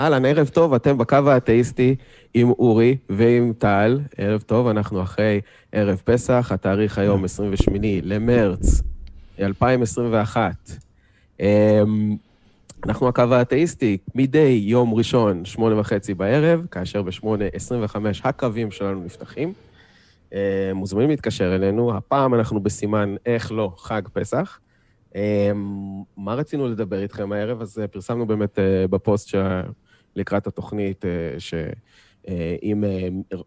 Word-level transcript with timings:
אהלן, 0.00 0.24
ערב 0.24 0.48
טוב, 0.48 0.74
אתם 0.74 0.98
בקו 0.98 1.16
האתאיסטי 1.26 1.96
עם 2.34 2.50
אורי 2.50 2.96
ועם 3.08 3.52
טל. 3.58 4.00
ערב 4.16 4.40
טוב, 4.40 4.66
אנחנו 4.66 5.02
אחרי 5.02 5.40
ערב 5.72 6.02
פסח, 6.04 6.50
התאריך 6.54 6.98
היום 6.98 7.24
28 7.24 7.86
למרץ 8.02 8.82
2021. 9.40 10.70
אמ, 11.40 12.16
אנחנו 12.86 13.08
הקו 13.08 13.22
האתאיסטי, 13.30 13.98
מדי 14.14 14.62
יום 14.62 14.94
ראשון, 14.94 15.44
שמונה 15.44 15.80
וחצי 15.80 16.14
בערב, 16.14 16.66
כאשר 16.70 17.02
בשמונה 17.02 17.44
עשרים 17.52 17.84
וחמש 17.84 18.20
הקווים 18.24 18.70
שלנו 18.70 19.04
נפתחים. 19.04 19.52
אמ, 20.32 20.38
מוזמנים 20.74 21.10
להתקשר 21.10 21.54
אלינו, 21.54 21.96
הפעם 21.96 22.34
אנחנו 22.34 22.60
בסימן 22.60 23.14
איך 23.26 23.52
לא 23.52 23.72
חג 23.76 24.02
פסח. 24.12 24.58
אמ, 25.14 25.20
מה 26.16 26.34
רצינו 26.34 26.68
לדבר 26.68 27.02
איתכם 27.02 27.32
הערב? 27.32 27.60
אז 27.60 27.78
אה, 27.78 27.86
פרסמנו 27.86 28.26
באמת 28.26 28.58
אה, 28.58 28.88
בפוסט 28.90 29.28
לקראת 30.20 30.46
התוכנית, 30.46 31.04
אה, 31.04 31.34
שאם 31.38 32.84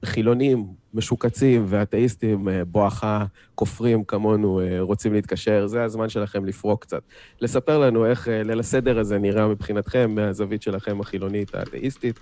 חילונים 0.06 0.68
משוקצים 0.94 1.66
ואתאיסטים 1.68 2.48
בואכה 2.68 3.26
כופרים 3.56 4.04
כמונו 4.04 4.62
רוצים 4.80 5.14
להתקשר, 5.14 5.68
זה 5.68 5.84
הזמן 5.84 6.10
שלכם 6.10 6.46
לפרוק 6.46 6.82
קצת. 6.82 7.02
לספר 7.42 7.80
לנו 7.80 8.06
איך 8.06 8.28
ליל 8.28 8.60
הסדר 8.60 9.00
הזה 9.00 9.20
נראה 9.20 9.48
מבחינתכם, 9.48 10.12
מהזווית 10.16 10.62
שלכם 10.62 11.02
החילונית 11.02 11.56
האתאיסטית, 11.56 12.20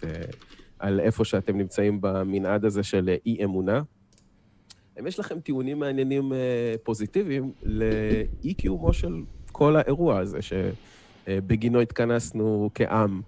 על 0.80 1.00
איפה 1.00 1.26
שאתם 1.26 1.58
נמצאים 1.58 1.98
במנעד 2.02 2.66
הזה 2.66 2.84
של 2.84 3.16
אי-אמונה. 3.26 3.82
אם 5.00 5.08
יש 5.08 5.20
לכם 5.20 5.40
טיעונים 5.40 5.80
מעניינים 5.80 6.32
פוזיטיביים 6.84 7.52
לאי-קיומו 7.64 8.94
של 8.94 9.14
כל 9.52 9.76
האירוע 9.76 10.20
הזה 10.20 10.40
שבגינו 10.42 11.80
התכנסנו 11.82 12.70
כעם. 12.76 13.22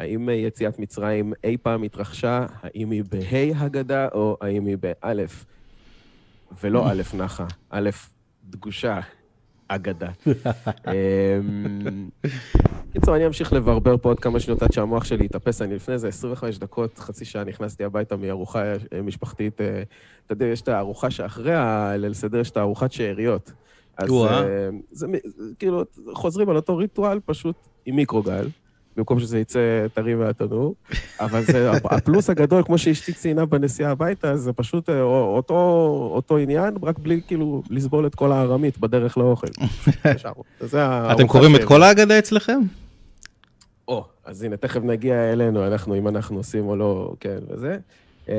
האם 0.00 0.28
יציאת 0.28 0.78
מצרים 0.78 1.32
אי 1.44 1.56
פעם 1.62 1.82
התרחשה? 1.82 2.46
האם 2.62 2.90
היא 2.90 3.04
בה' 3.10 3.64
הגדה 3.64 4.08
או 4.12 4.36
האם 4.40 4.66
היא 4.66 4.76
באלף? 4.80 5.44
ולא 6.62 6.86
אלף 6.90 7.14
נחה, 7.14 7.46
אלף 7.72 8.10
דגושה, 8.44 9.00
אגדה. 9.68 10.08
קיצור, 12.92 13.16
אני 13.16 13.26
אמשיך 13.26 13.52
לברבר 13.52 13.96
פה 13.96 14.08
עוד 14.08 14.20
כמה 14.20 14.40
שניות 14.40 14.62
עד 14.62 14.72
שהמוח 14.72 15.04
שלי 15.04 15.24
יתאפס. 15.24 15.62
אני 15.62 15.74
לפני 15.74 15.94
איזה 15.94 16.08
25 16.08 16.58
דקות, 16.58 16.98
חצי 16.98 17.24
שעה, 17.24 17.44
נכנסתי 17.44 17.84
הביתה 17.84 18.16
מארוחה 18.16 18.62
משפחתית. 19.04 19.60
אה, 19.60 19.82
אתה 20.26 20.32
יודע, 20.32 20.46
יש 20.46 20.60
את 20.60 20.68
הארוחה 20.68 21.10
שאחרי 21.10 21.54
הליל 21.54 22.14
סדר, 22.14 22.38
יש 22.38 22.50
את 22.50 22.56
הארוחת 22.56 22.92
שאריות. 22.92 23.52
אז 23.96 24.10
אה, 24.10 24.68
זה 24.90 25.06
כאילו, 25.58 25.84
חוזרים 26.14 26.48
על 26.48 26.56
אותו 26.56 26.76
ריטואל, 26.76 27.20
פשוט 27.24 27.56
עם 27.86 27.96
מיקרוגל, 27.96 28.48
במקום 29.00 29.20
שזה 29.20 29.38
יצא 29.38 29.86
טרי 29.94 30.14
מהתנור, 30.14 30.74
אבל 31.20 31.44
זה, 31.44 31.70
הפלוס 31.70 32.30
הגדול, 32.30 32.62
כמו 32.62 32.78
שאשתי 32.78 33.12
ציינה 33.12 33.46
בנסיעה 33.46 33.90
הביתה, 33.90 34.36
זה 34.36 34.52
פשוט 34.52 34.90
אה, 34.90 35.02
אותו, 35.02 35.54
אותו 36.14 36.36
עניין, 36.36 36.74
רק 36.82 36.98
בלי 36.98 37.20
כאילו 37.26 37.62
לסבול 37.70 38.06
את 38.06 38.14
כל 38.14 38.32
הארמית 38.32 38.78
בדרך 38.78 39.18
לאוכל. 39.18 39.46
אתם 41.12 41.26
קוראים 41.26 41.56
את 41.56 41.64
כל 41.64 41.82
ההגדה 41.82 42.18
אצלכם? 42.18 42.60
או, 43.88 44.04
אז 44.24 44.42
הנה, 44.42 44.56
תכף 44.56 44.80
נגיע 44.82 45.32
אלינו, 45.32 45.66
אנחנו, 45.66 45.94
אם 45.94 46.08
אנחנו 46.08 46.36
עושים 46.36 46.68
או 46.68 46.76
לא, 46.76 47.12
כן, 47.20 47.38
וזה. 47.50 47.76
אמ, 48.28 48.34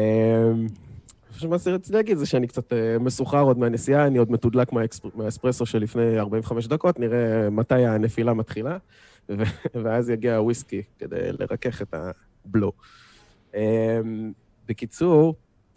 מה 1.50 1.59
שרציתי 1.59 1.94
להגיד 1.94 2.17
זה 2.17 2.26
שאני 2.26 2.48
קצת 2.48 2.73
אה, 2.73 3.00
מסוחר 3.00 3.42
עוד 3.42 3.58
מהנסיעה, 3.58 4.08
אני 4.08 4.17
עוד 4.17 4.32
מתודלק 4.32 4.67
מהאספרסו 5.16 5.66
של 5.66 5.80
לפני 5.80 6.20
45 6.20 6.67
דקות, 6.67 7.00
נראה 7.00 7.50
מתי 7.50 7.86
הנפילה 7.86 8.34
מתחילה, 8.34 8.78
ואז 9.83 10.09
יגיע 10.09 10.36
הוויסקי 10.36 10.82
כדי 10.99 11.32
לרכך 11.39 11.82
את 11.82 11.93
הבלו. 12.45 12.71
אמ, 13.55 14.32
בקיצור, 14.67 15.36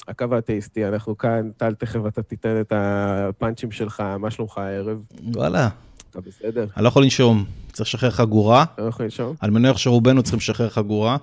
הקו 0.09 0.27
האתאיסטי, 0.33 0.87
אנחנו 0.87 1.19
כאן, 1.19 1.51
טל, 1.57 1.75
תכף 1.75 2.01
אתה 2.09 2.23
תיתן 2.23 2.61
את 2.61 2.73
הפאנצ'ים 2.77 3.71
שלך, 3.71 4.03
מה 4.19 4.31
שלומך 4.31 4.59
הערב? 4.59 4.99
וואלה. 5.35 5.69
אתה 6.11 6.21
בסדר? 6.21 6.67
אני 6.77 6.85
לא 6.85 6.89
יכול 6.89 7.03
לנשום, 7.03 7.45
צריך 7.73 7.89
לשחרר 7.89 8.11
חגורה. 8.11 8.65
לא 8.79 8.85
יכול 8.85 9.05
לנשום? 9.05 9.35
על 9.41 9.51
מניח 9.51 9.77
שרובנו 9.77 10.23
צריכים 10.23 10.39
לשחרר 10.39 10.69
חגורה. 10.69 11.17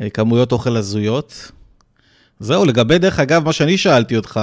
אה, 0.00 0.10
כמויות 0.10 0.52
אוכל 0.52 0.76
הזויות. 0.76 1.52
זהו, 2.40 2.64
לגבי, 2.64 2.98
דרך 2.98 3.20
אגב, 3.20 3.44
מה 3.44 3.52
שאני 3.52 3.78
שאלתי 3.78 4.16
אותך, 4.16 4.40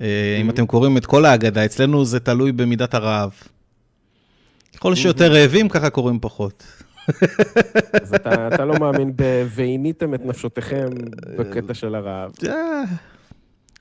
אה, 0.00 0.38
אם 0.40 0.50
אתם 0.50 0.66
קוראים 0.66 0.96
את 0.96 1.06
כל 1.06 1.24
ההגדה, 1.24 1.64
אצלנו 1.64 2.04
זה 2.04 2.20
תלוי 2.20 2.52
במידת 2.52 2.94
הרעב. 2.94 3.32
ככל 4.76 4.94
שיותר 4.94 5.32
רעבים, 5.32 5.68
ככה 5.68 5.90
קוראים 5.90 6.20
פחות. 6.20 6.64
אז 8.02 8.14
אתה, 8.14 8.48
אתה 8.48 8.64
לא 8.64 8.74
מאמין 8.80 9.12
ב"ועיניתם 9.16 10.14
את 10.14 10.20
נפשותיכם" 10.24 10.88
בקטע 11.38 11.74
של 11.74 11.94
הרעב. 11.94 12.32
אה, 12.48 12.82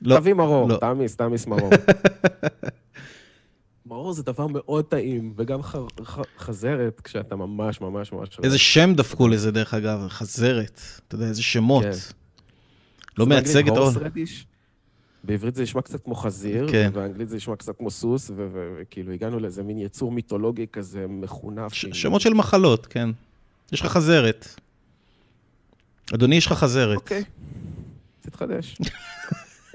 לא. 0.02 0.19
תביא 0.19 0.34
מרור, 0.34 0.69
לא. 0.69 0.78
תעמיס, 0.78 1.16
תעמיס 1.16 1.47
מרור. 1.47 1.69
מרור 3.85 4.13
זה 4.13 4.24
דבר 4.24 4.47
מאוד 4.47 4.85
טעים, 4.85 5.34
וגם 5.38 5.59
חזרת, 6.38 7.02
כשאתה 7.03 7.35
ממש 7.35 7.81
ממש 7.81 8.12
ממש... 8.12 8.29
איזה 8.44 8.58
שם 8.58 8.94
דפקו 8.96 9.28
לזה, 9.28 9.52
דרך 9.52 9.73
אגב, 9.73 10.08
חזרת. 10.08 10.81
אתה 11.08 11.16
יודע, 11.16 11.25
איזה 11.25 11.44
שמות. 11.44 11.84
כן. 11.84 11.91
לא 13.18 13.25
מייצג 13.25 13.69
את 13.69 13.78
האור. 13.78 13.91
בעברית 15.24 15.56
זה 15.56 15.64
נשמע 15.64 15.82
קצת 15.82 16.04
כמו 16.04 16.16
חזיר, 16.16 16.68
כן. 16.72 16.90
ובאנגלית 16.92 17.30
זה 17.30 17.36
נשמע 17.36 17.56
קצת 17.56 17.78
כמו 17.78 17.92
סוס, 17.92 18.32
וכאילו 18.36 19.12
הגענו 19.12 19.40
לאיזה 19.40 19.64
מין 19.64 19.78
יצור 19.78 20.12
מיתולוגי 20.12 20.66
כזה 20.74 21.06
מחונף. 21.09 21.74
ש- 21.74 21.86
שמות 21.94 22.22
של 22.22 22.34
מחלות, 22.34 22.86
כן. 22.86 23.09
יש 23.72 23.82
לך 23.82 23.88
חזרת. 23.88 24.48
אדוני, 26.14 26.36
יש 26.36 26.46
לך 26.46 26.54
חזרת. 26.54 26.98
אוקיי, 26.98 27.24
תתחדש. 28.22 28.78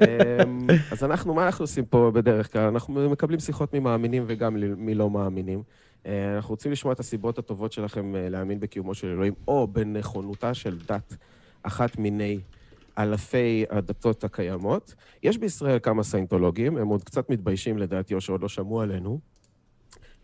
אמ, 0.00 0.66
אז 0.92 1.04
אנחנו, 1.04 1.34
מה 1.34 1.46
אנחנו 1.46 1.62
עושים 1.62 1.84
פה 1.84 2.10
בדרך 2.14 2.52
כלל? 2.52 2.62
אנחנו 2.62 3.10
מקבלים 3.10 3.40
שיחות 3.40 3.74
ממאמינים 3.74 4.24
וגם 4.26 4.56
מלא 4.76 5.10
מאמינים. 5.10 5.62
אה, 6.06 6.36
אנחנו 6.36 6.50
רוצים 6.50 6.72
לשמוע 6.72 6.92
את 6.94 7.00
הסיבות 7.00 7.38
הטובות 7.38 7.72
שלכם 7.72 8.16
אה, 8.16 8.28
להאמין 8.28 8.60
בקיומו 8.60 8.94
של 8.94 9.06
אלוהים, 9.06 9.34
או 9.48 9.66
בנכונותה 9.66 10.54
של 10.54 10.78
דת 10.88 11.16
אחת 11.62 11.98
מיני 11.98 12.38
אלפי 12.98 13.64
הדתות 13.70 14.24
הקיימות. 14.24 14.94
יש 15.22 15.38
בישראל 15.38 15.78
כמה 15.82 16.02
סיינטולוגים, 16.02 16.76
הם 16.76 16.88
עוד 16.88 17.04
קצת 17.04 17.30
מתביישים 17.30 17.78
לדעתי, 17.78 18.14
או 18.14 18.20
שעוד 18.20 18.42
לא 18.42 18.48
שמעו 18.48 18.80
עלינו. 18.80 19.20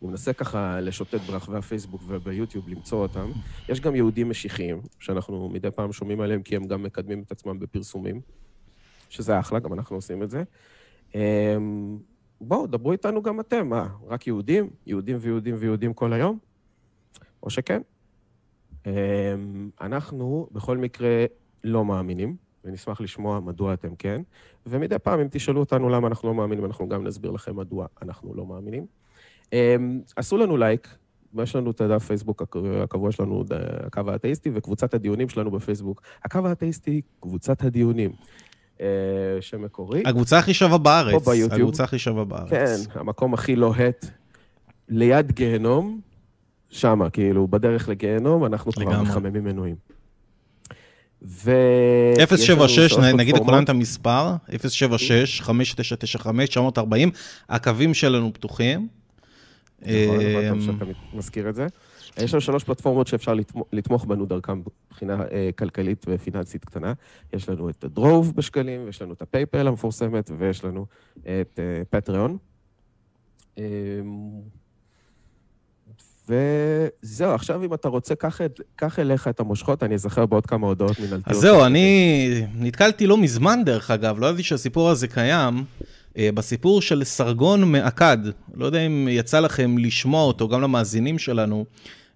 אני 0.03 0.11
מנסה 0.11 0.33
ככה 0.33 0.81
לשוטט 0.81 1.21
ברחבי 1.21 1.57
הפייסבוק 1.57 2.03
וביוטיוב 2.07 2.69
למצוא 2.69 3.03
אותם. 3.03 3.31
יש 3.69 3.81
גם 3.81 3.97
יהודים 3.97 4.31
משיחיים, 4.31 4.81
שאנחנו 4.99 5.49
מדי 5.49 5.71
פעם 5.71 5.93
שומעים 5.93 6.21
עליהם, 6.21 6.43
כי 6.43 6.57
הם 6.57 6.65
גם 6.65 6.83
מקדמים 6.83 7.23
את 7.23 7.33
עצמם 7.33 7.59
בפרסומים, 7.59 8.21
שזה 9.09 9.39
אחלה, 9.41 9.59
גם 9.59 9.73
אנחנו 9.73 9.97
עושים 9.97 10.23
את 10.23 10.31
זה. 10.31 10.43
אמ, 11.15 11.99
בואו, 12.41 12.67
דברו 12.67 12.93
איתנו 12.93 13.23
גם 13.23 13.41
אתם. 13.41 13.69
מה, 13.69 13.89
רק 14.07 14.27
יהודים? 14.27 14.71
יהודים 14.87 15.17
ויהודים 15.21 15.55
ויהודים 15.59 15.95
כל 15.95 16.13
היום? 16.13 16.39
או 17.43 17.51
שכן? 17.51 17.83
אמ, 18.87 18.91
אנחנו 19.81 20.49
בכל 20.53 20.79
מקרה 20.79 21.25
לא 21.65 21.85
מאמינים. 21.85 22.37
ונשמח 22.65 23.01
לשמוע 23.01 23.41
מדוע 23.41 23.75
אתם 23.75 23.95
כן. 23.99 24.23
ומדי 24.67 24.99
פעם, 24.99 25.21
אם 25.21 25.29
תשאלו 25.31 25.61
אותנו 25.61 25.89
למה 25.89 26.09
אנחנו 26.09 26.29
לא 26.29 26.35
מאמינים, 26.35 26.65
אנחנו 26.65 26.89
גם 26.89 27.05
נסביר 27.05 27.31
לכם 27.31 27.57
מדוע 27.57 27.87
אנחנו 28.03 28.35
לא 28.35 28.47
מאמינים. 28.47 28.87
אמ, 29.53 30.01
עשו 30.17 30.37
לנו 30.37 30.57
לייק, 30.57 30.97
יש 31.43 31.57
לנו 31.57 31.71
את 31.71 31.81
הדף 31.81 32.05
פייסבוק 32.05 32.43
הקבוע 32.83 33.13
שלנו, 33.13 33.45
הקו 33.87 34.01
האתאיסטי, 34.07 34.51
וקבוצת 34.55 34.95
הדיונים 34.95 35.29
שלנו 35.29 35.51
בפייסבוק. 35.51 36.03
הקו 36.25 36.39
האתאיסטי, 36.45 37.01
קבוצת 37.21 37.65
הדיונים. 37.65 38.11
אה, 38.81 38.87
שם 39.41 39.63
מקורי. 39.63 40.03
הקבוצה 40.07 40.39
הכי 40.39 40.55
שווה 40.55 40.79
בארץ. 40.79 41.25
פה 41.25 41.31
ביוטיוב. 41.31 41.53
הקבוצה 41.53 41.85
הכי 41.85 41.99
שווה 41.99 42.25
בארץ. 42.25 42.51
כן, 42.51 42.77
המקום 42.95 43.35
הכי 43.35 43.57
לוהט. 43.57 44.07
ליד 44.89 45.33
גיהנום, 45.33 46.01
שמה, 46.69 47.11
כאילו, 47.11 47.49
בדרך 47.49 47.89
לגיהנום, 47.89 48.45
אנחנו 48.45 48.73
כבר 48.73 49.03
מחממים 49.03 49.45
מנויים. 49.45 49.77
ו... 51.25 51.51
076, 52.37 52.99
נגיד 52.99 53.37
לכולם 53.37 53.65
את 53.65 53.69
המספר, 53.69 54.35
076, 54.69 55.41
5995, 55.41 56.49
940, 56.49 57.11
הקווים 57.49 57.95
שלנו 57.95 58.33
פתוחים. 58.33 58.89
נכון, 59.81 59.91
נכון, 60.47 60.61
שאתה 60.61 60.85
מזכיר 61.13 61.49
את 61.49 61.55
זה. 61.55 61.67
יש 62.19 62.33
לנו 62.35 62.41
שלוש 62.41 62.65
פלטפורמות 62.65 63.07
שאפשר 63.07 63.35
לתמוך 63.73 64.05
בנו 64.05 64.27
דרכם 64.27 64.63
מבחינה 64.91 65.25
אה, 65.33 65.51
כלכלית 65.59 66.07
ופיננסית 66.09 66.65
קטנה. 66.65 66.93
יש 67.33 67.49
לנו 67.49 67.71
את 67.71 67.85
הדרוב 67.85 68.33
בשקלים, 68.37 68.85
ויש 68.85 69.03
לנו 69.03 69.13
את 69.13 69.23
הפייפל 69.23 69.69
המפורסמת, 69.69 70.31
ויש 70.39 70.65
לנו 70.65 70.87
את 71.23 71.61
פטריון. 71.91 72.39
וזהו, 76.29 77.35
עכשיו 77.35 77.65
אם 77.65 77.75
אתה 77.75 77.89
רוצה, 77.89 78.15
קח 78.77 78.99
אליך 78.99 79.29
את 79.29 79.41
המושכות, 79.41 79.83
אני 79.83 79.95
אזכר 79.95 80.27
בעוד 80.27 80.47
כמה 80.47 80.67
הודעות 80.67 81.01
מנהלתיות. 81.01 81.29
אז 81.29 81.37
זהו, 81.37 81.65
אני 81.65 82.45
נתקלתי 82.59 83.07
לא 83.07 83.17
מזמן, 83.17 83.61
דרך 83.65 83.91
אגב, 83.91 84.19
לא 84.19 84.27
ידעתי 84.27 84.43
שהסיפור 84.43 84.91
הזה 84.91 85.09
קיים, 85.09 85.65
אה, 86.19 86.33
בסיפור 86.35 86.83
של 86.83 87.05
סרגון 87.05 87.73
מעקד. 87.73 88.19
לא 88.55 88.67
יודע 88.67 88.81
אם 88.81 89.09
יצא 89.11 89.41
לכם 89.41 89.79
לשמוע 89.79 90.23
אותו, 90.23 90.49
גם 90.49 90.61
למאזינים 90.61 91.19
שלנו. 91.19 91.65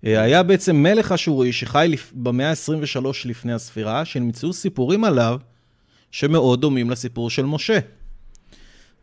אה, 0.06 0.22
היה 0.22 0.42
בעצם 0.42 0.76
מלך 0.76 1.12
אשורי 1.12 1.52
שחי 1.52 1.94
במאה 2.12 2.50
ה-23 2.50 3.06
לפני 3.24 3.52
הספירה, 3.52 4.04
שנמצאו 4.04 4.52
סיפורים 4.52 5.04
עליו 5.04 5.38
שמאוד 6.10 6.60
דומים 6.60 6.90
לסיפור 6.90 7.30
של 7.30 7.44
משה. 7.44 7.78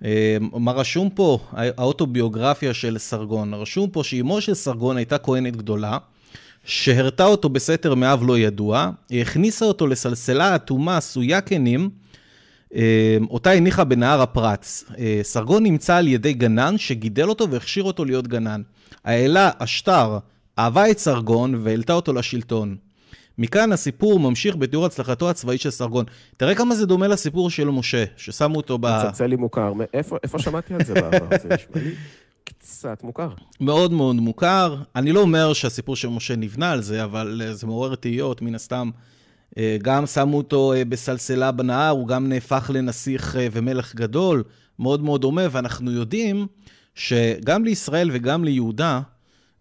אה, 0.03 0.37
מה 0.39 0.71
רשום 0.71 1.09
פה? 1.09 1.39
האוטוביוגרפיה 1.53 2.73
של 2.73 2.97
סרגון. 2.97 3.53
רשום 3.53 3.89
פה 3.89 4.03
שאימו 4.03 4.41
של 4.41 4.53
סרגון 4.53 4.97
הייתה 4.97 5.17
כהנת 5.17 5.55
גדולה, 5.55 5.97
שהרתה 6.65 7.25
אותו 7.25 7.49
בסתר 7.49 7.95
מאב 7.95 8.23
לא 8.23 8.37
ידוע, 8.37 8.89
היא 9.09 9.21
הכניסה 9.21 9.65
אותו 9.65 9.87
לסלסלה 9.87 10.55
אטומה 10.55 10.97
עשויה 10.97 11.41
כנים, 11.41 11.89
אה, 12.75 13.17
אותה 13.29 13.51
הניחה 13.51 13.83
בנהר 13.83 14.21
הפרץ. 14.21 14.83
סרגון 15.23 15.63
נמצא 15.63 15.95
על 15.95 16.07
ידי 16.07 16.33
גנן 16.33 16.77
שגידל 16.77 17.29
אותו 17.29 17.49
והכשיר 17.49 17.83
אותו 17.83 18.05
להיות 18.05 18.27
גנן. 18.27 18.61
האלה 19.05 19.49
אשתר 19.57 20.17
אהבה 20.59 20.91
את 20.91 20.99
סרגון 20.99 21.55
והעלתה 21.63 21.93
אותו 21.93 22.13
לשלטון. 22.13 22.75
מכאן 23.37 23.71
הסיפור 23.71 24.19
ממשיך 24.19 24.55
בתיאור 24.55 24.85
הצלחתו 24.85 25.29
הצבאית 25.29 25.61
של 25.61 25.69
סרגון. 25.69 26.05
תראה 26.37 26.55
כמה 26.55 26.75
זה 26.75 26.85
דומה 26.85 27.07
לסיפור 27.07 27.49
של 27.49 27.69
משה, 27.69 28.03
ששמו 28.17 28.57
אותו 28.57 28.77
ב... 28.77 28.85
מצלצל 28.85 29.25
לי 29.25 29.35
מוכר. 29.35 29.73
איפה, 29.93 30.17
איפה 30.23 30.39
שמעתי 30.39 30.73
על 30.73 30.83
זה 30.83 30.93
בעבר? 30.93 31.37
זה 31.41 31.49
נשמע 31.49 31.81
לי 31.83 31.91
קצת 32.43 33.03
מוכר. 33.03 33.29
מאוד 33.59 33.93
מאוד 33.93 34.15
מוכר. 34.15 34.75
אני 34.95 35.11
לא 35.11 35.19
אומר 35.19 35.53
שהסיפור 35.53 35.95
של 35.95 36.07
משה 36.07 36.35
נבנה 36.35 36.71
על 36.71 36.81
זה, 36.81 37.03
אבל 37.03 37.41
אה, 37.45 37.53
זה 37.53 37.67
מעורר 37.67 37.95
תהיות, 37.95 38.41
מן 38.41 38.55
הסתם. 38.55 38.89
אה, 39.57 39.77
גם 39.81 40.05
שמו 40.05 40.37
אותו 40.37 40.73
אה, 40.73 40.85
בסלסלה 40.85 41.51
בנהר, 41.51 41.89
הוא 41.89 42.07
גם 42.07 42.29
נהפך 42.29 42.71
לנסיך 42.73 43.37
ומלך 43.51 43.95
גדול, 43.95 44.43
מאוד 44.79 45.03
מאוד 45.03 45.21
דומה, 45.21 45.41
ואנחנו 45.51 45.91
יודעים 45.91 46.47
שגם 46.95 47.65
לישראל 47.65 48.09
וגם 48.13 48.43
ליהודה, 48.43 49.01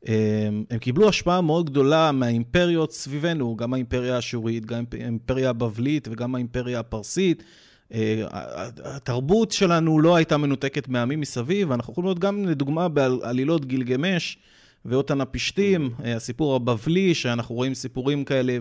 הם, 0.07 0.65
הם 0.71 0.79
קיבלו 0.79 1.09
השפעה 1.09 1.41
מאוד 1.41 1.71
גדולה 1.71 2.13
מהאימפריות 2.13 2.93
סביבנו, 2.93 3.57
גם 3.57 3.75
האימפריה 3.75 4.17
האשורית, 4.17 4.67
גם 4.67 4.85
האימפריה 4.93 5.51
הבבלית 5.51 6.09
וגם 6.11 6.35
האימפריה 6.35 6.81
הפרסית. 6.81 7.43
אה, 7.95 8.25
התרבות 8.85 9.53
שלנו 9.53 10.01
לא 10.01 10.17
הייתה 10.17 10.37
מנותקת 10.37 10.89
מעמים 10.89 11.21
מסביב, 11.21 11.71
ואנחנו 11.71 11.93
יכולים 11.93 12.07
לראות 12.07 12.19
גם 12.19 12.45
לדוגמה 12.49 12.89
בעלילות 12.89 13.65
גילגמש 13.65 14.39
ואותן 14.85 15.21
הפשתים, 15.21 15.91
אה, 16.05 16.17
הסיפור 16.17 16.57
הבבלי, 16.57 17.15
שאנחנו 17.15 17.55
רואים 17.55 17.75
סיפורים 17.75 18.25
כאלה 18.25 18.59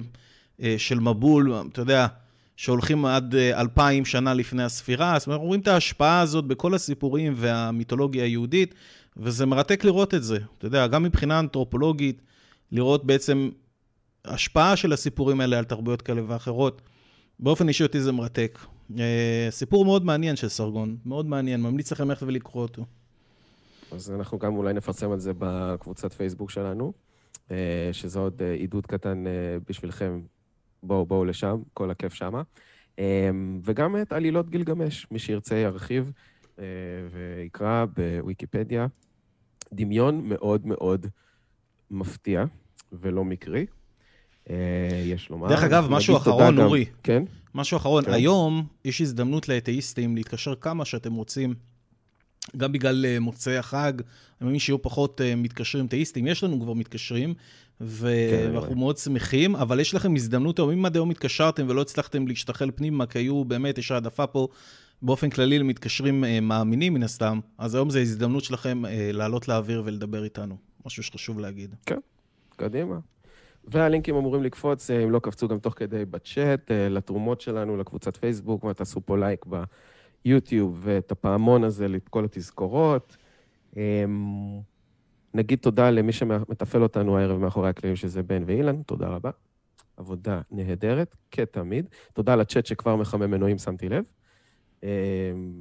אה, 0.62 0.76
של 0.78 1.00
מבול, 1.00 1.54
אתה 1.72 1.82
יודע, 1.82 2.08
שהולכים 2.56 3.06
עד 3.06 3.36
אלפיים 3.36 4.06
שנה 4.06 4.34
לפני 4.34 4.64
הספירה, 4.64 5.20
זאת 5.20 5.28
אומרת, 5.28 5.36
אנחנו 5.36 5.48
רואים 5.48 5.62
את 5.62 5.68
ההשפעה 5.68 6.22
הזאת 6.22 6.46
בכל 6.46 6.74
הסיפורים 6.74 7.34
והמיתולוגיה 7.36 8.24
היהודית. 8.24 8.76
וזה 9.18 9.46
מרתק 9.46 9.84
לראות 9.84 10.13
את 10.13 10.24
זה. 10.24 10.38
אתה 10.58 10.66
יודע, 10.66 10.88
גם 10.88 11.04
מבחינה 11.04 11.40
אנתרופולוגית, 11.40 12.22
לראות 12.72 13.06
בעצם 13.06 13.50
השפעה 14.25 14.75
של 14.75 14.94
הסיפורים 14.94 15.42
האלה 15.42 15.58
על 15.58 15.63
תרבויות 15.63 16.02
כאלה 16.02 16.22
ואחרות. 16.28 16.81
באופן 17.40 17.68
אישי 17.68 17.84
אותי 17.84 18.02
זה 18.02 18.12
מרתק. 18.12 18.60
אה, 19.00 19.48
סיפור 19.50 19.86
מאוד 19.86 20.06
מעניין 20.06 20.36
של 20.36 20.50
סרגון, 20.50 20.98
מאוד 21.06 21.25
מעניין, 21.25 21.62
ממליץ 21.62 21.92
לכם 21.92 22.10
ללכת 22.10 22.24
ולקרוא 22.24 22.62
אותו. 22.63 22.86
אז 23.92 24.12
אנחנו 24.12 24.40
גם 24.40 24.56
אולי 24.56 24.74
נפרסם 24.74 25.12
על 25.12 25.19
זה 25.19 25.31
בקבוצת 25.38 26.14
פייסבוק 26.14 26.50
שלנו, 26.50 26.94
אה, 27.52 27.90
שזה 27.92 28.19
עוד 28.19 28.42
אה, 28.42 28.54
עידוד 28.54 28.86
קטן 28.86 29.24
בשבילכם. 29.69 30.22
בואו, 30.84 31.06
בואו 31.06 31.25
לשם, 31.25 31.62
כל 31.74 31.92
הכיף 31.92 32.14
שמה. 32.14 32.42
וגם 33.64 34.02
את 34.02 34.14
עלילות 34.14 34.50
גילגמש, 34.50 35.07
מי 35.12 35.19
שירצה 35.19 35.56
ירחיב. 35.56 36.12
אה, 36.62 36.66
ויקרא 37.12 37.86
בוויקיפדיה 37.96 38.88
דמיון 39.74 40.22
מאוד 40.30 40.66
מאוד 40.66 41.08
מפתיע 41.92 42.44
ולא 42.92 43.24
מקרי. 43.24 43.66
אה, 44.50 44.56
יש 45.06 45.30
לומר. 45.30 45.50
דרך 45.50 45.63
אגב, 45.63 45.88
משהו 45.90 46.18
אחרון, 46.18 46.60
אורי. 46.60 46.86
כן? 47.04 47.24
משהו 47.56 47.78
אחרון, 47.78 48.04
כן. 48.04 48.13
היום 48.13 48.68
יש 48.86 49.02
הזדמנות 49.02 49.50
לאתאיסטים 49.50 50.16
להתקשר 50.16 50.56
כמה 50.56 50.86
שאתם 50.86 51.13
רוצים, 51.13 51.54
גם 52.58 52.72
בגלל 52.72 53.06
אה, 53.06 53.19
מוצאי 53.19 53.57
החג, 53.57 53.94
אני 53.98 54.46
מאמין 54.46 54.60
שיהיו 54.60 54.81
פחות 54.81 55.22
מתקשרים 55.38 55.86
אתאיסטים, 55.86 56.28
יש 56.28 56.44
לנו 56.44 56.62
כבר 56.62 56.74
מתקשרים, 56.74 57.34
ו... 57.81 58.12
כן, 58.31 58.52
ואנחנו 58.56 58.75
מאוד 58.75 58.98
שמחים, 58.98 59.56
אבל 59.56 59.80
יש 59.80 59.94
לכם 59.94 60.16
הזדמנות, 60.16 60.60
אם 60.60 60.86
עד 60.86 60.96
היום 60.96 61.12
התקשרתם 61.12 61.66
ולא 61.69 61.81
הצלחתם 61.81 62.28
להשתחל 62.28 62.72
פנימה, 62.75 63.06
כי 63.06 63.19
היו 63.19 63.46
באמת, 63.46 63.78
יש 63.78 63.92
העדפה 63.92 64.28
פה 64.28 64.48
באופן 65.01 65.30
כללי 65.30 65.59
למתקשרים 65.59 66.24
אה, 66.24 66.39
מאמינים 66.39 66.94
מן 66.94 67.03
הסתם, 67.03 67.39
אז 67.57 67.75
היום 67.75 67.89
זו 67.89 68.00
הזדמנות 68.00 68.44
שלכם 68.44 68.86
אה, 68.86 69.09
לעלות 69.13 69.48
לאוויר 69.48 69.81
ולדבר 69.86 70.24
איתנו, 70.24 70.57
משהו 70.86 71.03
שחשוב 71.03 71.39
להגיד. 71.39 71.75
כן, 71.86 72.00
קדימה. 72.56 73.00
והלינקים 73.63 74.15
אמורים 74.15 74.44
לקפוץ, 74.44 74.92
אה, 74.92 75.03
אם 75.03 75.12
לא 75.12 75.19
קפצו 75.19 75.48
גם 75.48 75.59
תוך 75.59 75.74
כדי 75.77 76.06
בצ'אט, 76.06 76.71
לתרומות 76.71 77.42
שלנו, 77.42 77.77
לקבוצת 77.77 78.18
פייסבוק, 78.18 78.63
ותעשו 78.63 79.01
פה 79.06 79.18
לייק 79.18 79.45
ביוטיוב, 80.25 80.80
ואת 80.83 81.12
הפעמון 81.12 81.63
הזה, 81.63 81.88
לכל 81.88 82.25
התזכורות. 82.25 83.18
נגיד 85.33 85.59
תודה 85.59 85.89
למי 85.89 86.12
שמתפעל 86.12 86.83
אותנו 86.83 87.18
הערב 87.18 87.39
מאחורי 87.39 87.69
הקלעים, 87.69 87.95
שזה 87.95 88.24
בן 88.24 88.44
ואילן, 88.45 88.81
תודה 88.81 89.07
רבה. 89.07 89.30
עבודה 89.97 90.42
נהדרת, 90.51 91.15
כתמיד. 91.31 91.86
תודה 92.13 92.36
לצ'אט 92.36 92.65
שכבר 92.65 92.95
מחמם 92.95 93.31
מנועים, 93.31 93.57
שמתי 93.57 93.89
לב. 93.89 94.04
אמ, 94.83 94.89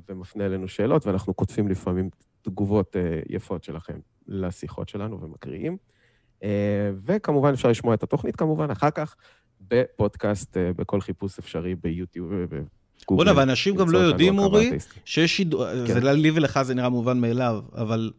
ומפנה 0.08 0.46
אלינו 0.46 0.69
שאלות, 0.69 1.06
ואנחנו 1.06 1.37
כותבים 1.37 1.69
לפעמים 1.69 2.11
תגובות 2.43 2.96
אה, 2.96 3.20
יפות 3.28 3.64
שלכם 3.64 3.99
לשיחות 4.28 4.88
שלנו 4.88 5.20
ומקריאים. 5.20 5.76
אה, 6.43 6.90
וכמובן, 7.05 7.52
אפשר 7.52 7.69
לשמוע 7.69 7.94
את 7.94 8.02
התוכנית 8.02 8.37
כמובן 8.37 8.70
אחר 8.70 8.90
כך 8.90 9.17
בפודקאסט, 9.69 10.56
אה, 10.56 10.72
בכל 10.76 11.00
חיפוש 11.00 11.38
אפשרי 11.38 11.75
ביוטיוב 11.75 12.32
בוא'נה, 13.11 13.32
ואנשים 13.37 13.76
גם 13.76 13.90
לא 13.90 13.99
יודעים, 13.99 14.38
אורי, 14.38 14.70
שיש 15.05 15.37
שידור... 15.37 15.67
כן. 15.87 16.00
זה 16.00 16.12
לי 16.12 16.31
ולך 16.31 16.62
זה 16.62 16.75
נראה 16.75 16.88
מובן 16.88 17.20
מאליו, 17.20 17.61
אבל 17.75 18.11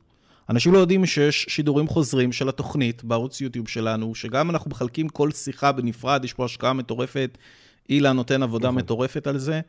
אנשים 0.50 0.74
לא 0.74 0.78
יודעים 0.78 1.06
שיש 1.06 1.46
שידורים 1.50 1.88
חוזרים 1.88 2.32
של 2.32 2.50
התוכנית 2.50 3.04
בערוץ 3.04 3.42
יוטיוב 3.42 3.68
שלנו, 3.68 4.16
שגם 4.16 4.50
אנחנו 4.50 4.72
מחלקים 4.72 5.10
כל 5.10 5.32
שיחה 5.32 5.72
בנפרד, 5.72 6.26
יש 6.26 6.34
פה 6.34 6.46
השקעה 6.46 6.74
מטורפת. 6.74 7.38
אילן 7.90 8.16
נותן 8.16 8.44
עבודה 8.44 8.68
נכון. 8.68 8.78
מטורפת 8.78 9.28
על 9.28 9.38
זה. 9.38 9.62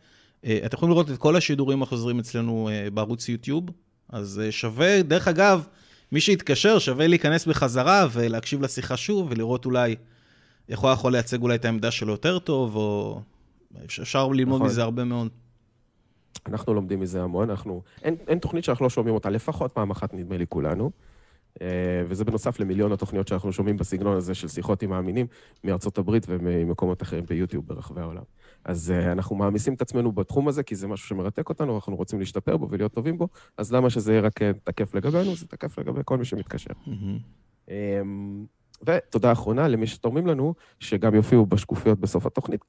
אה, 0.45 0.59
אתם 0.67 0.77
יכולים 0.77 0.93
לראות 0.93 1.11
את 1.11 1.19
כל 1.19 1.37
השידורים 1.37 1.83
החוזרים 1.83 2.19
אצלנו 2.19 2.69
אה, 2.73 2.91
בערוץ 2.91 3.29
יוטיוב, 3.29 3.65
אז 4.09 4.41
אה, 4.45 4.53
שווה, 4.53 5.03
דרך 5.03 5.29
אגב, 5.29 5.67
מי 6.13 6.21
שיתקשר, 6.21 6.79
שווה 6.79 7.07
להיכנס 7.07 7.47
בחזרה 7.47 8.07
ולהקשיב 8.13 8.63
לשיחה 8.63 8.97
שוב, 8.97 9.27
ולראות 9.31 9.65
אולי 9.65 9.97
איך 10.69 10.81
הוא 10.81 10.91
יכול 10.91 11.13
לייצג 11.13 11.43
אולי 11.43 11.55
את 11.55 11.65
העמדה 11.65 11.91
שלו 11.91 12.13
יותר 12.13 12.39
טוב, 12.39 12.77
או 12.77 13.21
אפשר 13.85 14.29
ללמוד 14.29 14.57
נכון. 14.57 14.67
מזה 14.67 14.83
הרבה 14.83 15.05
מאוד. 15.05 15.29
אנחנו 16.47 16.75
לומדים 16.75 17.01
מזה 17.01 17.23
המון, 17.23 17.51
אנחנו... 17.51 17.83
אין, 18.03 18.17
אין 18.29 18.39
תוכנית 18.39 18.65
שאנחנו 18.65 18.85
לא 18.85 18.91
שומעים 18.91 19.15
אותה, 19.15 19.31
לפחות 19.31 19.73
פעם 19.73 19.91
אחת 19.91 20.15
נדמה 20.15 20.37
לי 20.37 20.45
כולנו. 20.49 20.91
וזה 22.09 22.25
בנוסף 22.25 22.61
למיליון 22.61 22.93
התוכניות 22.93 23.29
שאנחנו 23.29 23.53
שומעים 23.53 23.77
בסגנון 23.77 24.17
הזה 24.17 24.35
של 24.35 24.49
שיחות 24.49 24.83
עם 24.83 24.91
מאמינים 24.91 25.27
מארצות 25.65 25.99
הברית 25.99 26.27
וממקומות 26.29 27.03
אחרים 27.03 27.27
ביוטיוב 27.27 27.67
ברחבי 27.67 28.01
העולם. 28.01 28.23
אז 28.65 28.93
uh, 28.93 29.13
אנחנו 29.13 29.37
מעמיסים 29.37 29.75
את 29.75 29.83
עצמנו 29.83 30.13
בתחום 30.13 30.49
הזה, 30.49 30.63
כי 30.63 30.75
זה 30.75 30.89
משהו 30.89 31.09
שמרתק 31.09 31.49
אותנו, 31.49 31.75
אנחנו 31.75 31.97
רוצים 31.97 32.19
להשתפר 32.19 32.57
בו 32.57 32.69
ולהיות 32.71 32.93
טובים 32.93 33.19
בו, 33.19 33.29
אז 33.57 33.73
למה 33.73 33.91
שזה 33.91 34.13
יהיה 34.13 34.23
רק 34.23 34.43
אה, 34.43 34.53
תקף 34.65 34.95
לגבינו? 34.95 35.37
זה 35.37 35.47
תקף 35.47 35.79
לגבי 35.79 36.01
כל 36.05 36.19
מי 36.19 36.25
שמתקשר. 36.25 36.71
Um, 37.67 37.71
ותודה 38.87 39.33
אחרונה 39.33 39.69
למי 39.69 39.87
שתורמים 39.87 40.27
לנו, 40.27 40.55
שגם 40.81 41.15
יופיעו 41.15 41.47
בשקופיות 41.47 42.01
בסוף 42.01 42.27
התוכנית, 42.27 42.65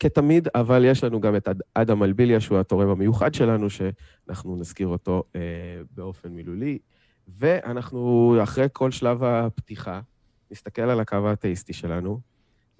כתמיד, 0.00 0.48
אבל 0.54 0.84
יש 0.84 1.04
לנו 1.04 1.20
גם 1.20 1.36
את 1.36 1.48
אדם 1.74 2.02
אלביליה, 2.02 2.40
שהוא 2.40 2.58
התורם 2.58 2.88
המיוחד 2.88 3.34
שלנו, 3.34 3.66
שאנחנו 3.70 4.56
נזכיר 4.56 4.88
אותו 4.88 5.22
באופן 5.94 6.28
מילולי. 6.28 6.78
ואנחנו, 7.38 8.34
אחרי 8.42 8.66
כל 8.72 8.90
שלב 8.90 9.24
הפתיחה, 9.24 10.00
נסתכל 10.50 10.82
על 10.82 11.00
הקו 11.00 11.28
האתאיסטי 11.28 11.72
שלנו, 11.72 12.20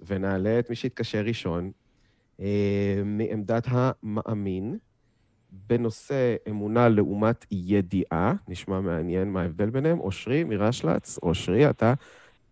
ונעלה 0.07 0.59
את 0.59 0.69
מי 0.69 0.75
שיתקשר 0.75 1.21
ראשון 1.25 1.71
אה, 2.41 3.01
מעמדת 3.05 3.67
המאמין 3.67 4.77
בנושא 5.51 6.35
אמונה 6.49 6.89
לעומת 6.89 7.45
ידיעה, 7.51 8.33
נשמע 8.47 8.79
מעניין 8.79 9.31
מה 9.31 9.41
ההבדל 9.41 9.69
ביניהם. 9.69 9.99
אושרי 9.99 10.43
מרשל"צ, 10.43 11.19
אושרי, 11.23 11.69
אתה 11.69 11.93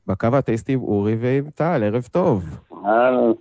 בקו 0.08 0.27
האתאיסטי 0.34 0.74
עם 0.74 0.82
אורי 0.82 1.16
ועם 1.16 1.50
טל, 1.50 1.84
ערב 1.84 2.08
טוב. 2.12 2.46
אהלן, 2.86 3.32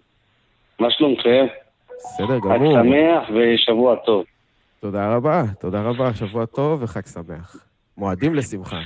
מה 0.80 0.90
שלומכם? 0.90 1.46
בסדר 1.88 2.38
גמור. 2.38 2.76
חג 2.76 2.82
שמח 2.82 3.28
ושבוע 3.34 3.96
טוב. 3.96 4.24
תודה 4.80 5.14
רבה, 5.14 5.42
תודה 5.60 5.82
רבה, 5.82 6.14
שבוע 6.14 6.46
טוב 6.46 6.82
וחג 6.82 7.06
שמח. 7.06 7.65
מועדים 7.98 8.34
לשמחה. 8.34 8.80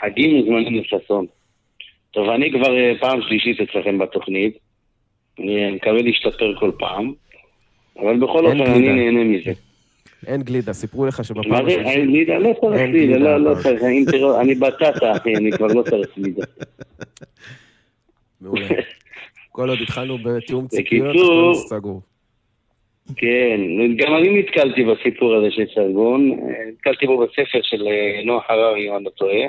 חגים 0.00 0.38
מזמנים 0.38 0.74
לששון. 0.80 1.26
טוב, 2.10 2.28
אני 2.28 2.50
כבר 2.52 2.76
אה, 2.76 2.92
פעם 3.00 3.20
שלישית 3.22 3.60
אצלכם 3.60 3.98
בתוכנית. 3.98 4.58
אני 5.38 5.70
מקווה 5.70 6.02
להשתפר 6.02 6.54
כל 6.60 6.72
פעם, 6.78 7.12
אבל 7.96 8.16
בכל 8.16 8.46
אופן 8.46 8.60
אני 8.60 8.88
נהנה 8.88 9.24
מזה. 9.24 9.52
אין 10.26 10.42
גלידה, 10.42 10.72
סיפרו 10.72 11.06
לך 11.06 11.24
שבפעם 11.24 11.70
זה? 11.70 11.74
אין 11.74 12.06
גלידה? 12.06 12.38
לא 12.38 12.54
צריך 12.60 12.90
גלידה, 12.90 13.16
לא, 13.16 13.36
לא. 13.40 13.54
צריך, 13.62 13.82
אם 13.82 14.04
תראו, 14.10 14.40
אני 14.40 14.54
בטטה, 14.54 15.12
אחי, 15.16 15.36
אני 15.36 15.52
כבר 15.52 15.66
לא 15.66 15.82
צריך 15.82 16.18
גלידה. 16.18 16.42
מעולה. 18.40 18.66
כל 19.52 19.68
עוד 19.68 19.78
התחלנו 19.82 20.18
בתיאום 20.18 20.66
ציפיות, 20.72 21.16
הכל 21.16 21.54
סגור. 21.68 22.02
כן, 23.16 23.60
גם 23.96 24.16
אני 24.16 24.38
נתקלתי 24.38 24.84
בסיפור 24.84 25.34
הזה 25.34 25.50
של 25.50 25.64
סרגון, 25.74 26.30
נתקלתי 26.68 27.06
בו 27.06 27.26
בספר 27.26 27.58
של 27.62 27.86
אה, 27.86 28.20
נוח 28.24 28.44
הררי, 28.48 28.88
אם 28.88 28.96
אני 28.96 29.04
לא 29.04 29.10
טועה. 29.10 29.46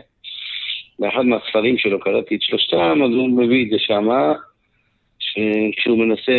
באחד 1.00 1.22
מהספרים 1.22 1.78
שלו 1.78 2.00
קראתי 2.00 2.36
את 2.36 2.42
שלושתם, 2.42 3.00
אז 3.04 3.10
הוא 3.12 3.30
מביא 3.30 3.66
את 3.66 3.70
זה 3.70 3.76
שמה, 3.80 4.34
כשהוא 5.78 5.98
מנסה 5.98 6.32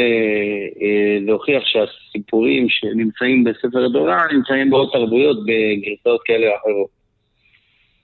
אה, 0.82 1.18
להוכיח 1.20 1.62
שהסיפורים 1.66 2.68
שנמצאים 2.68 3.44
בספר 3.44 3.86
התורה 3.86 4.24
נמצאים 4.32 4.70
בעוד 4.70 4.88
תרבויות 4.92 5.36
בגרסאות 5.46 6.22
כאלה 6.24 6.46
או 6.50 6.56
אחרות. 6.56 6.90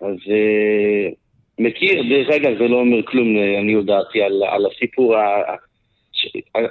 אז 0.01 0.17
אה, 0.31 1.09
מכיר, 1.59 2.03
דרך 2.09 2.29
אגב, 2.29 2.59
זה 2.59 2.69
לא 2.69 2.77
אומר 2.77 3.03
כלום 3.03 3.37
לעניות 3.37 3.87
דעתי 3.87 4.23
על, 4.23 4.43
על, 4.43 4.67
הסיפור, 4.67 5.17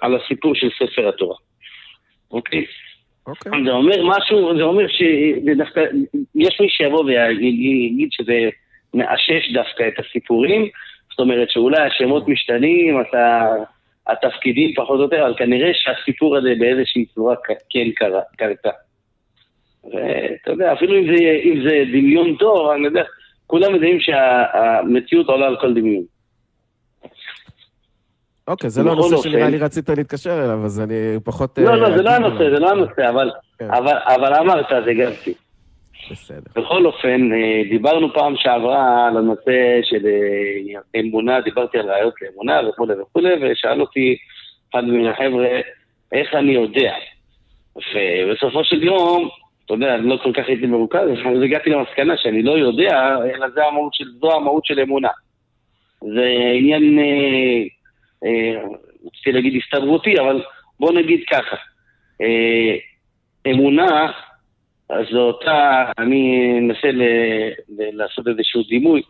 על 0.01 0.15
הסיפור 0.15 0.55
של 0.55 0.69
ספר 0.79 1.10
התורה. 1.10 1.36
אוקיי? 2.31 2.65
אוקיי. 3.27 3.51
זה 3.65 3.71
אומר 3.71 4.03
משהו, 4.03 4.57
זה 4.57 4.63
אומר 4.63 4.85
שדווקא, 4.88 5.81
יש 6.35 6.61
מי 6.61 6.69
שיבוא 6.69 7.03
ויגיד 7.03 8.09
שזה 8.11 8.50
מאשש 8.93 9.53
דווקא 9.53 9.88
את 9.88 9.93
הסיפורים, 10.00 10.69
זאת 11.09 11.19
אומרת 11.19 11.50
שאולי 11.50 11.81
השמות 11.81 12.27
משתנים, 12.27 13.01
אתה, 13.01 13.45
התפקידים 14.07 14.73
פחות 14.75 14.97
או 14.97 15.03
יותר, 15.03 15.25
אבל 15.25 15.35
כנראה 15.38 15.71
שהסיפור 15.73 16.38
הזה 16.38 16.53
באיזושהי 16.59 17.05
צורה 17.05 17.35
כן 17.69 17.91
קרתה. 18.38 18.69
ואתה 19.83 20.51
יודע, 20.51 20.73
אפילו 20.73 20.97
אם 20.97 21.15
זה, 21.15 21.23
אם 21.43 21.69
זה 21.69 21.83
דמיון 21.91 22.35
טוב, 22.35 22.69
אני 22.69 22.85
יודע, 22.85 23.03
כולם 23.47 23.73
יודעים 23.73 24.00
שהמציאות 24.00 25.27
עולה 25.27 25.47
על 25.47 25.57
כל 25.59 25.73
דמיון. 25.73 26.03
אוקיי, 28.51 28.70
זה 28.70 28.84
לא 28.84 28.96
בכל 28.96 29.08
הנושא 29.08 29.29
שנראה 29.29 29.50
לי 29.50 29.58
רצית 29.58 29.89
להתקשר 29.89 30.46
אליו, 30.46 30.65
אז 30.65 30.81
אני 30.81 31.20
פחות... 31.24 31.58
לא, 31.58 31.70
אה, 31.70 31.75
לא, 31.75 31.98
זה 31.98 32.03
לא 32.03 32.10
הנושא. 32.10 32.38
זה 32.38 32.60
לא 32.60 32.70
הנושא, 32.70 33.10
אבל, 33.10 33.31
כן. 33.60 33.72
אבל, 33.72 33.98
אבל 34.15 34.34
אמרת, 34.34 34.72
אז 34.72 34.84
הגבתי. 34.88 35.34
בסדר. 36.12 36.51
בכל 36.55 36.86
אופן, 36.86 37.34
אה, 37.34 37.62
דיברנו 37.70 38.13
פעם 38.13 38.34
שעברה 38.38 39.08
על 39.08 39.17
הנושא 39.17 39.79
של 39.84 40.05
אה, 40.05 41.00
אמונה, 41.00 41.41
דיברתי 41.41 41.77
על 41.77 41.91
ראיות 41.91 42.13
לאמונה 42.22 42.70
וכולי 42.70 42.93
וכולי, 43.01 43.34
ושאל 43.41 43.81
אותי 43.81 44.17
אחד 44.72 44.84
מן 44.84 45.08
החבר'ה, 45.08 45.48
איך 46.12 46.34
אני 46.34 46.51
יודע? 46.51 46.93
ובסופו 47.75 48.63
של 48.63 48.84
יום, 48.84 49.29
אתה 49.65 49.74
יודע, 49.74 49.96
אני 49.96 50.10
לא 50.10 50.17
כל 50.24 50.34
כך 50.34 50.48
הייתי 50.48 50.65
מרוכז, 50.65 51.00
אז 51.36 51.41
הגעתי 51.43 51.70
למסקנה 51.70 52.13
שאני 52.17 52.43
לא 52.43 52.51
יודע, 52.51 53.15
אלא 53.36 53.50
זה 53.50 53.65
המהות 53.65 53.93
של, 53.93 54.05
זו 54.22 54.36
המהות 54.36 54.65
של 54.65 54.79
אמונה. 54.79 55.10
זה 56.01 56.25
עניין, 56.58 57.00
אה, 57.00 57.03
אה, 57.03 57.63
רציתי 59.05 59.31
להגיד 59.31 59.61
הסתברותי, 59.63 60.19
אבל 60.19 60.43
בוא 60.79 60.93
נגיד 60.93 61.23
ככה, 61.31 61.55
אה, 62.21 62.75
אמונה 63.51 64.11
זו 65.11 65.19
אותה, 65.19 65.85
אני 65.97 66.51
אנסה 66.59 66.87
לעשות 67.69 68.27
איזשהו 68.27 68.63
דימוי, 68.63 69.01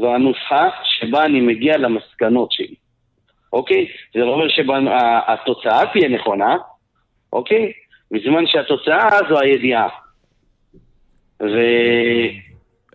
זו 0.00 0.14
הנוסחה 0.14 0.68
שבה 0.84 1.24
אני 1.24 1.40
מגיע 1.40 1.76
למסקנות 1.76 2.52
שלי, 2.52 2.74
אוקיי? 3.52 3.86
זה 4.14 4.20
לא 4.20 4.32
אומר 4.32 4.48
שהתוצאה 4.48 5.82
תהיה 5.92 6.08
נכונה, 6.08 6.56
אוקיי? 7.32 7.72
בזמן 8.10 8.46
שהתוצאה 8.46 9.18
זו 9.28 9.40
הידיעה. 9.40 9.88
ו... 11.42 11.58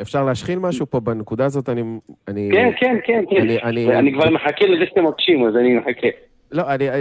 אפשר 0.02 0.24
להשחיל 0.24 0.60
משהו 0.60 0.86
פה 0.90 1.00
בנקודה 1.00 1.46
הזאת? 1.46 1.70
אני... 1.70 1.84
אני... 2.28 2.50
כן, 2.54 2.70
כן, 2.80 2.96
כן, 3.06 3.24
כן. 3.30 3.42
אני- 3.42 3.62
אני- 3.64 3.88
ואני 3.88 4.14
כבר 4.14 4.30
מחכה 4.30 4.66
לזה 4.66 4.86
שאתם 4.86 5.06
מקשיבים, 5.08 5.48
אז 5.48 5.56
אני 5.56 5.76
מחכה. 5.78 6.08
לא, 6.52 6.64
אני, 6.74 6.90
אני, 6.90 7.00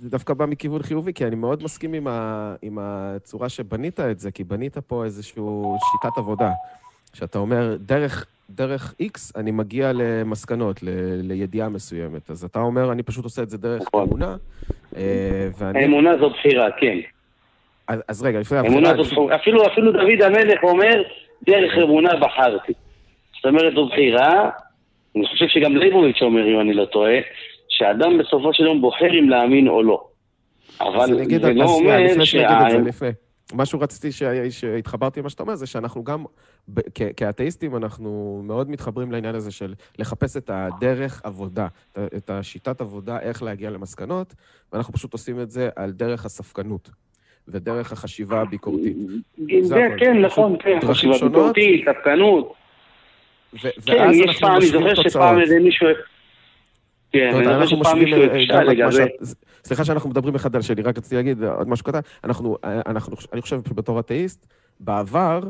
זה 0.00 0.10
דווקא 0.10 0.34
בא 0.34 0.46
מכיוון 0.46 0.82
חיובי, 0.82 1.12
כי 1.12 1.26
אני 1.26 1.36
מאוד 1.36 1.62
מסכים 1.64 1.92
עם, 1.92 2.06
ה, 2.08 2.54
עם 2.62 2.78
הצורה 2.80 3.48
שבנית 3.48 4.00
את 4.00 4.18
זה, 4.18 4.30
כי 4.30 4.44
בנית 4.44 4.78
פה 4.78 5.04
איזושהי 5.04 5.42
שיטת 5.92 6.18
עבודה. 6.18 6.50
שאתה 7.14 7.38
אומר, 7.38 7.76
דרך, 7.80 8.26
דרך 8.50 8.94
X 9.02 9.32
אני 9.36 9.50
מגיע 9.50 9.90
למסקנות, 9.94 10.82
ל, 10.82 10.88
לידיעה 11.22 11.68
מסוימת. 11.68 12.30
אז 12.30 12.44
אתה 12.44 12.58
אומר, 12.58 12.92
אני 12.92 13.02
פשוט 13.02 13.24
עושה 13.24 13.42
את 13.42 13.50
זה 13.50 13.58
דרך 13.58 13.82
נכון. 13.82 14.08
אמונה, 14.08 14.36
אה, 14.96 15.48
ואני... 15.58 15.82
האמונה 15.82 16.10
זו 16.18 16.30
בחירה, 16.30 16.66
כן. 16.80 16.98
אז, 17.88 18.02
אז 18.08 18.22
רגע, 18.22 18.40
לפני 18.40 18.58
אמונה 18.60 18.76
הבחירה... 18.90 19.04
זו 19.04 19.10
בחירה. 19.10 19.36
אפילו, 19.36 19.66
אפילו 19.66 19.92
דוד 19.92 20.22
המלך 20.22 20.62
אומר, 20.62 21.02
דרך 21.46 21.72
אמונה 21.82 22.10
בחרתי. 22.16 22.72
זאת 23.36 23.46
אומרת, 23.46 23.74
זו 23.74 23.86
בחירה. 23.88 24.50
אני 25.16 25.26
חושב 25.26 25.46
שגם 25.48 25.76
ליבוביץ' 25.76 26.22
אומר, 26.22 26.54
אם 26.54 26.60
אני 26.60 26.74
לא 26.74 26.84
טועה, 26.84 27.12
שאדם 27.68 28.18
בסופו 28.18 28.54
של 28.54 28.64
יום 28.64 28.80
בוחר 28.80 29.18
אם 29.20 29.28
להאמין 29.28 29.68
או 29.68 29.82
לא. 29.82 30.04
אבל 30.80 31.22
אגיד, 31.22 31.42
זה 31.42 31.52
לא 31.52 31.64
אומר 31.64 32.00
לפני 32.00 32.26
שאני 32.26 32.46
אגיד 32.46 32.76
את 32.76 32.84
זה. 32.84 32.88
לפני. 32.88 33.08
משהו 33.54 33.80
רציתי 33.80 34.12
שה- 34.12 34.50
שהתחברתי 34.50 35.20
למה 35.20 35.30
שאתה 35.30 35.42
אומר, 35.42 35.54
זה 35.54 35.66
שאנחנו 35.66 36.04
גם, 36.04 36.24
כאתאיסטים, 37.16 37.76
אנחנו 37.76 38.40
מאוד 38.44 38.70
מתחברים 38.70 39.12
לעניין 39.12 39.34
הזה 39.34 39.50
של 39.50 39.74
לחפש 39.98 40.36
את 40.36 40.50
הדרך 40.52 41.20
עבודה, 41.24 41.66
את 42.16 42.30
השיטת 42.30 42.80
עבודה, 42.80 43.20
איך 43.20 43.42
להגיע 43.42 43.70
למסקנות, 43.70 44.34
ואנחנו 44.72 44.92
פשוט 44.94 45.12
עושים 45.12 45.40
את 45.40 45.50
זה 45.50 45.68
על 45.76 45.90
דרך 45.90 46.24
הספקנות 46.24 46.90
ודרך 47.48 47.92
החשיבה 47.92 48.40
הביקורתית. 48.40 48.96
זה. 49.62 49.86
כן, 49.98 50.20
נכון, 50.20 50.56
כן, 50.60 50.78
חשיבה. 50.86 51.18
ביקורתית, 51.28 51.84
ספקנות. 51.84 52.54
כן, 53.86 54.10
יש 54.12 54.40
פעם, 54.40 54.56
אני 54.56 54.66
זוכר. 54.66 54.94
שפעם 54.94 55.40
איזה 55.40 55.60
מישהו... 55.60 55.86
כן, 57.12 57.30
אני 57.34 57.44
זוכר 57.44 57.66
שפעם 57.66 57.98
מישהו 57.98 58.20
אה, 58.20 58.26
הקשה 58.26 58.54
מה 58.54 58.64
לגבי... 58.64 59.04
סליחה 59.64 59.84
שאנחנו 59.84 60.10
מדברים 60.10 60.34
אחד 60.34 60.54
על 60.54 60.60
השני, 60.60 60.82
רק 60.82 60.98
רציתי 60.98 61.14
להגיד 61.14 61.44
עוד 61.44 61.68
משהו 61.68 61.84
קטן. 61.84 62.00
אנחנו, 62.24 62.56
אה, 62.64 62.80
אנחנו, 62.86 63.16
אני 63.32 63.40
חושב 63.40 63.60
שבתור 63.68 64.00
אתאיסט, 64.00 64.46
בעבר, 64.80 65.40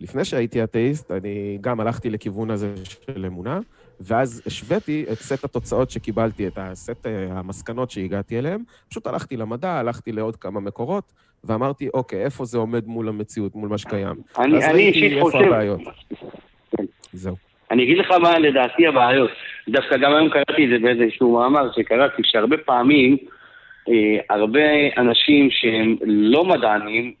לפני 0.00 0.24
שהייתי 0.24 0.64
אתאיסט, 0.64 1.10
אני 1.10 1.58
גם 1.60 1.80
הלכתי 1.80 2.10
לכיוון 2.10 2.50
הזה 2.50 2.74
של 2.84 3.26
אמונה, 3.26 3.60
ואז 4.00 4.42
השוויתי 4.46 5.04
את 5.12 5.18
סט 5.18 5.44
התוצאות 5.44 5.90
שקיבלתי, 5.90 6.46
את 6.46 6.52
הסט 6.56 7.06
אה, 7.06 7.26
המסקנות 7.30 7.90
שהגעתי 7.90 8.38
אליהן. 8.38 8.62
פשוט 8.88 9.06
הלכתי 9.06 9.36
למדע, 9.36 9.72
הלכתי 9.72 10.12
לעוד 10.12 10.36
כמה 10.36 10.60
מקורות, 10.60 11.12
ואמרתי, 11.44 11.88
אוקיי, 11.94 12.24
איפה 12.24 12.44
זה 12.44 12.58
עומד 12.58 12.86
מול 12.86 13.08
המציאות, 13.08 13.54
מול 13.54 13.68
מה 13.68 13.78
שקיים. 13.78 14.14
אני 14.38 14.54
ואז 14.54 14.64
אני 14.64 14.72
ראיתי 14.72 15.14
איפה 15.14 15.20
חושב... 15.20 15.38
הבעיות. 15.38 15.80
זהו. 17.12 17.36
אני 17.70 17.82
אגיד 17.82 17.98
לך 17.98 18.10
מה 18.10 18.38
לדעתי 18.38 18.86
הבעיות. 18.86 19.30
דווקא 19.68 19.96
גם 19.96 20.14
היום 20.14 20.28
קראתי 20.30 20.64
את 20.64 20.70
זה 20.70 20.78
באיזשהו 20.78 21.32
מאמר 21.32 21.72
שקראתי, 21.76 22.22
שהרבה 22.24 22.56
פעמים, 22.56 23.16
אה, 23.88 24.18
הרבה 24.30 24.60
אנשים 24.96 25.48
שהם 25.50 25.96
לא 26.02 26.44
מדענים, 26.44 27.12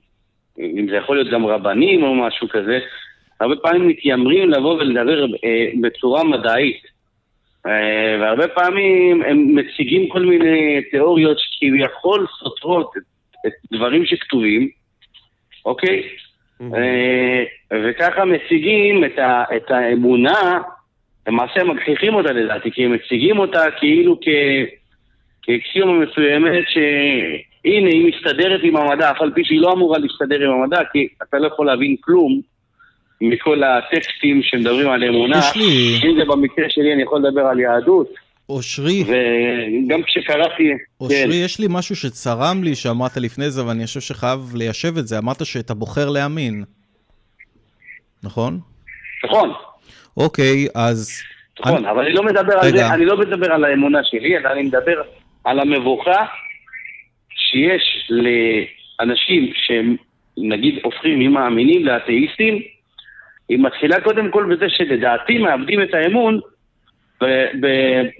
אם 0.58 0.86
זה 0.90 0.96
יכול 0.96 1.16
להיות 1.16 1.32
גם 1.32 1.46
רבנים 1.46 2.02
או 2.02 2.14
משהו 2.14 2.48
כזה, 2.48 2.78
הרבה 3.40 3.56
פעמים 3.56 3.88
מתיימרים 3.88 4.50
לבוא 4.50 4.74
ולדבר 4.74 5.24
אה, 5.24 5.70
בצורה 5.80 6.24
מדעית. 6.24 6.82
אה, 7.66 8.16
והרבה 8.20 8.48
פעמים 8.48 9.22
הם 9.22 9.54
מציגים 9.54 10.08
כל 10.08 10.20
מיני 10.20 10.82
תיאוריות 10.90 11.36
שכביכול 11.38 12.26
סותרות 12.38 12.90
את, 12.96 13.02
את 13.46 13.52
דברים 13.72 14.06
שכתובים, 14.06 14.68
אוקיי? 15.64 16.02
אה, 16.74 17.42
וככה 17.72 18.24
מציגים 18.24 19.04
את, 19.04 19.18
ה, 19.18 19.44
את 19.56 19.70
האמונה, 19.70 20.58
למעשה 21.28 21.64
מגחיכים 21.64 22.14
אותה 22.14 22.32
לדעתי, 22.32 22.70
כי 22.70 22.84
הם 22.84 22.92
מציגים 22.92 23.38
אותה 23.38 23.64
כאילו 23.78 24.18
כ, 24.20 24.28
כאקסיומה 25.42 25.92
מסוימת 26.06 26.64
שהנה 26.68 27.88
היא 27.88 28.12
מסתדרת 28.14 28.60
עם 28.62 28.76
המדע, 28.76 29.10
אף 29.10 29.22
על 29.22 29.32
פי 29.34 29.44
שהיא 29.44 29.60
לא 29.60 29.72
אמורה 29.72 29.98
להסתדר 29.98 30.44
עם 30.44 30.62
המדע, 30.62 30.80
כי 30.92 31.08
אתה 31.28 31.38
לא 31.38 31.46
יכול 31.46 31.66
להבין 31.66 31.96
כלום 32.00 32.40
מכל 33.20 33.62
הטקסטים 33.64 34.42
שמדברים 34.42 34.88
על 34.90 35.04
אמונה. 35.04 35.40
לי- 35.56 35.98
אם 36.10 36.16
זה 36.18 36.24
במקרה 36.24 36.70
שלי 36.70 36.92
אני 36.92 37.02
יכול 37.02 37.20
לדבר 37.20 37.46
על 37.46 37.60
יהדות, 37.60 38.08
אושרי, 38.50 39.04
וגם 39.04 40.02
כשקראתי... 40.02 40.62
אושרי, 41.00 41.18
כן, 41.24 41.28
יש 41.32 41.60
לי 41.60 41.66
משהו 41.70 41.96
שצרם 41.96 42.62
לי 42.64 42.74
שאמרת 42.74 43.16
לפני 43.16 43.50
זה, 43.50 43.66
ואני 43.66 43.86
חושב 43.86 44.00
שחייב 44.00 44.40
ליישב 44.54 44.98
את 44.98 45.06
זה. 45.06 45.18
אמרת 45.18 45.46
שאתה 45.46 45.74
בוחר 45.74 46.08
להאמין, 46.08 46.64
נכון? 48.24 48.58
נכון. 49.24 49.52
אוקיי, 50.16 50.66
אז... 50.74 51.10
נכון, 51.60 51.76
אני- 51.84 51.90
אבל 51.90 52.04
אני 52.04 52.12
לא 52.14 52.22
מדבר 52.22 52.52
על 52.52 52.66
רגע. 52.66 52.76
זה, 52.76 52.94
אני 52.94 53.04
לא 53.06 53.16
מדבר 53.16 53.52
על 53.52 53.64
האמונה 53.64 53.98
שלי, 54.04 54.36
אלא 54.36 54.48
אני 54.52 54.62
מדבר 54.62 55.02
על 55.44 55.60
המבוכה 55.60 56.24
שיש 57.34 58.10
לאנשים 58.10 59.52
שהם, 59.54 59.96
נגיד, 60.38 60.74
הופכים 60.84 61.18
ממאמינים 61.18 61.86
לאתאיסטים, 61.86 62.62
היא 63.48 63.58
מתחילה 63.58 64.00
קודם 64.00 64.30
כל 64.30 64.54
בזה 64.54 64.66
שלדעתי 64.68 65.38
מאבדים 65.38 65.82
את 65.82 65.94
האמון 65.94 66.40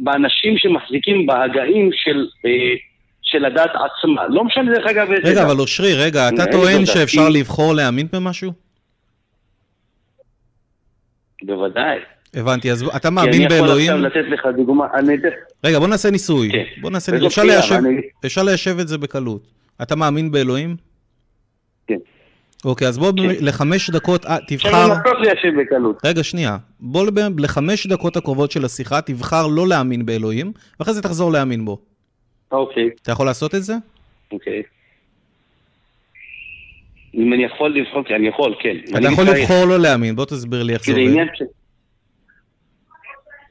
באנשים 0.00 0.58
שמחזיקים 0.58 1.26
בהגאים 1.26 1.90
של, 1.92 2.26
אה, 2.46 2.50
של 3.22 3.44
הדת 3.44 3.70
עצמה. 3.70 4.22
לא 4.28 4.44
משנה 4.44 4.74
דרך 4.74 4.86
אגב 4.86 5.12
איזה. 5.12 5.28
רגע, 5.28 5.42
אבל 5.42 5.60
אושרי, 5.60 5.94
רגע, 5.94 6.28
אתה 6.28 6.46
טוען 6.52 6.86
שאפשר 6.86 7.28
לבחור 7.28 7.74
להאמין 7.74 8.06
במשהו? 8.12 8.52
בוודאי. 11.42 11.98
הבנתי, 12.34 12.70
אז 12.70 12.82
אתה 12.96 13.08
כי 13.08 13.14
מאמין 13.14 13.34
אני 13.34 13.44
יכול 13.44 13.58
באלוהים? 13.58 13.92
עכשיו 13.92 14.22
לתת 14.22 14.30
לך 14.30 14.46
דוגמה, 14.56 14.86
אני 14.94 15.14
אתן... 15.14 15.28
רגע, 15.64 15.78
בוא 15.78 15.88
נעשה 15.88 16.10
ניסוי. 16.10 16.52
כן. 16.52 16.64
בוא 16.80 16.90
נעשה 16.90 17.12
ניסוי. 17.12 17.26
אפשר 18.26 18.42
ליישב 18.42 18.78
את 18.78 18.88
זה 18.88 18.98
בקלות. 18.98 19.46
אתה 19.82 19.96
מאמין 19.96 20.30
באלוהים? 20.30 20.89
כן. 22.62 22.68
אוקיי, 22.68 22.88
אז 22.88 22.98
בוא 22.98 23.12
כן. 23.16 23.44
לחמש 23.46 23.90
דקות, 23.90 24.26
אה, 24.26 24.36
תבחר... 24.48 24.88
לנסות 24.88 25.16
ליישב 25.20 25.60
בקלות. 25.60 26.00
רגע, 26.04 26.22
שנייה. 26.22 26.56
בוא 26.80 27.06
לחמש 27.38 27.86
דקות 27.86 28.16
הקרובות 28.16 28.50
של 28.50 28.64
השיחה, 28.64 29.00
תבחר 29.00 29.46
לא 29.46 29.68
להאמין 29.68 30.06
באלוהים, 30.06 30.52
ואחרי 30.80 30.94
זה 30.94 31.02
תחזור 31.02 31.32
להאמין 31.32 31.64
בו. 31.64 31.78
אוקיי, 32.52 32.90
אתה 33.02 33.12
יכול 33.12 33.26
לעשות 33.26 33.54
את 33.54 33.62
זה? 33.62 33.74
אוקיי. 34.32 34.62
אם 37.14 37.32
אני 37.32 37.44
יכול 37.44 37.74
לבחור, 37.74 38.04
כי 38.04 38.14
אני 38.14 38.28
יכול, 38.28 38.54
כן. 38.60 38.76
אתה 38.98 39.06
יכול. 39.12 39.24
לבחור 39.24 39.64
לא 39.64 39.78
להאמין, 39.78 40.16
בוא 40.16 40.24
תסביר 40.24 40.62
לי 40.62 40.72
איך 40.72 40.84
זה 40.84 40.92
עובד. 40.92 41.02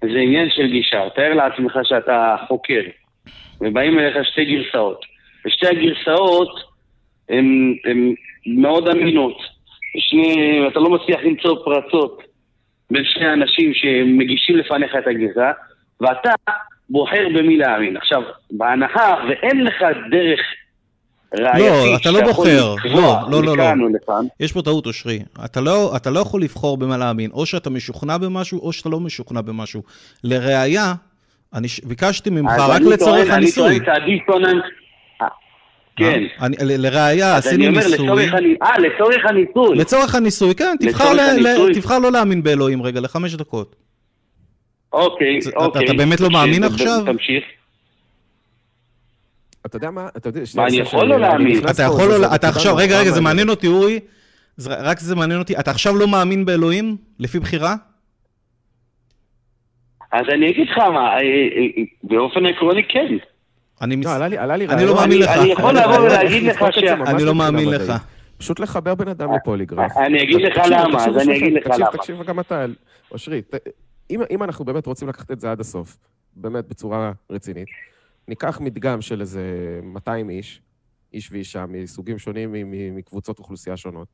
זה 0.01 0.19
עניין 0.19 0.47
של 0.49 0.67
גישה. 0.67 0.99
תאר 1.15 1.33
לעצמך 1.33 1.73
שאתה 1.83 2.35
חוקר, 2.47 2.81
ובאים 3.61 3.99
אליך 3.99 4.15
שתי 4.31 4.45
גרסאות. 4.45 5.05
ושתי 5.45 5.67
הגרסאות 5.67 6.68
הן 7.29 7.75
הן 7.85 8.13
מאוד 8.45 8.87
אמינות. 8.89 9.37
שני, 9.97 10.59
אתה 10.67 10.79
לא 10.79 10.89
מצליח 10.89 11.19
למצוא 11.23 11.55
פרצות 11.65 12.21
בין 12.91 13.03
שני 13.05 13.33
אנשים 13.33 13.71
שמגישים 13.73 14.57
לפניך 14.57 14.91
את 14.99 15.07
הגרסה, 15.07 15.51
ואתה 16.01 16.31
בוחר 16.89 17.27
במי 17.35 17.57
להאמין. 17.57 17.97
עכשיו, 17.97 18.21
בהנחה 18.51 19.15
ואין 19.29 19.63
לך 19.63 19.75
דרך 20.11 20.39
ראייתית 21.33 22.01
אתה 22.01 22.11
לא 22.11 22.21
בוחר. 22.21 22.75
לא, 22.85 23.15
לא, 23.31 23.43
לא, 23.43 23.57
לא. 23.57 23.63
יש 24.39 24.51
פה 24.53 24.61
טעות, 24.61 24.85
אושרי. 24.85 25.19
אתה 25.45 25.61
לא, 25.61 25.93
אתה 25.95 26.09
לא 26.09 26.19
יכול 26.19 26.41
לבחור 26.41 26.77
במה 26.77 26.97
להאמין. 26.97 27.31
או 27.31 27.45
שאתה 27.45 27.69
משוכנע 27.69 28.17
במשהו, 28.17 28.59
או 28.59 28.73
שאתה 28.73 28.89
לא 28.89 28.99
משוכנע 28.99 29.41
במשהו. 29.41 29.81
לראיה, 30.23 30.93
אני 31.53 31.67
ש- 31.67 31.81
ביקשתי 31.83 32.29
ממך 32.29 32.51
רק 32.69 32.81
לצורך 32.81 33.29
הניסוי. 33.29 33.67
אני 33.69 33.79
טוען 33.85 33.95
שהדיסוננס... 33.95 34.63
אה, 34.63 34.69
כן. 35.99 36.23
אה? 36.41 36.45
אני, 36.45 36.55
ל- 36.61 36.81
לראיה, 36.85 37.35
אז 37.35 37.47
אני 37.47 37.53
עשינו 37.55 37.67
אומר 37.67 37.87
ניסוי. 37.87 38.05
לצורך 38.07 38.33
הני- 38.33 38.55
אה, 38.63 38.77
לצורך 38.79 39.25
הניסוי. 39.25 39.77
לצורך 39.77 40.15
הניסוי, 40.15 40.55
כן, 40.55 40.75
תבחר, 40.79 41.03
לצורך 41.13 41.19
ל, 41.19 41.47
הניסוי. 41.47 41.71
ל, 41.71 41.73
תבחר 41.75 41.99
לא 41.99 42.11
להאמין 42.11 42.43
באלוהים 42.43 42.81
רגע, 42.83 42.99
לחמש 42.99 43.35
דקות. 43.35 43.75
אוקיי, 44.93 45.39
אוקיי. 45.55 45.85
אתה 45.85 45.93
באמת 45.93 46.19
לא 46.19 46.29
מאמין 46.29 46.63
עכשיו? 46.63 47.01
תמשיך. 47.05 47.43
אתה 49.65 49.77
יודע 49.77 49.91
מה? 49.91 50.07
אתה 50.17 50.29
יודע... 50.29 50.41
מה, 50.55 50.67
אני 50.67 50.77
יכול 50.77 51.05
לא 51.07 51.13
אני 51.15 51.21
להאמין? 51.21 51.59
אתה 51.69 51.83
יכול 51.83 52.11
זה- 52.11 52.17
לא... 52.17 52.35
אתה 52.35 52.49
עכשיו, 52.49 52.75
רגע, 52.75 52.99
רגע, 52.99 53.11
זה. 53.11 53.21
מעניין 53.21 53.49
אותי, 53.49 53.67
אורי. 53.67 53.99
רק 54.67 54.99
זה 54.99 55.15
מעניין 55.15 55.39
אותי. 55.39 55.59
אתה 55.59 55.71
עכשיו 55.71 55.95
לא 55.95 56.07
מאמין 56.07 56.45
באלוהים? 56.45 56.97
לפי 57.19 57.39
בחירה? 57.39 57.75
אז 60.11 60.25
אני 60.33 60.49
אגיד 60.51 60.67
לך 60.71 60.77
מה, 60.77 61.17
אה, 61.17 61.21
באופן 62.03 62.45
עקרוני 62.45 62.81
כן. 62.89 63.17
אני 63.81 63.95
מס... 63.95 64.05
לא, 64.05 64.15
עלה 64.15 64.27
לי, 64.27 64.37
עלה 64.37 64.55
לי 64.55 64.67
אני. 64.67 64.85
לא 64.85 64.95
מאמין 64.95 65.19
לך. 65.19 65.29
אני 65.29 65.51
יכול 65.51 65.73
לבוא 65.77 65.99
ולהגיד 65.99 66.43
לך 66.43 66.61
ממש 66.61 66.77
אני 66.77 67.23
לא 67.23 67.35
מבחינה 67.35 67.51
מאמין. 67.51 67.69
לך. 67.69 67.93
פשוט 68.37 68.59
לחבר 68.59 68.95
בן 68.95 69.07
אדם 69.07 69.29
לפוליגרף. 69.35 69.97
אני 69.97 70.23
אגיד 70.23 70.41
לך 70.41 70.57
למה, 70.71 71.05
אז 71.05 71.17
אני 71.17 71.37
אגיד 71.37 71.53
לך 71.53 71.67
למה. 71.79 71.91
תקשיב 71.91 72.23
גם 72.23 72.39
אתה, 72.39 72.65
אושרי. 73.11 73.41
אם, 74.09 74.43
אנחנו 74.43 74.65
באמת 74.65 74.85
רוצים 74.85 75.07
לקחת 75.07 75.31
את 75.31 75.39
זה 75.39 75.51
עד 75.51 75.59
הסוף, 75.59 75.97
באמת 76.35 76.67
בצורה 76.67 77.11
רצינית, 77.29 77.67
ניקח 78.27 78.59
מדגם 78.61 79.01
של 79.01 79.21
איזה 79.21 79.43
200 79.83 80.29
איש, 80.29 80.61
איש 81.13 81.31
ואישה 81.31 81.65
מסוגים 81.65 82.17
שונים, 82.17 82.55
מקבוצות 82.95 83.39
אוכלוסייה 83.39 83.77
שונות, 83.77 84.07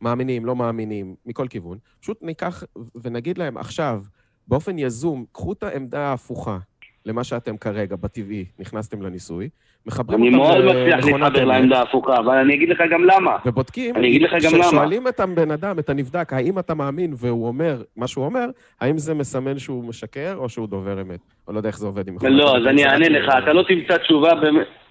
מאמינים, 0.00 0.46
לא 0.46 0.56
מאמינים, 0.56 1.14
מכל 1.26 1.46
כיוון, 1.48 1.78
פשוט 2.00 2.18
ניקח 2.22 2.62
ונגיד 3.02 3.38
להם 3.38 3.56
עכשיו, 3.56 4.02
באופן 4.48 4.78
יזום, 4.78 5.24
קחו 5.32 5.52
את 5.52 5.62
העמדה 5.62 6.00
ההפוכה 6.00 6.58
למה 7.06 7.24
שאתם 7.24 7.56
כרגע, 7.56 7.96
בטבעי, 7.96 8.44
נכנסתם 8.58 9.02
לניסוי, 9.02 9.48
מחברים 9.86 10.18
אני 10.18 10.28
אותם 10.28 10.36
מאוד 10.38 10.64
מצליח 10.64 10.96
למכונת 11.04 11.22
להתחבר 11.22 11.42
אמת. 11.42 11.48
לעמדה 11.48 11.78
ההפוכה, 11.78 12.16
אבל 12.18 12.36
אני 12.36 12.54
אגיד 12.54 12.68
לך 12.68 12.82
גם 12.90 13.04
למה. 13.04 13.36
ובודקים, 13.46 13.96
אני 13.96 14.08
אגיד 14.08 14.22
לך 14.22 14.32
גם 14.44 14.54
למה. 14.54 14.64
שואלים 14.64 15.08
את 15.08 15.20
הבן 15.20 15.50
אדם, 15.50 15.78
את 15.78 15.90
הנבדק, 15.90 16.32
האם 16.32 16.58
אתה 16.58 16.74
מאמין 16.74 17.12
והוא 17.16 17.46
אומר 17.46 17.82
מה 17.96 18.06
שהוא 18.06 18.24
אומר, 18.24 18.46
האם 18.80 18.98
זה 18.98 19.14
מסמן 19.14 19.58
שהוא 19.58 19.84
משקר 19.84 20.34
או 20.36 20.48
שהוא 20.48 20.68
דובר 20.68 21.00
אמת? 21.00 21.20
או 21.48 21.52
לא 21.52 21.58
יודע 21.58 21.68
איך 21.68 21.78
זה 21.78 21.86
עובד 21.86 22.08
עם 22.08 22.14
מכונת 22.14 22.32
לא, 22.32 22.52
אמת. 22.56 22.60
אז 22.62 22.66
אני 22.66 22.84
אענה 22.86 23.08
לך, 23.08 23.28
אתה 23.44 23.52
לא 23.52 23.62
תמצא 23.68 23.96
תשובה 23.98 24.30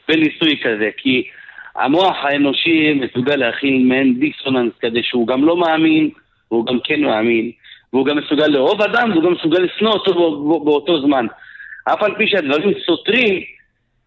בניסוי 0.08 0.60
כזה, 0.64 0.90
כי 0.98 1.24
המוח 1.76 2.16
האנושי 2.24 2.94
מסוגל 2.94 3.36
להכיל 3.36 3.86
מעין 3.88 4.20
דיסוננס 4.20 4.74
כזה 4.82 5.00
שהוא 5.02 5.28
גם 5.28 5.44
לא 5.44 5.58
מאמין, 5.58 6.10
והוא 6.52 6.66
גם 6.66 6.80
כן 6.84 7.02
מאמין, 7.02 7.52
והוא 7.94 8.06
גם 8.06 8.18
מסוגל 8.18 8.48
לאהוב 8.48 8.82
אדם, 8.82 9.12
והוא 9.12 9.24
גם 9.24 9.34
מסוגל 9.34 9.60
לשנוא 9.62 9.92
אותו 9.92 10.14
בא- 10.14 10.20
בא- 10.60 10.66
באותו 10.66 11.02
זמן. 11.02 11.26
אף 11.94 12.04
על 12.04 12.16
פי 12.18 12.28
שהדברים 12.28 12.74
סותרים, 12.86 13.42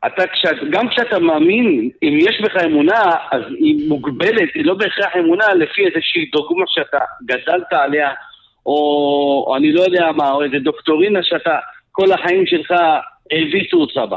אתה, 0.06 0.22
כשאת, 0.26 0.56
גם 0.70 0.88
כשאתה 0.88 1.18
מאמין, 1.18 1.90
אם 2.02 2.18
יש 2.20 2.40
בך 2.44 2.56
אמונה, 2.64 3.02
אז 3.32 3.42
היא 3.58 3.88
מוגבלת, 3.88 4.48
היא 4.54 4.64
לא 4.64 4.74
בהכרח 4.74 5.16
אמונה 5.18 5.54
לפי 5.54 5.86
איזושהי 5.86 6.24
דוגמה 6.32 6.64
שאתה 6.68 6.98
גדלת 7.24 7.72
עליה, 7.72 8.10
או, 8.66 8.72
או 9.46 9.56
אני 9.56 9.72
לא 9.72 9.80
יודע 9.80 10.10
מה, 10.16 10.30
או 10.32 10.42
איזה 10.44 10.58
דוקטורינה 10.58 11.18
שאתה 11.22 11.56
כל 11.92 12.12
החיים 12.12 12.46
שלך 12.46 12.70
הביסו 13.32 13.76
אותך 13.80 13.96
בה. 14.10 14.16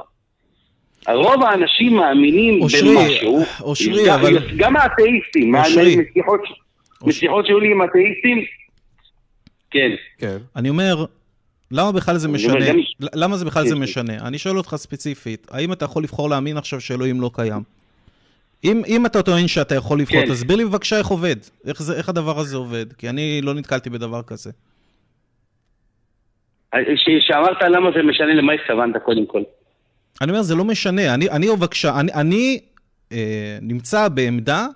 רוב 1.14 1.44
האנשים 1.44 1.94
מאמינים 1.96 2.62
אושרי, 2.62 2.96
במשהו, 2.96 3.40
אושרי, 3.62 4.04
גם- 4.08 4.20
אבל- 4.20 4.38
גם 4.58 4.76
האתאיסטים, 4.78 5.56
אושרי. 5.56 5.96
משיחות, 6.12 6.42
משיחות 7.04 7.46
שהיו 7.46 7.60
לי 7.60 7.72
עם 7.72 7.82
אתאיסטים, 7.84 8.46
כן. 9.72 9.92
כן. 10.18 10.38
אני 10.56 10.70
אומר, 10.70 11.06
למה 11.76 11.92
בכלל 11.92 12.18
זה 12.18 12.28
משנה? 12.28 12.66
למה 13.00 13.38
זה 13.38 13.46
בכלל 13.46 13.68
זה. 13.68 13.76
משנה? 13.76 14.14
אני 14.28 14.38
שואל 14.38 14.58
אותך 14.58 14.76
ספציפית, 14.76 15.48
האם 15.52 15.74
אתה 15.74 15.86
יכול 15.86 16.04
לבחור 16.04 16.30
להאמין 16.30 16.58
עכשיו 16.58 16.82
שאלוהים 16.82 17.22
לא 17.22 17.32
קיים? 17.34 17.64
אם, 18.64 18.82
אם 18.88 19.06
אתה 19.06 19.22
טוען 19.22 19.48
שאתה 19.48 19.76
יכול 19.76 20.00
לבחור, 20.00 20.26
כן. 20.26 20.32
תסביר 20.32 20.58
לי 20.58 20.66
בבקשה 20.66 20.98
איך 20.98 21.08
עובד. 21.08 21.36
איך, 21.66 21.82
זה, 21.82 21.96
איך 21.96 22.10
הדבר 22.10 22.40
הזה 22.40 22.58
עובד? 22.58 22.94
כי 22.94 23.10
אני 23.10 23.42
לא 23.42 23.54
נתקלתי 23.54 23.90
בדבר 23.90 24.22
כזה. 24.22 24.52
ש- 26.76 27.28
שאמרת 27.28 27.62
למה 27.62 27.90
זה 27.96 28.04
משנה, 28.04 28.34
למה 28.34 28.54
התכוונת 28.54 28.96
קודם 29.06 29.26
כל? 29.26 29.42
אני 30.22 30.32
אומר, 30.32 30.42
זה 30.42 30.56
לא 30.56 30.66
משנה. 30.66 31.14
אני, 31.14 31.30
אני 31.30 31.48
בבקשה, 31.48 32.00
אני, 32.00 32.14
אני 32.14 32.60
אה, 33.12 33.58
נמצא 33.62 34.08
בעמדה 34.08 34.68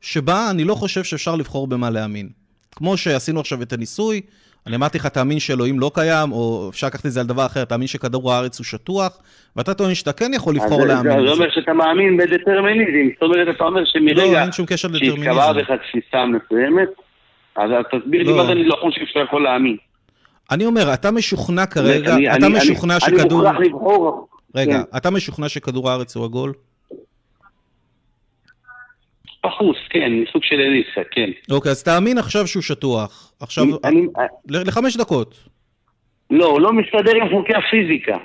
שבה 0.00 0.50
אני 0.50 0.64
לא 0.64 0.74
חושב 0.74 1.04
שאפשר 1.04 1.36
לבחור 1.36 1.66
במה 1.66 1.90
להאמין. 1.90 2.28
כמו 2.72 2.96
שעשינו 2.96 3.40
עכשיו 3.40 3.62
את 3.62 3.72
הניסוי, 3.72 4.20
אני 4.66 4.76
אמרתי 4.76 4.98
לך, 4.98 5.06
תאמין 5.06 5.38
שאלוהים 5.38 5.80
לא 5.80 5.90
קיים, 5.94 6.32
או 6.32 6.68
אפשר 6.70 6.86
לקחת 6.86 7.06
את 7.06 7.10
זה 7.10 7.20
על 7.20 7.26
דבר 7.26 7.46
אחר, 7.46 7.64
תאמין 7.64 7.86
שכדור 7.86 8.32
הארץ 8.32 8.58
הוא 8.58 8.64
שטוח, 8.64 9.18
ואתה 9.56 9.74
טוען 9.74 9.94
שאתה 9.94 10.12
כן 10.12 10.30
יכול 10.34 10.54
לבחור 10.54 10.86
להאמין 10.86 11.26
זה. 11.26 11.32
אומר 11.32 11.50
שאתה 11.50 11.72
מאמין 11.72 12.16
בדטרמיניזם, 12.16 13.08
זאת 13.14 13.22
אומרת, 13.22 13.56
אתה 13.56 13.64
אומר 13.64 13.80
לא, 13.80 13.86
שמרגע 13.86 14.42
אין 14.42 14.52
שום 14.52 14.66
קשר 14.66 14.88
שהתקבעה 14.88 15.52
לדטרמיניזם. 15.52 15.72
בך 15.72 15.80
תפיסה 15.88 16.24
מסוימת, 16.26 16.88
אז 17.56 17.70
תסביר 17.92 18.22
לי 18.22 18.28
לא. 18.28 18.36
מה 18.36 18.52
אני 18.52 18.64
לא 18.64 18.76
חושב 18.80 19.00
שאתה 19.06 19.20
יכול 19.20 19.42
להאמין. 19.42 19.76
אני 20.50 20.66
אומר, 20.66 20.94
אתה 20.94 21.10
משוכנע 21.10 21.66
כרגע, 21.66 22.16
אתה 22.36 22.48
משוכנע 22.48 23.00
שכדור... 23.00 23.48
אני 23.48 23.58
מוכרח 23.58 23.66
לבחור. 23.66 24.28
רגע, 24.54 24.82
כן. 24.82 24.96
אתה 24.96 25.10
משוכנע 25.10 25.48
שכדור 25.48 25.90
הארץ 25.90 26.16
הוא 26.16 26.24
עגול? 26.24 26.52
פחוס, 29.42 29.76
כן, 29.90 30.12
סוג 30.32 30.42
של 30.44 30.60
אליסה, 30.60 31.00
כן. 31.10 31.30
אוקיי, 31.50 31.70
אז 31.70 31.82
תאמין 31.82 32.18
עכשיו 32.18 32.46
שהוא 32.46 32.62
שטוח. 32.62 33.32
עכשיו, 33.40 33.64
אני- 33.84 34.06
לחמש 34.48 34.96
דקות. 34.96 35.34
לא, 36.30 36.46
הוא 36.46 36.60
לא 36.60 36.72
מסתדר 36.72 37.12
עם 37.22 37.28
חוקי 37.30 37.52
הפיזיקה. 37.54 38.16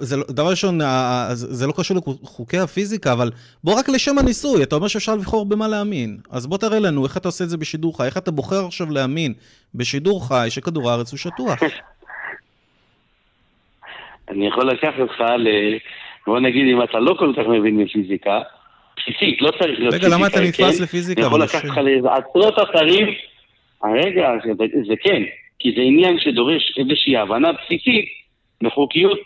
זה, 0.00 0.16
לא- 0.16 0.24
דבר 0.30 0.50
ראשון, 0.50 0.80
ה- 0.80 1.28
זה 1.32 1.54
זה 1.54 1.66
לא 1.66 1.72
קשור 1.76 1.96
לחוקי 2.22 2.58
הפיזיקה, 2.58 3.12
אבל 3.12 3.30
בוא 3.64 3.78
רק 3.78 3.88
לשם 3.88 4.18
הניסוי, 4.18 4.62
אתה 4.62 4.76
אומר 4.76 4.88
שאפשר 4.88 5.14
לבחור 5.14 5.46
במה 5.46 5.68
להאמין. 5.68 6.18
אז 6.30 6.46
בוא 6.46 6.58
תראה 6.58 6.78
לנו 6.78 7.04
איך 7.04 7.16
אתה 7.16 7.28
עושה 7.28 7.44
את 7.44 7.48
זה 7.48 7.56
בשידור 7.56 7.96
חי, 7.96 8.04
איך 8.06 8.16
אתה 8.16 8.30
בוחר 8.30 8.66
עכשיו 8.66 8.90
להאמין 8.90 9.34
בשידור 9.74 10.28
חי 10.28 10.46
שכדור 10.50 10.90
הארץ 10.90 11.10
הוא 11.12 11.18
שטוח. 11.18 11.58
אני 14.30 14.46
יכול 14.46 14.70
לקחת 14.70 14.98
אותך 15.00 15.20
ל... 15.20 15.48
בוא 16.26 16.40
נגיד, 16.40 16.62
אם 16.76 16.82
אתה 16.82 16.98
לא 16.98 17.14
כל 17.18 17.32
כך 17.36 17.42
מבין 17.48 17.84
בפיזיקה, 17.84 18.40
בסיסית, 19.00 19.42
לא 19.42 19.50
צריך 19.50 19.78
להיות 19.78 19.94
רגע, 19.94 20.08
למה 20.08 20.26
אתה 20.26 20.38
פיזיקאי, 20.38 20.64
נתפס 20.66 20.78
כן? 20.78 20.82
לפיזיקה? 20.84 21.20
אני 21.20 21.26
יכול 21.28 21.42
לקחת 21.42 21.62
ש- 21.62 21.64
אותך 21.64 21.76
לעשרות 21.76 22.54
אתרים. 22.70 23.06
הרגע, 23.84 24.28
זה, 24.44 24.52
זה 24.88 24.94
כן, 25.04 25.22
כי 25.58 25.72
זה 25.76 25.82
עניין 25.82 26.16
שדורש 26.20 26.62
איזושהי 26.78 27.16
הבנה 27.16 27.48
בסיסית 27.52 28.04
בחוקיות 28.62 29.18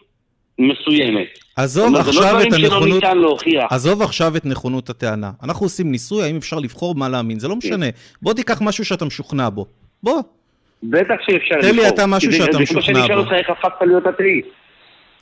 מסוימת. 0.58 1.26
עזוב 1.56 1.84
זאת 1.84 1.92
אומרת, 1.94 2.04
זה 2.04 2.20
לא 2.20 2.24
עכשיו 2.26 2.40
את 2.40 2.46
דברים 2.46 2.64
שלא 2.66 2.74
הנכונות... 2.74 2.94
ניתן 3.04 3.18
להוכיח. 3.18 3.64
עזוב 3.72 4.02
עכשיו 4.02 4.36
את 4.36 4.46
נכונות 4.46 4.90
הטענה. 4.90 5.30
אנחנו 5.42 5.66
עושים 5.66 5.90
ניסוי, 5.92 6.24
האם 6.24 6.36
אפשר 6.36 6.56
לבחור 6.58 6.94
במה 6.94 7.08
להאמין, 7.08 7.38
זה 7.38 7.48
לא 7.48 7.56
משנה. 7.56 7.86
בוא 8.22 8.34
תיקח 8.34 8.62
משהו 8.62 8.84
שאתה 8.84 9.04
משוכנע 9.04 9.48
בו. 9.48 9.66
בוא. 10.02 10.22
בטח 10.82 11.14
שאפשר 11.26 11.54
תן 11.60 11.66
לי 11.66 11.72
לבחור. 11.72 11.88
אתה 11.88 12.06
משהו 12.06 12.30
כי 12.30 12.36
זה- 12.38 12.44
שאתה 12.44 12.58
זה 12.58 12.66
כמו 12.66 12.78
משוכנע 12.78 12.82
שאני 12.94 13.04
אשאל 13.06 13.14
בו. 13.14 13.20
אותך 13.20 13.32
איך 13.32 13.50
הפכת 13.50 13.86
להיות 13.86 14.02
אתאיסט. 14.06 14.48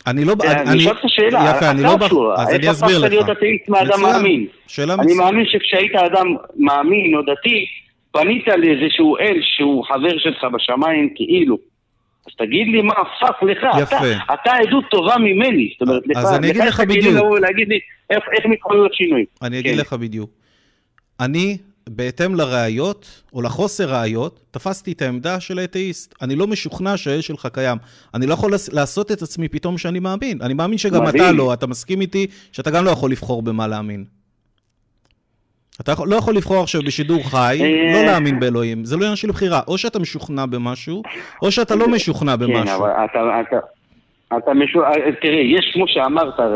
אני 0.06 0.24
לא... 0.24 0.34
אני 0.44 0.80
שואל 0.80 0.94
אותך 0.94 1.04
שאלה, 1.08 1.52
יפה, 1.56 1.70
אני 1.70 1.82
לא... 1.82 1.96
אז 2.36 2.48
אני 2.48 2.58
איך 2.58 2.70
אסביר 2.70 2.96
הפכת 2.96 3.04
לך. 3.04 3.10
להיות 3.10 3.30
אתאיסט 3.30 3.68
מאדם. 3.68 4.02
מאמין? 4.02 4.46
שאלה 4.66 4.94
אני 4.94 5.02
מצוינת. 5.02 5.24
מאמין 5.24 5.46
שכשהיית 5.46 5.94
אדם 5.94 6.26
מאמין 6.56 7.14
או 7.14 7.22
דתי, 7.22 7.66
פנית 8.12 8.46
לאיזשהו 8.46 9.16
אל 9.16 9.40
שהוא 9.42 9.84
חבר 9.84 10.18
שלך 10.18 10.44
בשמיים 10.52 11.08
כאילו. 11.14 11.58
אז 12.26 12.32
תגיד 12.38 12.66
לי 12.66 12.82
מה 12.82 12.94
הפך 12.94 13.42
לך, 13.42 13.66
יפה. 13.82 13.96
אתה, 14.34 14.52
עדות 14.52 14.84
טובה 14.90 15.14
ממני. 15.18 15.70
זאת 15.72 15.88
אומרת, 15.88 16.02
אז 16.16 16.24
לך, 16.32 16.38
אני 16.38 16.50
אגיד 16.50 16.64
לך 16.64 16.80
בדיוק. 16.80 17.04
לי 17.68 17.78
איך, 18.10 18.24
איך 18.32 18.46
מתחיל 18.46 18.72
להיות 18.72 18.94
שינוי. 18.94 19.24
אני 19.42 19.58
אגיד 19.58 19.74
כן. 19.74 19.80
לך 19.80 19.92
בדיוק. 19.92 20.30
אני, 21.20 21.56
בהתאם 21.88 22.34
לראיות, 22.34 23.22
או 23.32 23.42
לחוסר 23.42 23.94
ראיות, 23.94 24.40
תפסתי 24.50 24.92
את 24.92 25.02
העמדה 25.02 25.40
של 25.40 25.58
האתאיסט. 25.58 26.14
אני 26.22 26.36
לא 26.36 26.46
משוכנע 26.46 26.96
שהאל 26.96 27.20
שלך 27.20 27.48
קיים. 27.52 27.78
אני 28.14 28.26
לא 28.26 28.34
יכול 28.34 28.52
לעשות 28.72 29.12
את 29.12 29.22
עצמי 29.22 29.48
פתאום 29.48 29.78
שאני 29.78 29.98
מאמין. 29.98 30.42
אני 30.42 30.54
מאמין 30.54 30.78
שגם 30.78 31.04
מדהים. 31.04 31.24
אתה 31.24 31.32
לא. 31.32 31.52
אתה 31.52 31.66
מסכים 31.66 32.00
איתי 32.00 32.26
שאתה 32.52 32.70
גם 32.70 32.84
לא 32.84 32.90
יכול 32.90 33.10
לבחור 33.10 33.42
במה 33.42 33.66
להאמין. 33.66 34.04
אתה 35.80 35.92
לא 36.06 36.16
יכול 36.16 36.36
לבחור 36.36 36.62
עכשיו 36.62 36.82
בשידור 36.82 37.22
חי, 37.30 37.58
אה. 37.60 37.92
לא 37.92 38.04
להאמין 38.04 38.40
באלוהים. 38.40 38.84
זה 38.84 38.96
לא 38.96 39.02
עניין 39.02 39.16
של 39.16 39.28
בחירה. 39.28 39.60
או 39.68 39.78
שאתה 39.78 39.98
משוכנע 39.98 40.46
במשהו, 40.46 41.02
או 41.42 41.50
שאתה 41.50 41.74
לא 41.74 41.88
משוכנע 41.88 42.32
כן, 42.32 42.40
במשהו. 42.40 42.76
אבל 42.76 42.90
אתה, 42.90 43.40
אתה, 43.40 43.66
אתה 44.36 44.54
משו... 44.54 44.84
אה, 44.84 44.92
תראה, 45.22 45.40
יש 45.40 45.70
כמו 45.74 45.84
שאמרת, 45.88 46.40
אה, 46.40 46.46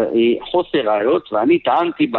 חוסר 0.51 0.79
ראיות, 0.79 1.33
ואני 1.33 1.59
טענתי 1.59 2.07
ב... 2.07 2.17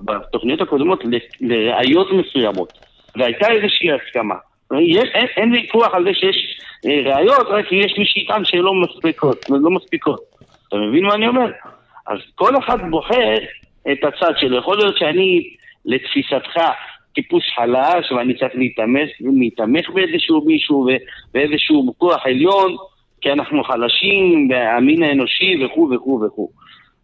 בתוכניות 0.00 0.60
הקודמות 0.60 1.04
לראיות 1.40 2.08
מסוימות, 2.12 2.72
והייתה 3.16 3.50
איזושהי 3.50 3.88
הסכמה. 3.92 4.34
יש, 4.80 5.08
אין, 5.14 5.26
אין 5.36 5.52
ויכוח 5.52 5.94
על 5.94 6.04
זה 6.04 6.10
שיש 6.14 6.60
אה, 6.86 7.14
ראיות, 7.14 7.46
רק 7.46 7.72
יש 7.72 7.94
מי 7.98 8.06
שיטען 8.06 8.44
שהן 8.44 8.60
לא 8.60 8.74
מספיקות, 8.74 9.46
לא 9.48 9.70
מספיקות. 9.70 10.20
אתה 10.68 10.76
מבין 10.76 11.04
מה 11.04 11.14
אני 11.14 11.28
אומר? 11.28 11.50
אז 12.06 12.18
כל 12.34 12.58
אחד 12.58 12.90
בוחר 12.90 13.34
את 13.92 14.04
הצד 14.04 14.32
שלו. 14.36 14.58
יכול 14.58 14.76
להיות 14.76 14.98
שאני, 14.98 15.42
לתפיסתך, 15.84 16.60
טיפוס 17.14 17.42
חלש, 17.54 18.12
ואני 18.12 18.34
צריך 18.34 18.52
להתאמץ, 18.54 19.08
להתמך 19.20 19.90
באיזשהו 19.90 20.44
מישהו 20.46 20.76
ו- 20.76 21.04
ואיזשהו 21.34 21.94
כוח 21.98 22.26
עליון, 22.26 22.76
כי 23.20 23.32
אנחנו 23.32 23.64
חלשים, 23.64 24.48
והמין 24.50 25.02
האנושי 25.02 25.64
וכו' 25.64 25.90
וכו' 25.94 26.22
וכו'. 26.26 26.50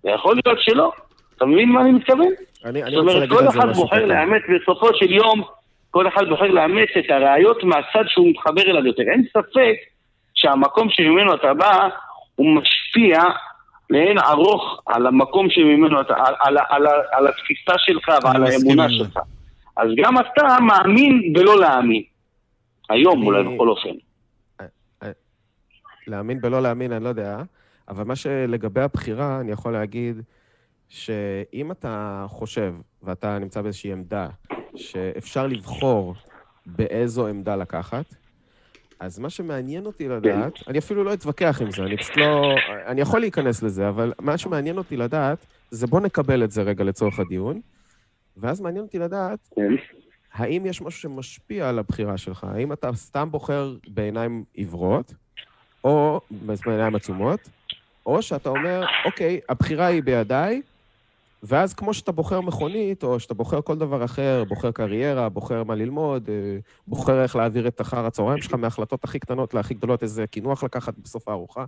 ויכול 0.04 0.40
להיות 0.44 0.58
שלא. 0.60 0.92
אתה 1.36 1.46
מבין 1.46 1.68
מה 1.68 1.80
אני 1.80 1.92
מתכוון? 1.92 2.28
אני, 2.64 2.82
אני 2.82 2.90
זאת 2.90 2.98
רוצה 2.98 3.12
אומרת, 3.12 3.16
להגיד 3.16 3.36
כל 3.38 3.44
על 3.44 3.52
זה 3.52 3.58
אחד 3.58 3.68
משהו 3.68 3.82
בוחר 3.82 3.96
קטן. 3.96 4.08
לאמץ 4.08 4.42
בסופו 4.60 4.86
של 4.94 5.12
יום, 5.12 5.42
כל 5.90 6.08
אחד 6.08 6.28
בוחר 6.28 6.46
לאמץ 6.46 6.88
את 6.98 7.10
הראיות 7.10 7.64
מהצד 7.64 8.04
שהוא 8.06 8.30
מתחבר 8.30 8.62
אליו 8.62 8.86
יותר. 8.86 9.02
אין 9.02 9.24
ספק 9.30 9.74
שהמקום 10.34 10.88
שממנו 10.90 11.34
אתה 11.34 11.54
בא, 11.54 11.88
הוא 12.34 12.46
משפיע 12.56 13.22
לאין 13.90 14.18
ארוך 14.18 14.82
על 14.86 15.06
המקום 15.06 15.50
שממנו 15.50 16.00
אתה, 16.00 16.14
על, 16.16 16.34
על, 16.40 16.58
על, 16.68 16.86
על, 16.86 17.00
על 17.12 17.26
התפיסה 17.26 17.72
שלך 17.78 18.08
ועל 18.22 18.44
האמונה. 18.44 18.90
שלך. 18.90 19.18
אז 19.76 19.88
גם 19.96 20.18
אתה 20.18 20.56
מאמין 20.60 21.32
בלא 21.32 21.60
להאמין. 21.60 22.02
היום 22.90 23.22
אולי 23.26 23.42
בכל 23.42 23.68
אופן. 23.68 23.90
להאמין 26.06 26.40
בלא 26.40 26.62
להאמין, 26.62 26.92
אני 26.92 27.04
לא 27.04 27.08
יודע, 27.08 27.36
אבל 27.88 28.04
מה 28.04 28.16
שלגבי 28.16 28.80
הבחירה, 28.80 29.40
אני 29.40 29.52
יכול 29.52 29.72
להגיד 29.72 30.22
שאם 30.88 31.72
אתה 31.72 32.26
חושב, 32.28 32.74
ואתה 33.02 33.38
נמצא 33.38 33.62
באיזושהי 33.62 33.92
עמדה, 33.92 34.28
שאפשר 34.76 35.46
לבחור 35.46 36.14
באיזו 36.66 37.26
עמדה 37.26 37.56
לקחת, 37.56 38.04
אז 39.00 39.18
מה 39.18 39.30
שמעניין 39.30 39.86
אותי 39.86 40.08
לדעת, 40.08 40.52
אני 40.68 40.78
אפילו 40.78 41.04
לא 41.04 41.14
אתווכח 41.14 41.62
עם 41.62 41.70
זה, 41.70 41.82
אני 41.82 41.96
פשוט 41.96 42.16
לא... 42.16 42.54
אני 42.86 43.00
יכול 43.00 43.20
להיכנס 43.20 43.62
לזה, 43.62 43.88
אבל 43.88 44.12
מה 44.20 44.38
שמעניין 44.38 44.78
אותי 44.78 44.96
לדעת, 44.96 45.46
זה 45.70 45.86
בוא 45.86 46.00
נקבל 46.00 46.44
את 46.44 46.50
זה 46.50 46.62
רגע 46.62 46.84
לצורך 46.84 47.18
הדיון, 47.18 47.60
ואז 48.36 48.60
מעניין 48.60 48.84
אותי 48.84 48.98
לדעת 48.98 49.38
כן. 49.56 49.72
האם 50.32 50.66
יש 50.66 50.82
משהו 50.82 51.00
שמשפיע 51.00 51.68
על 51.68 51.78
הבחירה 51.78 52.18
שלך? 52.18 52.44
האם 52.44 52.72
אתה 52.72 52.92
סתם 52.94 53.28
בוחר 53.30 53.74
בעיניים 53.88 54.44
עיוורות, 54.54 55.14
או 55.84 56.20
בעיניים 56.66 56.94
עצומות, 56.94 57.40
או 58.06 58.22
שאתה 58.22 58.48
אומר, 58.48 58.84
אוקיי, 59.04 59.40
הבחירה 59.48 59.86
היא 59.86 60.02
בידיי, 60.02 60.62
ואז 61.46 61.74
כמו 61.74 61.94
שאתה 61.94 62.12
בוחר 62.12 62.40
מכונית, 62.40 63.02
או 63.02 63.20
שאתה 63.20 63.34
בוחר 63.34 63.60
כל 63.62 63.76
דבר 63.76 64.04
אחר, 64.04 64.44
בוחר 64.48 64.70
קריירה, 64.70 65.28
בוחר 65.28 65.64
מה 65.64 65.74
ללמוד, 65.74 66.28
אה, 66.28 66.58
בוחר 66.86 67.22
איך 67.22 67.36
להעביר 67.36 67.68
את 67.68 67.80
אחר 67.80 68.06
הצהריים 68.06 68.42
שלך 68.42 68.54
מההחלטות 68.54 69.04
הכי 69.04 69.18
קטנות 69.18 69.54
להכי 69.54 69.74
גדולות, 69.74 70.02
איזה 70.02 70.26
קינוח 70.26 70.64
לקחת 70.64 70.94
בסוף 70.98 71.28
הארוחה. 71.28 71.64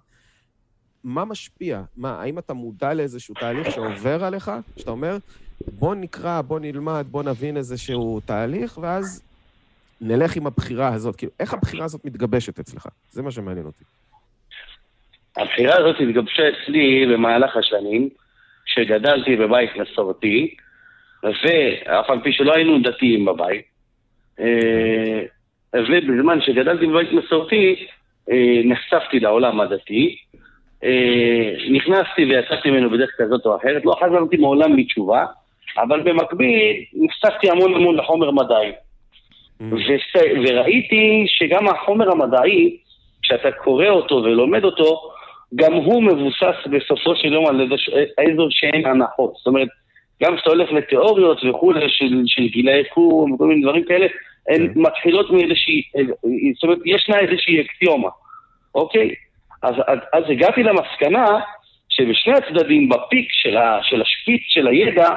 מה 1.05 1.25
משפיע? 1.25 1.83
מה, 1.97 2.23
האם 2.23 2.38
אתה 2.38 2.55
מודע 2.55 2.95
לאיזשהו 2.95 3.35
תהליך 3.35 3.71
שעובר 3.71 4.25
עליך, 4.25 4.51
שאתה 4.77 4.91
אומר, 4.91 5.17
בוא 5.67 5.95
נקרא, 5.95 6.41
בוא 6.41 6.61
נלמד, 6.61 7.07
בוא 7.11 7.23
נבין 7.23 7.57
איזשהו 7.57 8.21
תהליך, 8.27 8.79
ואז 8.83 9.23
נלך 10.01 10.37
עם 10.37 10.47
הבחירה 10.47 10.88
הזאת. 10.88 11.17
כאילו, 11.17 11.33
איך 11.41 11.55
הבחירה 11.55 11.85
הזאת 11.85 12.05
מתגבשת 12.05 12.59
אצלך? 12.59 12.87
זה 13.11 13.23
מה 13.23 13.31
שמעניין 13.31 13.67
אותי. 13.67 13.85
הבחירה 15.37 15.77
הזאת 15.77 15.97
התגבשה 16.01 16.43
אצלי 16.49 17.07
במהלך 17.12 17.57
השנים, 17.57 18.09
שגדלתי 18.69 19.37
בבית 19.37 19.71
מסורתי, 19.77 20.55
ואף 21.23 22.11
על 22.11 22.21
פי 22.21 22.33
שלא 22.33 22.53
היינו 22.55 22.83
דתיים 22.83 23.25
בבית, 23.25 23.63
אה, 24.41 25.23
ובזמן 25.75 26.41
שגדלתי 26.41 26.87
בבית 26.87 27.13
מסורתי, 27.13 27.87
אה, 28.31 28.61
נחשפתי 28.65 29.21
לעולם 29.21 29.61
הדתי, 29.61 30.17
אה, 30.85 31.53
נכנסתי 31.71 32.25
ויצאתי 32.25 32.71
ממנו 32.71 32.91
בדרך 32.91 33.11
כזאת 33.19 33.47
או 33.47 33.57
אחרת, 33.57 33.85
לא 33.85 33.95
חזרתי 34.03 34.37
מעולם 34.37 34.77
בתשובה, 34.77 35.25
אבל 35.79 36.01
במקביל 36.01 36.85
נחשפתי 36.95 37.51
המון 37.51 37.75
המון 37.75 37.97
לחומר 37.97 38.31
מדעי. 38.31 38.73
וס... 39.61 40.23
וראיתי 40.45 41.25
שגם 41.29 41.69
החומר 41.69 42.11
המדעי, 42.11 42.77
כשאתה 43.23 43.53
קורא 43.53 43.89
אותו 43.89 44.15
ולומד 44.15 44.65
אותו, 44.65 45.11
גם 45.55 45.73
הוא 45.73 46.03
מבוסס 46.03 46.67
בסופו 46.71 47.17
של 47.17 47.33
יום 47.33 47.47
על 47.47 47.61
איזו 48.19 48.47
שהן 48.51 48.87
הנחות. 48.87 49.33
זאת 49.37 49.47
אומרת, 49.47 49.69
גם 50.23 50.37
כשאתה 50.37 50.51
הולך 50.51 50.73
לתיאוריות 50.73 51.39
וכולי 51.45 51.89
של, 51.89 52.23
של 52.27 52.49
גילאי 52.49 52.85
קום 52.95 53.33
וכל 53.33 53.47
מיני 53.47 53.63
דברים 53.63 53.85
כאלה, 53.85 54.07
הן 54.49 54.75
כן. 54.75 54.81
מתחילות 54.81 55.31
מאיזושהי, 55.31 55.83
זאת 56.55 56.63
אומרת, 56.63 56.79
ישנה 56.85 57.19
איזושהי 57.19 57.61
אקסיומה, 57.61 58.09
אוקיי? 58.75 59.15
אז, 59.63 59.75
אז, 59.87 59.99
אז 60.13 60.25
הגעתי 60.29 60.63
למסקנה 60.63 61.41
שבשני 61.89 62.33
הצדדים, 62.35 62.89
בפיק 62.89 63.29
של, 63.33 63.57
ה, 63.57 63.79
של 63.83 64.03
השפיץ 64.03 64.43
של 64.49 64.67
הידע, 64.67 65.09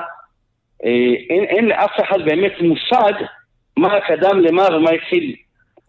אה, 0.85 1.13
אין, 1.29 1.43
אין 1.43 1.65
לאף 1.65 1.91
אחד 2.01 2.25
באמת 2.25 2.53
מושג 2.61 3.13
מה 3.77 3.99
קדם 4.01 4.39
למה 4.39 4.75
ומה 4.75 4.91
התחיל. 4.91 5.35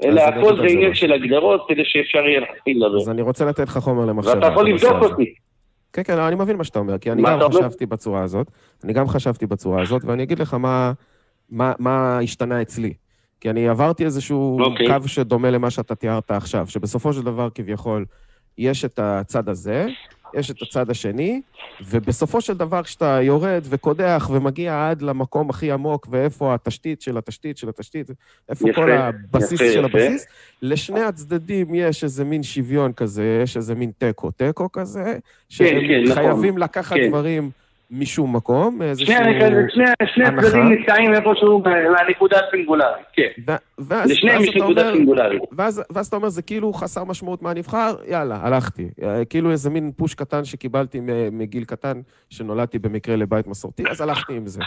אלא 0.05 0.29
אגיד 0.29 0.39
הכל 0.39 0.57
זה 0.57 0.63
עניין 0.63 0.91
משהו. 0.91 1.07
של 1.09 1.13
הגדרות 1.13 1.65
כדי 1.69 1.83
שאפשר 1.85 2.19
יהיה 2.19 2.41
להתחיל 2.41 2.85
אז 2.85 2.93
לדבר. 2.93 3.11
אני 3.13 3.23
רוצה 3.23 3.45
לתת 3.45 3.69
לך 3.69 3.79
חומר 3.79 4.05
למחשבה. 4.05 4.35
ואתה 4.35 4.47
יכול 4.47 4.69
לבדוק. 4.69 4.93
אותי. 5.03 5.35
כן, 5.93 6.03
כן, 6.03 6.17
לא, 6.17 6.29
אני 6.29 6.35
מבין 6.35 6.57
מה 6.57 6.65
שאתה 6.65 6.79
אומר, 6.79 6.99
כי 6.99 7.13
אני 7.13 7.23
גם? 7.23 7.53
חשבתי 7.53 7.87
בצורה 7.87 8.23
הזאת, 8.23 8.51
אני 8.85 8.93
גם 8.93 9.09
חשבתי 9.09 9.47
בצורה 9.47 9.83
הזאת, 9.83 10.05
ואני 10.05 10.23
אגיד 10.23 10.39
לך 10.39 10.55
מה, 10.55 10.93
מה, 11.51 11.73
מה 11.79 12.19
השתנה 12.19 12.63
אצלי. 12.63 12.95
כי 13.41 13.51
אני 13.51 13.69
עברתי 13.69 14.05
איזשהו 14.05 14.61
אוקיי. 14.61 14.87
קו 14.87 15.09
שדומה 15.09 15.51
למה 15.51 15.71
שאתה 15.71 15.95
תיארת 15.95 16.31
עכשיו, 16.31 16.67
שבסופו 16.67 17.13
של 17.13 17.23
דבר, 17.23 17.49
כביכול, 17.55 18.05
יש 18.59 18.85
את 18.85 18.99
הצד 19.03 19.49
הזה, 19.49 19.87
יש 20.35 20.51
את 20.51 20.63
הצד 20.63 20.91
השני, 20.91 21.41
ובסופו 21.81 22.41
של 22.41 22.55
דבר, 22.55 22.83
כשאתה 22.83 23.19
יורד 23.23 23.63
וקודח 23.65 24.31
ומגיע 24.33 24.89
עד 24.89 25.03
למקום 25.03 25.51
הכי 25.51 25.73
עמוק, 25.73 26.07
ואיפה 26.11 26.55
התשתית 26.55 27.03
של 27.03 27.19
התשתית 27.19 27.59
של 27.59 27.69
התשתית, 27.69 28.11
איפה 28.49 28.71
יפה, 28.71 28.81
כל 28.81 28.93
הבסיס 28.93 29.53
יפה, 29.61 29.73
של 29.73 29.85
יפה. 29.85 29.99
הבסיס, 29.99 30.27
לשני 30.63 31.01
הצדדים 31.01 31.75
יש 31.75 32.05
איזה 32.05 32.25
מין 32.25 32.43
שוויון 32.43 32.93
כזה, 32.93 33.41
יש 33.43 33.57
איזה 33.57 33.75
מין 33.75 33.91
תיקו-תיקו 33.99 34.73
כזה, 34.73 35.19
שהם 35.49 35.81
כן, 35.81 36.03
נכון. 36.11 36.15
חייבים 36.15 36.59
לקחת 36.59 36.97
כן. 36.97 37.09
דברים 37.09 37.51
משום 37.93 38.37
מקום, 38.37 38.75
שני, 38.77 38.87
מאיזשהו... 38.87 39.07
שני, 39.75 39.85
שני. 40.15 40.25
הצדדים 40.25 40.73
נתקעים 40.73 41.15
איפשהו 41.15 41.63
מהנקודה 41.65 42.41
הסינגולרית, 42.47 43.07
כן. 43.13 43.53
לשניהם 44.07 44.43
יש 44.43 44.57
נקודה 44.57 44.93
סינגולרית. 44.93 45.43
ואז, 45.53 46.09
אתה 46.09 46.17
אומר, 46.17 46.29
זה 46.29 46.43
כאילו 46.43 46.73
חסר 46.73 47.05
משמעות 47.05 47.43
מה 47.43 47.55
נבחר, 47.55 47.95
יאללה, 48.09 48.39
הלכתי. 48.43 48.89
אה, 49.03 49.25
כאילו 49.25 49.51
איזה 49.51 49.71
מין 49.71 49.93
פוש 49.97 50.15
קטן 50.15 50.45
שקיבלתי 50.45 51.01
מגיל 51.33 51.65
קטן, 51.65 52.01
שנולדתי 52.31 52.79
במקרה 52.79 53.17
לבית 53.17 53.47
מסורתי, 53.47 53.83
אז 53.91 54.01
הלכתי 54.01 54.37
עם 54.37 54.47
זה. 54.47 54.63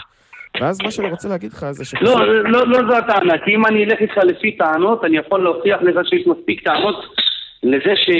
ואז 0.60 0.78
מה 0.82 0.90
שאני 0.90 1.10
רוצה 1.10 1.28
להגיד 1.28 1.52
לך 1.52 1.66
זה 1.70 1.84
שפשוט... 1.84 2.08
לא, 2.08 2.42
לא, 2.42 2.66
לא 2.66 2.78
זו 2.90 2.96
הטענה, 2.96 3.34
כי 3.44 3.54
אם 3.54 3.66
אני 3.66 3.84
אלך 3.84 4.00
איתך 4.00 4.16
לפי 4.16 4.56
טענות, 4.56 5.04
אני 5.04 5.16
יכול 5.16 5.42
להוכיח 5.42 5.82
לך 5.82 6.08
שיש 6.08 6.26
מספיק 6.26 6.64
טענות 6.64 7.16
לזה 7.62 7.92
ש... 7.96 8.10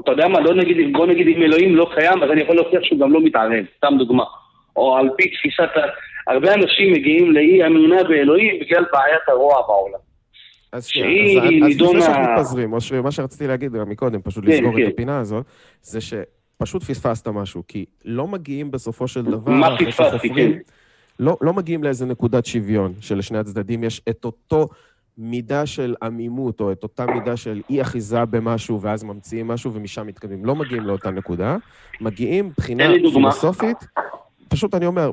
אתה 0.00 0.10
יודע 0.10 0.28
מה, 0.28 0.40
לא 0.40 0.54
נגיד, 0.54 0.92
בוא 0.92 1.06
נגיד 1.06 1.26
אם 1.28 1.42
אלוהים 1.42 1.76
לא 1.76 1.90
קיים, 1.94 2.22
אז 2.22 2.30
אני 2.30 2.40
יכול 2.40 2.56
להוכיח 2.56 2.82
שהוא 2.82 3.00
גם 3.00 3.12
לא 3.12 3.20
מתערב, 3.24 3.64
סתם 3.76 3.94
דוגמה. 3.98 4.24
או 4.76 4.96
על 4.96 5.08
פי 5.16 5.30
תפיסת. 5.30 5.70
הרבה 6.26 6.54
אנשים 6.54 6.92
מגיעים 6.92 7.32
לאי 7.32 7.66
אמונה 7.66 8.02
באלוהים 8.02 8.60
בגלל 8.60 8.84
בעיית 8.92 9.28
הרוע 9.28 9.62
בעולם. 9.66 9.98
אז 10.72 10.86
שהיא 10.86 11.40
לפני 11.40 12.00
שאנחנו 12.00 12.22
מתפזרים, 12.22 12.72
אושרי, 12.72 13.00
מה 13.00 13.10
שרציתי 13.10 13.46
להגיד 13.46 13.72
גם 13.72 13.88
מקודם, 13.88 14.20
פשוט 14.22 14.44
כן, 14.44 14.50
לסגור 14.50 14.76
כן. 14.76 14.82
את 14.82 14.92
הפינה 14.92 15.18
הזאת, 15.18 15.46
זה 15.82 16.00
שפשוט 16.00 16.82
פספסת 16.82 17.28
משהו, 17.28 17.62
כי 17.68 17.84
לא 18.04 18.26
מגיעים 18.26 18.70
בסופו 18.70 19.08
של 19.08 19.22
דבר, 19.22 19.52
מה 19.52 19.76
פספסתי, 19.78 20.34
כן. 20.34 20.50
לא, 21.20 21.36
לא 21.40 21.52
מגיעים 21.52 21.84
לאיזה 21.84 22.06
נקודת 22.06 22.46
שוויון, 22.46 22.92
שלשני 23.00 23.38
הצדדים 23.38 23.84
יש 23.84 24.02
את 24.08 24.24
אותו 24.24 24.68
מידה 25.20 25.66
של 25.66 25.94
עמימות, 26.02 26.60
או 26.60 26.72
את 26.72 26.82
אותה 26.82 27.06
מידה 27.06 27.36
של 27.36 27.62
אי-אחיזה 27.70 28.24
במשהו, 28.24 28.80
ואז 28.80 29.02
ממציאים 29.04 29.48
משהו 29.48 29.72
ומשם 29.72 30.06
מתקדמים. 30.06 30.44
לא 30.44 30.54
מגיעים 30.54 30.82
לאותה 30.82 31.10
נקודה, 31.10 31.56
מגיעים 32.00 32.46
מבחינה. 32.46 32.84
פילוסופית, 33.12 33.76
פשוט 34.48 34.74
אני 34.74 34.86
אומר, 34.86 35.10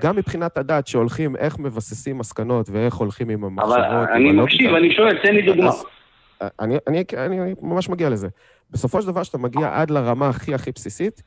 גם 0.00 0.16
מבחינת 0.16 0.58
הדת, 0.58 0.86
שהולכים 0.86 1.36
איך 1.36 1.58
מבססים 1.58 2.18
מסקנות 2.18 2.70
ואיך 2.70 2.94
הולכים 2.94 3.30
עם 3.30 3.44
המחשבות, 3.44 3.76
אבל 3.76 4.06
אני. 4.14 4.32
מקשיב, 4.32 4.74
אני 4.74 4.94
שואל, 4.94 5.18
תן 5.22 5.34
לי 5.34 5.42
דוגמה. 5.42 5.70
אני, 6.60 6.76
אני, 6.86 7.04
אני, 7.16 7.40
אני 7.40 7.54
ממש 7.62 7.88
מגיע 7.88 8.10
לזה. 8.10 8.28
בסופו 8.70 9.02
של 9.02 9.08
דבר, 9.08 9.22
כשאתה 9.22 9.38
מגיע 9.38 9.80
עד 9.80 9.90
לרמה 9.90 10.28
הכי 10.28 10.54
הכי 10.54 10.72
בסיסית, 10.72 11.22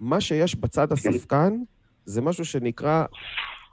מה 0.00 0.20
שיש 0.20 0.54
בצד 0.54 0.92
הספקן 0.92 1.52
זה 2.04 2.22
משהו 2.22 2.44
שנקרא 2.44 3.04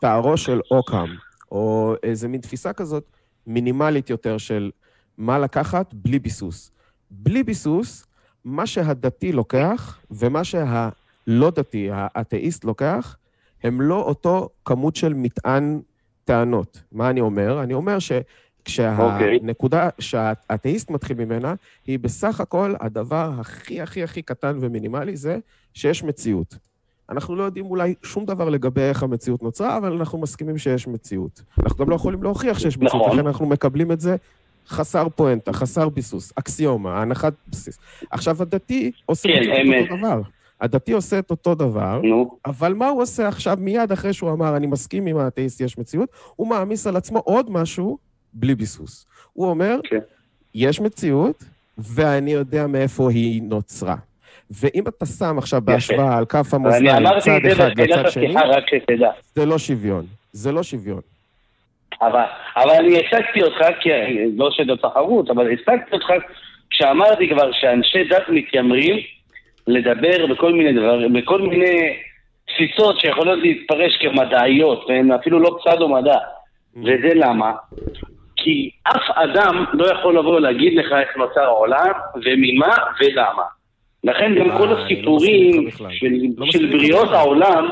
תארו 0.01 0.37
של 0.37 0.59
אוקאם, 0.71 1.09
או 1.51 1.95
איזה 2.03 2.27
מין 2.27 2.41
תפיסה 2.41 2.73
כזאת 2.73 3.03
מינימלית 3.47 4.09
יותר 4.09 4.37
של 4.37 4.71
מה 5.17 5.39
לקחת 5.39 5.93
בלי 5.93 6.19
ביסוס. 6.19 6.71
בלי 7.11 7.43
ביסוס, 7.43 8.05
מה 8.45 8.67
שהדתי 8.67 9.31
לוקח 9.31 9.99
ומה 10.11 10.43
שהלא 10.43 11.49
דתי, 11.55 11.89
האתאיסט 11.91 12.63
לוקח, 12.63 13.17
הם 13.63 13.81
לא 13.81 14.01
אותו 14.01 14.49
כמות 14.65 14.95
של 14.95 15.13
מטען 15.13 15.81
טענות. 16.23 16.83
מה 16.91 17.09
אני 17.09 17.21
אומר? 17.21 17.63
אני 17.63 17.73
אומר 17.73 17.99
ש... 17.99 18.11
אוקיי. 18.11 18.25
כשהנקודה 18.65 19.89
שהאתאיסט 19.99 20.89
מתחיל 20.89 21.17
ממנה, 21.17 21.53
היא 21.85 21.99
בסך 21.99 22.41
הכל 22.41 22.73
הדבר 22.79 23.31
הכי 23.39 23.81
הכי 23.81 24.03
הכי 24.03 24.21
קטן 24.21 24.57
ומינימלי, 24.61 25.17
זה 25.17 25.39
שיש 25.73 26.03
מציאות. 26.03 26.57
אנחנו 27.09 27.35
לא 27.35 27.43
יודעים 27.43 27.65
אולי 27.65 27.93
שום 28.03 28.25
דבר 28.25 28.49
לגבי 28.49 28.81
איך 28.81 29.03
המציאות 29.03 29.43
נוצרה, 29.43 29.77
אבל 29.77 29.93
אנחנו 29.93 30.17
מסכימים 30.17 30.57
שיש 30.57 30.87
מציאות. 30.87 31.41
אנחנו 31.63 31.85
גם 31.85 31.89
לא 31.89 31.95
יכולים 31.95 32.23
להוכיח 32.23 32.59
שיש 32.59 32.77
מציאות, 32.77 32.95
נכון. 32.95 33.17
לכן 33.17 33.27
אנחנו 33.27 33.45
מקבלים 33.45 33.91
את 33.91 33.99
זה 33.99 34.15
חסר 34.67 35.07
פואנטה, 35.15 35.53
חסר 35.53 35.89
ביסוס, 35.89 36.33
אקסיומה, 36.35 37.01
הנחת 37.01 37.33
בסיס. 37.47 37.79
עכשיו, 38.11 38.41
הדתי 38.41 38.91
עושה 39.05 39.29
כן. 39.29 39.85
את 39.85 39.91
אותו 39.91 39.97
דבר. 39.97 40.21
הדתי 40.61 40.91
עושה 40.91 41.19
את 41.19 41.31
אותו 41.31 41.55
דבר, 41.55 42.01
נו, 42.03 42.37
אבל 42.45 42.73
מה 42.73 42.87
הוא 42.87 43.01
עושה 43.01 43.27
עכשיו, 43.27 43.57
מיד 43.59 43.91
אחרי 43.91 44.13
שהוא 44.13 44.31
אמר, 44.31 44.57
אני 44.57 44.67
מסכים 44.67 45.05
עם 45.05 45.17
האתאיסט, 45.17 45.61
יש 45.61 45.77
מציאות, 45.77 46.09
הוא 46.35 46.47
מעמיס 46.47 46.87
על 46.87 46.95
עצמו 46.95 47.19
עוד 47.19 47.51
משהו 47.51 47.97
בלי 48.33 48.55
ביסוס. 48.55 49.05
הוא 49.33 49.49
אומר, 49.49 49.79
כן. 49.83 49.99
יש 50.55 50.81
מציאות, 50.81 51.43
ואני 51.77 52.31
יודע 52.31 52.67
מאיפה 52.67 53.11
היא 53.11 53.41
נוצרה. 53.43 53.95
ואם 54.61 54.83
אתה 54.87 55.05
שם 55.05 55.37
עכשיו 55.37 55.61
בהשוואה 55.61 56.17
על 56.17 56.25
כף 56.25 56.53
המאזניים, 56.53 57.05
צד 57.19 57.45
אחד 57.51 57.79
לצד 57.79 58.09
שני. 58.09 58.33
זה 59.35 59.45
לא 59.45 59.57
שוויון. 59.57 60.05
זה 60.31 60.51
לא 60.51 60.63
שוויון. 60.63 61.01
אבל, 62.01 62.23
אבל 62.57 62.71
אני 62.71 62.99
הצגתי 62.99 63.43
אותך, 63.43 63.65
כי, 63.81 63.89
לא 64.37 64.49
שזו 64.51 64.75
תחרות, 64.75 65.29
אבל 65.29 65.51
הצגתי 65.51 65.95
אותך 65.95 66.07
כשאמרתי 66.69 67.29
כבר 67.29 67.51
שאנשי 67.51 68.03
דת 68.03 68.29
מתיימרים 68.29 68.97
לדבר 69.67 70.27
בכל 70.27 70.53
מיני 70.53 70.73
דברים, 70.73 71.13
בכל 71.13 71.41
מיני 71.41 71.93
תפיסות 72.47 72.99
שיכולות 72.99 73.39
להתפרש 73.39 73.97
כמדעיות, 74.01 74.85
והן 74.89 75.11
אפילו 75.11 75.39
לא 75.39 75.57
פסדו 75.59 75.89
מדע. 75.89 76.17
וזה 76.75 77.13
למה? 77.15 77.51
כי 78.35 78.69
אף 78.83 79.17
אדם 79.17 79.65
לא 79.73 79.85
יכול 79.91 80.17
לבוא 80.17 80.39
להגיד 80.39 80.73
לך 80.73 80.91
איך 80.91 81.17
נוצר 81.17 81.41
העולם, 81.41 81.91
וממה 82.15 82.75
ולמה. 82.99 83.43
לכן 84.03 84.35
גם 84.39 84.51
אה, 84.51 84.57
כל 84.57 84.65
לא 84.65 84.79
הסיפורים. 84.79 85.69
של, 85.89 86.17
לא 86.37 86.45
בריאות. 86.71 87.09
העולם, 87.09 87.67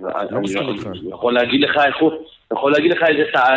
לא 0.00 0.08
אני. 0.40 1.08
יכול 1.10 1.32
להגיד 1.34 1.60
לך 1.60 1.76
איך 1.86 1.96
הוא, 2.00 2.12
יכול 2.52 2.72
להגיד 2.72 2.90
לך 2.92 3.02
איזה 3.08 3.24
תע- 3.32 3.56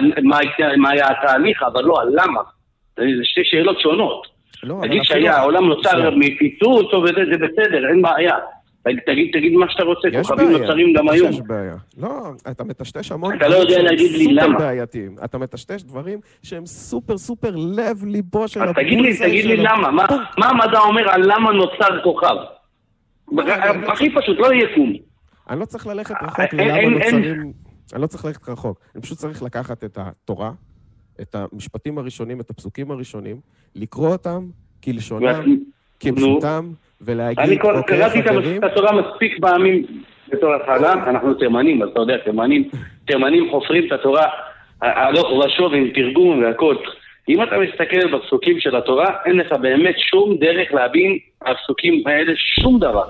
מה 0.78 0.90
היה 0.90 1.08
התהליך, 1.08 1.64
אבל 1.64 1.84
לא 1.84 2.02
הלמה. 2.02 2.42
זה 2.98 3.04
שתי 3.24 3.42
שאלות 3.44 3.80
שונות. 3.80 4.28
לא, 4.64 4.74
אבל 4.74 4.88
תגיד 4.88 5.02
אפילו- 5.02 5.04
שהיה, 5.06 5.38
העולם 5.38 5.66
נוצר. 5.66 6.10
מפיצוץ 6.16 6.86
זה 7.26 7.38
בסדר, 7.48 7.90
אין 7.90 8.02
בעיה. 8.02 8.36
תגיד, 8.84 9.30
תגיד, 9.34 9.54
מה 9.54 9.66
שאתה 9.70 9.84
רוצה, 9.84 10.08
יש 10.08 10.28
כוכבים 10.28 10.48
בעיה, 10.48 10.60
נוצרים 10.60 10.94
גם 10.94 11.06
יש 11.14 11.22
היום. 11.22 11.48
בעיה. 11.48 11.76
לא, 11.98 12.10
אתה 12.52 12.64
מטשטש 12.64 13.12
המון 13.12 13.38
אתה 13.38 13.48
לא 13.48 13.56
יודע 13.56 13.82
להגיד 13.82 14.12
לי 14.12 14.24
סופר 14.26 14.34
למה. 14.48 14.60
בעייתיים. 14.60 15.16
אתה 15.26 15.38
מטשטש 15.38 15.84
דברים 15.84 16.20
שהם 16.44 16.66
סופר 16.66 17.18
סופר 17.18 17.56
לב 17.56 18.04
ליבו 18.06 18.48
של 18.48 18.64
אז 18.64 18.76
תגיד 18.76 19.00
לי, 19.00 19.18
תגיד 19.18 19.46
לי 19.46 19.58
למה, 19.58 19.92
מה- 20.38 20.48
המדע 20.50 20.80
אומר 20.80 21.10
על 21.10 21.22
למה 21.26 21.52
נוצר 21.52 22.04
כוכב? 22.04 22.36
אני- 23.40 23.88
הכי 23.88 24.10
פשוט, 24.16 24.38
לא 24.40 24.54
יקום. 24.54 24.94
אני 25.50 25.60
לא 25.60 25.66
צריך 25.66 25.88
ללכת 25.88 26.16
אין- 26.22 26.26
רחוק 26.30 26.40
אין- 26.60 26.68
ללמה 26.68 26.90
נוצרים... 26.90 27.52
אני 27.94 28.02
לא 28.02 28.08
צריך 28.08 28.26
ללכת 28.26 28.50
רחוק. 28.50 28.80
אני 28.96 29.02
פשוט 29.02 29.18
צריך 29.18 29.44
לקחת 29.44 29.84
את 29.84 29.98
התורה, 30.02 30.52
את 31.22 31.36
המשפטים 31.36 31.98
הראשונים, 31.98 32.40
את 32.42 32.50
הפסוקים 32.50 32.92
הראשונים, 32.92 33.38
לקרוא 33.76 34.10
אותם 34.10 34.46
כלשונם, 34.84 35.58
כפשוטם, 36.00 36.72
ולהגיד, 37.06 37.40
אני 37.40 37.60
כל- 37.60 37.76
אוקיי, 37.76 37.98
קראתי 38.00 38.20
את 38.58 38.64
התורה 38.64 39.02
מספיק 39.02 39.38
פעמים 39.42 39.84
בתור 40.30 40.54
התחלה, 40.56 40.94
אנחנו 40.94 41.34
תימנים, 41.34 41.84
אז 41.84 41.90
אתה 41.90 42.00
יודע, 42.00 42.18
תימנים, 42.18 42.70
תימנים 43.06 43.52
חופרים 43.52 43.88
את 43.88 43.92
התורה 43.92 44.26
הלוך 44.82 45.28
ושוב 45.32 45.74
עם 45.74 45.90
תרגום 45.96 46.44
והכל. 46.44 46.76
אם 47.30 47.44
אתה 47.44 47.56
מסתכל 47.60 48.18
בפסוקים 48.18 48.60
של 48.60 48.76
התורה, 48.76 49.06
אין 49.26 49.38
לך 49.38 49.52
באמת 49.62 49.96
שום 49.98 50.38
דרך 50.40 50.74
להבין 50.74 51.18
הפסוקים 51.42 52.04
האלה 52.08 52.32
שום 52.36 52.80
דבר. 52.80 53.06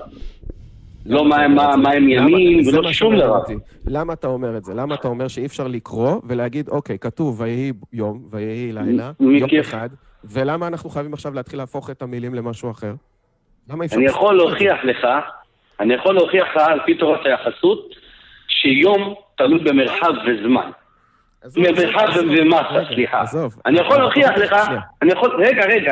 לא 1.06 1.26
מה 1.26 1.36
הם- 1.36 1.56
מה- 1.56 1.76
מה 1.76 1.92
הם 1.92 2.10
ימין 2.10 2.68
ולא 2.68 2.92
שום 2.92 3.16
דבר. 3.18 3.40
למה 3.88 4.14
אתה 4.14 4.28
אומר 4.28 4.58
את 4.58 4.64
זה? 4.64 4.74
למה 4.74 4.96
אתה 4.96 5.08
אומר 5.08 5.28
שאי 5.28 5.46
אפשר 5.46 5.68
לקרוא 5.68 6.16
ולהגיד, 6.28 6.70
אוקיי, 6.70 7.00
כתוב 7.00 7.42
ויהי 7.42 7.72
יום, 7.94 8.22
ויהי 8.32 8.72
לילה, 8.72 9.12
יום? 9.20 9.50
אחד, 9.62 9.90
ולמה 10.24 10.68
אנחנו 10.68 10.90
חייבים 10.90 11.14
עכשיו 11.14 11.34
להתחיל 11.34 11.60
להפוך 11.60 11.90
את 11.90 12.02
המילים 12.02 12.34
למשהו 12.34 12.72
אחר? 12.72 12.94
אני 13.72 14.06
יכול? 14.06 14.36
להוכיח 14.38 14.78
לך, 14.84 15.08
אני 15.80 15.94
יכול 15.94 16.16
להוכיח 16.16 16.48
לך 16.56 16.62
על 16.68 16.80
פי 16.86 16.96
תורת 16.96 17.26
היחסות, 17.26 17.96
שיום 18.48 19.14
תלוי 19.38 19.60
במרחב 19.60 20.12
וזמן. 20.28 20.70
מרחב 21.58 22.08
ומסה, 22.18 22.94
סליחה. 22.94 23.24
אני 23.66 23.80
יכול 23.80 23.94
אבל- 23.96 24.02
להוכיח 24.02 24.32
לך. 24.38 24.56
אני 25.02 25.12
יכול, 25.12 25.44
רגע, 25.46 25.66
רגע, 25.66 25.92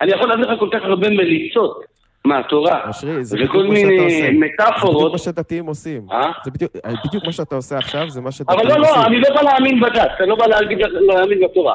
אני- 0.00 0.12
יכול 0.12 0.28
להביא 0.28 0.44
לך 0.44 0.58
כל 0.58 0.68
כך 0.72 0.80
הרבה 0.84 1.08
מליצות 1.10 1.80
מהתורה, 2.24 2.90
אשרי, 2.90 3.24
זה 3.24 3.36
בדיוק 3.36 3.50
וכל 3.50 3.62
מה 3.66 3.74
שאתה 3.76 3.86
מיני 3.88 4.04
עושה. 4.04 4.16
זה 4.20 4.28
בדיוק 4.28 4.44
מטאפורות, 4.44 5.12
מה 5.12 5.18
שדתיים 5.18 5.66
עושים. 5.66 6.06
אה? 6.12 6.30
זה 6.44 6.50
בדיוק, 6.50 6.72
בדיוק 7.06 7.24
מה 7.24 7.32
שאתה 7.32 7.54
עושה 7.56 7.78
עכשיו, 7.78 8.10
זה 8.10 8.20
מה 8.20 8.32
שדתיים 8.32 8.58
אבל 8.60 8.68
עושים. 8.68 8.82
לא, 8.82 8.88
לא, 9.02 9.06
אני 9.06 9.20
לא 9.20 9.28
בא 9.34 9.42
להאמין 9.42 9.80
בדת, 9.80 10.10
אני 10.20 10.28
לא 10.28 10.34
בא 10.36 10.46
להאמין 10.46 11.40
בתורה. 11.44 11.74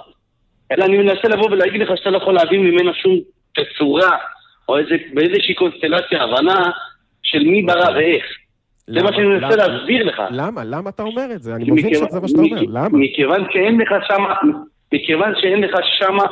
אלא 0.71 0.85
אני 0.85 0.97
מנסה 0.97 1.27
לבוא 1.27 1.45
ולהגיד 1.51 1.81
לך 1.81 1.97
שאתה 1.97 2.09
לא 2.09 2.17
יכול 2.17 2.33
להבין 2.33 2.61
ממנה 2.61 2.91
שום 2.93 3.13
תצורה, 3.55 4.17
או 4.69 4.77
איזה- 4.77 4.95
באיזושהי 5.13 5.55
קונסטלציה, 5.55 6.23
הבנה 6.23 6.69
של 7.23 7.43
מי 7.43 7.61
ברא 7.61 7.95
ואיך. 7.95 8.23
זה 8.87 9.03
מה? 9.03 9.09
שאני 9.13 9.25
מנסה? 9.27 9.55
להסביר 9.55 10.03
לך. 10.05 10.21
למה? 10.31 10.63
למה 10.63 10.89
אתה 10.89 11.03
אומר 11.03 11.25
את 11.35 11.41
זה? 11.43 11.55
אני 11.55 11.71
מבין 11.71 11.93
שזה 11.93 12.19
מה 12.21 12.27
שאתה 12.27 12.41
אומר. 12.41 12.61
למה? 12.69 12.89
מכיוון 12.91 13.45
שאין 13.51 13.81
לך 13.81 13.89
שמה, 14.07 14.33
מכיוון 14.93 15.33
שאין 15.41 15.61
לך 15.63 15.75
שמה, 15.99 16.23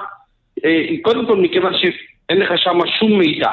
אה, 0.66 0.86
קודם 1.02 1.26
כל 1.28 1.36
מכיוון 1.38 1.74
שאין 1.78 2.40
לך 2.40 2.50
שמה 2.56 2.84
שום 3.00 3.20
מידע. 3.20 3.50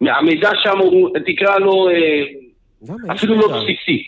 המידע 0.00 0.50
שם 0.62 0.78
הוא, 0.78 1.10
תקרא 1.26 1.58
לו, 1.58 1.88
אה, 1.90 2.22
אפילו 3.12 3.34
לא. 3.36 3.48
בסיסי. 3.48 4.02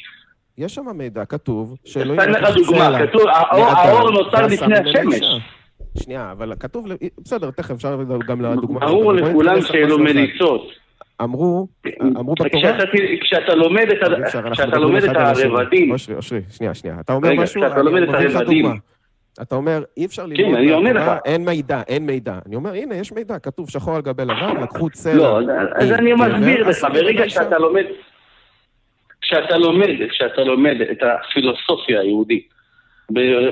יש 0.58 0.74
שם 0.74 0.82
מידע, 0.94 1.24
כתוב, 1.24 1.76
שאלוהים... 1.84 2.20
אתן 2.20 2.30
לך 2.30 2.50
דוגמה, 2.56 2.98
כתוב, 3.06 3.22
האור- 3.28 4.10
נוצר 4.10 4.46
לפני 4.46 4.74
השמש. 4.78 5.20
שנייה, 5.98 6.32
אבל 6.32 6.52
כתוב, 6.60 6.86
בסדר, 7.18 7.50
תכף 7.50 7.70
אפשר 7.74 7.98
גם 8.28 8.40
לדוגמה. 8.42 8.80
ברור 8.80 9.12
לכולם 9.12 9.60
שאלו. 9.60 9.98
מליצות. 9.98 10.68
אמרו, 11.22 11.66
אמרו 12.02 12.34
בתורה... 12.34 12.78
כשאתה 13.22 13.54
לומד 13.54 13.86
את 13.90 13.98
כשאתה 14.52 14.78
לומד 14.78 15.04
השני. 15.16 15.44
הרבדים, 15.48 15.90
אושרי, 15.90 16.16
אושרי, 16.16 16.40
שנייה, 16.50 16.74
שנייה. 16.74 16.96
אתה 17.00 17.12
אומר 17.12 17.28
רגע, 17.28 17.42
משהו, 17.42 17.62
אני 17.62 17.90
מביא 17.90 18.00
לך. 18.00 18.36
דוגמה. 18.40 18.74
אתה 19.42 19.54
אומר, 19.54 19.82
אי 19.96 20.06
אפשר 20.06 20.22
כן, 20.22 20.28
ללמוד 20.30 20.54
אני 20.56 20.70
עונה 20.70 20.92
מהתורה, 20.92 21.14
לך. 21.16 21.20
אין 21.24 21.44
מידע, 21.44 21.82
אין 21.88 22.06
מידע. 22.06 22.38
אני 22.46 22.56
אומר, 22.56 22.74
הנה, 22.74 22.94
יש 22.94 23.12
מידע, 23.12 23.38
כתוב 23.38 23.70
שחור 23.70 23.96
על 23.96 24.02
גבי 24.02 24.22
לבן, 24.22 24.62
לקחו 24.62 24.90
צלע. 24.90 25.14
לא, 25.14 25.38
אז- 25.76 25.92
אני 25.92 26.12
מסביר 26.12 26.68
לך, 26.68 26.84
ברגע 26.92 27.28
שאתה. 27.28 27.58
לומד, 27.58 27.84
כשאתה 29.20 29.56
לומד, 29.58 29.88
כשאתה 30.10 30.44
לומד 30.44 30.76
את 30.90 30.98
הפילוסופיה 31.02 32.00
היהודית 32.00 32.48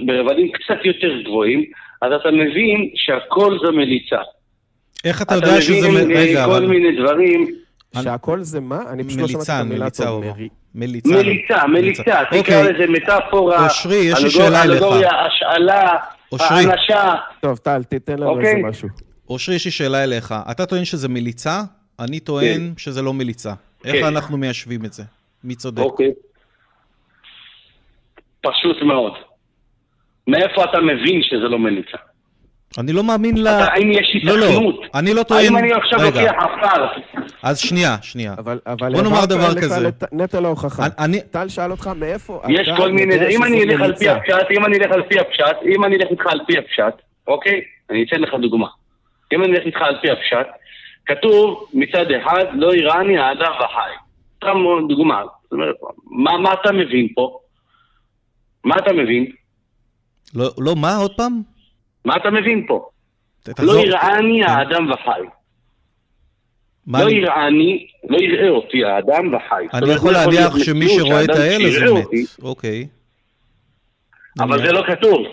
ברבדים 0.07 0.53
קצת 0.53 0.85
יותר 0.85 1.22
גבוהים, 1.24 1.64
אז 2.03 2.13
אתה 2.21 2.29
מבין 2.31 2.91
שהכל 2.95 3.59
זה 3.67 3.73
מליצה. 3.73 4.17
איך 5.05 5.23
אתה 5.23 5.39
אתה 5.39 5.47
יודע 5.47 5.61
שזה... 5.63 5.89
מבין 5.89 6.09
מ- 6.09 6.11
אה, 6.11 6.17
רגע, 6.21 6.45
כל 6.47 6.51
אבל... 6.53 6.67
מיני 6.67 7.03
דברים, 7.03 7.47
שהכל 8.03 8.43
זה 8.43 8.61
מה? 8.61 8.79
אני 8.93 9.05
פשוט 9.05 9.21
לא 9.21 9.29
שמעתי 9.29 9.37
מליצה, 9.37 9.55
את 9.57 9.61
המילה 9.61 9.85
מליצה 9.85 10.05
טוב. 10.05 10.25
מליצה. 10.75 11.11
מליצה, 11.23 11.67
מליצה, 11.67 12.03
תקרא 12.31 12.39
אוקיי. 12.39 12.73
לזה 12.73 12.87
מטאפורה, 12.93 13.65
אושרי, 13.65 13.97
יש 13.97 14.25
לי 14.25 14.31
שאלה 14.31 14.63
אליך. 14.63 14.83
אלגוריה, 14.83 15.11
השאלה, 15.27 15.97
האנשה, 16.41 17.15
טוב, 17.41 17.59
טל, 17.59 17.83
תיתן 17.83 18.19
לנו 18.19 18.31
אוקיי. 18.31 18.47
איזה 18.57 18.69
משהו. 18.69 18.89
אושרי, 19.29 19.55
יש 19.55 19.65
לי 19.65 19.71
שאלה 19.71 20.05
אליך. 20.05 20.35
אתה 20.51 20.67
טוען 20.67 20.85
שזה 20.85 21.09
מליצה, 21.09 21.63
אני 21.99 22.21
טוען 22.21 22.73
שזה 22.77 23.03
לא 23.03 23.13
מליצה. 23.13 23.53
איך 23.85 23.97
כן. 23.97 24.05
אנחנו 24.05 24.37
מיישבים 24.37 24.85
את 24.85 24.93
זה? 24.93 25.03
מי 25.45 25.55
צודק? 25.55 25.83
אוקיי. 25.83 26.11
פשוט 28.41 28.83
מאוד. 28.83 29.13
מאיפה 30.27 30.65
אתה 30.65 30.81
מבין 30.81 31.23
שזה 31.23 31.49
לא 31.49 31.59
מליצה? 31.59 31.97
אני 32.79 32.93
לא 32.93 33.05
מאמין 33.05 33.37
ל... 33.37 33.47
אתה- 33.49 33.73
האם 33.73 33.93
יש 33.93 34.17
לא, 34.25 34.39
לא, 34.39 34.45
התכנות? 34.47 34.81
אני 34.95 35.15
לא 35.15 35.23
טוען... 35.23 35.45
האם 35.45 35.57
אני 35.57 35.73
עכשיו 35.73 35.99
רגע, 36.03 36.23
לוקח 36.23 36.35
עפר? 36.43 36.87
אז 37.43 37.59
שנייה, 37.59 37.97
שנייה. 38.03 38.35
אבל, 38.39 38.59
אבל 38.67 38.93
בוא 38.93 39.03
נאמר 39.03 39.25
דבר 39.27 39.55
כזה. 39.55 39.89
נטל 40.13 40.45
ההוכחה. 40.45 40.83
אני- 40.87 40.93
אני- 40.99 41.21
טל 41.31 41.49
שאל 41.49 41.71
אותך 41.71 41.91
מאיפה 41.97 42.41
יש 42.49 42.69
כל 42.77 42.93
מיני, 42.93 43.15
אם 43.37 43.45
אני 43.45 43.63
אלך 43.63 43.81
על 43.81 43.97
פי. 43.97 44.09
הפשט, 44.09 44.47
אם 44.59 44.65
אני 44.65 44.77
אלך 44.79 44.93
על 44.93 45.03
פי 45.03 45.21
הפשט, 45.21 45.57
אם 45.75 45.85
אני 45.85 45.97
אלך 45.97 46.09
איתך 46.11 46.27
על 46.27 46.41
פי 46.47 46.59
הפשט, 46.59 46.95
אוקיי? 47.29 47.61
אני 47.91 48.05
אתן 48.09 48.21
לך 48.21 48.35
דוגמה. 48.43 48.67
אם 49.33 49.45
אני 49.45 49.53
אלך 49.57 49.67
איתך 49.67 49.83
על 49.83 49.97
פי 50.03 50.11
הפשט, 50.11 50.47
כתוב 51.07 51.69
מצד 51.75 52.07
אחד, 52.23 52.45
לא 52.53 52.75
יראני 52.75 53.19
האדם 53.19 53.53
וחי. 53.65 53.91
סתם 54.37 54.59
דוגמה. 54.89 55.23
זאת 55.43 55.53
אומרת, 55.53 55.75
מה, 56.11 56.39
מה 56.39 56.53
אתה 56.53 56.73
מבין 56.73 57.09
פה? 57.15 57.39
מה 58.65 58.77
אתה 58.77 58.93
מבין? 58.93 59.27
לא, 60.35 60.51
לא, 60.59 60.77
מה, 60.77 60.97
עוד 60.97 61.12
פעם? 61.16 61.43
מה 62.05 62.16
אתה 62.16 62.31
מבין 62.31 62.64
פה? 62.69 62.88
לא 63.49 63.53
תחזור. 63.53 63.87
יראני 63.87 64.45
האדם 64.45 64.90
וחי. 64.90 65.11
לא 66.87 67.03
אני- 67.03 67.12
יראני, 67.14 67.87
לא 68.09 68.19
יראה 68.19 68.49
אותי 68.49 68.85
האדם 68.85 69.35
וחי. 69.35 69.66
אני 69.75 69.83
אומרת, 69.83 69.97
יכול 69.97 70.12
לא 70.12 70.19
להניח 70.19 70.59
שמי 70.59 70.88
שרואה 70.88 71.25
את 71.25 71.29
האלה 71.31 71.71
זה 71.71 71.95
מת. 71.95 72.43
אוקיי. 72.43 72.87
אבל. 74.40 74.59
זה 74.66 74.73
לא 74.73 74.83
כתוב. 74.87 75.27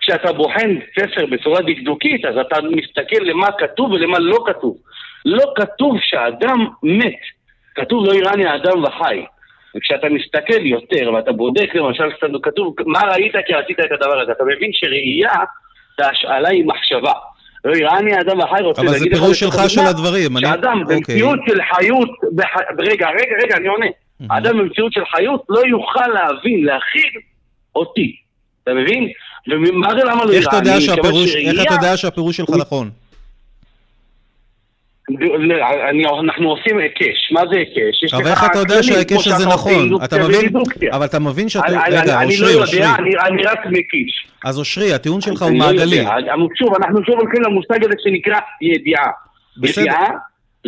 כשאתה 0.00 0.32
בוחן 0.32 0.70
ספר 1.00 1.26
בצורה 1.26 1.60
דקדוקית, 1.62 2.24
אז 2.24 2.34
אתה 2.46 2.56
מסתכל 2.62 3.22
למה 3.22 3.46
כתוב 3.58 3.90
ולמה 3.90 4.18
לא 4.18 4.44
כתוב. 4.46 4.76
לא 5.24 5.52
כתוב 5.56 5.96
שהאדם 6.00 6.66
מת. 6.82 7.20
כתוב 7.74 8.04
לא 8.06 8.14
יראני 8.14 8.46
האדם 8.46 8.82
וחי. 8.84 9.24
וכשאתה 9.76 10.06
מסתכל 10.08 10.66
יותר 10.66 11.12
ואתה 11.12 11.32
בודק, 11.32 11.74
למשל, 11.74 12.10
קצת 12.12 12.26
כתוב, 12.42 12.74
מה 12.86 13.00
ראית 13.00 13.32
כי 13.46 13.54
עשית 13.54 13.80
את 13.80 13.92
הדבר 13.92 14.20
הזה? 14.20 14.32
אתה 14.32 14.44
מבין 14.44 14.70
שראייה 14.72 15.32
זה 16.00 16.08
השאלה 16.08 16.48
היא 16.48 16.64
מחשבה. 16.66 17.12
לא 17.64 17.76
יראני 17.76 18.14
האדם 18.14 18.38
וחי 18.38 18.62
רוצה 18.62 18.82
אבל 18.82 18.90
זה 18.90 18.96
להגיד 18.98 19.12
לך... 19.12 19.18
פירוש 19.18 19.40
שלך 19.40 19.54
של 19.68 19.80
הדברים, 19.80 20.36
אני- 20.36 20.46
שאדם 20.46 20.80
אוקיי. 20.82 20.96
במציאות 20.96 21.38
של 21.48 21.58
חיות... 21.74 22.08
רגע, 22.78 23.08
רגע, 23.08 23.34
רגע, 23.44 23.56
אני 23.56 23.68
עונה. 23.68 23.86
האדם 24.30 24.58
במציאות 24.58 24.92
של 24.92 25.00
חיות 25.16 25.44
לא 25.48 25.60
יוכל 25.68 26.06
להבין, 26.14 26.64
להכיל 26.64 27.10
אותי. 27.76 28.16
אתה 28.62 28.74
מבין? 28.74 29.08
ומה 29.48 29.90
זה 29.98 30.04
למה 30.04 30.24
לא 30.24 30.32
איך 30.32 30.48
אתה 30.48 30.56
יודע 30.56 30.70
יראני? 30.70 30.82
שהפירוש, 30.82 31.36
כיוון 31.36 31.58
איך 31.58 31.66
אתה 31.66 31.74
יודע 31.74 31.96
שהפירוש 31.96 32.36
שלך 32.36 32.50
נכון? 32.60 32.90
אני- 35.90 36.04
אנחנו 36.20 36.50
עושים 36.50 36.78
היקש. 36.78 37.32
מה 37.32 37.40
זה 37.50 37.56
היקש? 37.56 38.14
אבל 38.14 38.26
איך 38.26 38.44
אתה 38.50 38.58
יודע 38.58 38.82
שההיקש 38.82 39.26
הזה 39.28 39.46
נכון? 39.46 40.04
אתה 40.04 40.16
מבין? 40.18 40.52
אבל 40.92 41.04
אתה 41.06 41.18
מבין 41.18 41.48
שאתה... 41.48 41.66
אני- 41.66 41.76
אני- 41.76 41.96
רגע, 42.02 42.18
אני 42.20 42.26
אושרי, 42.34 42.54
לא 42.54 42.60
אושרי. 42.60 42.80
יודע, 42.80 42.94
אני- 42.98 43.10
אני 43.26 43.42
רק 43.42 43.66
מקיש. 43.66 44.26
אז 44.44 44.58
אושרי, 44.58 44.92
הטיעון 44.94 45.20
שלך 45.20 45.42
הוא 45.42 45.48
אני 45.50 45.58
לא 45.58 45.66
מעגלי. 45.66 46.04
שוב, 46.54 46.74
אנחנו 46.74 46.98
שוב 47.06 47.14
הולכים 47.20 47.42
למושג 47.42 47.84
הזה 47.84 47.94
שנקרא 48.04 48.38
ידיעה. 48.62 49.10
ידיעה 49.62 50.06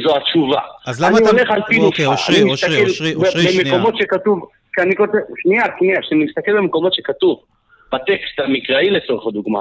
זו 0.04 0.16
התשובה. 0.16 0.60
אז 0.86 1.02
למה 1.02 1.18
אני 1.18 1.26
אתה- 1.26 1.30
הולך 1.36 1.50
על 1.50 1.62
פי 1.68 1.78
אוקיי, 1.78 2.04
נוסחה. 2.06 2.22
אושרי, 2.32 2.42
אני 2.42 2.50
אושרי, 2.50 2.82
אושרי, 2.82 3.14
ב- 3.14 3.16
אושרי, 3.18 3.42
שנייה. 3.42 3.64
במקומות 3.74 3.94
שכתוב, 3.98 4.48
כשאני 4.72 4.96
כותב, 4.96 5.12
שנייה, 5.42 5.64
שנייה, 5.78 6.00
כשאני 6.00 6.24
מסתכל 6.24 6.52
במקומות 6.56 6.94
שכתוב, 6.94 7.40
בטקסט 7.92 8.40
המקראי 8.44 8.90
לצורך 8.90 9.26
הדוגמה, 9.26 9.60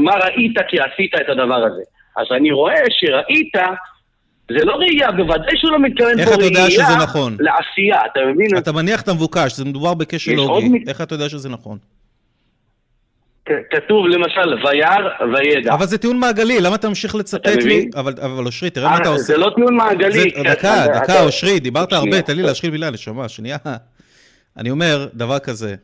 מה 0.00 0.12
ראית 0.14 0.56
כי 0.68 0.76
עשית 0.80 1.14
את 1.14 1.28
הדבר 1.28 1.54
הזה? 1.64 1.82
אז 2.16 2.26
אני 2.36 2.52
רואה 2.52 2.74
שראית, 2.90 3.52
זה 4.58 4.64
לא 4.64 4.72
ראייה, 4.74 5.12
בוודאי 5.12 5.56
שהוא 5.56 5.70
לא 5.72 5.78
מתכוון 5.78 6.24
פה 6.24 6.34
אתה 6.34 6.44
יודע 6.44 6.64
ראייה 6.64 6.70
שזה 6.70 6.96
נכון? 7.02 7.36
לעשייה, 7.40 8.00
אתה 8.12 8.20
מבין? 8.34 8.58
אתה 8.58 8.72
מניח 8.72 9.02
את 9.02 9.08
המבוקש, 9.08 9.52
זה 9.56 9.64
מדובר 9.64 9.94
בקשר 9.94 10.32
לוגי. 10.32 10.68
מ- 10.68 10.88
איך 10.88 11.00
אתה 11.00 11.14
יודע 11.14 11.28
שזה 11.28 11.48
נכון? 11.48 11.78
כתוב 13.70 14.06
למשל, 14.06 14.66
וירא 14.66 14.96
וידע. 15.34 15.74
אבל 15.74 15.86
זה 15.86 15.98
טיעון 15.98 16.18
מעגלי, 16.18 16.60
למה 16.60 16.74
אתה 16.76 16.88
ממשיך 16.88 17.14
לצטט 17.14 17.40
אתה 17.40 17.54
לי? 17.54 17.88
אבל 17.96 18.14
אבל 18.22 18.46
אושרי, 18.46 18.70
תראה 18.70 18.90
מה 18.90 18.96
אתה 18.96 19.04
אה, 19.08 19.12
עושה. 19.12 19.22
זה 19.24 19.36
לא 19.36 19.50
טיעון 19.56 19.74
מעגלי. 19.76 20.12
זה- 20.20 20.28
דקה, 20.44 20.52
אתה- 20.84 20.92
דקה, 20.94 21.04
אתה- 21.04 21.22
אושרי, 21.22 21.60
דיברת 21.60 21.92
הרבה. 21.92 22.22
תן 22.22 22.36
לי 22.36 22.42
להשחיל 22.42 22.70
מילה, 22.70 22.90
נשמה, 22.90 23.28
שנייה. 23.28 23.56
אני 24.56 24.70
אומר 24.70 25.08
דבר 25.14 25.38
כזה, 25.38 25.74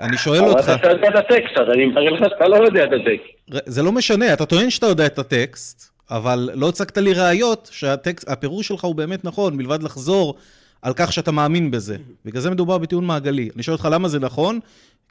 אני 0.00 0.16
שואל 0.16 0.38
אבל 0.38 0.48
אותך, 0.48 0.72
אתה 0.74 0.90
יודע 0.90 1.08
את 1.08 1.16
הטקסט, 1.16 1.58
אז 1.58 1.68
אני 1.74 1.86
מראה 1.86 2.10
לך 2.10 2.20
שאתה 2.28 2.48
לא 2.48 2.56
יודע 2.56 2.84
את 2.84 2.90
הטקסט. 2.92 3.66
זה 3.66 3.82
לא 3.82 3.92
משנה, 3.92 4.32
אתה 4.32 4.46
טוען 4.46 4.70
שאתה 4.70 4.86
יודע 4.86 5.06
את 5.06 5.18
הטקסט, 5.18 5.92
אבל 6.10 6.50
לא 6.54 6.68
הצגת 6.68 6.98
לי 6.98 7.12
ראיות 7.12 7.70
שהפירוש 7.72 8.68
שלך 8.68 8.84
הוא 8.84 8.94
באמת 8.94 9.24
נכון, 9.24 9.56
מלבד 9.56 9.82
לחזור 9.82 10.34
על 10.82 10.92
כך 10.96 11.12
שאתה 11.12 11.32
מאמין 11.32 11.70
בזה. 11.70 11.96
בגלל 12.24 12.40
זה 12.40 12.50
מדובר 12.50 12.78
בטיעון 12.78 13.04
מעגלי. 13.04 13.48
אני 13.54 13.62
שואל 13.62 13.74
אותך 13.74 13.88
למה 13.92 14.08
זה 14.08 14.20
נכון, 14.20 14.58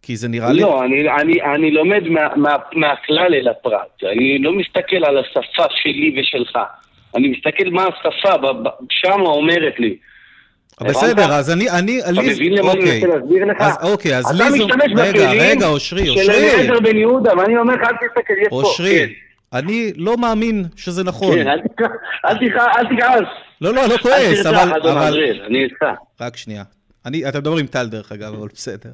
כי 0.02 0.16
זה 0.16 0.28
נראה 0.28 0.52
לי... 0.52 0.62
לא, 0.62 0.84
אני, 0.84 1.10
אני, 1.10 1.42
אני 1.56 1.72
לומד 1.72 2.04
מה, 2.08 2.36
מה, 2.36 2.56
מהכלל 2.74 3.34
אל 3.34 3.48
הפרט. 3.48 4.04
אני 4.12 4.38
לא 4.40 4.54
מסתכל 4.54 5.06
על 5.06 5.18
השפה 5.18 5.64
שלי 5.82 6.20
ושלך. 6.20 6.60
אני 7.16 7.28
מסתכל 7.28 7.70
מה 7.70 7.84
השפה 7.84 8.36
שמה 8.90 9.30
אומרת 9.30 9.80
לי. 9.80 9.96
בסדר? 10.82 11.34
אז 11.34 11.52
אני, 11.52 11.70
אני, 11.70 12.00
אתה 12.02 12.12
לי, 12.12 12.34
מבין 12.34 12.54
למה 12.54 12.72
אני 12.72 12.80
אוקיי. 12.80 13.00
מנסה 13.02 13.18
להסביר 13.18 13.46
לך? 13.46 13.58
אז 13.60 13.76
אוקיי, 13.92 14.18
אז 14.18 14.32
לי 14.32 14.50
זו... 14.50 14.68
משתמש 14.68 14.92
רגע, 14.96 15.32
רגע, 15.32 15.68
אושרי, 15.68 16.06
של 16.06 16.12
אושרי. 16.12 16.52
אליעזר 16.54 16.80
בן 16.80 16.98
יהודה, 16.98 17.38
ואני 17.38 17.58
אומר 17.58 17.74
לך, 17.74 17.82
אל 17.82 17.96
תסתכל, 18.08 18.34
יש 18.42 18.48
פה. 18.50 18.56
אושרי, 18.56 19.00
כן, 19.00 19.10
אני 19.58 19.92
לא 19.96 20.18
מאמין 20.18 20.66
שזה 20.76 21.04
נכון. 21.04 21.36
כן, 21.36 21.48
אל 21.48 21.60
תכעס, 22.38 22.68
אל 22.78 23.04
אל. 23.04 23.24
לא, 23.62 23.74
לא, 23.74 23.88
לא 23.88 23.94
אל 23.94 23.98
כועס, 23.98 24.46
אבל... 24.46 24.74
אדון 24.76 24.98
אבל- 24.98 25.08
עזריאל, 25.08 25.42
אני 25.48 25.64
איתך. 25.64 25.86
רק 26.22 26.38
שנייה. 26.38 26.64
אני, 27.06 27.30
אתה 27.30 27.40
מדבר 27.40 27.58
עם 27.58 27.68
טל 27.68 27.88
דרך 27.88 28.12
אגב, 28.12 28.34
אבל 28.34 28.48
בסדר. 28.54 28.90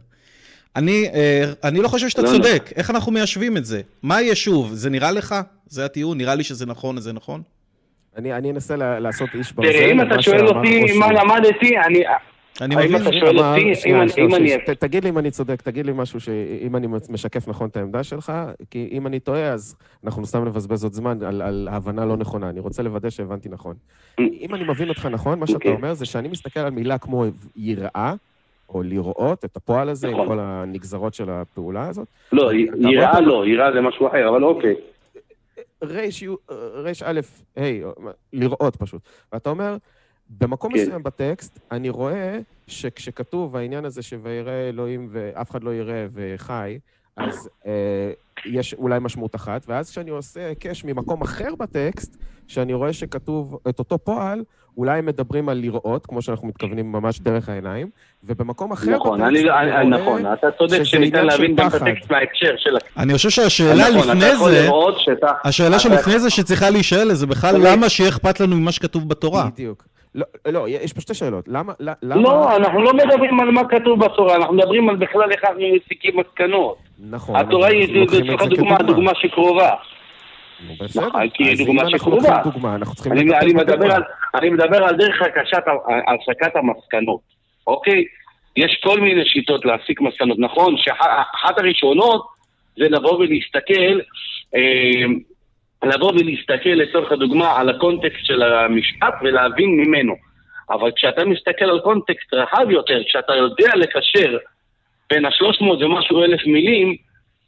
אני, 0.75 1.09
אה, 1.13 1.43
אני 1.63 1.79
לא 1.79 1.87
חושב 1.87 2.09
שאתה 2.09 2.21
לא, 2.21 2.27
צודק, 2.27 2.69
איך 2.75 2.89
אנחנו 2.89 3.11
מיישבים 3.11 3.57
את 3.57 3.65
זה? 3.65 3.81
מה 4.03 4.15
היישוב? 4.15 4.73
זה 4.73 4.89
נראה 4.89 5.11
לך? 5.11 5.35
זה 5.67 5.85
הטיעון? 5.85 6.17
נראה 6.17 6.35
לי 6.35 6.43
שזה 6.43 6.65
נכון, 6.65 6.99
זה 6.99 7.13
נכון? 7.13 7.41
אני 8.17 8.33
אני 8.33 8.51
אנסה 8.51 8.75
לעשות 8.75 9.29
איש 9.35 9.51
ברזל. 9.53 9.71
תראה, 9.71 9.91
אם 9.91 10.01
אתה 10.01 10.15
מה 10.15 10.21
שואל 10.21 10.47
אותי. 10.47 10.97
מה 10.99 11.11
למדתי, 11.11 11.77
אני... 11.77 12.03
אני 12.61 12.75
מבין, 12.75 12.95
אתה 12.95 13.03
זה- 13.03 13.13
שואל 13.13 13.39
אותי, 13.39 13.71
אם 13.85 13.95
אני- 14.35 14.55
אם 14.55 14.73
תגיד 14.79 15.03
לי 15.03 15.09
אם 15.09 15.17
אני 15.17 15.31
צודק, 15.31 15.61
תגיד 15.61 15.85
לי 15.85 15.91
משהו 15.95 16.19
ש... 16.19 16.29
אם 16.61 16.75
אני 16.75 16.87
משקף 17.09 17.47
נכון 17.47 17.69
את 17.69 17.77
העמדה 17.77 18.03
שלך, 18.03 18.31
כי 18.69 18.89
אם 18.91 19.07
אני 19.07 19.19
טועה, 19.19 19.43
אז 19.49 19.75
אנחנו 20.05 20.25
סתם 20.25 20.45
נבזבז 20.45 20.83
עוד 20.83 20.93
זמן 20.93 21.17
על, 21.23 21.41
על 21.41 21.67
הבנה 21.71 22.05
לא 22.05 22.17
נכונה. 22.17 22.49
אני 22.49 22.59
רוצה 22.59 22.83
לוודא 22.83 23.09
שהבנתי 23.09 23.49
נכון. 23.49 23.73
אם 24.19 24.55
אני 24.55 24.63
מבין 24.63 24.89
אותך 24.89 25.05
נכון, 25.05 25.39
מה 25.39 25.47
שאתה 25.47 25.55
אוקיי. 25.57 25.71
אומר 25.71 25.93
זה 25.93 26.05
שאני 26.05 26.27
מסתכל 26.27 26.59
על 26.59 26.69
מילה 26.71 26.97
כמו 26.97 27.25
יראה, 27.55 28.13
או 28.69 28.83
לראות, 28.83 29.45
את 29.45 29.55
הפועל 29.57 29.89
הזה, 29.89 30.07
עם 30.07 30.13
נכון. 30.13 30.27
כל 30.27 30.37
הנגזרות 30.39 31.13
של 31.13 31.29
הפעולה 31.29 31.87
הזאת. 31.87 32.07
לא, 32.31 32.49
אתה 32.51 32.55
יראה 32.89 33.21
לא, 33.21 33.47
יראה 33.47 33.71
זה 33.71 33.81
משהו 33.81 34.07
אחר, 34.07 34.29
אבל 34.29 34.43
אוקיי. 34.43 34.73
רש 35.81 36.21
יו- 36.21 36.35
רש 36.73 37.03
א', 37.03 37.19
ה', 37.57 37.61
לראות 38.33 38.75
פשוט. 38.75 39.01
ואתה 39.33 39.49
אומר, 39.49 39.77
במקום 40.29 40.73
כן. 40.73 40.79
מסוים 40.81 41.03
בטקסט, 41.03 41.59
אני 41.71 41.89
רואה 41.89 42.39
שכשכתוב 42.67 43.55
העניין 43.55 43.85
הזה 43.85 44.01
שויראה 44.01 44.69
אלוהים 44.69 45.07
ואף 45.11 45.51
אחד 45.51 45.63
לא 45.63 45.73
יראה 45.75 46.07
וחי, 46.13 46.79
אז 47.15 47.49
אה, 47.65 48.11
יש 48.45 48.73
אולי 48.73 48.99
משמעות 48.99 49.35
אחת, 49.35 49.65
ואז 49.67 49.89
כשאני 49.89 50.09
עושה 50.09 50.47
היקש 50.47 50.83
ממקום 50.83 51.21
אחר 51.21 51.55
בטקסט, 51.55 52.17
שאני 52.47 52.73
רואה 52.73 52.93
שכתוב 52.93 53.59
את 53.69 53.79
אותו 53.79 53.97
פועל, 53.99 54.43
אולי 54.77 54.99
הם 54.99 55.05
מדברים 55.05 55.49
על 55.49 55.57
לראות, 55.57 56.05
כמו 56.05 56.21
שאנחנו 56.21 56.47
מתכוונים 56.47 56.91
ממש 56.91 57.19
דרך 57.19 57.49
העיניים, 57.49 57.87
ובמקום 58.23 58.71
אחר 58.71 58.91
נכון, 58.95 59.21
אני- 59.21 59.49
אני- 59.51 59.89
נכון, 59.89 60.33
אתה 60.33 60.47
צודק 60.57 60.83
שניתן 60.83 61.25
להבין 61.25 61.55
גם 61.55 61.67
את. 61.67 61.73
הטקסט 61.73 62.11
מההקשר 62.11 62.53
של... 62.57 62.77
אני 62.97 63.13
חושב 63.13 63.29
שהשאלה 63.29 63.83
נכון, 63.89 63.97
לפני 64.17 64.35
זה, 64.37 64.67
שאתה... 64.97 65.27
השאלה 65.43 65.69
אתה- 65.69 65.79
שלפני 65.79 66.19
זה 66.19 66.29
שצריכה 66.29 66.69
להישאל 66.69 67.13
זה 67.13 67.27
בכלל. 67.27 67.55
למה 67.71 67.89
שיהיה 67.89 68.09
אכפת 68.09 68.39
לנו 68.39 68.55
ממה 68.55 68.71
שכתוב 68.71 69.09
בתורה. 69.09 69.45
בדיוק. 69.53 69.83
לא, 70.15 70.25
לא, 70.47 70.65
יש 70.69 70.93
פה 70.93 71.01
שתי 71.01 71.13
שאלות. 71.13 71.45
למה... 71.47 71.73
למה... 71.79 72.21
לא, 72.21 72.55
אנחנו 72.55 72.81
לא 72.81 72.93
מדברים 72.93 73.39
על 73.39 73.51
מה 73.51 73.61
כתוב 73.69 74.05
בתורה, 74.05 74.35
אנחנו 74.35 74.53
מדברים 74.53 74.89
על 74.89 74.95
בכלל 74.95 75.31
איך 75.31 75.43
אנחנו 75.43 75.61
מסיקים 75.75 76.13
מסקנות. 76.19 76.77
נכון. 77.09 77.35
התורה 77.35 77.67
היא, 77.67 78.01
לצורך 78.03 78.13
הדוגמה, 78.41 78.45
כדוגמה. 78.47 78.75
הדוגמה 78.79 79.11
שקרובה. 79.15 79.69
בסדר. 80.79 81.07
נכון, 81.07 81.29
כי 81.29 81.43
היא 81.43 81.51
אז 81.51 81.57
דוגמה 81.57 81.73
אם 81.73 81.79
אנחנו 81.79 81.97
שקרובה. 81.97 82.29
לוקחים 82.29 82.51
דוגמה, 82.51 82.75
אנחנו 82.75 82.95
צריכים 82.95 83.11
אני, 83.13 83.53
מדבר. 84.49 84.83
על, 84.83 84.95
דרך 84.95 85.21
הסקת 86.07 86.55
המסקנות, 86.55 87.21
אוקיי? 87.67 88.03
יש 88.55 88.79
כל 88.83 88.99
מיני 88.99 89.25
שיטות 89.25 89.65
להסיק 89.65 90.01
מסקנות. 90.01 90.39
נכון 90.39 90.77
שאחת 90.77 91.59
הראשונות 91.59 92.27
זה 92.77 92.89
לבוא 92.89 93.17
ולהסתכל, 93.17 93.99
אה, 94.55 95.03
לבוא 95.83 96.11
ולהסתכל 96.11 96.69
לצורך 96.69 97.11
הדוגמה 97.11 97.59
על 97.59 97.69
הקונטקסט 97.69 98.25
של 98.25 98.43
המשפט 98.43 99.13
ולהבין 99.21 99.69
ממנו. 99.69 100.15
אבל 100.69 100.91
כשאתה 100.95 101.25
מסתכל 101.25 101.65
על 101.65 101.79
קונטקסט 101.79 102.33
רחב 102.33 102.69
יותר, 102.69 103.03
כשאתה 103.03 103.35
יודע 103.35 103.71
לקשר 103.75 104.37
בין 105.09 105.25
השלוש 105.25 105.61
מאות 105.61 105.81
ומשהו 105.81 106.23
אלף 106.23 106.45
מילים, 106.45 106.95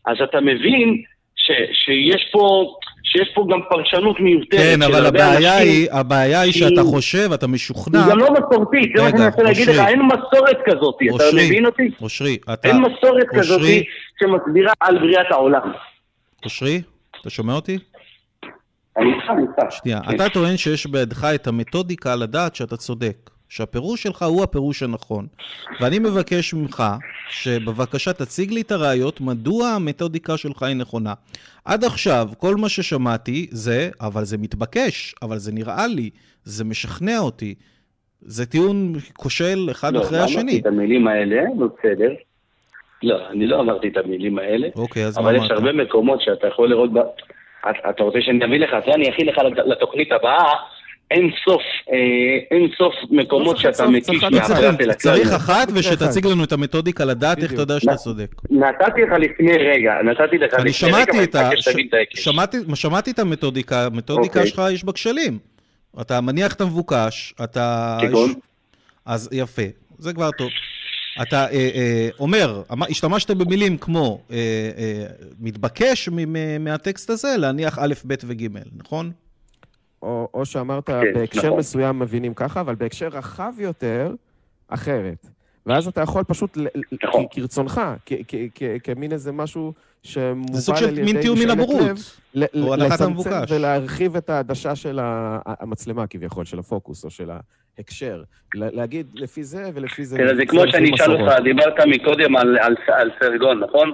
אז 0.05 0.17
אתה 0.23 0.41
מבין 0.41 1.03
ש, 1.35 1.51
שיש 1.73 2.29
פה... 2.31 2.75
שיש 3.09 3.29
פה 3.35 3.47
גם 3.51 3.59
פרשנות 3.69 4.19
מיותרת. 4.19 4.59
כן, 4.59 4.81
אבל 4.81 5.05
הבעיה 5.05 5.57
אנשים, 5.57 5.71
היא, 5.71 5.87
הבעיה 5.91 6.41
היא 6.41 6.53
שאתה 6.53 6.81
חושב, 6.83 7.29
אתה 7.33 7.47
משוכנע... 7.47 8.03
היא 8.03 8.11
גם 8.11 8.17
לא 8.19 8.27
מסורתית, 8.33 8.91
זה 8.95 9.03
מה 9.03 9.09
שאני 9.09 9.23
מנסה 9.25 9.43
להגיד 9.43 9.67
לך, 9.69 9.79
אין 9.87 10.01
מסורת 10.01 10.57
כזאת, 10.65 10.95
אתה 11.15 11.23
מבין 11.35 11.65
אותי? 11.65 11.91
אושרי, 12.01 12.37
אתה... 12.53 12.67
אין 12.67 12.77
מסורת 12.77 13.25
כזאת 13.29 13.61
שמסבירה 14.19 14.73
על 14.79 14.99
בריאת 14.99 15.31
העולם. 15.31 15.71
אושרי, 16.45 16.81
אתה 17.21 17.29
שומע 17.29 17.53
אותי? 17.53 17.77
אני 18.97 19.13
איתך, 19.13 19.29
אני 19.29 19.41
איתך. 19.41 19.75
שנייה, 19.75 19.99
אתה 20.15 20.29
טוען 20.29 20.57
שיש 20.57 20.87
בידך 20.87 21.27
את 21.35 21.47
המתודיקה 21.47 22.15
לדעת 22.15 22.55
שאתה 22.55 22.77
צודק. 22.77 23.29
שהפירוש 23.49 24.03
שלך 24.03 24.23
הוא 24.23 24.43
הפירוש 24.43 24.83
הנכון. 24.83 25.27
ואני 25.81 25.99
מבקש 25.99 26.53
ממך 26.53 26.83
שבבקשה 27.29 28.13
תציג 28.13 28.51
לי 28.51 28.61
את 28.61 28.71
הראיות 28.71 29.21
מדוע 29.21 29.67
המתודיקה 29.67 30.37
שלך 30.37 30.63
היא 30.63 30.75
נכונה. 30.75 31.13
עד 31.65 31.83
עכשיו, 31.83 32.27
כל 32.37 32.55
מה 32.55 32.69
ששמעתי 32.69 33.47
זה, 33.51 33.89
אבל 34.01 34.23
זה 34.23 34.37
מתבקש, 34.37 35.15
אבל 35.21 35.37
זה 35.37 35.51
נראה 35.51 35.87
לי, 35.87 36.09
זה 36.43 36.65
משכנע 36.65 37.19
אותי. 37.19 37.55
זה 38.21 38.45
טיעון 38.45 38.93
כושל 39.17 39.67
אחד 39.71 39.93
לא, 39.93 40.01
אחרי 40.01 40.17
לא 40.17 40.23
השני. 40.23 40.35
לא 40.37 40.41
אמרתי 40.41 40.59
את 40.59 40.65
המילים 40.65 41.07
האלה, 41.07 41.41
לא 41.57 41.67
בסדר. 41.67 42.13
לא, 43.03 43.29
אני 43.29 43.47
לא 43.47 43.59
אמרתי 43.59 43.87
את 43.87 43.97
המילים 43.97 44.39
האלה. 44.39 44.67
אוקיי, 44.75 45.05
אז 45.05 45.17
מה 45.17 45.23
אמרת? 45.23 45.35
אבל 45.35 45.45
יש 45.45 45.51
הרבה 45.51 45.73
מקומות 45.73 46.21
שאתה 46.21 46.47
יכול 46.47 46.69
לראות... 46.69 46.93
ב... 46.93 46.97
אתה 47.89 48.03
רוצה 48.03 48.17
שאני 48.21 48.45
אביא 48.45 48.59
לך? 48.59 48.75
זה 48.85 48.93
אני 48.93 49.09
אכין 49.09 49.25
לך 49.27 49.37
לתוכנית 49.65 50.11
הבאה. 50.11 50.53
אין 51.11 51.29
סוף, 51.45 51.61
אה, 51.91 51.95
אין 52.51 52.69
סוף 52.77 52.93
מקומות 53.11 53.55
לא 53.55 53.61
שאתה 53.61 53.87
מקיש 53.87 54.23
מהפרט 54.23 54.81
אל 54.81 54.89
הכלל. 54.91 54.93
צריך 54.93 55.31
אחת 55.31 55.67
ושתציג 55.73 56.25
לנו 56.25 56.43
את 56.43 56.51
המתודיקה 56.51 57.05
לדעת 57.05 57.43
איך 57.43 57.53
אתה 57.53 57.61
יודע 57.61 57.79
שאתה 57.79 57.95
צודק. 57.95 58.31
נתתי 58.49 59.01
לך 59.01 59.11
לפני 59.19 59.57
רגע, 59.57 59.93
נתתי 60.03 60.37
לך 60.37 60.53
לפני 60.53 60.57
רגע, 60.57 60.57
אני 60.61 60.73
שמעתי 60.73 61.23
את 61.23 61.35
ה... 61.35 61.49
שמעתי, 62.15 62.57
שמעתי 62.75 63.11
את 63.11 63.19
המתודיקה, 63.19 63.85
המתודיקה 63.85 64.39
אוקיי. 64.39 64.47
שלך 64.47 64.61
יש 64.71 64.83
בה 64.83 64.91
כשלים. 64.91 65.39
אתה 66.01 66.21
מניח 66.21 66.53
את 66.53 66.61
המבוקש, 66.61 67.33
אתה... 67.43 67.97
כגון? 68.01 68.33
אז 69.05 69.29
יפה, 69.31 69.61
זה 69.99 70.13
כבר 70.13 70.29
טוב. 70.37 70.49
אתה 71.21 71.45
אה, 71.45 71.69
אה, 71.75 72.09
אומר, 72.19 72.61
אמר- 72.71 72.87
השתמשת 72.89 73.31
במילים 73.31 73.77
כמו 73.77 74.21
אה, 74.31 74.37
אה, 74.77 75.05
מתבקש 75.39 76.09
מ- 76.11 76.63
מהטקסט 76.63 77.09
הזה 77.09 77.35
להניח 77.37 77.79
א', 77.81 77.93
ב' 78.07 78.13
וג', 78.23 78.47
נכון? 78.83 79.11
או, 80.01 80.29
או 80.33 80.45
שאמרת, 80.45 80.85
כן, 80.85 81.13
בהקשר 81.13 81.47
נכון. 81.47 81.59
מסוים 81.59 81.99
מבינים 81.99 82.33
ככה, 82.33 82.61
אבל 82.61 82.75
בהקשר 82.75 83.07
רחב 83.07 83.53
יותר, 83.59 84.11
אחרת. 84.67 85.25
ואז 85.65 85.87
אתה 85.87 86.01
יכול 86.01 86.23
פשוט, 86.23 86.57
נכון. 87.03 87.25
כ- 87.31 87.35
כרצונך, 87.35 87.81
כ- 88.05 88.13
כ- 88.27 88.35
כ- 88.55 88.63
כמין 88.83 89.11
איזה 89.11 89.31
משהו 89.31 89.73
שמובל 90.03 90.53
זה 90.53 90.61
סוג 90.61 90.75
על 90.75 90.81
של 90.81 90.89
ידי 90.97 91.13
מין 91.13 91.21
טיעון 91.21 91.39
מן 91.39 91.49
הבורות. 91.49 91.81
או 92.61 92.73
הנחת 92.73 92.91
לצמצם 92.91 93.03
המבוקש. 93.05 93.51
ולהרחיב 93.51 94.15
את 94.15 94.29
העדשה 94.29 94.75
של 94.75 94.99
המצלמה 95.01 96.07
כביכול, 96.07 96.45
של 96.45 96.59
הפוקוס 96.59 97.05
או 97.05 97.09
של 97.09 97.29
ההקשר. 97.77 98.23
להגיד 98.53 99.07
לפי 99.13 99.43
זה 99.43 99.69
ולפי 99.73 100.05
זה. 100.05 100.17
תראה, 100.17 100.35
זה 100.35 100.45
כמו 100.45 100.61
שאני 100.71 100.91
אשאל. 100.95 101.11
אותך, 101.21 101.33
דיברת 101.43 101.73
מקודם 101.87 102.35
על, 102.35 102.57
על, 102.61 102.75
על 102.87 103.09
סרגון, 103.19 103.59
נכון? 103.63 103.91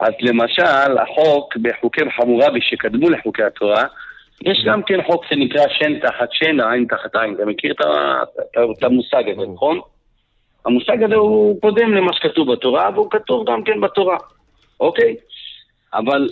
אז 0.00 0.12
למשל, 0.20 0.98
החוק 0.98 1.56
בחוקי 1.56 2.00
חמורבי 2.16 2.58
שקדמו 2.62 3.10
לחוקי 3.10 3.42
התורה, 3.42 3.84
יש 4.44 4.64
גם 4.64 4.82
כן 4.82 5.02
חוק 5.06 5.24
שנקרא 5.28 5.62
שן 5.68 5.98
תחת 5.98 6.28
שן, 6.32 6.60
עין 6.60 6.84
תחת 6.84 7.16
עין. 7.16 7.34
אתה 7.34 7.44
מכיר 7.44 7.72
את, 7.72 8.82
המושג 8.82 9.24
הזה. 9.28 9.46
נכון? 9.54 9.80
המושג 10.66 11.02
הזה 11.02 11.14
הוא 11.14 11.60
קודם 11.60 11.94
למה 11.94 12.12
שכתוב 12.12 12.52
בתורה, 12.52 12.90
והוא 12.94 13.10
כתוב 13.10 13.50
גם 13.50 13.64
כן 13.64 13.80
בתורה, 13.80 14.16
אוקיי? 14.80 15.16
אבל 15.94 16.28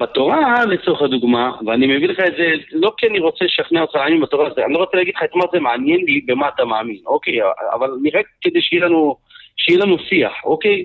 בתורה, 0.00 0.64
לצורך 0.64 1.02
הדוגמה, 1.02 1.50
ואני 1.66 1.86
מביא 1.86 2.08
לך 2.08 2.20
את 2.20 2.32
זה 2.36 2.52
לא 2.72 2.92
כי 2.98 3.06
אני 3.06 3.20
רוצה 3.20 3.44
לשכנע 3.44 3.80
אותך 3.80 3.94
להאמין 3.94 4.20
בתורה, 4.20 4.48
אני 4.64 4.74
לא 4.74 4.78
רוצה 4.78 4.96
להגיד 4.96 5.14
לך 5.16 5.22
את 5.22 5.34
מה 5.34 5.44
זה 5.52 5.60
מעניין 5.60 6.00
לי, 6.00 6.20
במה 6.26 6.48
אתה 6.48 6.64
מאמין, 6.64 6.98
אוקיי? 7.06 7.38
אבל 7.72 7.90
נראה 8.02 8.20
כדי 8.40 8.62
שיהיה 8.62 8.84
לנו, 8.84 9.16
שיהיה 9.56 9.78
לנו 9.78 9.98
שיח, 9.98 10.32
אוקיי? 10.44 10.84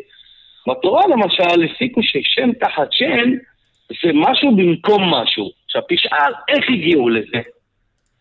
בתורה 0.67 1.01
למשל, 1.07 1.63
הסיקו 1.63 2.01
ששם 2.03 2.49
תחת 2.59 2.87
שם 2.91 3.29
זה 4.03 4.11
משהו 4.13 4.55
במקום 4.55 5.13
משהו. 5.13 5.58
עכשיו 5.69 5.81
תשאל 5.89 6.33
איך 6.49 6.69
הגיעו 6.69 7.09
לזה. 7.09 7.41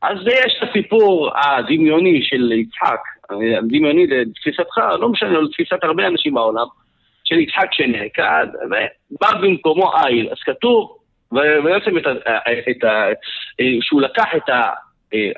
אז 0.02 0.18
יש 0.26 0.54
את 0.58 0.68
הסיפור 0.68 1.30
הדמיוני 1.38 2.22
של 2.22 2.52
יצחק, 2.52 3.00
הדמיוני 3.58 4.06
לתפיסתך, 4.06 4.78
לא 5.00 5.08
משנה, 5.08 5.40
לתפיסת 5.40 5.84
הרבה 5.84 6.06
אנשים 6.06 6.34
בעולם, 6.34 6.66
של 7.24 7.38
יצחק 7.38 7.72
שנעקד, 7.72 8.46
ובא 8.66 9.34
במקומו 9.40 9.92
איל. 9.96 10.28
אז 10.30 10.38
כתוב, 10.44 10.96
ובעצם 11.32 11.98
את 11.98 12.06
ה, 12.06 12.10
את 12.70 12.84
ה, 12.84 13.06
שהוא 13.80 14.00
לקח 14.00 14.26
את 14.36 14.50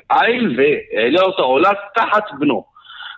האיל 0.09 0.55
והעלה 0.57 1.21
אותו 1.21 1.43
עולה 1.43 1.71
תחת 1.95 2.23
בנו. 2.39 2.63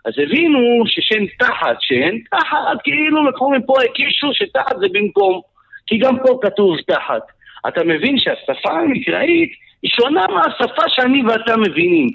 אז 0.05 0.13
הבינו 0.17 0.83
ששן 0.85 1.25
תחת 1.39 1.75
שן, 1.79 2.17
תחת, 2.31 2.57
כאילו 2.83 3.29
לקחו 3.29 3.51
מפה 3.51 3.73
הקישו 3.83 4.33
שתחת 4.33 4.79
זה 4.79 4.87
במקום, 4.91 5.41
כי 5.87 5.97
גם 5.97 6.17
פה 6.19 6.39
כתוב 6.41 6.77
תחת. 6.87 7.21
אתה 7.67 7.83
מבין 7.83 8.15
שהשפה 8.17 8.71
המקראית 8.71 9.51
היא 9.81 9.91
שונה 9.95 10.25
מהשפה 10.27 10.83
שאני 10.87 11.23
ואתה 11.27 11.57
מבינים. 11.57 12.09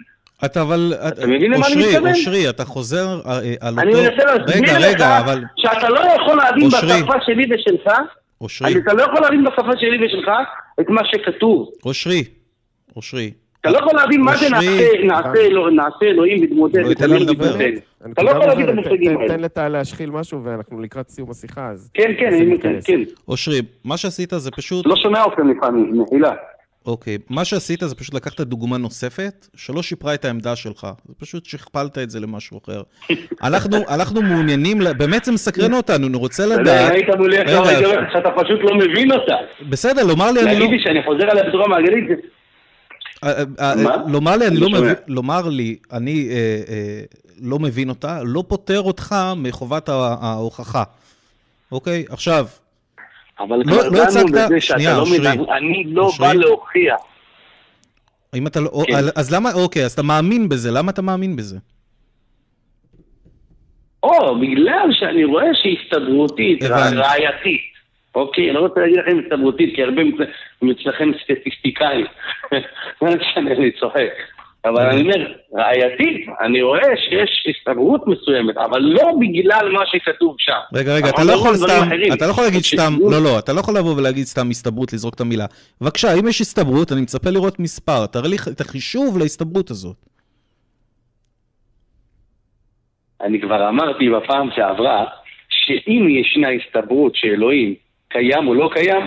אתה 0.45 0.63
אבל... 0.63 0.95
אתה 1.09 1.27
מבין 1.27 1.53
למה 1.53 1.67
אני 1.67 1.87
מתכוון? 1.87 2.11
אושרי, 2.11 2.49
אתה 2.49 2.65
חוזר 2.65 3.21
אה, 3.27 3.33
אה, 3.33 3.55
על 3.61 3.75
אני 3.79 3.95
אותו... 3.95 4.03
מנסה 4.03 4.25
להסביר 4.25 4.79
לך. 4.79 5.39
שאתה 5.57 5.89
לא 5.89 6.01
יכול 6.01 6.37
להבין. 6.37 6.69
בשפה 6.69 7.15
שלי 7.27 7.45
ושלך, 7.55 7.93
אושרי, 8.41 8.79
אתה 8.79 8.93
לא 8.93 9.03
יכול 9.03 9.21
להבין 9.21 9.45
בשפה 9.45 9.73
שלי 9.81 10.07
ושלך 10.07 10.49
את 10.81 10.89
מה 10.89 11.01
שכתוב. 11.05 11.71
אושרי, 11.85 12.25
אושרי. 12.97 13.31
אתה 13.61 13.71
לא 13.71 13.79
יכול 13.79 13.93
להבין 13.97 14.21
מה 14.21 14.37
זה 14.37 14.47
אושרי, 14.47 14.59
נעשה- 14.69 15.05
נעשה 15.05 15.47
אלוה- 15.47 15.71
נעשה 15.71 16.05
אלוהים 16.05 16.41
בדמותנו. 16.41 16.83
לא. 16.83 16.89
הנקודה 16.89 18.13
אתה 18.13 18.23
לא 18.23 18.31
יכול 18.31 18.47
להגיד 18.47 18.65
את. 18.69 18.71
המושגים 18.75 19.19
האלה. 19.19 19.29
תן 19.29 19.41
לטל 19.41 19.69
להשחיל 19.69 20.11
משהו, 20.11 20.45
ואנחנו 20.45 20.81
לקראת 20.81 21.09
סיום 21.09 21.31
השיחה, 21.31 21.69
אז... 21.71 21.91
כן, 21.95 22.11
כן, 22.19 22.27
אני 22.35 22.47
להתכנס. 22.47 22.87
כן. 22.87 23.01
אושרי, 23.29 23.61
מה 23.85 23.97
שעשית 23.97 24.31
זה 24.37 24.51
פשוט... 24.51 24.87
לא 24.87 24.97
שומע 24.97 25.25
אתכם 25.27 25.49
לפעמים, 25.49 26.03
מחילה. 26.03 26.33
אוקיי, 26.87 27.19
מה 27.31 27.45
שעשית 27.45 27.81
זה 27.81 27.95
פשוט 27.95 28.15
לקחת 28.15 28.41
דוגמה 28.41 28.77
נוספת, 28.79 29.49
שלא 29.57 29.83
שיפרה 29.83 30.15
את 30.15 30.25
העמדה 30.25 30.57
שלך, 30.57 30.87
זה 31.09 31.15
פשוט 31.19 31.45
שכפלת 31.45 31.99
את 31.99 32.11
זה 32.11 32.21
למשהו 32.21 32.59
אחר. 32.65 32.83
אנחנו, 33.49 33.77
אנחנו 33.89 34.23
מעוניינים, 34.23 34.79
באמת 34.99 35.25
זה 35.25 35.33
מסקרן 35.33 35.73
אותנו, 35.75 36.07
אני 36.07 36.17
רוצה 36.17 36.45
אתה 36.45 36.53
יודע, 36.53 36.63
לדעת... 36.63 36.93
היית 36.93 37.09
מולי 37.19 37.39
עכשיו, 37.39 37.65
הייתי 37.69 37.85
אומר 37.85 38.01
לך 38.01 38.13
שאתה 38.13 38.29
פשוט 38.37 38.61
לא 38.63 38.75
מבין 38.77 39.13
אותה. 39.13 39.35
בסדר, 39.69 40.05
לומר 40.05 40.33
לי, 40.33 40.41
אני 40.41 40.47
לא... 40.47 40.53
להגיד 40.53 40.71
לי 40.71 40.79
שאני 40.85 41.03
חוזר 41.05 41.31
עליה 41.31 41.45
בצורה 41.49 41.69
מעגלית? 41.69 42.05
לומר 44.07 44.37
לי, 44.37 44.47
אני 44.47 44.57
לא 44.57 44.67
שומע. 44.67 44.81
מבין, 44.81 44.95
לומר 45.09 45.49
לי, 45.49 45.77
אני 45.93 46.29
אה, 46.31 46.35
אה, 46.69 47.01
לא 47.41 47.59
מבין 47.59 47.89
אותה, 47.89 48.23
לא 48.25 48.45
פוטר 48.49 48.81
אותך 48.81 49.15
מחובת 49.37 49.89
ההוכחה. 49.89 50.83
אוקיי? 51.73 52.05
עכשיו, 52.09 52.47
אבל 53.41 53.57
לא- 53.57 53.63
כבר 53.65 53.89
לא 53.89 53.91
דנו 53.91 54.03
הצגת- 54.03 54.45
בזה 54.47 54.61
שאתה 54.61 54.97
לא. 54.97 55.03
מבין, 55.07 55.27
אני 55.27 55.85
לא. 55.87 56.11
בא 56.19 56.33
להוכיח. 56.33 56.97
אם 58.35 58.47
אתה 58.47 58.61
לא... 58.61 58.83
כן. 58.87 58.95
אז 59.17 59.33
למה, 59.35 59.53
אוקיי, 59.53 59.85
אז 59.85 59.93
אתה 59.93 60.03
מאמין 60.03 60.49
בזה, 60.49 60.71
למה 60.71 60.91
אתה 60.91 61.03
מאמין 61.03 61.37
בזה? 61.37 61.59
או, 64.03 64.41
בגלל 64.41 64.89
שאני 64.93 65.25
רואה 65.25 65.45
הבנתי. 66.63 66.97
ראייתית. 66.97 67.78
אוקיי, 68.15 68.45
אני 68.45 68.55
לא 68.55 68.61
רוצה 68.61 68.81
להגיד 68.81 68.97
לכם 68.99 69.19
הסתברותית, 69.25 69.75
כי 69.75 69.83
הרבה 69.83 70.03
מצלכם 70.63 71.11
סטטיסטיקאים. 71.25 72.07
לא 73.03 73.09
משנה, 73.09 73.53
אני 73.53 73.71
צוחק. 73.81 74.09
אבל 74.65 74.87
אני 74.87 75.01
אומר, 75.03 75.33
ראייתית, 75.53 76.27
אני 76.41 76.63
רואה 76.63 76.97
שיש 76.97 77.47
הסתברות 77.57 78.07
מסוימת, 78.07 78.57
אבל 78.57 78.81
לא 78.81 79.13
בגלל 79.21 79.73
מה 79.73 79.81
שכתוב 79.87 80.35
שם. 80.39 80.53
רגע, 80.75 80.95
רגע, 80.95 81.09
אתה 81.09 81.25
לא 81.25 81.33
יכול 81.33 81.55
סתם. 81.55 81.89
אתה 82.15 82.27
לא 82.27 82.31
יכול 82.31 82.45
להגיד 82.45 82.61
סתם, 82.61 82.93
שכתוב- 82.95 83.13
לא, 83.13 83.23
לא, 83.25 83.39
אתה 83.39 83.53
לא 83.53 83.61
יכול 83.61 83.77
לבוא 83.79 83.97
ולהגיד 83.97 84.25
סתם 84.25 84.51
הסתברות, 84.51 84.93
לזרוק 84.93 85.15
את 85.15 85.21
המילה. 85.21 85.47
בבקשה, 85.81 86.15
אם 86.15 86.29
יש 86.29 86.41
הסתברות, 86.41 86.93
אני 86.93 87.01
מצפה 87.01 87.31
לראות 87.31 87.61
מספר, 87.61 88.07
תראה 88.07 88.29
לי 88.29 88.37
את 88.53 88.61
החישוב 88.61 89.19
להסתברות 89.19 89.71
הזאת. 89.71 89.97
אני 93.21 93.41
כבר 93.41 93.69
אמרתי 93.69 94.11
בפעם 94.11 94.49
שעברה, 94.57 95.05
שאם 95.49 96.09
ישנה 96.09 96.49
הסתברות 96.51 97.15
שאלוהים 97.15 97.75
קיים 98.09 98.49
או 98.49 98.55
לא 98.55 98.71
קיים, 98.73 99.07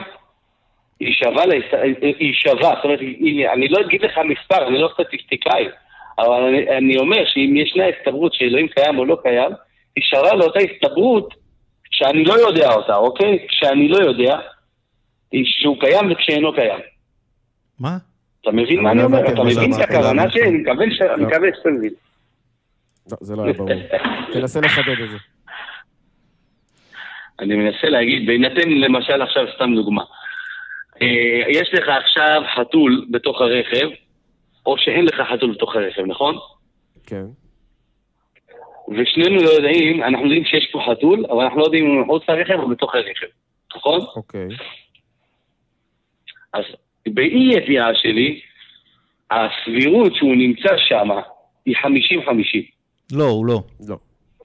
היא 0.99 1.13
שווה, 1.13 1.45
להסת... 1.45 1.73
היא 2.19 2.33
שווה, 2.33 2.73
זאת 2.75 2.83
אומרת, 2.83 2.99
היא... 2.99 3.49
אני 3.49 3.67
לא 3.67 3.81
אגיד 3.81 4.01
לך 4.01 4.17
מספר, 4.17 4.67
אני 4.67 4.79
לא 4.79 4.89
סטטיסטיקאי, 4.93 5.67
אבל 6.19 6.43
אני, 6.43 6.77
אני 6.77 6.97
אומר 6.97 7.25
שאם 7.25 7.53
ישנה 7.57 7.83
הסתברות 7.87 8.33
שאלוהים 8.33 8.67
קיים 8.67 8.97
או 8.99 9.05
לא 9.05 9.17
קיים, 9.23 9.51
היא 9.95 10.03
שווה 10.03 10.33
לאותה 10.35 10.59
הסתברות 10.59 11.33
שאני 11.91 12.23
לא 12.23 12.33
יודע 12.33 12.73
אותה, 12.73 12.95
אוקיי? 12.95 13.45
שאני 13.49 13.87
לא 13.87 13.97
יודע, 13.97 14.39
שהוא 15.45 15.79
קיים 15.79 16.11
וכשאינו 16.11 16.53
קיים. 16.53 16.79
מה? 17.79 17.97
אתה 18.41 18.51
מבין 18.51 18.79
מה 18.79 18.91
אני 18.91 18.99
לא 18.99 19.03
אומר? 19.03 19.17
הבנתי 19.17 19.33
אתה 19.33 19.43
מבין 19.43 19.73
את 19.73 19.79
הכוונה 19.89 20.21
למה? 20.23 20.31
שלי? 20.31 20.41
אני 20.43 20.57
מקווה 20.57 20.85
ש- 20.91 21.01
אני 21.01 21.21
לא. 21.21 21.27
מקווה 21.27 21.49
שאתה 21.57 21.69
מבין. 21.69 21.89
לא, 23.11 23.17
זה 23.21 23.35
לא 23.35 23.43
היה 23.43 23.53
ברור. 23.53 23.69
תנסה 24.33 24.59
לחדד 24.61 25.01
את 25.03 25.09
זה. 25.09 25.17
אני 27.41 27.55
מנסה 27.55 27.89
להגיד, 27.89 28.27
בהינתן 28.27 28.69
למשל 28.69 29.21
עכשיו 29.21 29.45
סתם 29.55 29.75
דוגמה. 29.75 30.03
אה, 31.01 31.43
יש 31.49 31.69
לך 31.73 31.89
עכשיו 31.89 32.41
חתול 32.55 33.05
בתוך 33.11 33.41
הרכב, 33.41 33.87
או 34.65 34.75
שאין 34.77 35.05
לך 35.05 35.21
חתול 35.33 35.51
בתוך 35.51 35.75
הרכב, 35.75 36.01
נכון? 36.01 36.35
כן. 37.07 37.25
ושנינו 38.97 39.43
לא 39.43 39.49
יודעים, 39.49 40.03
אנחנו 40.03 40.25
יודעים 40.25 40.45
שיש 40.45 40.69
פה 40.71 40.81
חתול, 40.91 41.25
אבל 41.25 41.43
אנחנו 41.43 41.59
לא 41.59 41.63
יודעים 41.63 41.85
אם 41.85 41.91
הוא 41.91 42.01
מחוץ 42.01 42.23
לרכב 42.29 42.59
או 42.59 42.69
בתוך 42.69 42.95
הרכב, 42.95 43.27
נכון? 43.75 43.99
אוקיי. 44.15 44.47
אז 46.53 46.63
באי 47.07 47.49
ידיעה 47.53 47.95
שלי, 47.95 48.41
הסבירות 49.31 50.15
שהוא 50.15 50.35
נמצא 50.35 50.77
שם 50.77 51.09
היא 51.65 51.75
50-50. 51.75 51.79
לא, 53.13 53.23
הוא 53.23 53.45
לא. 53.45 53.59
לא. 53.87 53.95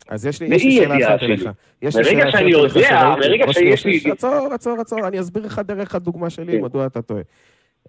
אז 0.08 0.26
יש 0.26 0.40
לי, 0.42 0.54
יש 0.54 0.64
לי 0.64 0.72
שאלה 0.72 1.14
אחת. 1.14 1.22
אליך. 1.22 1.48
יש 1.82 1.96
לי 1.96 2.02
ברגע 2.02 2.20
שאלה 2.20 2.30
שאני 2.32 2.50
אחרת 2.54 2.60
אליך 2.62 2.76
יודע, 2.76 2.88
שראיתי. 2.88 3.20
ברגע 3.28 3.44
אושרי, 3.44 3.76
שיש 3.76 4.06
לי- 4.06 4.12
עצור, 4.12 4.48
עצור, 4.54 4.80
עצור, 4.80 5.08
אני 5.08 5.20
אסביר 5.20 5.46
לך 5.46 5.60
דרך 5.64 5.94
הדוגמה 5.94 6.30
שלי, 6.30 6.52
כן. 6.52 6.64
מדוע 6.64 6.86
אתה 6.86 7.02
טועה. 7.02 7.20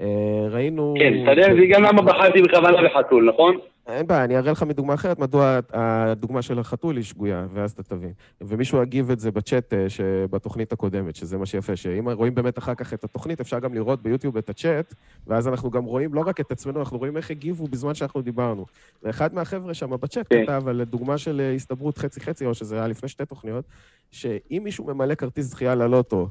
אה, 0.01 0.05
ראינו... 0.49 0.93
כן, 0.99 1.13
אתה 1.24 1.32
יודע 1.32 1.53
זה 1.55 1.65
גם 1.70 1.84
למה 1.84 2.01
בחרתי 2.01 2.41
בכוונה 2.41 2.78
בחתול, 2.84 3.30
נכון? 3.30 3.57
אין 3.88 4.07
בעיה, 4.07 4.23
אני 4.23 4.38
אראה 4.38 4.51
לך 4.51 4.63
מדוגמה 4.63 4.93
אחרת 4.93 5.19
מדוע 5.19 5.59
הדוגמה 5.73 6.41
של 6.41 6.59
החתול 6.59 6.95
היא 6.95 7.03
שגויה, 7.03 7.47
ואז 7.53 7.71
אתה 7.71 7.83
תבין. 7.83 8.11
ומישהו 8.41 8.81
הגיב 8.81 9.11
את 9.11 9.19
זה 9.19 9.31
בצ'אט 9.31 9.73
אה, 9.73 9.89
שבתוכנית 9.89 10.73
הקודמת, 10.73 11.15
שזה 11.15 11.38
מה 11.38 11.45
שיפה, 11.45 11.75
שאם 11.75 12.09
רואים 12.09 12.35
באמת 12.35 12.57
אחר 12.57 12.75
כך 12.75 12.93
את 12.93 13.03
התוכנית, 13.03 13.41
אפשר 13.41 13.59
גם 13.59 13.73
לראות 13.73 14.01
ביוטיוב 14.01 14.38
את 14.38 14.49
הצ'אט, 14.49 14.93
ואז 15.27 15.47
אנחנו 15.47 15.71
גם 15.71 15.83
רואים 15.83 16.13
לא 16.13 16.23
רק 16.27 16.39
את 16.39 16.51
עצמנו, 16.51 16.79
אנחנו 16.79 16.97
רואים 16.97 17.17
איך 17.17 17.31
הגיבו 17.31 17.67
בזמן 17.67 17.93
שאנחנו 17.93 18.21
דיברנו. 18.21 18.65
ואחד 19.03 19.33
מהחבר'ה 19.33 19.73
שם 19.73 19.89
בצ'אט 19.89 20.27
כן. 20.29 20.43
כתב 20.43 20.67
על 20.67 20.83
דוגמה 20.83 21.17
של 21.17 21.41
אה, 21.41 21.53
הסתברות 21.53 21.97
חצי-חצי, 21.97 22.45
או 22.45 22.53
שזה 22.53 22.75
היה 22.75 22.88
לפני 22.88 23.09
שתי 23.09 23.25
תוכניות, 23.25 23.65
שאם 24.11 24.61
מישהו 24.63 24.85
ממלא 24.85 25.15
כרטיס 25.15 25.45
זכייה 25.45 25.75
ללוטו, 25.75 26.29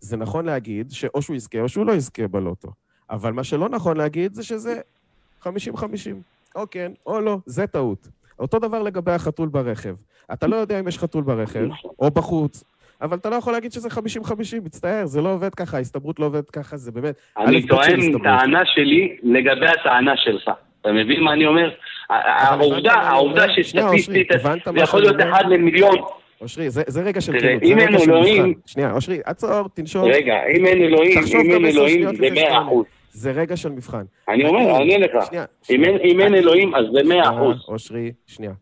זה 0.00 0.16
נכון 0.16 0.44
להגיד 0.44 0.90
שאו 0.90 1.22
שהוא 1.22 1.36
יזכה 1.36 1.60
או 1.60 1.68
שהוא 1.68 1.86
לא 1.86 1.92
יזכה 1.92 2.28
בלוטו. 2.28 2.72
אבל 3.10 3.32
מה 3.32 3.44
שלא 3.44 3.68
נכון 3.68 3.96
להגיד 3.96 4.34
זה 4.34 4.42
שזה 4.42 4.80
50-50. 5.44 5.48
או 6.58 6.70
כן 6.70 6.92
או 7.06 7.20
לא, 7.20 7.38
זה 7.46 7.66
טעות. 7.66 8.08
אותו 8.38 8.58
דבר 8.58 8.82
לגבי 8.82 9.12
החתול 9.12 9.48
ברכב. 9.48 9.94
אתה 10.32 10.46
לא 10.46 10.56
יודע 10.56 10.80
אם 10.80 10.88
יש 10.88 10.98
חתול 10.98 11.22
ברכב, 11.22 11.64
או 11.98 12.10
בחוץ, 12.10 12.64
אבל 13.02 13.16
אתה 13.16 13.30
לא 13.30 13.34
יכול 13.34 13.52
להגיד 13.52 13.72
שזה 13.72 13.88
50-50, 13.88 13.92
מצטער, 14.64 15.06
זה 15.06 15.22
לא 15.22 15.32
עובד 15.32 15.54
ככה, 15.54 15.76
ההסתברות 15.76 16.20
לא 16.20 16.26
עובדת 16.26 16.50
ככה, 16.50 16.76
זה 16.76 16.92
באמת... 16.92 17.14
אני 17.38 17.66
טוען. 17.66 18.18
טענה 18.22 18.62
שלי 18.64 19.16
לגבי 19.22 19.66
הטענה 19.66 20.16
שלך. 20.16 20.50
אתה 20.80 20.92
מבין 20.92 21.22
מה 21.22 21.32
אני 21.32 21.46
אומר? 21.46 21.70
העובדה, 22.10 22.92
העובדה 22.92 23.46
שסטטיסטית 23.48 24.28
זה 24.74 24.80
יכול 24.80 25.00
להיות? 25.00 25.16
אחד 25.20 25.44
למיליון. 25.48 25.96
אושרי, 26.40 26.70
זה, 26.70 26.82
זה 26.86 27.02
רגע 27.02 27.20
של 27.20 27.32
כנות, 27.40 27.62
אם 27.62 27.78
זה 27.78 27.84
אין 27.84 27.88
רגע 27.88 27.98
של 27.98 28.10
אלוהים-. 28.10 28.54
שנייה, 28.66 28.92
אושרי, 28.92 29.18
עצור, 29.24 29.68
תנשום. 29.74 30.04
רגע, 30.04 30.34
אם 30.56 30.66
אין 30.66 30.82
אלוהים, 30.82 31.18
אם 31.18 31.50
אין 31.50 31.64
אלוהים 31.64 32.16
זה 32.16 32.30
מאה. 32.30 32.62
אחוז. 32.62 32.84
זה 33.18 33.30
רגע 33.32 33.56
של 33.56 33.68
מבחן. 33.72 34.02
אני 34.28 34.44
אומר, 34.48 34.60
האם- 34.60 34.82
אני 34.82 34.92
אענה 34.94 35.06
לך. 35.06 35.26
שנייה, 35.26 35.44
אם 35.70 35.84
אין- 35.84 35.98
האם- 36.22 36.34
אלוהים, 36.34 36.74
אז 36.74 36.84
זה 36.92 37.08
מאה 37.08 37.22
אחוז. 37.30 37.56
שנייה, 37.56 37.68
אושרי, 37.68 38.12
שנייה. 38.26 38.52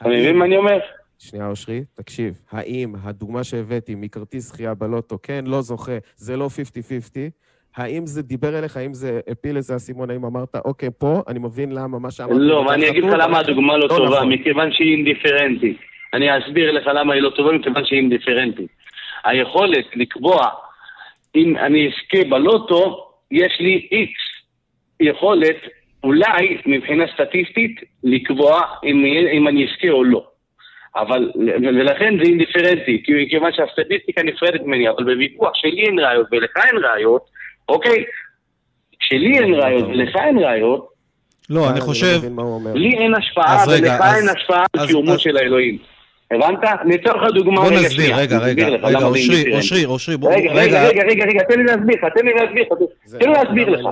אתה 0.00 0.08
מבין 0.08 0.36
מה 0.38 0.44
אני 0.44 0.56
אומר? 0.56 0.78
שנייה, 1.18 1.46
אושרי, 1.48 1.84
תקשיב. 1.94 2.34
האם 2.52 2.94
הדוגמה 3.04 3.44
שהבאתי 3.44 3.94
מכרטיס 3.94 4.48
זכייה 4.48 4.74
בלוטו, 4.74 5.18
כן, 5.22 5.44
לא 5.46 5.60
זוכה, 5.60 5.92
זה 6.16 6.36
לא 6.36 6.48
50-50, 6.48 7.30
האם 7.76 8.06
זה 8.06 8.22
דיבר 8.22 8.58
אליך, 8.58 8.76
האם 8.76 8.94
זה 8.94 9.20
הפיל 9.28 9.56
איזה 9.56 9.76
אסימון, 9.76 10.10
האם 10.10 10.24
אמרת, 10.24 10.56
אוקיי, 10.64 10.88
פה, 10.98 11.22
אני 11.28 11.38
מבין 11.38 11.72
למה 11.72 11.98
מה 11.98 12.10
שאמרת... 12.10 12.36
לא, 12.40 12.64
ואני 12.68 12.88
אגיד 12.90 13.04
לך 13.04 13.14
למה 13.18 13.38
הדוגמה 13.38 13.76
לא 13.76 13.88
לא 13.88 13.88
טובה, 13.88 14.04
נכון. 14.16 14.32
מכיוון 14.32 14.72
שהיא 14.72 14.96
אינדיפרנטית. 14.96 15.76
אני 16.14 16.26
אסביר 16.38 16.72
לך 16.72 16.86
למה 16.94 17.14
היא 17.14 17.22
לא 17.22 17.30
טובה, 17.30 17.52
מכיוון 17.52 17.84
שהיא 17.84 17.98
אינדיפרנטית. 18.00 18.70
היכולת 19.24 19.84
לקבוע 19.96 20.48
אם 21.36 21.56
אני 21.56 21.88
אזכה 21.88 22.28
בלוטו, 22.30 23.05
יש 23.30 23.56
לי 23.60 23.88
איקס 23.92 24.20
יכולת, 25.00 25.56
אולי 26.04 26.58
מבחינה 26.66 27.04
סטטיסטית, 27.14 27.80
לקבוע 28.04 28.60
אם, 28.84 29.04
אם 29.32 29.48
אני 29.48 29.66
אזכה 29.66 29.90
או 29.90 30.04
לא. 30.04 30.24
אבל, 30.96 31.30
ולכן 31.62 32.14
זה 32.16 32.22
אינדיפרנטי, 32.22 33.02
כי- 33.04 33.26
כיוון 33.30 33.50
שהסטטיסטיקה 33.52 34.22
נפרדת 34.22 34.60
ממני, 34.60 34.88
אבל 34.88 35.04
בוויכוח 35.04 35.50
שלי 35.54 35.82
אין 35.86 35.98
ראיות 35.98 36.26
ולך 36.32 36.50
אין 36.56 36.84
ראיות, 36.84 37.22
אוקיי? 37.68 38.04
שלי 39.00 39.38
אין 39.38 39.54
ראיות 39.54 39.84
ולך 39.88 40.16
אין 40.16 40.38
ראיות, 40.38 40.88
לא, 41.50 41.70
אני 41.70 41.78
לא 41.80 41.84
חושב... 41.84 42.20
לי 42.74 42.90
אין 42.98 43.14
השפעה 43.14 43.64
ולך 43.68 44.00
אין 44.16 44.28
השפעה 44.36 44.64
על 44.78 44.86
קיומו 44.86 45.18
של 45.18 45.36
האלוהים. 45.36 45.78
הבנת? 46.30 46.58
ניתן 46.84 47.10
לך 47.10 47.22
דוגמה 47.34 47.60
בוא 47.60 47.70
רגע 47.70 47.76
נסביר, 47.76 48.06
שנייה. 48.06 48.16
רגע, 48.18 48.36
אני 48.36 48.44
רגע, 48.50 48.66
רגע, 48.66 49.06
אושרי. 49.06 49.56
אושרי, 49.56 49.84
אושרי, 49.84 50.16
בוא, 50.16 50.32
רגע, 50.32 50.52
רגע, 50.52 50.88
רגע, 50.88 51.02
רגע, 51.02 51.24
רגע, 51.24 51.42
תן 51.42 51.58
לי 51.58 51.64
להסביר 51.64 51.96
לך, 51.96 52.04
תן 52.14 52.26
לי 52.26 52.32
להסביר 52.34 52.62
לך. 52.62 52.72
תן 53.20 53.28
לי 53.28 53.34
להסביר 53.34 53.64
זה 53.64 53.82
לך. 53.82 53.86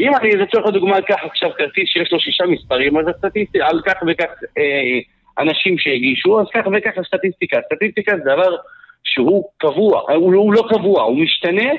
אם 0.00 0.14
אני 0.16 0.30
לצורך 0.30 0.66
הדוגמה 0.66 0.98
אקח 0.98 1.16
עכשיו 1.22 1.50
כרטיס 1.58 1.88
שיש 1.88 2.12
לו 2.12 2.20
שישה 2.20 2.44
מספרים, 2.44 2.96
אז 2.98 3.04
הסטטיסטיקה, 3.08 3.66
על 3.66 3.80
כך 3.86 3.94
וכך 4.08 4.30
אה, 4.58 4.98
אנשים 5.38 5.78
שהגישו, 5.78 6.40
אז 6.40 6.46
כך 6.54 6.66
וכך 6.66 6.98
הסטטיסטיקה. 6.98 7.58
הסטטיסטיקה 7.58 8.12
זה 8.16 8.22
דבר 8.22 8.56
שהוא 9.04 9.44
קבוע, 9.58 10.02
לא- 10.08 10.14
הוא 10.14 10.52
לא 10.52 10.62
קבוע, 10.68 11.02
הוא 11.02 11.22
משתנה 11.22 11.70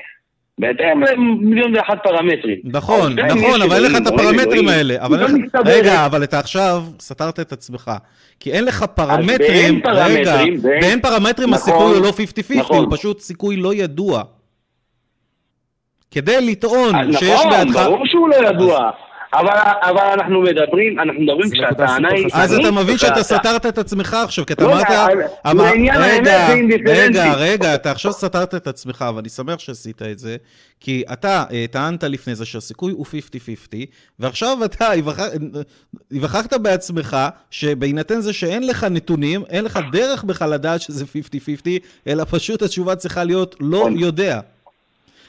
בהתאם 0.60 1.03
למיליון 1.03 1.76
ואחת 1.76 1.97
פרמטרים. 2.03 2.58
נכון, 2.64 3.20
אם 3.20 3.26
נכון, 3.26 3.62
אבל 3.62 3.76
אין 3.76 3.91
לך 3.91 4.01
את 4.01 4.08
הפרמטרים 4.08 4.68
האלה. 4.68 4.95
אבל 5.06 5.20
לא. 5.20 5.28
רגע, 5.66 6.06
אבל 6.06 6.24
אתה 6.24 6.39
עכשיו 6.39 6.84
סתרת 6.99 7.39
את 7.39 7.51
עצמך. 7.53 7.91
כי 8.39 8.51
אין 8.51 8.66
לך 8.66 8.84
פרמטרים, 8.84 9.82
רגע, 9.86 10.36
באין- 10.38 10.62
באין 10.62 11.01
פרמטרים 11.01 11.49
נכון, 11.49 11.74
הסיכוי 11.74 11.95
הוא 11.97 12.03
לא 12.06 12.10
50-50, 12.10 12.60
נכון. 12.60 12.86
הוא 12.86 12.97
פשוט 12.97 13.20
סיכוי 13.20 13.56
לא 13.56 13.74
ידוע. 13.74 14.24
כדי 16.12 16.51
לטעון 16.51 17.14
שיש 17.14 17.32
נכון, 17.32 17.49
בעדך... 17.49 17.76
ברור 17.76 18.06
שהוא 18.08 18.30
לא 18.30 18.36
ידוע. 18.49 18.89
אבל, 19.34 19.49
אבל 19.82 20.01
אנחנו 20.13 20.41
מדברים, 20.41 20.99
אנחנו 20.99 21.21
מדברים 21.21 21.49
כשהטענה 21.51 22.09
היא... 22.09 22.28
אז 22.34 22.53
אתה 22.53 22.71
מבין 22.71 22.97
שאתה. 22.97 23.23
סתרת 23.23 23.65
את 23.65 23.78
עצמך 23.78 24.17
עכשיו, 24.23 24.45
כי 24.45 24.53
אתה 24.53 24.63
לא, 24.63 24.73
אמרת... 24.73 24.88
לעניין 25.71 26.01
האמת 26.01 26.28
רגע, 26.28 26.47
זה 26.47 26.53
אינדיפרנטי. 26.53 27.01
רגע, 27.19 27.34
רגע, 27.34 27.76
אתה 27.76 27.91
עכשיו 27.91 28.13
סתרת 28.13 28.55
את 28.55 28.67
עצמך, 28.67 29.05
ואני 29.15 29.30
שמח 29.30 29.59
שעשית 29.59 30.01
את 30.01 30.19
זה, 30.19 30.36
כי 30.80 31.03
אתה 31.13 31.43
אה, 31.51 31.65
טענת 31.71 32.03
לפני 32.03 32.36
זה 32.36 32.45
שהסיכוי 32.45 32.91
הוא 32.91 33.05
50-50, 33.05 33.09
ועכשיו 34.19 34.57
אתה 34.65 34.89
היווכח- 34.89 35.32
היווכחת 36.11 36.53
בעצמך, 36.53 37.17
שבהינתן 37.51 38.21
זה 38.21 38.34
שאין 38.34 38.67
לך 38.67 38.84
נתונים, 38.84 39.43
אין 39.49 39.65
לך 39.65 39.80
דרך 39.91 40.23
בכלל 40.23 40.49
לדעת 40.53 40.82
שזה 40.82 41.05
50-50, 41.05 41.67
אלא 42.07 42.23
פשוט 42.30 42.61
התשובה 42.61 42.95
צריכה 42.95 43.23
להיות 43.23 43.55
לא 43.59 43.80
נכון. 43.80 43.97
יודע. 43.97 44.39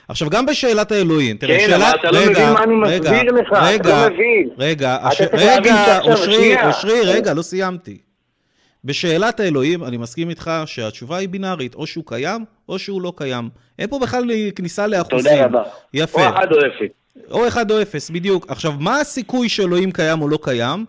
עכשיו, 0.09 0.30
גם 0.30 0.46
בשאלת 0.46 0.92
האלוהים, 0.92 1.36
תראה, 1.36 1.59
כן, 1.59 1.66
שאלה... 1.66 1.90
אבל 1.90 1.98
אתה 2.00 2.11
לא 2.11 2.18
רגע, 2.18 2.30
מבין 2.30 2.52
מה 2.52 2.62
אני 2.62 2.74
מסביר 2.74 3.32
לך, 3.32 3.48
אתה 3.48 3.64
רגע, 3.64 4.07
לא 4.09 4.14
מבין. 4.14 4.48
רגע, 4.59 4.96
אתה 4.96 5.09
הש... 5.09 5.20
רגע, 5.32 6.00
אושרי. 6.00 6.66
אושרי, 6.66 7.00
רגע, 7.04 7.34
לא 7.34 7.42
סיימתי. 7.42 7.98
בשאלת 8.84 9.40
האלוהים, 9.40 9.84
אני 9.84 9.96
מסכים 9.96 10.30
איתך 10.30 10.50
שהתשובה 10.66 11.16
היא 11.16 11.28
בינארית, 11.28 11.74
או 11.74 11.86
שהוא 11.86 12.04
קיים, 12.07 12.44
או 12.68 12.78
שהוא 12.78 13.02
לא 13.02 13.12
קיים. 13.16 13.48
אין 13.78 13.88
פה 13.88 13.98
בכלל 13.98 14.24
כניסה 14.57 14.86
לאחוזים. 14.86 15.32
תודה 15.32 15.44
רבה. 15.44 15.62
יפה. 15.94 16.26
או 16.26 16.34
אחד 16.34 16.52
או 16.52 16.59
אפס. 16.59 16.90
או 17.30 17.48
אחד 17.48 17.70
או 17.70 17.82
אפס, 17.82 18.11
בדיוק. 18.11 18.50
עכשיו, 18.50 18.72
מה 18.78 19.00
הסיכוי 19.00 19.48
שאלוהים 19.48 19.92
קיים 19.92 20.22
או 20.22 20.28
לא 20.28 20.38
קיים? 20.42 20.84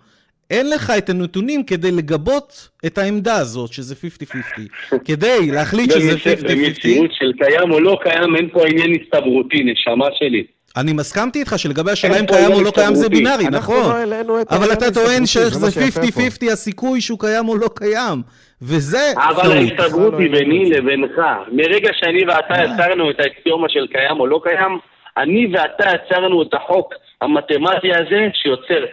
אין 0.52 0.70
לך 0.70 0.94
את 0.98 1.10
הנתונים 1.10 1.64
כדי 1.64 1.92
לגבות 1.92 2.70
את 2.86 2.98
העמדה 2.98 3.36
הזאת, 3.36 3.74
שזה 3.74 3.96
50-50. 3.96 4.62
כדי 5.08 5.52
להחליט 5.52 5.92
שזה 5.92 6.14
50-50, 6.14 6.18
במציאות 6.44 7.12
של 7.14 7.32
קיים 7.40 7.72
או 7.72 7.80
לא 7.80 7.98
קיים, 8.04 8.36
אין 8.36 8.50
פה 8.50 8.68
עניין 8.68 8.94
הסתברותי, 9.02 9.64
נשמה 9.64 10.08
שלי. 10.20 10.44
אני 10.78 10.94
מסכמתי 10.94 11.40
איתך 11.40 11.54
שלגבי 11.60 11.92
השאלה 11.92 12.20
אם 12.20 12.26
קיים 12.26 12.52
או 12.52 12.62
לא 12.62 12.72
קיים 12.72 12.96
זה. 12.96 13.10
בינארי, 13.10 13.46
נכון. 13.52 14.10
לא 14.28 14.38
אבל 14.50 14.74
אתה 14.74 14.92
טוען 14.94 15.26
שזה 15.26 15.72
שיפה 15.72 16.02
פה. 16.02 16.48
50-50 16.48 16.52
הסיכוי 16.52 17.02
שהוא 17.02 17.20
קיים 17.20 17.50
או 17.50 17.58
לא 17.58 17.70
קיים. 17.76 18.22
וזה 18.62 19.12
אבל. 19.18 19.52
ההסתברות 19.52 20.14
היא 20.20 20.32
לא 20.32 20.40
ביני 20.40 20.58
העניין 20.58 20.74
את 20.74 20.78
לבינך. 20.78 21.22
מרגע 21.52 21.90
שאני 21.94 22.26
ואתה 22.26 22.64
יצרנו 22.64 23.12
את 23.12 23.20
האקסיומה 23.20 23.70
של 23.70 23.88
קיים 23.88 24.20
או 24.20 24.28
לא 24.28 24.42
קיים, 24.44 24.80
אני 25.18 25.48
ואתה 25.54 25.90
יצרנו 25.96 26.42
את 26.42 26.54
החוק 26.54 26.94
המתמטי 27.22 27.94
הזה 27.94 28.28
שיוצר 28.34 28.86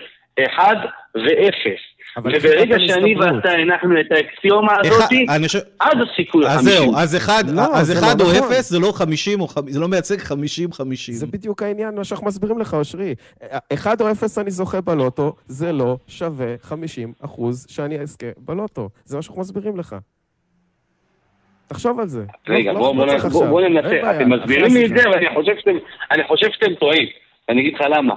1 0.56 0.76
ו-0. 1.16 1.70
אבל 2.16 2.34
איך 2.34 2.44
וברגע 2.44 2.76
שאני? 2.86 3.16
ואתה 3.16 3.50
הנחנו 3.50 4.00
את 4.00 4.06
האקסיומה 4.12 4.72
אחד- 4.72 4.84
הזאת, 4.90 5.10
אני 5.28 5.46
חושב- 5.46 5.58
אז 5.80 5.92
הסיכוי 6.12 6.46
אז 6.46 6.56
50. 6.58 6.72
זהו, 6.72 6.96
אז 6.96 7.16
אחד, 7.16 7.44
לא, 7.54 7.62
אז 7.74 7.86
זה 7.86 7.92
אחד 7.92 8.20
לא 8.20 8.24
או 8.24 8.30
נכון. 8.32 8.52
אפס 8.52 8.70
זה 8.70 8.78
לא 8.78 8.92
50 8.92 9.40
או 9.40 9.46
חמ- 9.48 9.70
זה 9.70 9.80
לא 9.80 9.88
מייצג 9.88 10.16
50-50. 10.20 11.12
זה 11.12 11.26
בדיוק 11.26 11.62
העניין, 11.62 11.94
מה 11.94 12.04
שאנחנו 12.04 12.26
מסבירים 12.26 12.58
לך, 12.58 12.74
אושרי. 12.74 13.14
אחד 13.72 14.00
או 14.00 14.10
אפס 14.10 14.38
אני 14.38 14.50
זוכה 14.50 14.80
בלוטו, 14.80 15.34
זה 15.46 15.72
לא 15.72 15.96
שווה 16.08 16.46
50 16.62 17.12
אחוז 17.24 17.66
שאני 17.70 17.98
אזכה 18.00 18.26
בלוטו. 18.38 18.88
זה 19.04 19.16
מה 19.16 19.22
שאנחנו 19.22 19.40
מסבירים 19.40 19.76
לך. 19.78 19.96
תחשוב 21.66 22.00
על 22.00 22.08
זה. 22.08 22.24
רגע, 22.48 22.72
לא- 22.72 22.78
בוא, 22.78 22.88
לא 22.88 23.04
בוא, 23.04 23.06
צריך 23.06 23.22
בוא, 23.24 23.30
בוא, 23.32 23.40
עכשיו. 23.40 23.50
בוא 23.50 23.60
אין 23.60 23.72
ננסה. 23.72 24.10
אתם 24.16 24.30
מסבירים 24.32 24.74
לי 24.74 24.84
את. 24.84 24.90
זה, 24.98 25.10
ואני 25.10 25.26
חושב 25.34 25.52
שאתם, 25.58 25.76
אני 26.10 26.22
חושב 26.28 26.46
שאתם 26.52 26.74
טועים. 26.74 27.08
ואני 27.48 27.60
אגיד 27.60 27.74
לך 27.74 27.80
למה. 27.96 28.14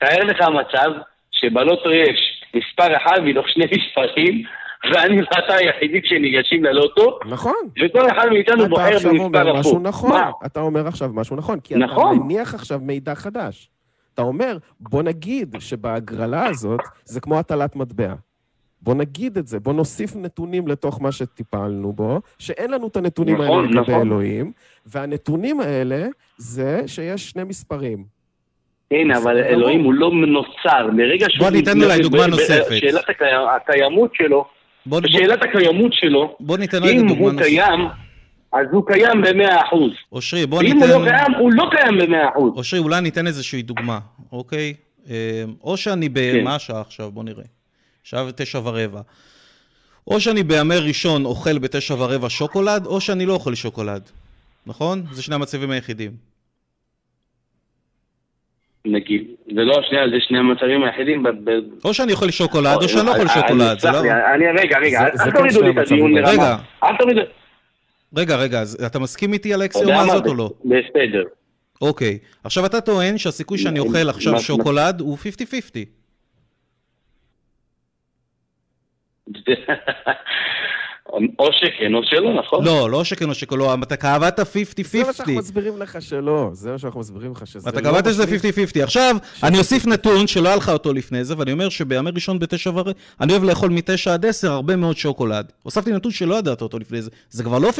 תאר 0.00 0.24
לך 0.24 0.40
מצב 0.40 0.90
שבלוטו 1.32 1.90
יש 1.92 2.29
מספר 2.54 2.96
אחד 2.96 3.20
מתוך 3.24 3.48
שני 3.48 3.64
מספרים, 3.64 4.42
ואני 4.84 5.22
ואתה 5.22 5.54
היחידים 5.54 6.02
שניגשים 6.04 6.64
ללוטו, 6.64 7.18
נכון. 7.26 7.68
וכל 7.84 8.10
אחד 8.10 8.26
מאיתנו 8.32 8.60
אתה 8.60 8.68
בוחר 8.68 8.82
עכשיו 8.82 9.10
אומר 9.10 9.28
במספר 9.28 9.52
משהו 9.52 9.70
הפוך. 9.70 9.82
נכון. 9.82 10.10
מה? 10.10 10.30
אתה 10.46 10.60
אומר 10.60 10.86
עכשיו 10.86 11.10
משהו 11.14 11.36
נכון, 11.36 11.60
כי 11.60 11.74
נכון. 11.74 12.16
אתה 12.16 12.24
מניח 12.24 12.54
עכשיו 12.54 12.80
מידע 12.82 13.14
חדש. 13.14 13.70
אתה 14.14 14.22
אומר, 14.22 14.56
בוא 14.80 15.02
נגיד 15.02 15.56
שבהגרלה 15.58 16.46
הזאת 16.46 16.80
זה 17.04 17.20
כמו 17.20 17.38
הטלת 17.38 17.76
מטבע. 17.76 18.14
בוא 18.82 18.94
נגיד 18.94 19.38
את 19.38 19.46
זה, 19.46 19.60
בוא 19.60 19.72
נוסיף 19.72 20.16
נתונים 20.16 20.68
לתוך 20.68 21.02
מה 21.02 21.12
שטיפלנו 21.12 21.92
בו, 21.92 22.20
שאין 22.38 22.70
לנו 22.70 22.86
את 22.86 22.96
הנתונים 22.96 23.34
נכון, 23.34 23.64
האלה 23.64 23.80
לגבי 23.80 23.92
נכון. 23.92 24.06
אלוהים, 24.06 24.52
והנתונים 24.86 25.60
האלה 25.60 26.06
זה 26.36 26.82
שיש 26.86 27.30
שני 27.30 27.44
מספרים. 27.44 28.19
כן, 28.90 29.10
אבל 29.10 29.36
אלוהים. 29.38 29.84
הוא 29.84 29.94
לא 29.94 30.10
נוצר. 30.12 30.86
ברגע 30.96 31.26
שהוא... 31.30 31.44
בוא 31.44 31.50
ניתן 31.50 31.82
אולי 31.82 31.98
דוגמה 32.02 32.26
נוספת. 32.26 32.76
שאלת 32.80 33.08
הקי- 33.08 33.24
הקיימות 33.56 34.10
שלו, 34.14 34.44
שאלת 35.06 35.42
הקיימות 35.42 35.92
שלו, 35.92 36.36
בוא 36.40 36.56
ניתן 36.58 36.84
אם 36.84 37.08
דוגמה 37.08 37.20
הוא 37.24 37.32
נוספת. 37.32 37.46
קיים, 37.46 37.80
אז 38.52 38.66
הוא 38.72 38.86
קיים 38.86 39.22
במאה 39.22 39.62
אחוז. 39.66 39.90
אושרי, 40.12 40.46
בוא 40.46 40.58
ואם 40.58 40.66
הוא 40.66 40.74
ניתן... 40.86 40.88
לא 41.00 41.08
קיים, 41.10 41.34
הוא 41.38 41.52
לא 41.52 41.64
קיים 41.70 41.98
במאה 41.98 42.28
אחוז. 42.28 42.52
אושרי, 42.56 42.80
אולי 42.80 43.00
ניתן 43.00 43.26
איזושהי 43.26 43.62
דוגמה, 43.62 43.98
אוקיי? 44.32 44.74
אה, 45.10 45.14
או 45.64 45.76
שאני 45.76 46.08
ב... 46.08 46.14
כן. 46.32 46.44
מה 46.44 46.54
השעה 46.54 46.80
עכשיו? 46.80 47.10
בוא 47.10 47.24
נראה. 47.24 47.44
שעה 48.04 48.24
ותשע 48.28 48.58
ורבע. 48.58 49.00
או 50.06 50.20
שאני 50.20 50.42
בימי 50.42 50.76
ראשון 50.78 51.24
אוכל 51.24 51.58
בתשע 51.58 51.94
ורבע 51.94 52.26
שוקולד, 52.30 52.86
או 52.86 53.00
שאני 53.00 53.26
לא 53.26 53.32
אוכל 53.32 53.54
שוקולד. 53.54 54.02
נכון? 54.66 55.02
זה 55.12 55.22
שני 55.22 55.34
המצבים 55.34 55.70
היחידים. 55.70 56.29
נגיד. 58.84 59.24
זה 59.46 59.60
לא 59.60 59.82
שני, 59.88 59.98
זה 60.10 60.16
שני 60.20 60.38
המצבים 60.38 60.82
היחידים. 60.84 61.22
ב- 61.22 61.28
ב- 61.50 61.84
או 61.84 61.94
שאני 61.94 62.12
אוכל 62.12 62.30
שוקולד, 62.30 62.76
או 62.82 62.88
שאני 62.88 63.06
לא 63.06 63.10
אוכל 63.10 63.20
אני- 63.20 63.28
שוקולד. 63.28 63.60
אני- 63.70 63.80
זה 63.80 63.90
לא... 63.90 64.00
אני, 64.34 64.44
רגע, 64.60 64.78
רגע, 64.78 65.00
זה- 65.14 65.24
אל- 65.24 65.30
כן 65.30 65.36
תורידו 65.36 65.62
לי 65.62 65.70
את 65.70 65.76
הדיון. 65.86 66.14
לרמה. 66.14 66.30
רגע. 66.30 66.56
אל 66.84 66.96
תורידו... 66.96 67.20
רגע, 68.16 68.36
רגע, 68.36 68.60
אז 68.60 68.84
אתה 68.86 68.98
מסכים 68.98 69.32
איתי 69.32 69.54
על 69.54 69.62
האקסיומה 69.62 69.96
מה? 69.96 70.02
הזאת 70.02 70.26
או 70.26 70.34
לא? 70.34 70.50
בסדר. 70.64 71.22
אוקיי. 71.82 72.18
עכשיו 72.44 72.66
אתה 72.66 72.80
טוען 72.80 73.18
שהסיכוי 73.18 73.58
שאני 73.58 73.78
אוכל 73.78 74.08
עכשיו 74.08 74.40
שוקולד 74.40 75.00
הוא 75.00 75.18
50-50. 75.18 75.22
או 81.38 81.48
שכן 81.52 81.94
או 81.94 82.00
שלא, 82.04 82.34
נכון? 82.34 82.64
לא, 82.64 82.90
לא 82.90 83.04
שכן 83.04 83.28
או 83.28 83.34
שכן, 83.34 83.56
לא, 83.56 83.74
אתה 83.82 83.96
קבעת 83.96 84.36
זה 84.36 84.98
מה 84.98 85.12
שאנחנו 85.12 85.34
50-50. 85.34 85.38
מסבירים 85.38 85.78
לך 85.78 86.02
שלא, 86.02 86.50
זה 86.52 86.72
מה 86.72 86.78
שאנחנו 86.78 87.00
מסבירים 87.00 87.32
לך 87.32 87.46
שזה 87.46 87.68
אתה 87.68 87.80
לא 87.80 87.84
קבעת 87.84 88.04
שזה 88.04 88.24
מחליף. 88.36 88.76
50-50. 88.76 88.82
עכשיו, 88.82 89.16
אני 89.42 89.58
אוסיף 89.58 89.86
נתון 89.86 90.26
שלא 90.26 90.48
היה 90.48 90.56
לך 90.56 90.68
אותו 90.68 90.92
לפני 90.92 91.24
זה, 91.24 91.34
ואני 91.38 91.52
אומר 91.52 91.68
שבימי 91.68 92.10
ראשון 92.14 92.38
בתשע 92.38 92.70
ורבע, 92.74 92.90
אני 93.20 93.32
אוהב 93.32 93.44
לאכול 93.44 93.70
מתשע 93.70 94.14
עד 94.14 94.26
עשר 94.26 94.52
הרבה 94.52 94.76
מאוד 94.76 94.96
שוקולד. 94.96 95.52
הוספתי 95.62 95.92
נתון 95.92 96.12
שלא 96.12 96.34
ידעת 96.34 96.62
אותו 96.62 96.78
לפני 96.78 97.02
זה. 97.02 97.10
זה 97.30 97.44
כבר 97.44 97.58
לא 97.58 97.68
50-50, 97.68 97.72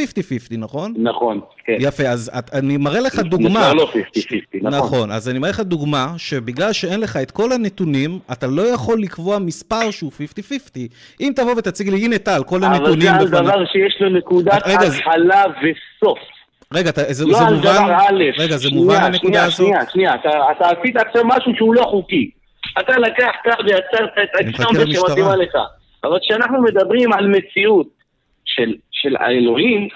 נכון? 0.58 0.94
נכון, 0.98 1.40
כן. 1.64 1.76
יפה, 1.80 2.08
אז 2.08 2.30
אני 2.52 2.76
מראה 2.76 3.00
לך 3.00 3.16
זה 3.16 3.22
דוגמה. 3.22 3.60
כבר 3.60 3.72
לא 3.72 3.90
50-50, 4.16 4.34
נכון. 4.62 4.78
נכון, 4.78 5.10
אז 5.10 5.28
אני 5.28 5.38
מראה 5.38 5.50
לך 5.50 5.60
דוגמה 5.60 6.14
שבגלל 6.16 6.72
שאין 6.72 7.00
לך 7.00 7.16
את 7.16 7.30
כל 7.30 7.52
הנתונים, 7.52 8.18
אתה 8.32 8.46
לא 8.46 8.62
יכול 8.62 9.00
לקבוע 9.00 9.38
מספר 9.38 9.90
שהוא 9.90 10.12
50-50. 10.12 10.78
אם 11.20 11.32
תבוא 11.36 11.54
ותציג 11.56 11.88
לי, 11.88 12.04
הנה 12.04 12.18
טל, 12.18 12.42
כל 12.46 12.64
אבל 12.64 13.09
הנתונים 13.11 13.28
זה 13.28 13.38
על 13.38 13.44
בפניך. 13.44 13.54
דבר 13.56 13.64
שיש 13.72 13.96
לו 14.00 14.08
נקודת 14.11 14.62
התחלה 14.66 15.44
וסוף. 15.62 16.18
רגע, 16.74 16.90
אתה- 16.90 17.12
זה 17.12 17.24
לא 17.26 17.32
זה 17.38 17.44
על 17.46 17.54
מובן? 17.54 17.62
דבר 17.62 17.94
א'. 18.08 18.24
רגע, 18.38 18.56
זה 18.56 18.68
שנייה, 18.68 18.80
מובן 18.80 18.94
שנייה, 18.94 19.06
הנקודה 19.06 19.44
הזאת? 19.44 19.56
שנייה, 19.66 19.80
שנייה, 19.92 20.14
אתה 20.14 20.28
אתה 20.56 20.68
עשית 20.68 20.96
עכשיו 20.96 21.22
משהו 21.24 21.52
שהוא 21.56 21.74
לא 21.74 21.82
חוקי. 21.82 22.30
אתה 22.80 22.98
לקחת 22.98 23.46
ויצרת 23.66 24.11
את 24.22 24.28
למשטרה. 24.74 25.08
שמתאימה 25.08 25.36
לך. 25.36 25.54
אבל 26.04 26.18
כשאנחנו 26.22 26.62
מדברים 26.62 27.12
על 27.12 27.26
מציאות 27.28 27.86
של- 28.44 28.74
של 28.90 29.16
האלוהים, 29.16 29.88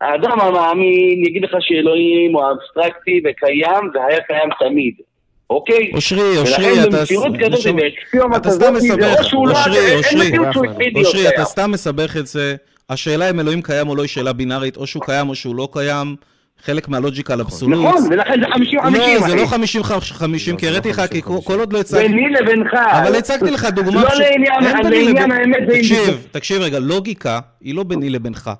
האדם 0.00 0.40
המאמין 0.40 1.24
יגיד 1.26 1.44
לך 1.44 1.50
שאלוהים 1.60 2.34
הוא 2.34 2.42
אבסטרקטי 2.50 3.20
וקיים 3.24 3.90
והיה 3.94 4.20
קיים 4.20 4.48
תמיד. 4.58 4.94
אוקיי? 5.50 5.90
אושרי, 5.94 6.38
אושרי, 6.38 6.84
אתה... 8.36 8.50
סתם 8.50 8.74
מסבך. 8.74 9.24
שהוא 9.24 9.48
לא... 9.48 9.52
אושרי, 9.52 9.96
אושרי. 10.96 11.28
אתה 11.28 11.44
סתם 11.44 11.70
מסבך 11.70 12.16
את 12.16 12.26
זה. 12.26 12.56
השאלה 12.90 13.30
אם 13.30 13.40
אלוהים 13.40 13.62
קיים 13.62 13.88
או 13.88 13.96
לא 13.96 14.02
היא 14.02 14.08
שאלה 14.08 14.32
בינארית, 14.32 14.76
או 14.76 14.86
שהוא 14.86 15.02
קיים 15.02 15.28
או 15.28 15.34
שהוא 15.34 15.56
לא 15.56 15.68
קיים. 15.72 16.16
חלק 16.64 16.88
מהלוג'יקה 16.88 17.36
לאבסולוט. 17.36 17.86
נכון, 17.86 18.12
ולכן 18.12 18.40
זה 18.40 18.46
50-50, 18.46 18.90
לא, 18.90 19.28
זה. 19.28 19.34
לא 19.34 19.44
50-50, 19.44 19.54
לא, 19.92 20.58
כי 20.58 20.66
זה 20.66 20.68
הראיתי 20.68 20.88
לא 20.88 20.94
לך, 20.94 21.02
כי 21.10 21.20
50-50. 21.20 21.44
כל 21.44 21.58
עוד 21.58 21.72
לא 21.72 21.80
הצגתי... 21.80 22.08
ביני 22.08 22.30
לבינך. 22.30 22.74
אבל 22.74 23.16
הצגתי 23.16 23.50
לך 23.50 23.64
דוגמה... 23.64 24.02
לא 24.02 24.08
לעניין, 24.14 25.32
האמת 25.32 25.68
זה 25.68 25.76
תקשיב, 25.78 26.26
תקשיב 26.30 26.62
רגע, 26.62 26.78
לוגיקה 26.78 27.40
היא 27.60 27.74
לא 27.74 27.82
ביני 27.82 28.10
לבינך. 28.10 28.50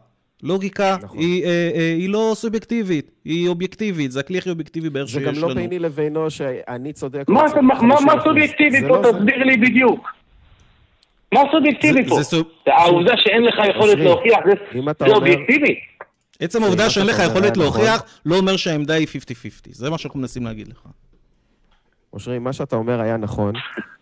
לוגיקה 0.43 0.97
נכון. 1.03 1.18
היא, 1.18 1.45
אה, 1.45 1.49
אה, 1.74 1.95
היא 1.99 2.09
לא 2.09 2.32
סובייקטיבית, 2.34 3.11
היא 3.24 3.49
אובייקטיבית, 3.49 4.12
זה 4.12 4.20
הכלי 4.20 4.38
הכי 4.38 4.51
אובייקטיבי 4.51 4.90
בערך 4.90 5.07
זה 5.07 5.12
שיש 5.12 5.22
גם 5.28 5.34
לנו. 5.34 5.49
לא 5.49 5.55
ביני 5.55 5.78
לבינו 5.78 6.30
שאני 6.30 6.93
צודק. 6.93 7.24
מה 7.28 7.49
זה- 7.49 7.61
מה- 7.61 7.82
מה 7.82 7.97
50%. 7.97 8.24
סובייקטיבי 8.24 8.80
זה 8.80 8.88
פה? 8.88 8.97
לא 8.97 9.03
זה. 9.03 9.18
תסביר 9.18 9.45
לי 9.45 9.57
בדיוק. 9.57 10.09
מה 11.32 11.40
סובייקטיבי 11.53 12.03
זה- 12.03 12.09
פה? 12.09 12.16
זה 12.16 12.24
סוב- 12.24 12.47
העובדה 12.66 13.12
שאין 13.16 13.43
לך 13.43 13.55
יכולת 13.76 13.99
להוכיח, 13.99 14.38
זה- 14.47 14.53
זה 14.72 14.78
אומר- 14.78 15.14
אובייקטיבי. 15.16 15.74
עצם 16.40 16.62
העובדה 16.62 16.84
מה 16.84 16.90
שאין 16.90 17.07
לך 17.07 17.18
יכולת 17.26 17.45
נכון. 17.53 17.62
להוכיח, 17.62 18.03
לא 18.26 18.36
אומר 18.36 18.57
שהעמדה 18.57 18.95
היא 18.95 19.07
50-50. 19.07 19.72
זה 19.74 19.90
מה 19.90 19.99
שאנחנו 19.99 20.20
מנסים 20.20 20.45
להגיד 20.45 20.68
לך. 20.68 20.78
אושרי, 22.12 22.38
מה 22.38 22.52
שאתה 22.52 22.76
אומר 22.76 23.00
היה 23.00 23.16
נכון. 23.16 23.54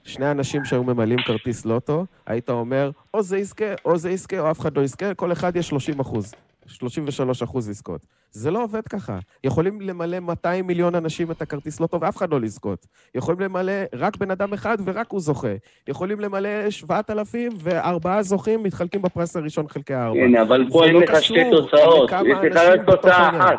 שני 0.04 0.30
אנשים 0.30 0.64
שהיו 0.64 0.84
ממלאים 0.84 1.18
כרטיס 1.26 1.64
לוטו, 1.64 2.06
היית 2.26 2.50
אומר, 2.50 2.90
או 3.14 3.22
זה 3.22 3.38
יזכה, 3.38 3.64
או 3.84 3.96
זה 3.96 4.10
יזכה, 4.10 4.38
או 4.40 4.50
אף 4.50 4.60
אחד 4.60 4.76
לא 4.76 4.82
יזכה, 4.82 5.14
כל 5.14 5.32
אחד 5.32 5.56
יש 5.56 5.68
30 5.68 6.00
אחוז. 6.00 6.34
33 6.66 7.42
אחוז 7.42 7.68
לזכות. 7.70 8.00
זה 8.30 8.50
לא 8.50 8.62
עובד 8.64 8.88
ככה. 8.88 9.18
יכולים 9.44 9.80
למלא 9.80 10.20
200 10.20 10.66
מיליון 10.66 10.94
אנשים 10.94 11.30
את 11.30 11.42
הכרטיס 11.42 11.80
לוטו 11.80 12.00
ואף 12.00 12.16
אחד 12.16 12.30
לא 12.30 12.40
לזכות. 12.40 12.86
יכולים 13.14 13.40
למלא 13.40 13.72
רק 13.94 14.16
בן 14.16 14.30
אדם 14.30 14.52
אחד 14.52 14.78
ורק 14.84 15.10
הוא 15.10 15.20
זוכה. 15.20 15.54
יכולים 15.88 16.20
למלא 16.20 16.70
7,000 16.70 17.52
וארבעה 17.58 18.22
זוכים 18.22 18.62
מתחלקים 18.62 19.02
בפרס 19.02 19.36
הראשון 19.36 19.68
חלקי 19.68 19.94
ארבע. 19.94 20.20
כן, 20.20 20.36
אבל 20.36 20.66
פה 20.72 20.84
אין 20.84 20.94
לא 20.94 21.00
לך 21.00 21.22
שתי 21.22 21.50
תוצאות. 21.50 22.10
יש 22.10 22.36
לך 22.50 22.56
רק 22.56 22.80
תוצאה. 22.86 23.38
אחת. 23.38 23.58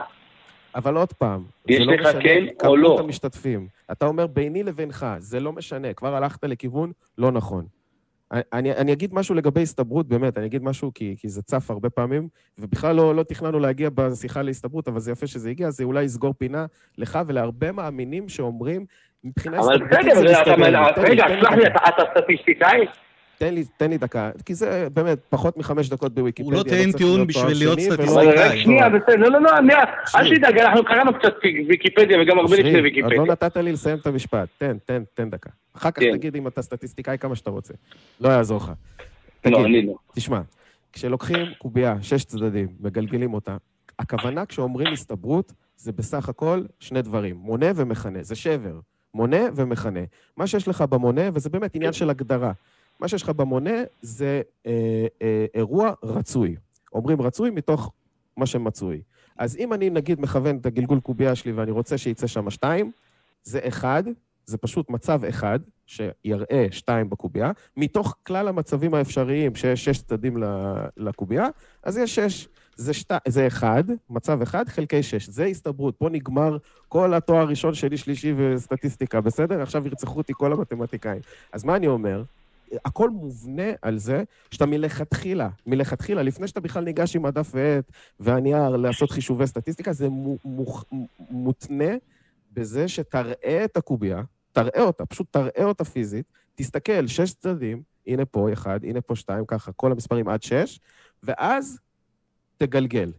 אבל 0.76 0.96
עוד 0.98 1.14
פעם, 1.14 1.44
יש 1.68 1.80
לא 1.80 1.94
לך 1.94 2.08
משנה 2.08 2.22
כן 2.22 2.46
או 2.68 2.78
לא. 2.78 3.00
המשתתפים. 3.00 3.68
אתה 3.92 4.06
אומר 4.06 4.28
ביני 4.28 4.64
לבינך, 4.64 5.06
זה 5.18 5.40
לא 5.40 5.52
משנה, 5.54 5.94
כבר 5.94 6.16
הלכת 6.16 6.44
לכיוון 6.44 6.92
לא 7.18 7.32
נכון. 7.32 7.66
אני, 8.54 8.72
אני 8.72 8.94
אגיד 8.94 9.14
משהו 9.14 9.36
לגבי 9.36 9.62
הסתברות, 9.62 10.08
באמת, 10.08 10.38
אני 10.38 10.46
אגיד 10.46 10.64
משהו 10.64 10.92
כי, 10.94 11.16
כי 11.20 11.30
זה 11.30 11.42
צף 11.42 11.72
הרבה 11.72 11.90
פעמים, 11.90 12.28
ובכלל 12.58 12.96
לא, 12.96 13.16
לא 13.16 13.24
תכננו 13.24 13.60
להגיע 13.60 13.90
בשיחה 13.96 14.42
להסתברות, 14.42 14.88
אבל 14.88 15.00
זה 15.00 15.12
יפה 15.12 15.28
שזה 15.28 15.50
הגיע, 15.50 15.70
זה 15.70 15.84
אולי 15.84 16.04
יסגור 16.04 16.34
פינה 16.38 16.66
לך 16.98 17.20
ולהרבה 17.28 17.72
מאמינים 17.72 18.30
שאומרים, 18.30 18.86
מבחינה 19.24 19.60
אבל 19.60 19.74
הסתברותית 19.74 19.98
בסדר, 20.00 20.16
זה 20.16 20.24
מסתדר. 20.40 20.92
תן 20.96 21.02
לי- 21.02 21.10
רגע, 21.10 21.24
סלח 21.42 21.52
לי, 21.54 21.68
אתה 21.68 22.04
סטטיסטיקאי? 22.12 22.86
תן 23.42 23.54
לי, 23.54 23.64
תן 23.78 23.90
לי 23.90 23.98
דקה, 23.98 24.32
כי 24.46 24.56
זה 24.56 24.88
באמת 24.94 25.20
פחות 25.30 25.58
מחמש 25.58 25.90
דקות 25.90 26.14
בוויקיפדיה. 26.14 26.58
הוא 26.58 26.66
לא 26.66 26.70
טען 26.70 26.84
צריך 26.84 26.96
טיעון 26.96 27.28
בשביל 27.28 27.58
להיות 27.58 27.80
סטטיסטיקאי. 27.80 28.30
אבל 28.30 28.40
רק 28.40 28.56
שנייה, 28.56 28.90
בסדר, 28.90 29.16
לא, 29.18 29.30
לא, 29.30 29.40
לא, 29.42 29.74
אל. 30.16 30.38
תדאג, 30.38 30.58
אנחנו 30.58 30.86
קראנו 30.86 31.20
קצת 31.20 31.34
ויקיפדיה 31.68 32.22
וגם 32.22 32.40
הרבה 32.40 32.56
לפני 32.56 32.74
עוד 32.76 32.84
ויקיפדיה. 32.84 33.18
לא 33.18 33.26
נתת 33.26 33.58
לי 33.58 33.72
לסיים 33.72 33.98
את 33.98 34.08
המשפט. 34.08 34.50
תן, 34.58 34.78
תן, 34.86 35.04
תן 35.14 35.30
דקה. 35.30 35.50
אחר 35.74 35.92
כך 35.92 36.00
כן. 36.00 36.12
תגיד 36.12 36.36
אם 36.36 36.48
אתה 36.48 36.62
סטטיסטיקאי 36.62 37.18
כמה 37.18 37.36
שאתה 37.36 37.50
רוצה. 37.50 37.74
לא 38.20 38.30
יעזור 38.30 38.58
לך. 38.58 38.68
לא, 38.68 38.74
תגיד, 39.42 39.66
אני 39.66 39.86
לא. 39.86 39.94
תשמע, 40.16 40.42
כשלוקחים 40.94 41.38
קובייה, 41.58 41.96
שש 42.02 42.24
צדדים, 42.24 42.68
מגלגלים 42.80 43.34
אותה, 43.34 43.58
הכוונה 44.00 44.46
כשאומרים 44.46 44.94
הסתברות, 44.94 45.54
זה 45.78 45.92
בסך 45.92 46.30
הכל 46.30 46.62
שני 46.80 47.02
דברים, 47.02 47.36
מונה 47.36 47.68
ומכנה, 47.76 48.24
זה 48.24 48.36
שבר. 48.36 48.80
מונה 49.14 49.42
ומכנה. 49.56 50.00
מה 50.38 50.48
שיש 50.48 50.68
לך 50.68 50.82
במונה, 50.82 51.22
וזה 51.34 51.50
באמת 51.50 51.76
עניין 51.76 51.94
של 51.94 52.10
הגדרה, 52.10 52.52
מה 53.02 53.08
שיש 53.08 53.24
לך 53.24 53.30
במונה 53.30 53.84
זה 54.02 54.42
אה, 54.68 55.08
אה, 55.22 55.46
אירוע 55.54 55.94
רצוי. 56.04 56.56
אומרים 56.94 57.22
רצוי 57.22 57.50
מתוך 57.50 57.92
מה 58.38 58.46
שמצוי. 58.46 59.02
אז 59.38 59.58
אם 59.58 59.74
אני 59.74 59.90
נגיד 59.90 60.22
מכוון 60.22 60.58
את 60.58 60.66
הגלגול 60.66 61.00
קובייה 61.00 61.36
שלי 61.36 61.52
ואני 61.52 61.72
רוצה 61.72 61.98
שיצא 61.98 62.28
שם 62.28 62.50
שתיים, 62.50 62.92
זה 63.44 63.60
אחד, 63.68 64.04
זה 64.46 64.58
פשוט 64.58 64.90
מצב 64.90 65.24
אחד 65.24 65.60
שיראה 65.86 66.68
שתיים 66.72 67.10
בקובייה, 67.10 67.52
מתוך 67.78 68.16
כלל 68.24 68.48
המצבים 68.48 68.94
האפשריים 68.94 69.56
שיש 69.56 69.86
שש 69.86 70.02
צדדים 70.02 70.38
לקובייה, 70.98 71.48
אז 71.84 71.98
יש 71.98 72.16
שש. 72.16 72.48
זה, 72.76 72.94
שת... 72.94 73.12
זה 73.28 73.48
אחד, 73.48 73.84
מצב 74.10 74.42
אחד 74.42 74.70
חלקי 74.70 75.04
שש. 75.04 75.30
זה 75.30 75.46
הסתברות. 75.46 75.96
פה 75.98 76.10
נגמר 76.10 76.58
כל 76.88 77.14
התואר 77.14 77.40
הראשון 77.40 77.74
שלי, 77.74 77.98
שלישי 77.98 78.34
וסטטיסטיקה, 78.38 79.22
בסדר? 79.22 79.62
עכשיו 79.62 79.88
ירצחו 79.88 80.18
אותי 80.18 80.34
כל 80.36 80.54
המתמטיקאים. 80.54 81.22
אז 81.52 81.64
מה 81.64 81.76
אני 81.76 81.88
אומר? 81.88 82.24
הכל 82.86 83.10
מובנה 83.10 83.64
על 83.82 83.98
זה 83.98 84.24
שאתה 84.52 84.66
מלכתחילה, 84.66 85.50
מלכתחילה, 85.66 86.24
לפני 86.24 86.48
שאתה 86.48 86.60
בכלל 86.60 86.84
ניגש 86.84 87.16
עם 87.16 87.26
הדף 87.26 87.52
ועט 87.54 87.92
והנייר 88.20 88.70
לעשות 88.70 89.12
חישובי 89.12 89.48
סטטיסטיקה, 89.48 89.94
זה 89.94 90.10
מו- 90.10 90.38
מוכ- 90.46 90.86
מותנה 91.30 91.94
בזה 92.54 92.88
שתראה 92.88 93.66
את 93.66 93.78
הקובייה, 93.78 94.22
תראה 94.52 94.82
אותה, 94.82 95.06
פשוט 95.06 95.28
תראה 95.32 95.64
אותה 95.64 95.84
פיזית, 95.84 96.26
תסתכל, 96.56 97.08
שש 97.08 97.34
צדדים, 97.34 97.82
הנה 98.08 98.26
פה 98.26 98.54
אחד, 98.54 98.80
הנה 98.84 99.02
פה 99.02 99.16
שתיים, 99.16 99.46
ככה, 99.46 99.72
כל 99.72 99.92
המספרים 99.92 100.28
עד 100.28 100.44
שש, 100.44 100.80
ואז 101.24 101.80
תגלגל. 102.58 103.12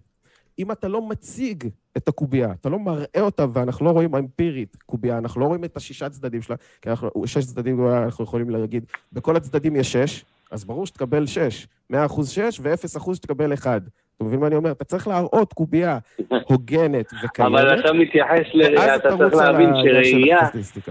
אם 0.59 0.73
אתה 0.73 0.89
לא 0.89 1.09
מציג 1.09 1.69
את 1.97 2.09
הקובייה, 2.09 2.53
אתה 2.61 2.69
לא 2.69 2.79
מראה 2.79 3.21
אותה, 3.21 3.47
ואנחנו 3.53 3.87
לא 3.87 3.91
רואים 3.91 4.15
אמפירית 4.15 4.77
קובייה, 4.87 5.19
אנחנו 5.19 5.41
לא 5.41 5.47
רואים 5.47 5.65
את 5.65 5.77
השישה 5.77 6.09
צדדים 6.09 6.43
שלה, 6.43 6.57
כי 6.83 6.91
אנחנו, 6.91 7.11
שש 7.27 7.45
צדדים, 7.45 7.87
אנחנו 7.89 8.25
יכולים 8.25 8.51
להגיד, 8.51 8.85
בכל 9.13 9.37
הצדדים 9.37 9.77
יש 9.77 9.93
שש, 9.93 10.25
אז 10.51 10.65
ברור 10.65 10.87
שתקבל 10.87 11.27
שש. 11.27 11.67
מאה 11.91 12.07
אחוז 12.07 12.29
שש, 12.31 12.61
ואפס 12.63 12.97
אחוז 12.97 13.17
שתקבל 13.17 13.53
אחד. 13.55 13.81
אתה 14.17 14.25
מבין 14.25 14.41
מה 14.41 14.47
אני 14.47 14.57
אומר? 14.57 14.71
אתה 14.71 14.85
צריך 14.85 15.09
להראות 15.09 15.53
קובייה 15.53 15.99
הוגנת 16.45 17.11
וקיימת. 17.25 17.51
אבל 17.53 17.81
אתה 17.81 17.93
מתייחס 17.93 18.47
ל... 18.55 18.79
ואז 18.79 19.01
אתה 19.01 19.09
צריך 19.19 19.35
להבין 19.35 19.69
שראייה. 19.85 20.39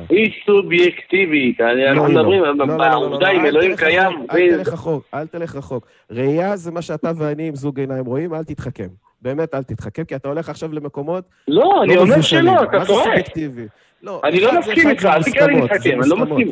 היא 0.10 0.32
סובייקטיבית. 0.46 1.62
אני- 1.62 1.90
אנחנו 1.90 2.08
לא, 2.08 2.14
לא. 2.14 2.22
מדברים, 2.22 2.44
לא, 2.44 2.56
לא, 2.56 2.78
לא, 2.78 2.78
לא, 2.78 3.20
לא, 3.20 3.32
אם 3.32 3.40
אל 3.40 3.46
אלוהים 3.46 3.76
קיים, 3.76 4.26
אל 4.32 4.50
תלך 4.58 4.68
רחוק, 4.74 5.04
אל 5.14 5.28
תלך 5.28 5.56
רחוק. 5.56 5.88
ראייה 6.12 6.56
זה 6.56 6.72
מה 6.72 6.82
שאתה 6.82 7.12
ואני 7.18 7.48
עם 7.48 7.56
זוג 7.56 7.80
עיניים 7.80 8.06
רואים, 8.06 8.34
אל 8.34 8.44
תתחכם. 8.44 8.88
באמת, 9.22 9.54
אל 9.54 9.64
תתחכם, 9.64 10.04
כי 10.04 10.16
אתה 10.16 10.28
הולך 10.28 10.50
עכשיו 10.50 10.74
למקומות 10.74 11.24
לא, 11.48 11.84
אני 11.84 11.98
אומר. 11.98 12.22
שלא, 12.22 12.64
אתה 12.64 12.78
מה 12.78 12.80
זה 12.80 12.88
טועה. 12.88 13.06
סובייקטיבי? 13.06 13.68
לא, 14.04 14.22
אני 14.24 14.40
לא 14.40 14.60
מסכים 14.60 14.90
איתך, 14.90 15.06
אל 15.06 15.24
תקרא 15.24 15.48
לי 15.48 15.62
מתחכם, 15.62 16.02
אני 16.02 16.10
לא. 16.10 16.18
מסכים. 16.18 16.52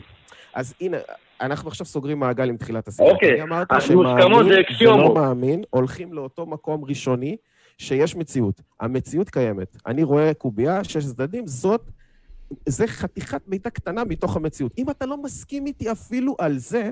אז 0.54 0.74
הנה, 0.82 0.98
אנחנו 1.42 1.68
עכשיו 1.70 1.86
סוגרים 1.86 2.20
מעגל 2.20 2.50
עם 2.50 2.58
תחילת 2.58 2.88
השיחה. 2.88 3.04
אוקיי, 3.04 3.34
אני 3.34 3.42
אמרתי 3.42 3.76
אז 3.76 3.92
מוסכמות 3.92 4.22
שמאמין 4.22 4.54
זה 4.54 4.62
אקסיומות. 4.62 5.06
ולא 5.06 5.14
מאמין 5.14 5.64
הולכים 5.70 6.14
לאותו 6.14 6.46
מקום 6.46 6.86
ראשוני 6.86 7.38
שיש 7.78 8.16
מציאות. 8.16 8.62
המציאות 8.80 9.30
קיימת. 9.30 9.78
אני 9.88 10.04
רואה 10.04 10.34
קובייה, 10.34 10.84
שש 10.84 11.06
צדדים, 11.06 11.48
זאת, 11.48 11.82
זה 12.66 12.88
חתיכת 12.88 13.42
מידע 13.48 13.70
קטנה 13.70 14.04
מתוך 14.04 14.36
המציאות. 14.36 14.74
אם 14.78 14.90
אתה 14.90 15.06
לא 15.06 15.18
מסכים 15.18 15.66
איתי 15.66 15.92
אפילו 15.92 16.36
על 16.40 16.58
זה, 16.58 16.92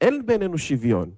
אין 0.00 0.26
בינינו 0.26 0.58
שוויון. 0.58 1.10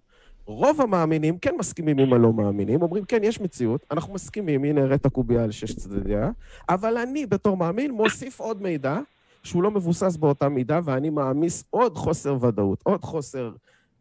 רוב 0.51 0.81
המאמינים 0.81 1.39
כן 1.39 1.55
מסכימים 1.59 1.99
עם 1.99 2.13
הלא 2.13 2.33
מאמינים, 2.33 2.83
אומרים, 2.83 3.05
כן, 3.05 3.25
יש 3.25 3.41
מציאות, 3.41 3.87
אנחנו 3.91 4.15
מסכימים, 4.15 4.65
הנה 4.65 4.81
הראית 4.81 5.07
קובייה 5.07 5.45
על 5.45 5.51
שש 5.51 5.73
צדדיה, 5.73 6.31
אבל 6.69 6.97
אני 6.99 7.27
בתור 7.27 7.57
מאמין 7.57 7.91
מוסיף 7.91 8.41
עוד 8.41 8.63
מידע 8.63 8.99
שהוא 9.43 9.63
לא 9.63 9.71
מבוסס 9.71 10.17
באותה 10.17 10.49
מידה, 10.49 10.81
ואני 10.85 11.11
מעמיס 11.11 11.65
עוד 11.71 11.97
חוסר 11.97 12.45
ודאות, 12.45 12.81
עוד 12.83 13.05
חוסר 13.05 13.53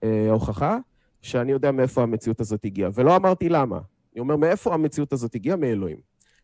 אה, 0.04 0.32
הוכחה, 0.32 0.78
שאני 1.22 1.52
יודע 1.52 1.72
מאיפה 1.72 2.04
המציאות 2.04 2.42
הזאת 2.42 2.66
הגיעה. 2.66 2.90
ולא 2.94 3.16
אמרתי 3.16 3.50
למה. 3.50 3.80
אני 4.14 4.20
אומר, 4.20 4.36
מאיפה 4.36 4.74
המציאות 4.74 5.14
הזאת 5.14 5.36
הגיעה? 5.36 5.58
מאלוהים. 5.58 5.98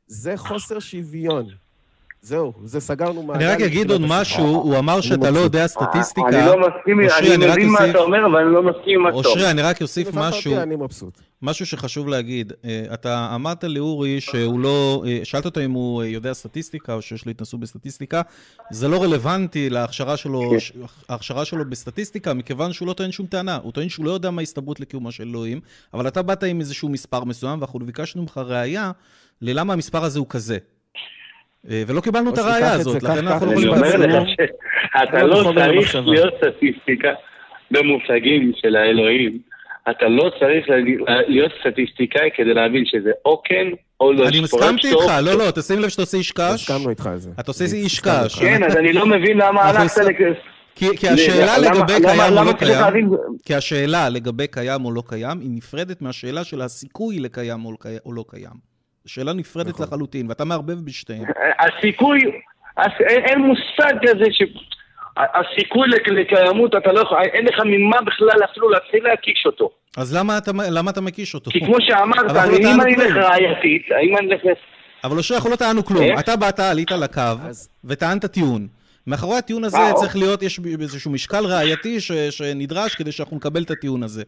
זה 0.07 0.37
חוסר 0.37 0.79
שוויון. 0.79 1.45
זהו, 2.25 2.53
זה 2.63 2.79
סגרנו 2.79 3.23
מעגל. 3.23 3.39
אני 3.39 3.53
רק 3.53 3.61
אגיד 3.61 3.91
עוד 3.91 4.01
משהו. 4.07 4.45
הוא 4.45 4.77
אמר 4.77 5.01
שאתה 5.01 5.31
לא. 5.31 5.39
יודע 5.39 5.67
סטטיסטיקה. 5.67 6.27
אני 6.27 6.45
לא 6.45 6.55
מסכים, 6.59 6.99
אני 6.99 7.47
מבין 7.47 7.69
מה 7.69 7.89
אתה 7.89 7.97
אומר, 7.97 8.25
אבל 8.25 8.39
אני 8.39 8.53
לא 8.53 8.63
מסכים 8.63 8.99
עם 8.99 9.03
מה 9.03 9.09
שאתה 9.09 9.17
אומר. 9.17 9.29
אושרי, 9.29 9.51
אני 9.51 9.61
רק 9.61 9.81
אוסיף 9.81 10.07
משהו, 10.13 10.57
אני 10.57 10.75
מבסוט. 10.75 11.19
משהו 11.41 11.65
שחשוב 11.65 12.07
להגיד. 12.07 12.53
אה, 12.65 12.85
אתה 12.93 13.31
אמרת 13.35 13.63
לאורי 13.63 14.21
שהוא 14.21 14.59
לא, 14.59 15.03
אה, 15.07 15.19
שאלת 15.23 15.45
אותו 15.45 15.61
אם 15.61 15.71
הוא 15.71 16.01
אה, 16.01 16.07
יודע 16.07 16.33
סטטיסטיקה 16.33 16.93
או 16.93 17.01
שיש 17.01 17.25
לו 17.25 17.31
התנסות 17.31 17.59
בסטטיסטיקה. 17.59 18.21
זה 18.71 18.87
לא 18.87 19.03
רלוונטי 19.03 19.69
להכשרה 19.69 20.17
שלו, 20.17 20.49
כן. 20.49 20.81
ההכשרה 21.09 21.45
שלו 21.45 21.69
בסטטיסטיקה, 21.69 22.33
מכיוון 22.33 22.73
שהוא 22.73 22.87
לא 22.87 22.93
טוען 22.93 23.11
שום 23.11 23.25
טענה. 23.25 23.59
הוא 23.63 23.71
טוען 23.71 23.89
שהוא 23.89 24.05
לא 24.05 24.11
יודע 24.11 24.31
מה 24.31 24.41
ההסתברות 24.41 24.79
לקיומו 24.79 25.11
של 25.11 25.23
אלוהים, 25.23 25.59
אבל 25.93 26.07
אתה 26.07 26.21
באת 26.21 26.43
עם 26.43 26.59
איזשהו 26.59 26.89
מספר 26.89 27.23
מסוים, 27.23 27.59
ואנחנו 27.59 27.79
ביקשנו 27.79 28.21
ממך 28.21 28.37
ראייה 28.37 28.91
ללמה 29.41 29.73
המספר 29.73 30.03
הזה 30.03 30.19
הוא 30.19 30.27
כזה. 30.29 30.57
אה, 31.71 31.83
ולא 31.87 32.01
קיבלנו 32.01 32.33
את 32.33 32.37
הראייה 32.37 32.71
הזאת, 32.73 33.03
לכן 33.03 33.07
ככה, 33.07 33.19
אנחנו 33.19 33.45
לא 33.45 33.51
אני 33.51 33.61
יכולים. 33.65 34.09
לך 34.09 34.23
שאתה 34.29 35.23
לא 35.23 35.43
לא 35.43 35.51
צריך. 35.53 35.95
להיות 36.07 36.33
סטטיסטיקה 36.37 37.09
במושגים 37.71 38.51
של 38.55 38.75
האלוהים. 38.75 39.39
אתה 39.91 40.07
לא 40.07 40.31
צריך 40.39 40.69
לה- 40.69 40.75
להיות 41.27 41.51
סטטיסטיקאי 41.61 42.29
כדי 42.35 42.53
להבין 42.53 42.83
שזה 42.85 43.11
או 43.25 43.41
כן 43.45 43.67
או 43.99 44.13
לא. 44.13 44.27
אני 44.27 44.39
הסכמתי 44.43 44.91
טוב. 44.91 45.01
איתך, 45.01 45.13
לא, 45.23 45.37
לא, 45.37 45.51
תשים 45.51 45.79
לב 45.79 45.89
שאתה 45.89 46.01
עושה 46.01 46.17
איש 46.17 46.31
קש. 46.31 46.41
הסכמנו 46.41 46.89
איתך 46.89 47.07
על 47.07 47.17
זה. 47.17 47.29
אתה 47.39 47.51
עושה 47.51 47.65
איש 47.75 47.99
קש. 47.99 48.39
כן, 48.39 48.63
אז 48.63 48.77
אני 48.77 48.93
לא 48.93 49.05
מבין 49.05 49.37
למה 49.37 49.61
הלכת. 49.63 50.01
כי, 50.75 50.97
כי 50.97 51.07
השאלה 51.09 51.57
למה- 51.57 51.67
לגבי 51.79 51.93
למה- 51.99 52.11
קיים 52.13 52.37
או 52.37 52.43
לא 52.45 52.51
קיים, 52.53 52.71
להבין- 52.79 53.09
כי 53.45 53.55
השאלה 53.55 54.09
לגבי 54.09 54.47
קיים 54.47 54.85
או 54.85 54.91
לא 54.91 55.03
קיים, 55.07 55.39
היא 55.39 55.49
נפרדת 55.51 56.01
מהשאלה 56.01 56.43
של 56.43 56.61
הסיכוי 56.61 57.19
לקיים 57.19 57.65
או 57.65 57.71
לא 57.71 57.77
קי- 57.81 57.97
או 58.05 58.13
לא 58.13 58.25
קיים. 58.29 58.74
זו 59.05 59.13
שאלה 59.13 59.33
נפרדת 59.33 59.67
נכון. 59.69 59.85
לחלוטין, 59.87 60.25
ואתה 60.29 60.45
מערבב 60.45 60.73
בשתיהן. 60.85 61.23
הסיכוי, 61.59 62.19
הס- 62.77 62.91
אין 63.07 63.23
אין 63.25 63.39
מושג 63.39 63.93
כזה 64.01 64.25
ש... 64.31 64.41
הסיכוי 65.17 65.87
לק- 65.87 66.07
לקיימות, 66.07 66.75
אתה 66.75 66.91
לא 66.93 66.99
יכול, 66.99 67.17
אין 67.33 67.45
לך 67.45 67.59
ממה 67.65 68.01
בכלל 68.01 68.43
אפילו 68.51 68.69
להתחיל 68.69 69.03
להקיש 69.03 69.43
אותו. 69.45 69.69
אז 69.97 70.15
למה 70.15 70.37
אתה, 70.37 70.51
למה 70.71 70.91
אתה 70.91 71.01
מקיש 71.01 71.33
אותו? 71.35 71.51
כי 71.51 71.59
כמו 71.65 71.75
שאמרת, 71.79 72.31
לא 72.33 72.43
אני- 72.43 72.57
טענו 72.63 72.73
אם 72.75 72.81
אני 72.81 72.95
אלך. 72.95 73.15
ראייתית, 73.15 73.81
האם 73.91 74.17
אני 74.17 74.27
אלך... 74.33 74.41
אבל 75.03 75.17
אושרי, 75.17 75.37
אנחנו 75.37 75.51
לא 75.51 75.55
טענו 75.55 75.85
כלום. 75.85 76.03
איך? 76.03 76.19
אתה 76.19 76.35
באת, 76.35 76.59
עלית 76.59 76.91
לקו, 76.91 77.21
אז- 77.47 77.69
וטענת 77.85 78.25
טיעון. 78.25 78.67
מאחורי 79.07 79.37
הטיעון 79.37 79.63
הזה 79.63 79.77
אה, 79.77 79.93
צריך 79.93 80.15
להיות, 80.15 80.43
יש 80.43 80.59
איזשהו 80.81 81.11
משקל 81.11 81.45
ראייתי 81.45 81.99
ש- 81.99 82.11
שנדרש 82.11 82.95
כדי 82.95 83.11
שאנחנו 83.11 83.37
נקבל 83.37 83.63
את 83.63 83.71
הטיעון 83.71 84.03
הזה. 84.03 84.23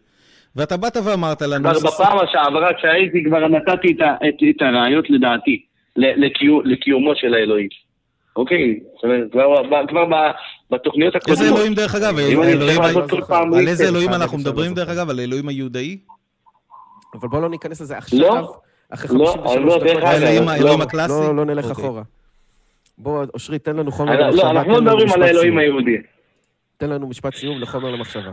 ואתה 0.55 0.77
באת 0.77 0.97
ואמרת 1.03 1.41
לנו... 1.41 1.63
כבר 1.69 1.79
זה- 1.79 1.87
בפעם 1.87 2.17
שעברה 2.31 2.73
כשהייתי, 2.77 3.23
כבר 3.25 3.47
נתתי 3.47 3.91
את, 3.91 4.01
את, 4.01 4.35
את 4.55 4.61
הראיות 4.61 5.09
לדעתי, 5.09 5.61
לקיום, 5.95 6.61
לקיומו 6.65 7.11
של 7.15 7.33
האלוהים. 7.33 7.67
אוקיי? 8.35 8.79
זאת 8.95 9.03
אומרת, 9.03 9.31
כבר, 9.31 9.63
ב- 9.63 9.87
כבר 9.89 10.05
ב- 10.05 10.31
בתוכניות 10.73 11.15
הקודמות. 11.15 11.39
איזה 11.41 11.55
אלוהים 11.55 11.73
דרך 11.73 11.95
אגב? 11.95 12.17
אלוהים. 12.17 12.81
על 13.53 13.67
איזה 13.67 13.87
אלוהים 13.87 14.13
אנחנו 14.13 14.37
מדברים 14.37 14.69
לא 14.69 14.75
דרך. 14.75 14.89
אגב? 14.89 15.09
על 15.09 15.19
האלוהים 15.19 15.47
היהודאי? 15.47 15.97
אבל 17.13 17.27
בוא 17.27 17.41
לא 17.41 17.49
ניכנס 17.49 17.81
לזה 17.81 17.97
עכשיו, 17.97 18.19
לא. 18.19 18.53
אחרי 18.89 19.17
לא, 19.19 19.25
53 19.25 19.55
לא, 19.55 19.77
דקות. 19.77 19.83
דרך 19.87 20.03
אגב, 20.03 20.47
לא. 20.61 20.77
לא, 20.77 20.83
הקלאסי? 20.83 21.13
לא, 21.13 21.35
לא 21.35 21.45
נלך 21.45 21.69
אוקיי. 21.69 21.83
אחורה. 21.85 22.01
בוא, 22.97 23.25
אושרי, 23.33 23.59
תן 23.59 23.75
לנו 23.75 23.91
חומר 23.91 24.19
לא, 24.19 24.25
למחשבה. 24.27 24.49
אנחנו 24.51 24.71
לא 24.71 24.77
תן 24.79 24.85
לנו 24.85 24.95
מדברים 24.97 25.13
על 25.13 25.23
האלוהים. 25.23 25.57
היהודי. 25.57 25.97
תן 26.77 26.89
לנו 26.89 27.07
משפט 27.07 27.35
סיום 27.35 27.61
לחומר 27.61 27.89
למחשבה. 27.91 28.31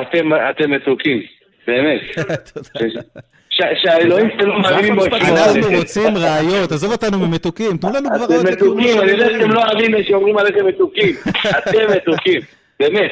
אתם, 0.00 0.30
אתם 0.50 0.70
מתוקים, 0.70 1.22
באמת. 1.66 2.00
תודה. 2.74 3.00
ש- 3.50 3.82
שהאלוהים 3.82 4.28
לא 4.40 4.58
מאמינים 4.60 4.96
בו, 4.96 5.04
אנחנו. 5.04 5.76
רוצים 5.78 6.16
ראיות, 6.16 6.72
עזוב 6.72 6.92
אותנו 6.92 7.18
ממתוקים, 7.26 7.76
תנו 7.76 7.90
לנו 7.92 8.08
כבר 8.16 8.26
ראיות 8.26 8.44
אתם 8.46 8.52
מתוקים, 8.52 9.00
אני 9.00 9.10
יודע 9.10 9.26
שאתם. 9.32 9.50
לא 9.50 9.64
אוהבים 9.64 10.04
שאומרים 10.04 10.38
עליכם 10.38 10.66
מתוקים. 10.66 11.14
אתם 11.58 11.78
מתוקים, 11.96 12.40
באמת. 12.80 13.10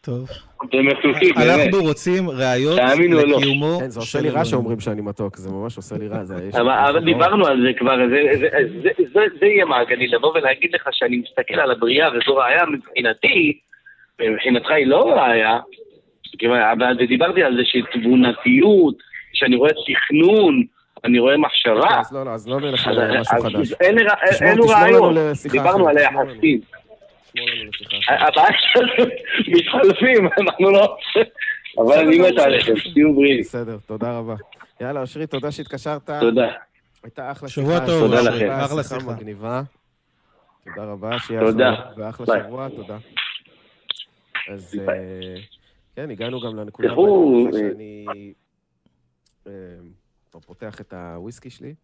טוב. 0.00 0.28
אתם 0.68 0.86
מתוקים, 0.86 1.34
באמת. 1.34 1.60
אנחנו 1.68 1.82
רוצים 1.82 2.30
ראיות 2.30 2.76
תאמינו 2.78 3.20
או 3.20 3.26
לא. 3.26 3.38
לקיומו 3.38 3.78
כן, 3.80 3.88
זה 3.88 4.00
עושה 4.00 4.20
לי 4.20 4.30
רע. 4.30 4.44
שאומרים 4.44 4.80
שאני 4.80 5.00
מתוק, 5.00 5.36
זה 5.36 5.50
ממש 5.50 5.76
עושה 5.76 5.96
לי 5.98 6.08
רע. 6.08 6.22
אבל 6.88 7.04
דיברנו 7.04 7.46
על 7.46 7.62
זה 7.66 7.78
כבר, 7.78 7.96
זה- 8.08 8.38
זה- 8.40 8.48
זה- 8.82 9.04
זה- 9.14 9.36
זה 9.40 9.46
יהיה 9.46 9.64
מעגלי, 9.64 10.06
לבוא 10.08 10.32
ולהגיד 10.38 10.70
לך 10.74 10.88
שאני 10.92 11.16
מסתכל 11.16 11.60
על 11.60 11.70
הבריאה 11.70 12.08
וזו 12.08 12.36
ראייה 12.36 12.62
מבחינתי, 12.66 13.58
מבחינתך 14.20 14.70
היא 14.70 14.86
לא 14.86 15.12
ראייה, 15.12 15.58
כיוון- 16.38 16.62
אבל 16.62 17.06
דיברתי 17.06 17.42
על 17.42 17.56
זה 17.56 17.62
שתבונתיות, 17.64 18.94
שאני 19.32 19.56
רואה 19.56 19.70
תכנון, 19.70 20.62
אני 21.04 21.18
רואה 21.18 21.34
אוקיי, 21.34 21.46
מחשבה. 21.46 22.00
אז 22.00 22.12
לא, 22.12 22.24
לא, 22.24 22.30
אז 22.30 22.48
לא 22.48 22.60
נלך 22.60 22.86
על 22.86 23.20
משהו 23.20 23.42
חדש. 23.42 23.72
אלו 24.42 24.66
רעיון, 24.68 25.14
דיברנו 25.52 25.88
על. 25.88 25.98
היחסים. 25.98 26.60
אחרת. 28.04 28.28
הבעיה 28.28 28.48
שלנו 28.72 29.10
מתחלפים, 29.48 30.28
אנחנו 30.40 30.70
לא... 30.70 30.96
אבל 31.78 31.98
אני 31.98 32.18
מת 32.18 32.38
עליכם, 32.38 32.72
תהיו 32.94 33.14
בריאים. 33.14 33.40
בסדר, 33.40 33.76
תודה 33.86 34.18
רבה. 34.18 34.34
יאללה, 34.80 35.00
אושרי, 35.00 35.26
תודה 35.26 35.50
שהתקשרת. 35.52 36.10
תודה. 36.20 36.48
הייתה 37.04 37.30
אחלה 37.32 37.48
שבוע 37.48 37.74
שיחה. 37.74 37.86
טוב, 37.86 38.00
תודה 38.00 38.30
לכם. 38.30 38.50
אחלה 38.50 38.82
שיחה. 38.82 39.12
מגניבה. 39.12 39.62
תודה 40.64 40.86
רבה, 40.92 41.18
שיהיה 41.18 41.40
תודה. 41.40 41.70
לך 41.70 41.78
ואחלה 41.96 42.26
ביי. 42.26 42.42
שבוע, 42.46 42.68
תודה. 42.68 42.96
אז 44.52 44.80
אה, 44.88 44.94
כן, 45.96 46.10
הגענו 46.10 46.40
גם 46.40 46.56
לנקודה 46.56 46.88
אה, 46.88 46.94
שאני 47.52 48.04
אה, 49.46 49.52
כבר 50.30 50.40
פותח 50.40 50.80
את 50.80 50.92
הוויסקי 50.92 51.50
שלי, 51.50 51.74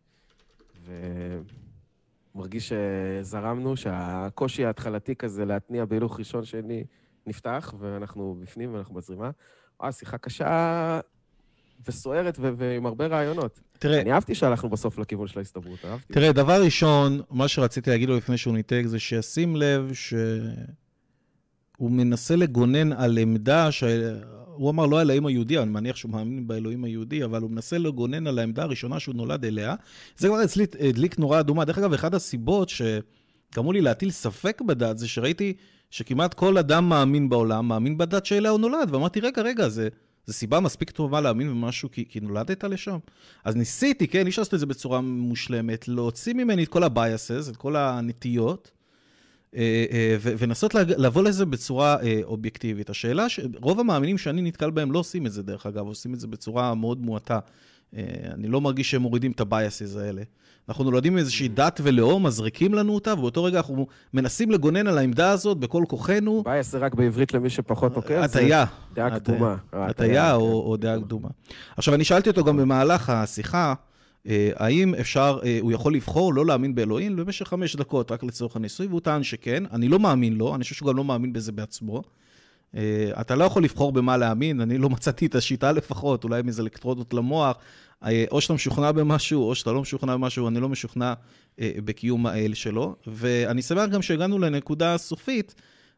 ומרגיש 2.34 2.72
שזרמנו, 2.72 3.76
שהקושי 3.76 4.64
ההתחלתי 4.64 5.16
כזה 5.16 5.44
להתניע 5.44 5.84
בהילוך 5.84 6.18
ראשון 6.18 6.44
שני 6.44 6.84
נפתח, 7.26 7.74
ואנחנו 7.78 8.38
בפנים 8.40 8.74
ואנחנו 8.74 8.94
בזרימה. 8.94 9.30
וואי, 9.80 9.92
שיחה 9.92 10.18
קשה 10.18 11.00
וסוערת 11.88 12.36
ו- 12.40 12.52
ועם 12.56 12.86
הרבה 12.86 13.06
רעיונות. 13.06 13.60
תראה, 13.78 14.00
אני 14.00 14.12
אהבתי 14.12 14.34
שהלכנו 14.34 14.68
בסוף 14.68 14.98
לכיוון 14.98 15.26
של 15.26 15.38
ההסתברות, 15.38 15.84
אהבתי. 15.84 16.12
תראה, 16.12 16.32
דבר 16.32 16.62
ראשון, 16.64 17.20
מה 17.30 17.48
שרציתי 17.48 17.90
להגיד 17.90 18.08
לו 18.08 18.16
לפני 18.16 18.36
שהוא 18.36 18.54
ניתק, 18.54 18.82
זה 18.86 18.98
שישים 18.98 19.56
לב 19.56 19.92
שהוא 21.80 21.90
מנסה 21.90 22.36
לגונן 22.36 22.92
על 22.92 23.18
עמדה 23.18 23.72
ש... 23.72 23.84
הוא 24.46 24.70
אמר 24.70 24.86
לא 24.86 25.00
על 25.00 25.10
האלוהים 25.10 25.26
היהודי, 25.26 25.58
אני 25.58 25.70
מניח 25.70 25.96
שהוא 25.96 26.12
מאמין 26.12 26.46
באלוהים 26.46 26.84
היהודי, 26.84 27.24
אבל 27.24 27.42
הוא 27.42 27.50
מנסה 27.50 27.78
לגונן 27.78 28.26
על 28.26 28.38
העמדה 28.38 28.62
הראשונה 28.62 29.00
שהוא 29.00 29.14
נולד 29.14 29.44
אליה. 29.44 29.74
זה 30.16 30.28
כבר 30.28 30.44
אצלי 30.44 30.66
הדליק 30.80 31.18
נורה 31.18 31.40
אדומה. 31.40 31.64
דרך 31.64 31.78
אגב, 31.78 31.92
אחת 31.92 32.14
הסיבות 32.14 32.68
ש... 32.68 32.82
גרמו 33.54 33.72
לי 33.72 33.80
להטיל 33.80 34.10
ספק 34.10 34.62
בדת, 34.66 34.98
זה 34.98 35.08
שראיתי 35.08 35.52
שכמעט 35.90 36.34
כל 36.34 36.58
אדם 36.58 36.88
מאמין 36.88 37.28
בעולם, 37.28 37.68
מאמין 37.68 37.98
בדת 37.98 38.26
שאליה 38.26 38.50
הוא 38.50 38.60
נולד, 38.60 38.88
ואמרתי, 38.90 39.20
רגע, 39.20 39.42
רגע, 39.42 39.68
זה, 39.68 39.88
זה 40.26 40.32
סיבה 40.32 40.60
מספיק 40.60 40.90
טובה 40.90 41.20
להאמין 41.20 41.48
במשהו 41.48 41.90
כי, 41.90 42.04
כי 42.08 42.20
נולדת 42.20 42.64
לשם? 42.64 42.98
אז 43.44 43.56
ניסיתי, 43.56 44.08
כן, 44.08 44.24
אי 44.24 44.28
אפשר 44.28 44.42
לעשות 44.42 44.54
את 44.54 44.60
זה 44.60 44.66
בצורה 44.66 45.00
מושלמת, 45.00 45.88
להוציא 45.88 46.34
ממני 46.34 46.64
את 46.64 46.68
כל 46.68 46.82
ה-biases, 46.82 47.50
את 47.50 47.56
כל 47.56 47.76
הנטיות, 47.76 48.70
ולנסות 50.22 50.74
לבוא 50.74 51.22
לזה 51.22 51.46
בצורה 51.46 51.96
אה, 52.02 52.20
אובייקטיבית. 52.22 52.90
השאלה, 52.90 53.26
רוב 53.62 53.80
המאמינים 53.80 54.18
שאני 54.18 54.42
נתקל 54.42 54.70
בהם 54.70 54.92
לא 54.92 54.98
עושים 54.98 55.26
את 55.26 55.32
זה, 55.32 55.42
דרך 55.42 55.66
אגב, 55.66 55.86
עושים 55.86 56.14
את 56.14 56.20
זה 56.20 56.26
בצורה 56.26 56.74
מאוד 56.74 57.00
מועטה. 57.00 57.38
אני 58.34 58.48
לא 58.48 58.60
מרגיש 58.60 58.90
שהם 58.90 59.02
מורידים 59.02 59.30
את 59.30 59.40
ה 59.40 59.48
biases 59.48 59.96
האלה. 59.96 60.22
אנחנו 60.68 60.84
נולדים 60.84 61.12
עם 61.12 61.18
איזושהי 61.18 61.48
דת 61.48 61.80
ולאום, 61.82 62.26
מזריקים 62.26 62.74
לנו 62.74 62.94
אותה, 62.94 63.14
ובאותו 63.14 63.44
רגע 63.44 63.58
אנחנו 63.58 63.86
מנסים 64.14 64.50
לגונן 64.50 64.86
על 64.86 64.98
העמדה 64.98 65.30
הזאת 65.30 65.58
בכל 65.58 65.84
כוחנו. 65.88 66.42
bias 66.44 66.70
זה 66.70 66.78
רק 66.78 66.94
בעברית 66.94 67.34
למי 67.34 67.50
שפחות 67.50 67.96
עוקב. 67.96 68.14
הטיה. 68.14 68.64
דעה 68.94 69.18
קדומה. 69.18 69.56
הטיה 69.72 70.34
או 70.34 70.76
דעה 70.76 70.96
קדומה. 71.00 71.28
עכשיו, 71.76 71.94
אני 71.94 72.04
שאלתי 72.04 72.30
אותו 72.30 72.44
גם 72.44 72.56
במהלך 72.56 73.10
השיחה, 73.10 73.68
אה, 73.68 73.89
האם 74.56 74.94
אפשר, 74.94 75.38
אה, 75.44 75.58
הוא 75.60 75.72
יכול 75.72 75.94
לבחור 75.94 76.34
לא 76.34 76.46
להאמין 76.46 76.74
באלוהים 76.74 77.16
במשך 77.16 77.48
חמש 77.48 77.76
דקות, 77.76 78.12
רק 78.12 78.22
לצורך 78.22 78.56
הניסוי, 78.56 78.86
והוא 78.86 79.00
טען 79.00 79.22
שכן. 79.22 79.62
אני 79.72 79.88
לא 79.88 79.98
מאמין 79.98 80.36
לו, 80.36 80.54
אני 80.54 80.62
חושב 80.62 80.74
שהוא 80.74 80.88
גם 80.88 80.96
לא 80.96 81.04
מאמין 81.04 81.32
בזה 81.32 81.52
בעצמו. 81.52 82.02
אה, 82.76 83.10
אתה 83.20 83.34
לא 83.34 83.44
יכול 83.44 83.64
לבחור 83.64 83.92
במה 83.92 84.16
להאמין, 84.16 84.60
אני 84.60 84.78
לא 84.78 84.90
מצאתי 84.90 85.26
את 85.26 85.34
השיטה 85.34 85.72
לפחות, 85.72 86.24
אולי 86.24 86.42
מאיזה 86.42 86.62
אלקטרודות 86.62 87.14
למוח, 87.14 87.56
או 88.30 88.40
שאתה 88.40 88.54
משוכנע 88.54 88.92
במשהו, 88.92 89.48
או 89.48 89.54
שאתה 89.54 89.72
לא 89.72 89.80
משוכנע 89.80 90.16
במשהו, 90.16 90.48
אני 90.48 90.60
לא 90.60 90.68
משוכנע 90.68 91.14
בקיום 91.58 92.26
האל 92.26 92.54
שלו. 92.54 92.96
ואני 93.06 93.62
שמח 93.62 93.88
גם 93.88 94.02
שהגענו 94.02 94.38
לנקודה 94.38 94.98
סופית 94.98 95.54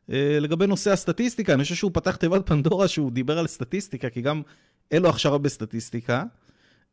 לגבי 0.09 0.67
נושא 0.67 0.91
הסטטיסטיקה, 0.91 1.55
אני 1.55 1.63
חושב 1.63 1.75
שהוא 1.75 1.91
פתח 1.95 2.17
תיבת 2.17 2.47
פנדורה 2.47 2.89
שהוא 2.89 3.11
דיבר 3.11 3.39
על 3.39 3.47
סטטיסטיקה, 3.47 4.11
כי 4.11 4.21
גם 4.21 4.43
אין 4.91 5.03
לו 5.03 5.09
הכשרה 5.09 5.39
בסטטיסטיקה. 5.39 6.25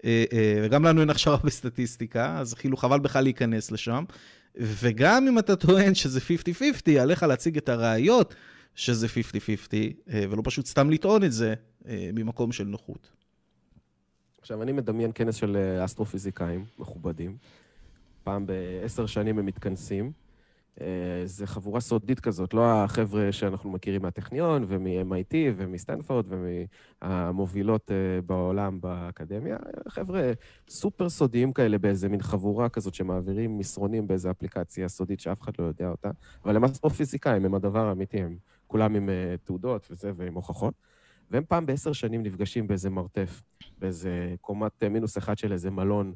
אה, 0.05 0.23
אה, 0.33 0.61
וגם 0.63 0.83
לנו 0.83 1.01
אין 1.01 1.09
הכשרה 1.09 1.37
בסטטיסטיקה, 1.43 2.37
אז 2.39 2.53
כאילו 2.53 2.77
חבל 2.77 2.99
בכלל 2.99 3.23
להיכנס 3.23 3.71
לשם. 3.71 4.03
וגם 4.55 5.27
אם 5.27 5.39
אתה 5.39 5.55
טוען 5.55 5.95
שזה 5.95 6.19
50-50, 6.89 6.99
עליך 6.99 7.23
להציג 7.23 7.57
את 7.57 7.69
הראיות 7.69 8.35
שזה 8.75 9.07
50-50, 9.07 9.11
אה, 10.09 10.23
ולא 10.29 10.41
פשוט 10.45 10.65
סתם 10.65 10.89
לטעון 10.89 11.23
את 11.23 11.31
זה 11.31 11.53
ממקום 12.13 12.51
של 12.51 12.63
נוחות. 12.63 13.09
עכשיו, 14.41 14.63
אני 14.63 14.71
מדמיין 14.71 15.11
כנס 15.15 15.35
של 15.35 15.57
אסטרופיזיקאים 15.85 16.65
מכובדים. 16.79 17.37
פעם 18.23 18.45
בעשר 18.45 19.05
שנים 19.05 19.39
הם 19.39 19.45
מתכנסים. 19.45 20.11
אה, 20.81 21.21
זה 21.25 21.47
חבורה 21.47 21.79
סודית 21.79 22.19
כזאת, 22.19 22.53
לא 22.53 22.83
החבר'ה 22.83 23.31
שאנחנו 23.31 23.69
מכירים 23.69 24.01
מהטכניון 24.01 24.65
ומ-MIT 24.67 25.35
ומסטנפורד 25.57 26.25
ומהמובילות 26.29 27.91
אה, 27.91 28.21
בעולם 28.21 28.81
באקדמיה, 28.81 29.57
חבר'ה 29.87 30.31
סופר 30.69 31.09
סודיים 31.09 31.53
כאלה 31.53 31.77
באיזה 31.77 32.09
מין 32.09 32.21
חבורה 32.21 32.69
כזאת 32.69 32.93
שמעבירים 32.93 33.57
מסרונים 33.57 34.07
באיזה 34.07 34.31
אפליקציה 34.31 34.89
סודית 34.89 35.19
שאף 35.19 35.41
אחד 35.41 35.51
לא 35.59 35.63
יודע 35.63 35.89
אותה, 35.89 36.09
אבל 36.45 36.55
הם 36.55 36.63
אסטרופיזיקאים, 36.63 37.45
הם 37.45 37.55
הדבר 37.55 37.87
האמיתי, 37.87 38.21
הם 38.21 38.37
כולם 38.67 38.95
עם 38.95 39.09
אה, 39.09 39.35
תעודות 39.43 39.87
וזה 39.91 40.11
ועם 40.15 40.33
הוכחות. 40.33 40.73
והם 41.31 41.43
פעם 41.47 41.65
בעשר 41.65 41.93
שנים 41.93 42.23
נפגשים 42.23 42.67
באיזה 42.67 42.89
מרתף, 42.89 43.43
באיזה 43.77 44.35
קומת 44.41 44.83
מינוס 44.83 45.17
אחד 45.17 45.37
של 45.37 45.51
איזה 45.51 45.71
מלון 45.71 46.13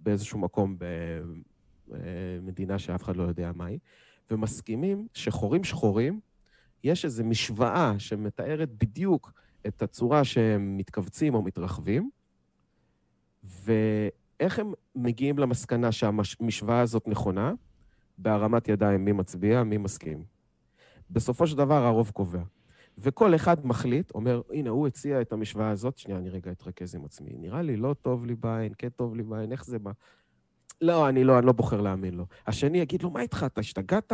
באיזשהו 0.00 0.38
מקום 0.38 0.76
מדינה 2.42 2.78
שאף 2.78 3.02
אחד 3.02 3.16
לא 3.16 3.22
יודע 3.22 3.52
מהי, 3.54 3.78
ומסכימים 4.30 5.06
שחורים 5.14 5.64
שחורים, 5.64 6.20
יש 6.84 7.04
איזו 7.04 7.24
משוואה 7.24 7.94
שמתארת 7.98 8.70
בדיוק 8.78 9.32
את 9.66 9.82
הצורה 9.82 10.24
שהם 10.24 10.76
מתכווצים 10.76 11.34
או 11.34 11.42
מתרחבים, 11.42 12.10
ואיך 13.44 14.58
הם 14.58 14.72
מגיעים 14.94 15.38
למסקנה 15.38 15.92
שהמשוואה 15.92 16.80
הזאת 16.80 17.08
נכונה? 17.08 17.52
בהרמת 18.18 18.68
ידיים 18.68 19.04
מי 19.04 19.12
מצביע, 19.12 19.62
מי 19.62 19.76
מסכים. 19.76 20.24
בסופו 21.10 21.46
של 21.46 21.56
דבר 21.56 21.86
הרוב 21.86 22.10
קובע. 22.10 22.42
וכל 22.98 23.34
אחד 23.34 23.66
מחליט, 23.66 24.10
אומר, 24.14 24.42
הנה, 24.52 24.70
הוא 24.70 24.86
הציע 24.86 25.20
את 25.20 25.32
המשוואה 25.32 25.70
הזאת, 25.70 25.98
שנייה, 25.98 26.18
אני 26.18 26.30
רגע 26.30 26.50
אתרכז 26.50 26.94
עם 26.94 27.04
עצמי. 27.04 27.30
נראה 27.38 27.62
לי 27.62 27.76
לא 27.76 27.94
טוב 28.02 28.26
לי 28.26 28.34
בעין, 28.34 28.72
כן 28.78 28.88
טוב 28.88 29.14
לי 29.14 29.22
בעין, 29.22 29.52
איך 29.52 29.64
זה 29.64 29.78
בא? 29.78 29.90
לא, 30.80 31.08
אני 31.08 31.24
לא, 31.24 31.38
אני 31.38 31.46
לא 31.46 31.52
בוחר 31.52 31.80
להאמין 31.80 32.14
לו. 32.14 32.26
השני 32.46 32.78
יגיד 32.78 33.02
לו, 33.02 33.10
מה 33.10 33.20
איתך, 33.20 33.44
אתה 33.46 33.60
השתגעת? 33.60 34.12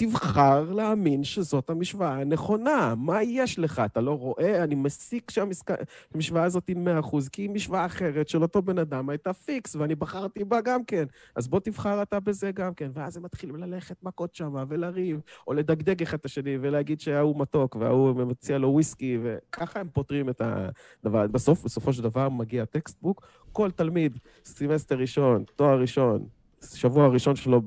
תבחר 0.00 0.72
להאמין 0.72 1.24
שזאת 1.24 1.70
המשוואה 1.70 2.20
הנכונה. 2.20 2.94
מה 2.96 3.22
יש 3.22 3.58
לך? 3.58 3.82
אתה 3.84 4.00
לא 4.00 4.12
רואה? 4.18 4.64
אני 4.64 4.74
מסיק 4.74 5.30
שהמשוואה 5.30 6.44
הזאת 6.44 6.68
היא 6.68 6.76
100%, 7.02 7.16
כי 7.32 7.42
היא 7.42 7.50
משוואה 7.50 7.86
אחרת 7.86 8.28
של 8.28 8.42
אותו 8.42 8.62
בן 8.62 8.78
אדם 8.78 9.08
הייתה 9.08 9.32
פיקס, 9.32 9.76
ואני 9.76 9.94
בחרתי 9.94 10.44
בה 10.44 10.60
גם 10.60 10.84
כן. 10.84 11.04
אז 11.36 11.48
בוא 11.48 11.60
תבחר 11.60 12.02
אתה 12.02 12.20
בזה 12.20 12.50
גם 12.52 12.74
כן. 12.74 12.90
ואז 12.94 13.16
הם 13.16 13.22
מתחילים 13.22 13.56
ללכת 13.56 13.96
מכות 14.02 14.34
שם, 14.34 14.64
ולריב, 14.68 15.20
או 15.46 15.52
לדגדג 15.52 16.02
אחד 16.02 16.18
את 16.18 16.24
השני, 16.24 16.58
ולהגיד 16.60 17.00
שההוא 17.00 17.40
מתוק, 17.40 17.76
וההוא 17.76 18.14
מציע 18.24 18.58
לו 18.58 18.68
וויסקי, 18.68 19.18
וככה 19.22 19.80
הם 19.80 19.88
פותרים 19.92 20.28
את 20.28 20.42
הדבר. 20.44 21.26
בסוף, 21.26 21.64
בסופו 21.64 21.92
של 21.92 22.02
דבר 22.02 22.28
מגיע 22.28 22.64
textbook, 22.64 23.26
כל 23.58 23.70
תלמיד, 23.70 24.18
סמסטר 24.44 24.98
ראשון, 24.98 25.44
תואר 25.56 25.80
ראשון, 25.80 26.26
שבוע 26.74 27.04
הראשון 27.04 27.36
שלו 27.36 27.62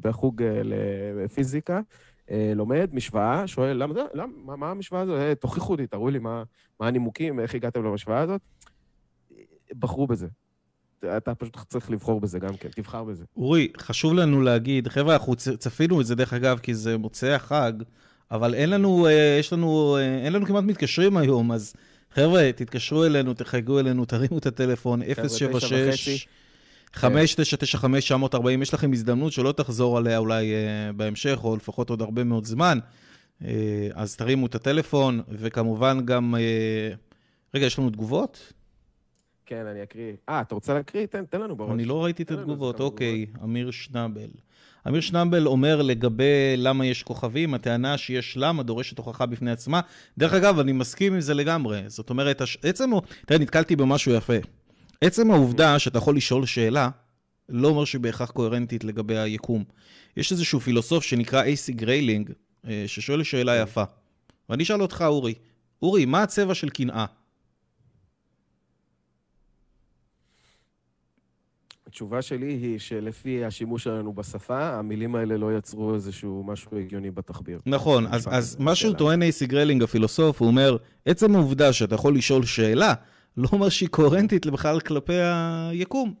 בחוג 0.00 0.42
אה, 0.42 0.60
לפיזיקה, 1.24 1.80
אה, 2.30 2.52
לומד 2.56 2.90
משוואה, 2.92 3.46
שואל, 3.46 3.82
למה, 3.82 3.94
למה, 4.14 4.32
מה, 4.44 4.56
מה 4.56 4.70
המשוואה 4.70 5.02
הזאת? 5.02 5.18
אה, 5.18 5.34
תוכיחו 5.34 5.76
לי, 5.76 5.86
תראו 5.86 6.10
לי 6.10 6.18
מה, 6.18 6.42
מה 6.80 6.86
הנימוקים, 6.88 7.40
איך 7.40 7.54
הגעתם 7.54 7.84
למשוואה 7.84 8.18
הזאת. 8.18 8.40
בחרו 9.78 10.06
בזה. 10.06 10.26
אתה 11.16 11.34
פשוט 11.34 11.56
צריך 11.56 11.90
לבחור 11.90 12.20
בזה 12.20 12.38
גם 12.38 12.56
כן, 12.56 12.68
תבחר 12.68 13.04
בזה. 13.04 13.24
אורי, 13.36 13.68
חשוב 13.78 14.14
לנו 14.14 14.40
להגיד, 14.40 14.88
חבר'ה, 14.88 15.14
אנחנו 15.14 15.34
צפינו 15.36 16.00
את 16.00 16.06
זה 16.06 16.14
דרך 16.14 16.32
אגב, 16.32 16.58
כי 16.58 16.74
זה 16.74 16.98
מוצאי 16.98 17.32
החג, 17.32 17.72
אבל 18.30 18.54
אין 18.54 18.70
לנו, 18.70 19.06
יש 19.40 19.52
לנו, 19.52 19.98
אין 19.98 20.32
לנו 20.32 20.46
כמעט 20.46 20.64
מתקשרים 20.64 21.16
היום, 21.16 21.52
אז 21.52 21.74
חבר'ה, 22.14 22.50
תתקשרו 22.56 23.04
אלינו, 23.04 23.34
תחייגו 23.34 23.78
אלינו, 23.78 24.04
תרימו 24.04 24.38
את 24.38 24.46
הטלפון, 24.46 25.00
076... 25.58 26.28
5995-940, 26.96 27.00
יש 28.62 28.74
לכם 28.74 28.92
הזדמנות 28.92 29.32
שלא 29.32 29.52
תחזור 29.52 29.98
עליה 29.98 30.18
אולי 30.18 30.52
uh, 30.52 30.92
בהמשך, 30.92 31.38
או 31.44 31.56
לפחות 31.56 31.90
עוד 31.90 32.02
הרבה 32.02 32.24
מאוד 32.24 32.44
זמן. 32.44 32.78
Uh, 33.42 33.44
אז 33.94 34.16
תרימו 34.16 34.46
את 34.46 34.54
הטלפון, 34.54 35.20
וכמובן 35.28 35.98
גם... 36.04 36.34
Uh, 36.34 36.96
רגע, 37.54 37.66
יש 37.66 37.78
לנו 37.78 37.90
תגובות? 37.90 38.52
כן, 39.46 39.66
אני 39.66 39.82
אקריא. 39.82 40.12
אה, 40.28 40.40
אתה 40.40 40.54
רוצה 40.54 40.74
להקריא? 40.74 41.06
תן, 41.06 41.24
תן 41.24 41.40
לנו 41.40 41.56
בראש. 41.56 41.70
אני 41.70 41.84
לא 41.84 42.04
ראיתי 42.04 42.22
את 42.22 42.30
התגובות, 42.30 42.80
אוקיי, 42.80 43.26
אמיר 43.44 43.70
שנבל. 43.70 44.30
אמיר 44.88 45.00
שנבל 45.00 45.46
אומר 45.46 45.82
לגבי 45.82 46.56
למה 46.56 46.86
יש 46.86 47.02
כוכבים, 47.02 47.54
הטענה 47.54 47.98
שיש 47.98 48.36
למה 48.36 48.62
דורשת 48.62 48.98
הוכחה 48.98 49.26
בפני 49.26 49.50
עצמה. 49.50 49.80
דרך 50.18 50.32
אגב, 50.32 50.58
אני 50.58 50.72
מסכים 50.72 51.14
עם 51.14 51.20
זה 51.20 51.34
לגמרי. 51.34 51.82
זאת 51.86 52.10
אומרת, 52.10 52.42
עצם, 52.62 52.90
תראה, 53.26 53.40
נתקלתי 53.40 53.76
במשהו 53.76 54.12
יפה. 54.12 54.36
עצם 55.00 55.30
העובדה 55.30 55.78
שאתה 55.78 55.98
יכול 55.98 56.16
לשאול 56.16 56.46
שאלה, 56.46 56.88
לא 57.48 57.68
אומר 57.68 57.84
שהיא 57.84 58.00
בהכרח 58.00 58.30
קוהרנטית 58.30 58.84
לגבי 58.84 59.18
היקום. 59.18 59.64
יש 60.16 60.32
איזשהו 60.32 60.60
פילוסוף 60.60 61.04
שנקרא 61.04 61.42
אייסי 61.42 61.72
גריילינג, 61.72 62.30
אה, 62.68 62.84
ששואל 62.86 63.22
שאלה 63.22 63.56
יפה. 63.56 63.84
ואני 64.48 64.62
אשאל 64.62 64.82
אותך, 64.82 65.04
אורי, 65.06 65.34
אורי, 65.82 66.04
מה 66.04 66.22
הצבע 66.22 66.54
של 66.54 66.68
קנאה? 66.68 67.04
התשובה 71.92 72.22
שלי 72.22 72.52
היא 72.52 72.78
שלפי 72.78 73.44
השימוש 73.44 73.84
שלנו 73.84 74.12
בשפה, 74.12 74.68
המילים 74.68 75.14
האלה 75.14 75.36
לא 75.36 75.56
יצרו 75.56 75.94
איזשהו 75.94 76.44
משהו 76.46 76.78
הגיוני 76.78 77.10
בתחביר. 77.10 77.60
נכון, 77.66 78.06
אז, 78.06 78.28
אז 78.30 78.56
מה 78.58 78.74
שהוא 78.74 78.94
טוען 78.94 79.22
אייסי 79.22 79.46
גריילינג, 79.46 79.82
הפילוסוף, 79.82 80.40
הוא 80.40 80.48
אומר, 80.48 80.76
עצם 81.06 81.34
העובדה 81.34 81.72
שאתה 81.72 81.94
יכול 81.94 82.16
לשאול 82.16 82.44
שאלה, 82.44 82.94
לא 83.36 83.48
אומר 83.52 83.68
שהיא 83.68 83.88
קוהרנטית 83.88 84.46
בכלל 84.46 84.80
כלפי 84.80 85.18
היקום. 85.70 86.14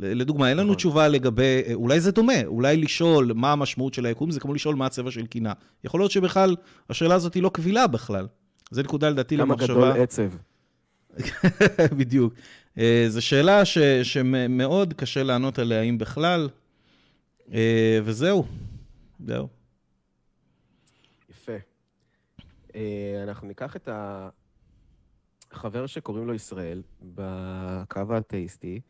לדוגמה, 0.00 0.48
אין 0.48 0.56
לנו 0.56 0.66
נכון. 0.66 0.76
תשובה 0.76 1.08
לגבי, 1.08 1.62
אולי 1.74 2.00
זה 2.00 2.10
דומה, 2.12 2.44
אולי 2.46 2.76
לשאול 2.76 3.32
מה 3.34 3.52
המשמעות 3.52 3.94
של 3.94 4.06
היקום, 4.06 4.30
זה 4.30 4.40
כמו 4.40 4.54
לשאול 4.54 4.74
מה 4.74 4.86
הצבע 4.86 5.10
של 5.10 5.26
קנאה. 5.26 5.52
יכול 5.84 6.00
להיות 6.00 6.10
שבכלל, 6.10 6.56
השאלה 6.90 7.14
הזאת 7.14 7.34
היא 7.34 7.42
לא 7.42 7.48
קבילה 7.48 7.86
בכלל. 7.86 8.26
זו 8.70 8.82
נקודה 8.82 9.10
לדעתי 9.10 9.36
למחשבה. 9.36 9.74
כמה 9.74 9.90
גדול 9.90 10.02
עצב. 10.02 10.28
בדיוק. 11.98 12.34
אה, 12.78 13.04
זו 13.08 13.22
שאלה 13.22 13.64
ש, 13.64 13.78
שמאוד 14.02 14.92
קשה 14.92 15.22
לענות 15.22 15.58
עליה, 15.58 15.82
אם 15.82 15.98
בכלל, 15.98 16.48
אה, 17.52 17.98
וזהו, 18.04 18.44
זהו. 19.26 19.48
יפה. 21.30 21.56
אה, 22.74 23.20
אנחנו 23.22 23.48
ניקח 23.48 23.76
את 23.76 23.88
ה... 23.88 24.28
חבר 25.52 25.86
שקוראים 25.86 26.26
לו 26.26 26.34
ישראל, 26.34 26.82
בקו 27.02 28.00
האתאיסטי, 28.10 28.80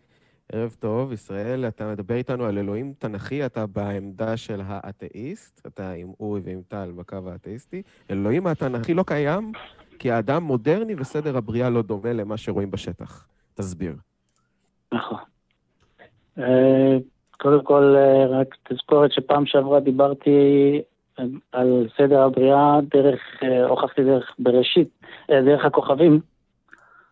ערב 0.53 0.77
טוב, 0.79 1.13
ישראל, 1.13 1.69
אתה 1.69 1.93
מדבר 1.93 2.15
איתנו 2.15 2.45
על 2.45 2.59
אלוהים 2.59 2.95
תנכי, 2.99 3.47
אתה 3.47 3.67
בעמדה 3.67 4.37
של 4.37 4.61
האתאיסט, 4.65 5.67
אתה 5.67 5.91
עם 5.91 6.13
אורי 6.21 6.41
ועם 6.45 6.63
טל 6.69 6.93
בקו 6.97 7.17
האתאיסטי. 7.27 7.83
אלוהים 8.11 8.47
התנכי 8.47 8.95
לא 8.95 9.05
קיים, 9.07 9.53
כי 9.99 10.11
האדם 10.11 10.43
מודרני 10.43 10.95
וסדר 10.95 11.37
הבריאה 11.37 11.71
לא 11.71 11.83
דומה 11.83 12.13
למה 12.13 12.37
שרואים 12.37 12.71
בשטח. 12.71 13.32
תסביר. 13.55 13.95
נכון. 14.93 15.19
אה, 16.39 16.97
קודם 17.33 17.65
כל, 17.65 17.95
אה, 17.97 18.27
רק 18.27 18.57
תזכורת 18.63 19.13
שפעם 19.13 19.47
שעברה 19.47 19.81
דיברתי 19.81 20.31
על 21.53 21.89
סדר 21.97 22.21
הבריאה 22.21 22.79
דרך, 22.91 23.21
אה, 23.43 23.67
הוכחתי 23.67 24.05
דרך 24.05 24.35
בראשית, 24.39 24.89
דרך 25.29 25.65
הכוכבים, 25.65 26.21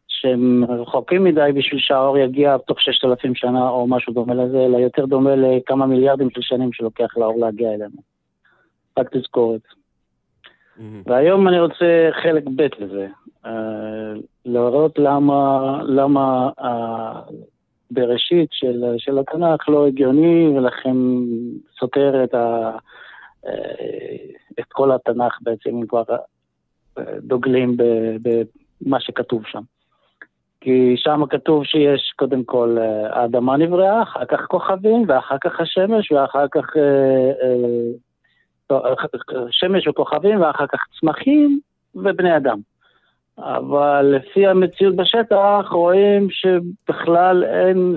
שהם 0.08 0.64
רחוקים 0.68 1.24
מדי 1.24 1.50
בשביל 1.54 1.80
שהאור 1.80 2.18
יגיע 2.18 2.58
תוך 2.58 2.80
ששת 2.80 3.04
אלפים 3.04 3.34
שנה 3.34 3.68
או 3.68 3.86
משהו 3.86 4.12
דומה 4.12 4.34
לזה, 4.34 4.58
אלא 4.64 4.78
יותר 4.78 5.06
דומה 5.06 5.36
לכמה 5.36 5.86
מיליארדים 5.86 6.30
של 6.30 6.40
שנים 6.42 6.72
שלוקח 6.72 7.16
לאור 7.16 7.40
להגיע 7.40 7.68
אלינו. 7.68 7.96
רק 8.98 9.16
תזכורת. 9.16 9.79
והיום 11.06 11.48
אני 11.48 11.60
רוצה 11.60 12.08
חלק 12.22 12.44
ב' 12.56 12.66
לזה, 12.78 13.06
uh, 13.44 13.48
להראות 14.44 14.98
למה, 14.98 15.80
למה 15.84 16.50
uh, 16.60 16.64
בראשית 17.90 18.48
של, 18.52 18.84
של 18.98 19.18
התנ"ך 19.18 19.68
לא 19.68 19.86
הגיוני 19.86 20.48
ולכן 20.48 20.96
סותר 21.78 22.24
את, 22.24 22.34
ה, 22.34 22.70
uh, 23.44 23.48
את 24.60 24.64
כל 24.72 24.92
התנ"ך 24.92 25.38
בעצם, 25.42 25.70
אם 25.70 25.86
כבר 25.86 26.02
דוגלים 27.22 27.76
במה 28.22 29.00
שכתוב 29.00 29.42
שם. 29.46 29.62
כי 30.60 30.94
שם 30.96 31.22
כתוב 31.30 31.64
שיש 31.64 32.12
קודם 32.16 32.44
כל 32.44 32.76
אה, 32.80 33.20
האדמה 33.20 33.56
נבראה, 33.56 34.02
אחר 34.02 34.24
כך 34.24 34.40
כוכבים, 34.40 35.04
ואחר 35.08 35.36
כך 35.40 35.60
השמש, 35.60 36.12
ואחר 36.12 36.46
כך 36.52 36.76
אה, 36.76 36.82
אה, 37.42 37.90
שמש 39.50 39.88
וכוכבים, 39.88 40.40
ואחר 40.40 40.66
כך 40.66 40.78
צמחים 41.00 41.60
ובני 41.94 42.36
אדם. 42.36 42.58
אבל 43.38 44.02
לפי 44.02 44.46
המציאות 44.46 44.96
בשטח 44.96 45.66
רואים 45.70 46.28
שבכלל 46.30 47.44
אין, 47.44 47.96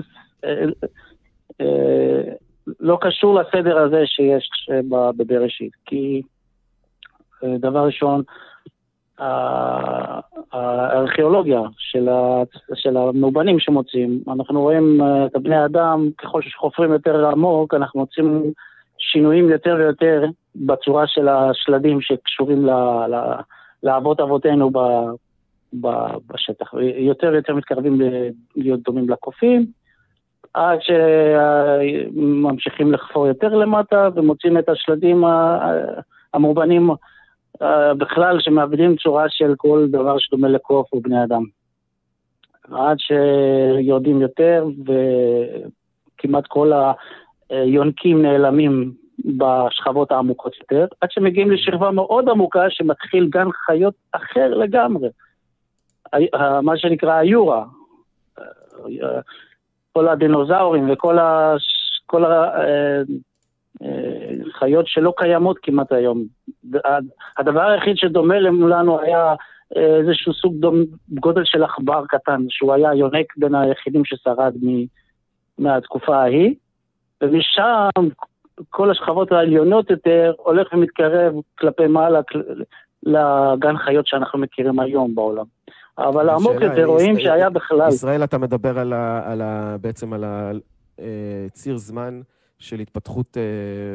לא 2.80 2.98
קשור 3.00 3.40
לסדר 3.40 3.78
הזה 3.78 4.02
שיש 4.06 4.50
בבראשית. 5.16 5.72
כי 5.86 6.22
דבר 7.44 7.86
ראשון, 7.86 8.22
הארכיאולוגיה 10.52 11.60
של, 12.74 12.96
המאובנים 12.96 13.58
שמוצאים, 13.58 14.22
אנחנו 14.28 14.60
רואים 14.60 15.00
אה, 15.02 15.26
את 15.26 15.36
הבני 15.36 15.64
אדם, 15.64 16.08
ככל 16.18 16.42
שחופרים 16.42 16.92
יותר 16.92 17.26
עמוק, 17.30 17.74
אנחנו 17.74 18.00
מוצאים 18.00 18.52
שינויים 19.12 19.50
יותר 19.50 19.76
ויותר 19.78 20.24
בצורה 20.56 21.06
של 21.06 21.28
השלדים 21.28 22.00
שקשורים 22.00 22.66
ל, 22.66 22.70
ל, 23.10 23.34
לאבות 23.82 24.20
אבותינו 24.20 24.70
ב, 24.70 24.78
ב, 25.80 25.88
בשטח, 26.26 26.74
יותר 26.96 27.28
ויותר 27.32 27.54
מתקרבים 27.54 28.00
להיות 28.56 28.80
דומים 28.80 29.08
לקופים, 29.08 29.66
עד 30.54 30.78
שממשיכים 32.12 32.92
לחפור 32.92 33.26
יותר 33.26 33.48
למטה 33.48 34.08
ומוצאים 34.14 34.58
את 34.58 34.68
השלדים 34.68 35.24
המאובנים 36.34 36.90
אה, 37.62 37.94
בכלל 37.94 38.40
שמאבדים 38.40 38.96
צורה 38.96 39.24
של 39.28 39.54
כל 39.56 39.86
דבר 39.90 40.18
שדומה 40.18 40.48
לקוף 40.48 40.94
ובני 40.94 41.24
אדם. 41.24 41.42
עד 42.72 42.96
שיורדים 42.98 44.20
יותר 44.20 44.66
וכמעט 44.84 46.44
כל 46.48 46.72
היונקים 47.62 48.22
נעלמים 48.22 48.92
בשכבות 49.24 50.12
העמוקות 50.12 50.52
יותר, 50.60 50.86
עד 51.00 51.10
שמגיעים 51.10 51.50
לשכבה 51.50 51.90
מאוד 51.90 52.28
עמוקה 52.28 52.70
שמתחיל 52.70 53.28
גן 53.28 53.50
חיות 53.66 53.94
אחר 54.12 54.54
לגמרי. 54.54 55.08
מה 56.62 56.76
שנקרא 56.76 57.14
היורה. 57.14 57.64
כל 59.92 60.08
הדינוזאורים 60.08 60.90
וכל 60.90 61.18
ה... 61.18 61.54
כל 62.06 62.24
ה... 62.24 62.50
חיות 64.58 64.86
שלא 64.88 65.12
קיימות 65.16 65.58
כמעט 65.62 65.92
היום. 65.92 66.24
הדבר 67.38 67.60
היחיד 67.60 67.96
שדומה 67.96 68.38
לנו 68.40 69.00
היה 69.00 69.34
אה, 69.76 69.96
איזשהו 69.96 70.32
סוג 70.34 70.54
דום, 70.56 70.84
גודל 71.08 71.42
של 71.44 71.64
עכבר 71.64 72.04
קטן, 72.08 72.40
שהוא 72.48 72.72
היה 72.72 72.94
יונק 72.94 73.36
בין 73.36 73.54
היחידים 73.54 74.04
ששרד 74.04 74.54
מ, 74.62 74.84
מהתקופה 75.58 76.16
ההיא, 76.16 76.54
ומשם 77.22 77.88
כל 78.70 78.90
השכבות 78.90 79.32
העליונות 79.32 79.90
יותר 79.90 80.32
הולך 80.36 80.72
ומתקרב 80.72 81.34
כלפי 81.58 81.86
מעלה 81.86 82.20
לגן 83.02 83.76
חיות 83.78 84.06
שאנחנו 84.06 84.38
מכירים 84.38 84.80
היום 84.80 85.14
בעולם. 85.14 85.44
אבל 85.98 86.28
העמוק 86.28 86.60
יותר 86.60 86.84
רואים 86.84 87.20
שהיה 87.20 87.50
בכלל... 87.50 87.88
ישראל, 87.88 88.24
אתה 88.24 88.38
מדבר 88.38 88.78
על 88.78 88.92
ה, 88.92 89.32
על 89.32 89.42
ה, 89.42 89.76
בעצם 89.80 90.12
על 90.12 90.24
הציר 91.46 91.72
אה, 91.72 91.78
זמן 91.78 92.20
של 92.58 92.80
התפתחות 92.80 93.36
אה, 93.36 93.42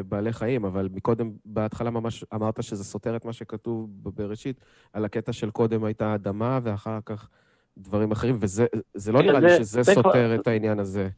בעלי 0.03 0.33
חיים, 0.33 0.65
אבל 0.65 0.89
מקודם, 0.93 1.31
בהתחלה 1.45 1.89
ממש 1.89 2.25
אמרת 2.35 2.63
שזה 2.63 2.83
סותר 2.83 3.15
את 3.15 3.25
מה 3.25 3.33
שכתוב 3.33 3.89
בראשית, 4.17 4.61
על 4.93 5.05
הקטע 5.05 5.33
של 5.33 5.49
קודם 5.49 5.83
הייתה 5.83 6.15
אדמה 6.15 6.59
ואחר 6.63 6.99
כך 7.05 7.29
דברים 7.77 8.11
אחרים, 8.11 8.37
וזה 8.39 9.11
לא 9.11 9.21
נראה 9.21 9.39
לי 9.39 9.49
שזה 9.49 9.83
סותר 9.83 10.35
את 10.35 10.47
העניין 10.47 10.79
הזה. 10.79 11.09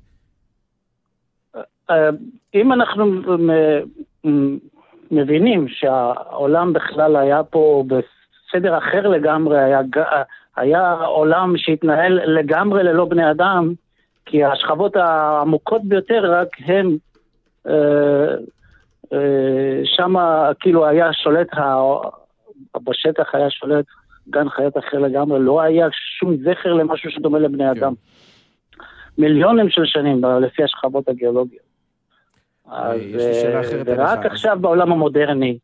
אה, 1.92 2.10
אם 2.54 2.74
אנחנו 2.74 3.06
מבינים 5.12 5.68
שהעולם 5.68 6.74
בכלל 6.74 7.16
היה 7.16 7.44
פה 7.44 7.84
בסדר 7.88 8.78
אחר 8.78 9.08
לגמרי, 9.08 9.64
היה, 9.64 9.82
היה 10.56 10.92
עולם 10.94 11.54
שהתנהל 11.58 12.20
לגמרי 12.26 12.84
ללא 12.84 13.06
בני 13.06 13.32
אדם, 13.32 13.74
כי 14.26 14.44
השכבות 14.44 14.96
העמוקות 14.96 15.82
ביותר 15.84 16.32
רק 16.32 16.48
הם 16.66 16.98
אה, 17.68 18.36
אה, 19.14 19.82
שם 19.84 20.16
כאילו 20.60 20.88
היה 20.88 21.14
שולט, 21.14 21.48
בשטח 22.84 23.36
היה 23.36 23.50
שולט 23.50 23.86
גן 24.30 24.50
חיות 24.50 24.78
אחר 24.78 25.00
לגמרי, 25.00 25.40
לא 25.40 25.62
היה 25.62 25.88
שום 26.20 26.36
זכר 26.38 26.74
למשהו 26.74 27.12
שדומה 27.12 27.40
לבני 27.40 27.64
כן. 27.64 27.70
אדם. 27.70 27.94
מיליונים 29.18 29.70
של 29.70 29.86
שנים 29.86 30.22
לפי 30.42 30.64
השכבות 30.64 31.10
הגיאולוגיות. 31.10 31.71
אז 32.72 33.02
אה, 33.20 33.82
ורק 33.86 34.26
עכשיו 34.26 34.58
בעולם 34.62 34.92
המודרני. 34.92 35.60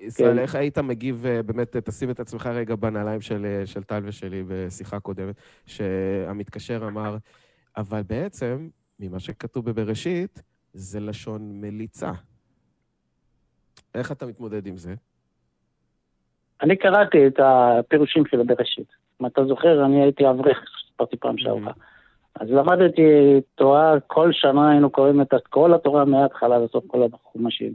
ישראל, 0.00 0.32
כן. 0.32 0.38
איך 0.38 0.54
היית 0.54 0.78
מגיב, 0.78 1.24
באמת, 1.46 1.76
תשים 1.76 2.10
את 2.10 2.20
עצמך 2.20 2.46
רגע 2.46 2.74
בנעליים 2.74 3.20
של, 3.20 3.62
של 3.64 3.82
טל 3.82 4.00
ושלי 4.04 4.42
בשיחה 4.48 5.00
קודמת, 5.00 5.34
שהמתקשר 5.66 6.80
אמר, 6.86 7.16
אבל 7.76 8.02
בעצם, 8.02 8.68
ממה 9.00 9.20
שכתוב 9.20 9.70
בבראשית, 9.70 10.42
זה 10.72 11.00
לשון 11.00 11.60
מליצה. 11.60 12.10
איך 13.94 14.12
אתה 14.12 14.26
מתמודד 14.26 14.66
עם 14.66 14.76
זה? 14.76 14.94
אני 16.62 16.76
קראתי 16.76 17.26
את 17.26 17.40
הפירושים 17.42 18.22
של 18.26 18.40
הבראשית. 18.40 18.88
אם 19.20 19.26
אתה 19.26 19.44
זוכר, 19.44 19.84
אני 19.84 20.02
הייתי 20.02 20.30
אברך, 20.30 20.58
סיפרתי 20.88 21.16
פעם 21.16 21.34
mm-hmm. 21.36 21.70
אז 22.40 22.50
למדתי 22.50 23.40
תורה, 23.54 24.00
כל 24.06 24.32
שנה 24.32 24.70
היינו 24.70 24.90
קוראים 24.90 25.20
את 25.20 25.34
כל 25.50 25.74
התורה 25.74 26.04
מההתחלה 26.04 26.58
לסוף 26.58 26.84
כל 26.86 27.02
החומשים. 27.12 27.72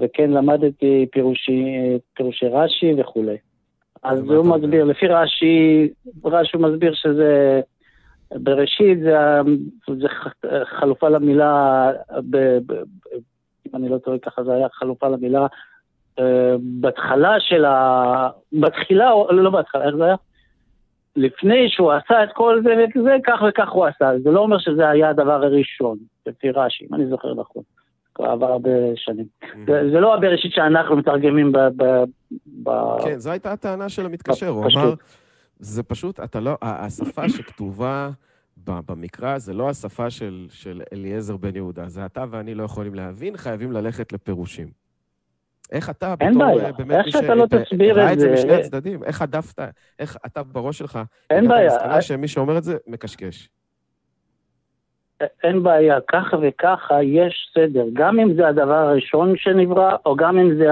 וכן 0.00 0.30
למדתי 0.30 1.06
פירושי, 1.12 1.64
פירושי 2.14 2.46
רש"י 2.46 2.94
וכולי. 2.98 3.36
אז 4.02 4.20
הוא 4.20 4.46
מסביר, 4.56 4.84
לפי 4.84 5.06
רש"י, 5.06 5.88
רש"י 6.24 6.56
מסביר 6.56 6.94
שזה 6.94 7.60
בראשית 8.30 9.00
זה, 9.00 9.16
זה 10.00 10.08
חלופה 10.64 11.08
למילה, 11.08 11.90
ב, 12.30 12.36
ב, 12.66 12.72
אם 13.66 13.76
אני 13.76 13.88
לא 13.88 13.98
טועה 13.98 14.18
ככה, 14.18 14.44
זה 14.44 14.52
היה 14.52 14.66
חלופה 14.72 15.08
למילה 15.08 15.46
אה, 16.18 16.54
בהתחלה 16.60 17.40
של 17.40 17.64
ה... 17.64 18.28
בתחילה, 18.52 19.04
לא, 19.04 19.28
לא 19.30 19.50
בהתחלה, 19.50 19.84
איך 19.84 19.96
זה 19.96 20.04
היה? 20.04 20.16
לפני 21.18 21.68
שהוא 21.68 21.92
עשה 21.92 22.24
את 22.24 22.28
כל 22.34 22.60
זה 22.62 22.70
וכזה, 22.84 23.16
כך 23.26 23.40
וכך 23.48 23.68
הוא 23.70 23.86
עשה. 23.86 24.10
זה 24.22 24.30
לא 24.30 24.40
אומר 24.40 24.58
שזה 24.58 24.88
היה 24.88 25.10
הדבר 25.10 25.44
הראשון, 25.44 25.98
לפי 26.26 26.50
רש"י, 26.50 26.86
אם 26.90 26.94
אני 26.94 27.06
זוכר 27.06 27.34
נכון. 27.34 27.62
כבר 28.14 28.26
עבר 28.26 28.46
הרבה 28.46 28.70
שנים. 28.96 29.24
זה, 29.66 29.90
זה 29.92 30.00
לא 30.00 30.14
הבראשית 30.14 30.52
שאנחנו 30.54 30.96
מתרגמים 30.96 31.52
ב... 31.52 31.58
כן, 33.04 33.18
זו 33.18 33.30
הייתה 33.30 33.52
הטענה 33.52 33.88
של 33.88 34.06
המתקשר, 34.06 34.48
הוא 34.48 34.64
אמר... 34.74 34.94
זה 35.60 35.82
פשוט, 35.82 36.20
אתה 36.20 36.40
לא, 36.40 36.56
השפה 36.62 37.28
שכתובה 37.28 38.10
במקרא 38.66 39.38
זה 39.38 39.54
לא 39.54 39.68
השפה 39.68 40.10
של, 40.10 40.46
של 40.50 40.82
אליעזר 40.92 41.36
בן 41.36 41.56
יהודה, 41.56 41.88
זה 41.88 42.06
אתה 42.06 42.24
ואני 42.30 42.54
לא 42.54 42.62
יכולים 42.62 42.94
להבין, 42.94 43.36
חייבים 43.36 43.72
ללכת 43.72 44.12
לפירושים. 44.12 44.68
איך 45.72 45.90
אתה, 45.90 46.14
בתור 46.16 46.38
בעיה. 46.38 46.72
באמת 46.72 46.96
איך 46.96 47.08
שאתה 47.08 47.34
לא 47.34 47.44
את 47.44 48.18
זה... 48.18 48.32
משני 48.32 48.54
הצדדים, 48.54 49.04
איך 49.04 49.22
הדפת, 49.22 49.60
איך 49.98 50.16
אתה 50.26 50.42
בראש 50.42 50.78
שלך... 50.78 50.98
אין 51.30 51.48
בעיה. 51.48 51.76
אתה 51.76 51.84
מסתכל 51.86 52.00
שמי 52.00 52.28
שאומר 52.28 52.58
את 52.58 52.64
זה, 52.64 52.76
מקשקש. 52.86 53.48
אין 55.44 55.62
בעיה, 55.62 55.98
ככה 56.08 56.36
וככה 56.42 57.02
יש 57.02 57.50
סדר. 57.54 57.84
גם 57.92 58.20
אם 58.20 58.34
זה 58.34 58.48
הדבר 58.48 58.74
הראשון 58.74 59.34
שנברא, 59.36 59.96
או 60.06 60.16
גם 60.16 60.38
אם 60.38 60.54
זה 60.56 60.68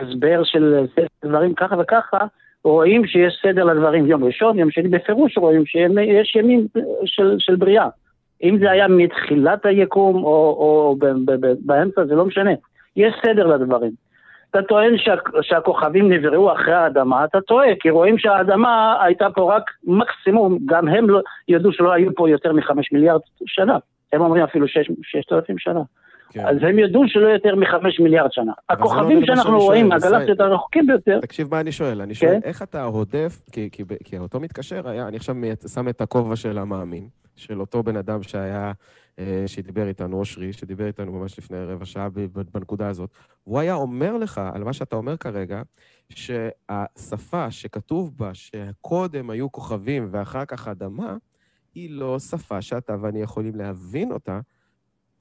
הסבר 0.00 0.44
של 0.44 0.86
דברים 1.24 1.54
ככה 1.54 1.76
וככה, 1.80 2.18
רואים 2.64 3.06
שיש 3.06 3.40
סדר 3.42 3.64
לדברים. 3.64 4.06
יום 4.06 4.24
ראשון, 4.24 4.58
יום 4.58 4.70
שני, 4.70 4.88
בפירוש 4.88 5.38
רואים 5.38 5.66
שיש 5.66 6.36
ימים 6.36 6.66
של, 7.04 7.36
של 7.38 7.56
בריאה. 7.56 7.88
אם 8.44 8.58
זה 8.58 8.70
היה 8.70 8.88
מתחילת 8.88 9.66
היקום 9.66 10.24
או, 10.24 10.56
או 10.58 10.96
באמצע, 11.60 12.04
זה 12.04 12.14
לא 12.14 12.24
משנה. 12.24 12.50
יש 12.96 13.14
סדר 13.26 13.46
לדברים. 13.46 13.92
אתה 14.50 14.62
טוען 14.62 14.98
שה, 14.98 15.14
שהכוכבים 15.42 16.12
נבראו 16.12 16.52
אחרי 16.52 16.74
האדמה, 16.74 17.24
אתה 17.24 17.40
טועה, 17.40 17.66
כי 17.80 17.90
רואים 17.90 18.18
שהאדמה 18.18 18.96
הייתה 19.02 19.30
פה 19.34 19.56
רק 19.56 19.62
מקסימום, 19.84 20.58
גם 20.66 20.88
הם 20.88 21.10
לא, 21.10 21.20
ידעו 21.48 21.72
שלא 21.72 21.92
היו 21.92 22.14
פה 22.14 22.30
יותר 22.30 22.52
מחמש 22.52 22.92
מיליארד 22.92 23.20
שנה. 23.46 23.78
הם 24.12 24.20
אומרים 24.20 24.44
אפילו 24.44 24.66
ששת 24.68 25.32
אלפים 25.32 25.58
שנה. 25.58 25.80
כן. 26.30 26.46
אז 26.46 26.56
הם 26.62 26.78
ידעו 26.78 27.02
שלא 27.06 27.28
יותר 27.28 27.54
מחמש 27.56 28.00
מיליארד 28.00 28.32
שנה. 28.32 28.52
הכוכבים 28.68 29.20
לא 29.20 29.26
שאנחנו 29.26 29.58
רואים, 29.58 29.92
הגלקסיות 29.92 30.40
הרחוקים 30.40 30.86
ביותר... 30.86 31.20
תקשיב 31.20 31.48
מה 31.50 31.60
אני 31.60 31.72
שואל, 31.72 32.00
אני 32.00 32.14
שואל, 32.14 32.30
כן? 32.30 32.40
איך 32.44 32.62
אתה 32.62 32.84
הודף, 32.84 33.40
כי, 33.52 33.68
כי, 33.72 33.82
כי 34.04 34.18
אותו 34.18 34.40
מתקשר 34.40 34.88
היה, 34.88 35.08
אני 35.08 35.16
עכשיו 35.16 35.34
שם 35.74 35.88
את 35.88 36.00
הכובע 36.00 36.36
של 36.36 36.58
המאמין, 36.58 37.08
של 37.36 37.60
אותו 37.60 37.82
בן 37.82 37.96
אדם 37.96 38.22
שהיה, 38.22 38.72
אה, 39.18 39.44
שדיבר 39.46 39.88
איתנו, 39.88 40.18
אושרי, 40.18 40.52
שדיבר 40.52 40.86
איתנו 40.86 41.12
ממש 41.12 41.38
לפני 41.38 41.64
רבע 41.64 41.84
שעה 41.84 42.08
בנקודה 42.54 42.88
הזאת, 42.88 43.10
והוא 43.46 43.58
היה 43.58 43.74
אומר 43.74 44.16
לך, 44.16 44.40
על 44.54 44.64
מה 44.64 44.72
שאתה 44.72 44.96
אומר 44.96 45.16
כרגע, 45.16 45.62
שהשפה 46.10 47.50
שכתוב 47.50 48.12
בה 48.16 48.30
שקודם 48.34 49.30
היו 49.30 49.52
כוכבים 49.52 50.08
ואחר 50.10 50.44
כך 50.44 50.68
אדמה, 50.68 51.16
היא 51.74 51.90
לא 51.90 52.18
שפה 52.18 52.62
שאתה 52.62 52.96
ואני 53.00 53.22
יכולים 53.22 53.54
להבין 53.54 54.12
אותה 54.12 54.40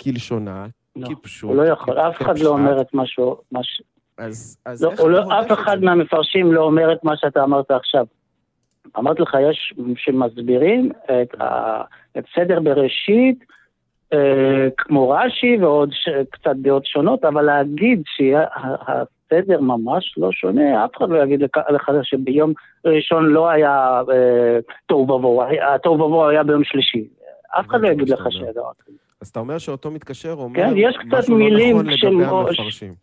כלשונה, 0.02 0.68
לא, 0.96 1.08
כפשוט. 1.08 1.50
הוא 1.50 1.58
לא 1.58 1.68
יכול, 1.68 2.00
אף 2.00 2.22
אחד 2.22 2.40
לא 2.40 2.50
אומר 2.50 2.82
את 2.82 2.94
מה 2.94 3.04
שהוא... 3.06 3.36
אז, 4.18 4.58
אז 4.66 4.84
לא, 4.84 4.92
איך 4.92 5.00
לא, 5.00 5.40
אף 5.42 5.52
אחד 5.52 5.78
מהמפרשים 5.82 6.54
לא 6.54 6.62
אומר 6.62 6.94
את 6.94 7.04
מה 7.04 7.18
שאתה 7.18 7.44
אמרת 7.44 7.72
עכשיו. 7.72 8.06
אמרתי 8.98 9.22
לך, 9.22 9.38
יש 9.50 9.74
שמסבירים 9.98 10.92
את, 11.06 11.42
ה, 11.42 11.82
את 12.18 12.24
סדר 12.36 12.60
בראשית, 12.60 13.44
אה, 14.14 14.68
כמו 14.78 15.10
רש"י 15.10 15.58
ועוד 15.62 15.90
ש, 15.94 16.10
קצת 16.32 16.56
דעות 16.56 16.86
שונות, 16.86 17.26
אבל 17.26 17.42
להגיד 17.42 18.02
שהסדר 18.06 19.62
ממש 19.62 20.14
לא 20.18 20.32
שונה, 20.32 20.86
אף 20.86 20.90
אחד 20.98 21.10
לא 21.10 21.24
יגיד 21.24 21.42
לך, 21.42 21.58
לך 21.70 21.92
שביום 22.04 22.54
ראשון 22.86 23.26
לא 23.26 23.50
היה 23.50 24.02
אה, 24.12 24.60
תוהו 24.86 25.02
ובוהו, 25.02 25.44
התוהו 25.76 25.96
ובוהו 25.96 26.30
היה 26.30 26.44
ביום 26.44 26.64
שלישי. 26.64 27.08
אף 27.60 27.68
אחד 27.68 27.82
לא 27.82 27.88
יגיד 27.88 28.10
לך 28.10 28.20
כזה. 28.20 28.60
אז 29.22 29.28
אתה 29.28 29.40
אומר 29.40 29.58
שאותו 29.58 29.92
מתקשר 29.92 30.32
אומר 30.32 30.56
כן, 30.56 30.74
יש 30.76 30.98
קצת 30.98 31.30
מילים 31.30 31.76
לא 31.76 31.84
נכון 31.84 32.14
לגבי 32.14 32.26
המפרשים. 32.26 32.94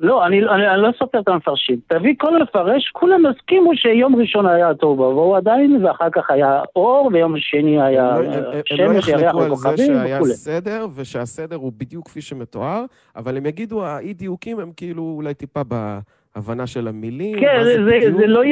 לא, 0.00 0.26
אני, 0.26 0.48
אני, 0.48 0.68
אני 0.68 0.82
לא 0.82 0.88
סופר 0.98 1.20
את 1.20 1.28
המפרשים. 1.28 1.76
תביא 1.86 2.14
כל 2.18 2.42
מפרש, 2.42 2.90
כולם 2.92 3.26
הסכימו 3.26 3.76
שיום 3.76 4.16
ראשון 4.16 4.46
היה 4.46 4.74
טוב 4.74 5.00
ובואו 5.00 5.36
עדיין, 5.36 5.84
ואחר 5.84 6.10
כך 6.12 6.30
היה 6.30 6.62
אור, 6.76 7.10
ויום 7.12 7.34
שני 7.38 7.82
היה 7.82 8.16
שמש, 8.64 9.08
ירח 9.08 9.34
וכוכבים 9.34 9.48
וכולי. 9.48 9.48
הם 9.48 9.52
לא 9.52 9.54
יחלקו 9.58 9.68
על 9.68 9.76
זה 9.76 9.86
שהיה 9.86 10.20
סדר, 10.24 10.86
ושהסדר 10.94 11.56
הוא 11.56 11.72
בדיוק 11.78 12.06
כפי 12.08 12.20
שמתואר, 12.20 12.84
אבל 13.16 13.36
הם 13.36 13.46
יגידו, 13.46 13.84
האי-דיוקים 13.84 14.60
הם 14.60 14.70
כאילו 14.76 15.02
אולי 15.16 15.34
טיפה 15.34 15.60
בהבנה 15.64 16.66
של 16.66 16.88
המילים. 16.88 17.40
כן, 17.40 17.64
זה, 17.64 17.84
זה, 17.84 18.12
זה, 18.18 18.26
לא, 18.26 18.42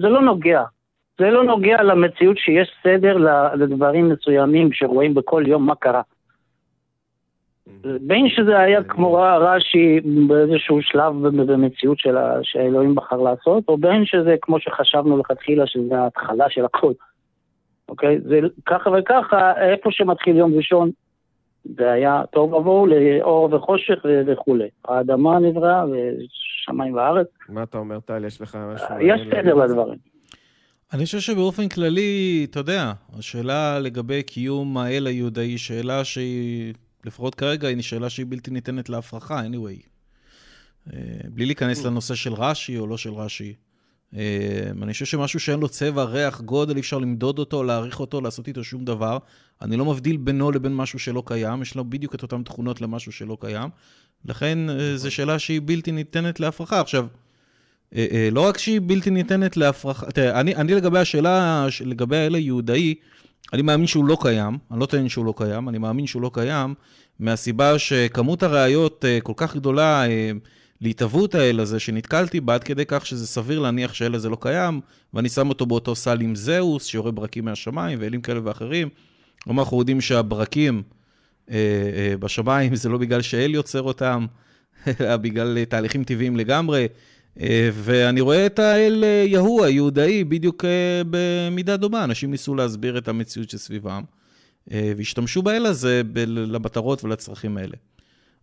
זה 0.00 0.08
לא 0.08 0.22
נוגע. 0.22 0.62
זה 1.18 1.30
לא 1.30 1.44
נוגע 1.44 1.82
למציאות 1.82 2.38
שיש 2.38 2.70
סדר 2.82 3.16
לדברים 3.54 4.08
מסוימים 4.08 4.72
שרואים 4.72 5.14
בכל 5.14 5.44
יום 5.46 5.66
מה 5.66 5.74
קרה. 5.74 6.02
בין 8.00 8.28
שזה 8.28 8.58
היה 8.58 8.82
כמו 8.82 9.12
רש"י 9.40 10.00
באיזשהו 10.28 10.82
שלב 10.82 11.28
במציאות 11.28 11.98
של 11.98 12.16
שהאלוהים 12.42 12.94
בחר 12.94 13.16
לעשות, 13.16 13.64
או 13.68 13.78
בין 13.78 14.04
שזה 14.06 14.34
כמו 14.42 14.60
שחשבנו 14.60 15.18
לכתחילה 15.18 15.66
שזה 15.66 15.98
ההתחלה 15.98 16.44
של 16.50 16.64
הכל. 16.64 16.92
אוקיי? 17.88 18.20
זה 18.20 18.40
ככה 18.66 18.90
וככה, 18.90 19.52
איפה 19.70 19.90
שמתחיל 19.92 20.36
יום 20.36 20.54
ראשון, 20.54 20.90
זה 21.64 21.92
היה 21.92 22.22
טוב 22.32 22.52
ובואו 22.52 22.86
לאור 22.86 23.54
וחושך 23.54 24.04
וכולי. 24.26 24.68
האדמה 24.88 25.38
נבראה 25.38 25.84
ושמיים 25.84 26.94
וארץ. 26.94 27.26
מה 27.48 27.62
אתה 27.62 27.78
אומר, 27.78 28.00
טל? 28.00 28.24
יש 28.24 28.40
לך 28.40 28.58
משהו? 28.74 28.86
יש 29.00 29.20
סדר 29.30 29.54
לדברים. 29.54 29.98
אני 30.92 31.04
חושב 31.04 31.18
שבאופן 31.18 31.68
כללי, 31.68 32.46
אתה 32.50 32.60
יודע, 32.60 32.92
השאלה 33.18 33.78
לגבי 33.78 34.22
קיום 34.22 34.78
האל 34.78 35.06
היהודאי 35.06 35.46
היא 35.46 35.58
שאלה 35.58 36.04
שהיא, 36.04 36.74
לפחות 37.06 37.34
כרגע, 37.34 37.68
היא 37.68 37.82
שאלה 37.82 38.10
שהיא 38.10 38.26
בלתי 38.28 38.50
ניתנת 38.50 38.88
להפרחה, 38.88 39.42
anyway. 39.46 39.94
אה, 40.92 40.98
בלי 41.28 41.46
להיכנס 41.46 41.84
לנושא 41.84 42.14
של 42.14 42.32
רש"י 42.32 42.78
או 42.78 42.86
לא 42.86 42.96
של 42.96 43.12
רש"י. 43.12 43.54
אה, 44.16 44.70
אני 44.82 44.92
חושב 44.92 45.04
שמשהו 45.04 45.40
שאין 45.40 45.60
לו 45.60 45.68
צבע, 45.68 46.04
ריח, 46.04 46.40
גודל, 46.40 46.74
אי 46.74 46.80
אפשר 46.80 46.98
למדוד 46.98 47.38
אותו, 47.38 47.64
להעריך 47.64 48.00
אותו, 48.00 48.20
לעשות 48.20 48.48
איתו 48.48 48.64
שום 48.64 48.84
דבר. 48.84 49.18
אני 49.62 49.76
לא 49.76 49.84
מבדיל 49.84 50.16
בינו 50.16 50.50
לבין 50.50 50.74
משהו 50.74 50.98
שלא 50.98 51.22
קיים, 51.26 51.62
יש 51.62 51.74
לו 51.74 51.84
בדיוק 51.84 52.14
את 52.14 52.22
אותן 52.22 52.42
תכונות 52.42 52.80
למשהו 52.80 53.12
שלא 53.12 53.36
קיים. 53.40 53.68
לכן, 54.24 54.70
אה, 54.70 54.96
זו 54.96 55.10
שאלה 55.10 55.38
שהיא 55.38 55.60
בלתי 55.64 55.92
ניתנת 55.92 56.40
להפרחה. 56.40 56.80
עכשיו, 56.80 57.06
לא 58.32 58.40
רק 58.40 58.58
שהיא 58.58 58.80
בלתי 58.86 59.10
ניתנת 59.10 59.56
להפרחה, 59.56 60.10
תראה, 60.10 60.40
אני, 60.40 60.54
אני 60.56 60.74
לגבי 60.74 60.98
השאלה, 60.98 61.66
לגבי 61.84 62.16
האל 62.16 62.34
היהודאי, 62.34 62.94
אני 63.54 63.62
מאמין 63.62 63.86
שהוא 63.86 64.04
לא 64.04 64.16
קיים, 64.20 64.58
אני 64.70 64.80
לא 64.80 64.86
טוען 64.86 65.08
שהוא 65.08 65.24
לא 65.24 65.34
קיים, 65.36 65.68
אני 65.68 65.78
מאמין 65.78 66.06
שהוא 66.06 66.22
לא 66.22 66.30
קיים, 66.34 66.74
מהסיבה 67.18 67.78
שכמות 67.78 68.42
הראיות 68.42 69.04
אה, 69.04 69.18
כל 69.22 69.32
כך 69.36 69.56
גדולה 69.56 70.04
להתהוות 70.80 71.34
האל 71.34 71.60
הזה 71.60 71.80
שנתקלתי 71.80 72.40
בה, 72.40 72.54
עד 72.54 72.64
כדי 72.64 72.84
כך 72.88 73.06
שזה 73.06 73.26
סביר 73.26 73.58
להניח 73.60 73.94
שהאל 73.94 74.14
הזה 74.14 74.28
לא 74.28 74.36
קיים, 74.40 74.80
ואני 75.14 75.28
שם 75.28 75.48
אותו 75.48 75.66
באותו 75.66 75.94
סל 75.94 76.20
עם 76.20 76.34
זהוס, 76.34 76.84
שיורה 76.84 77.10
ברקים 77.10 77.44
מהשמיים, 77.44 77.98
ואלים 78.02 78.20
כאלה 78.20 78.40
ואחרים. 78.44 78.88
כלומר, 79.42 79.62
אנחנו 79.62 79.78
יודעים 79.78 80.00
שהברקים 80.00 80.82
בשמיים 82.18 82.76
זה 82.82 82.88
לא 82.88 82.98
בגלל 82.98 83.22
שהאל 83.22 83.54
יוצר 83.54 83.82
אותם, 83.82 84.26
אלא 85.00 85.16
בגלל 85.16 85.64
תהליכים 85.64 86.04
טבעיים 86.04 86.36
לגמרי. 86.36 86.86
אה, 87.40 87.68
ואני 87.72 88.20
רואה 88.20 88.46
את 88.46 88.58
האל 88.58 89.04
אה, 89.04 89.24
יהוא 89.26 89.64
היהודאי 89.64 90.24
בדיוק 90.24 90.64
אה, 90.64 91.02
במידה 91.10 91.76
דומה. 91.76 92.04
אנשים 92.04 92.30
ניסו 92.30 92.54
להסביר 92.54 92.98
את 92.98 93.08
המציאות 93.08 93.50
שסביבם, 93.50 94.02
והשתמשו 94.96 95.42
באל 95.42 95.66
הזה 95.66 96.02
למטרות 96.26 97.04
ולצרכים 97.04 97.56
האלה. 97.56 97.76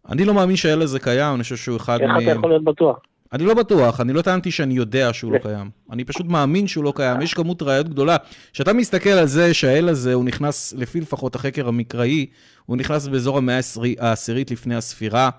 אני 0.09 0.25
לא 0.25 0.33
מאמין 0.33 0.55
שהאל 0.55 0.81
הזה 0.81 0.99
קיים, 0.99 1.35
אני 1.35 1.43
חושב 1.43 1.55
שהוא 1.55 1.77
אחד 1.77 2.01
מהם... 2.01 2.19
איך 2.19 2.29
אתה 2.29 2.31
יכול 2.31 2.49
להיות 2.49 2.63
בטוח? 2.63 2.99
אני 3.33 3.45
לא 3.45 3.53
בטוח, 3.53 4.01
אני 4.01 4.13
לא 4.13 4.21
טענתי 4.21 4.51
שאני 4.51 4.73
יודע 4.73 5.13
שהוא 5.13 5.33
לא 5.33 5.37
קיים. 5.37 5.69
אני 5.91 6.03
פשוט 6.03 6.25
מאמין 6.25 6.67
שהוא 6.67 6.83
לא 6.83 6.93
קיים. 6.95 7.21
יש 7.21 7.33
כמות 7.33 7.61
ראיות 7.61 7.89
גדולה. 7.89 8.17
כשאתה 8.53 8.73
מסתכל 8.73 9.09
על 9.09 9.25
זה 9.25 9.53
שהאל 9.53 9.89
הזה, 9.89 10.13
הוא 10.13 10.25
נכנס, 10.25 10.73
לפי 10.77 11.01
לפחות 11.01 11.35
החקר 11.35 11.67
המקראי, 11.67 12.25
הוא 12.65 12.77
נכנס 12.77 13.07
באזור 13.07 13.37
המאה 13.37 13.59
העשירית 13.99 14.51
לפני 14.51 14.75
הספירה. 14.75 15.29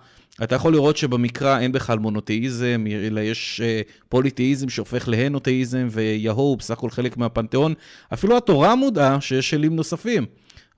אתה 0.42 0.54
יכול 0.54 0.72
לראות 0.72 0.96
שבמקרא 0.96 1.59
אין 1.59 1.72
בכלל 1.72 1.98
מונותאיזם, 1.98 2.84
אלא 2.90 3.20
יש 3.20 3.60
אה, 3.64 3.80
פוליתאיזם 4.09 4.68
שהופך 4.68 5.09
להנותאיזם, 5.09 5.88
ויהו 5.90 6.36
הוא 6.36 6.59
בסך 6.59 6.70
הכל 6.70 6.90
חלק 6.90 7.16
מהפנתיאון. 7.16 7.74
אפילו 8.12 8.36
התורה 8.36 8.74
מודעה 8.74 9.20
שיש 9.20 9.54
אלים 9.54 9.76
נוספים. 9.76 10.26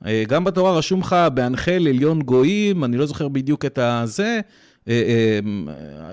אה, 0.06 0.24
גם 0.28 0.44
בתורה 0.44 0.78
רשום 0.78 1.00
לך, 1.00 1.16
בהנחל 1.34 1.86
עליון 1.88 2.22
גויים, 2.22 2.84
אני 2.84 2.96
לא 2.96 3.06
זוכר 3.06 3.28
בדיוק 3.28 3.64
את 3.64 3.78
הזה, 3.78 4.40
אה, 4.88 5.38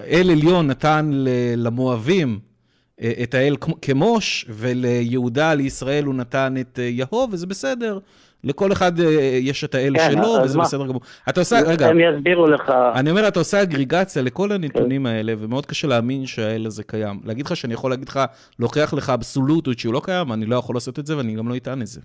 אל 0.07 0.31
עליון 0.31 0.67
נתן 0.67 1.11
למואבים 1.57 2.39
את 3.23 3.33
האל 3.33 3.55
כמוש, 3.81 4.45
וליהודה, 4.49 5.53
לישראל, 5.53 6.03
הוא 6.03 6.15
נתן 6.15 6.55
את 6.59 6.79
יהו, 6.81 7.27
וזה 7.31 7.47
בסדר. 7.47 7.99
לכל 8.43 8.71
אחד 8.71 8.99
אה, 8.99 9.05
יש 9.41 9.63
את 9.63 9.75
האל 9.75 9.93
כן, 9.97 10.11
שלו, 10.11 10.27
וזה 10.43 10.57
מה? 10.57 10.63
בסדר 10.63 10.87
גמור. 10.87 11.01
אתה 11.29 11.39
עושה, 11.39 11.59
רגע. 11.67 11.87
הם 11.87 11.99
יסבירו 11.99 12.47
לך. 12.47 12.73
אני 12.95 13.09
אומר, 13.11 13.27
אתה 13.27 13.39
עושה 13.39 13.61
אגריגציה 13.61 14.21
לכל 14.21 14.51
הנתונים 14.51 15.01
כן. 15.03 15.07
האלה, 15.07 15.33
ומאוד 15.37 15.65
קשה 15.65 15.87
להאמין 15.87 16.25
שהאל 16.25 16.65
הזה 16.65 16.83
קיים. 16.83 17.19
להגיד 17.25 17.45
לך 17.45 17.55
שאני 17.55 17.73
יכול 17.73 17.91
להגיד 17.91 18.09
לך, 18.09 18.19
להוכיח 18.59 18.93
לך 18.93 19.09
אבסולוטות 19.09 19.79
שהוא 19.79 19.93
לא 19.93 20.01
קיים, 20.03 20.33
אני 20.33 20.45
לא 20.45 20.55
יכול 20.55 20.75
לעשות 20.75 20.99
את 20.99 21.05
זה, 21.05 21.17
ואני 21.17 21.35
גם 21.35 21.49
לא 21.49 21.55
אטען 21.55 21.81
את 21.81 21.87
זה. 21.87 22.01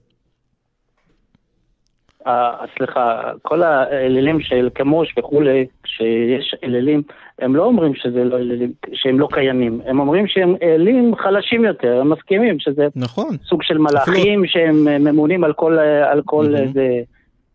אה, 2.26 2.52
סליחה, 2.78 3.20
כל 3.42 3.62
האלילים 3.62 4.40
של 4.40 4.68
כמוש 4.74 5.14
וכולי, 5.18 5.66
כשיש 5.96 6.54
אלילים, 6.64 7.02
הם 7.38 7.56
לא 7.56 7.64
אומרים 7.64 7.94
שזה 7.94 8.24
לא 8.24 8.36
אלילים, 8.36 8.72
שהם 8.92 9.20
לא 9.20 9.28
קיימים, 9.32 9.80
הם 9.86 10.00
אומרים 10.00 10.26
שהם 10.26 10.54
אלים 10.62 11.16
חלשים 11.16 11.64
יותר, 11.64 12.00
הם 12.00 12.12
מסכימים 12.12 12.58
שזה 12.58 12.88
נכון. 12.96 13.36
סוג 13.48 13.62
של 13.62 13.78
מלאכים 13.78 14.44
אפילו... 14.44 14.46
שהם 14.46 15.04
ממונים 15.04 15.44
על 15.44 15.52
כל, 15.52 15.78
על 16.12 16.22
כל, 16.24 16.46
mm-hmm. 16.46 16.72
זה, 16.74 16.88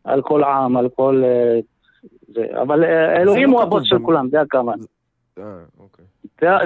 על 0.03 0.22
כל 0.22 0.43
עם, 0.43 0.77
על 0.77 0.89
כל 0.95 1.23
זה, 2.35 2.45
אבל 2.61 2.84
אלוהים 3.22 3.49
הוא 3.49 3.61
הבוס 3.61 3.84
של 3.85 3.99
כולם, 3.99 4.30
זה. 4.30 4.38
אוקיי. 5.80 6.05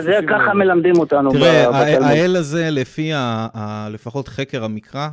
זה 0.02 0.20
ככה 0.30 0.54
מלמדים 0.54 1.00
אותנו. 1.00 1.32
תראה, 1.32 1.68
האל 2.02 2.36
הזה, 2.36 2.68
לפי 2.72 3.12
לפחות 3.92 4.28
חקר 4.28 4.64
המקרא, 4.64 5.08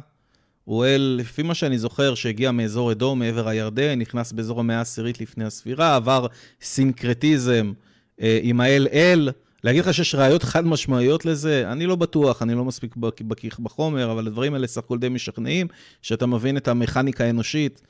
אל, 0.68 1.16
לפי 1.20 1.42
מה 1.42 1.54
שאני 1.54 1.78
זוכר, 1.78 2.14
שהגיע 2.14 2.50
מאזור 2.50 2.92
אדום, 2.92 3.18
מעבר 3.18 3.48
הירדן, 3.48 3.98
נכנס 3.98 4.32
באזור 4.32 4.60
המאה 4.60 4.78
העשירית 4.78 5.20
לפני 5.20 5.44
הספירה, 5.44 5.96
עבר 5.96 6.26
סינקרטיזם 6.62 7.72
אה, 8.20 8.38
עם 8.42 8.60
האל 8.60 8.88
אל. 8.92 9.30
להגיד 9.64 9.84
לך 9.84 9.94
שיש 9.94 10.14
ראיות 10.14 10.42
חד 10.42 10.66
משמעיות 10.66 11.24
לזה? 11.24 11.72
אני 11.72 11.86
לא 11.86 11.96
בטוח, 11.96 12.42
אני 12.42 12.54
לא 12.54 12.64
מספיק 12.64 12.96
בקיא 12.96 13.50
בחומר, 13.58 14.12
אבל 14.12 14.26
הדברים 14.26 14.54
האלה 14.54 14.66
סך 14.66 14.78
הכל 14.78 14.98
די 14.98 15.08
משכנעים, 15.08 15.66
שאתה 16.02 16.26
מבין 16.26 16.56
את 16.56 16.68
המכניקה 16.68 17.24
האנושית, 17.24 17.82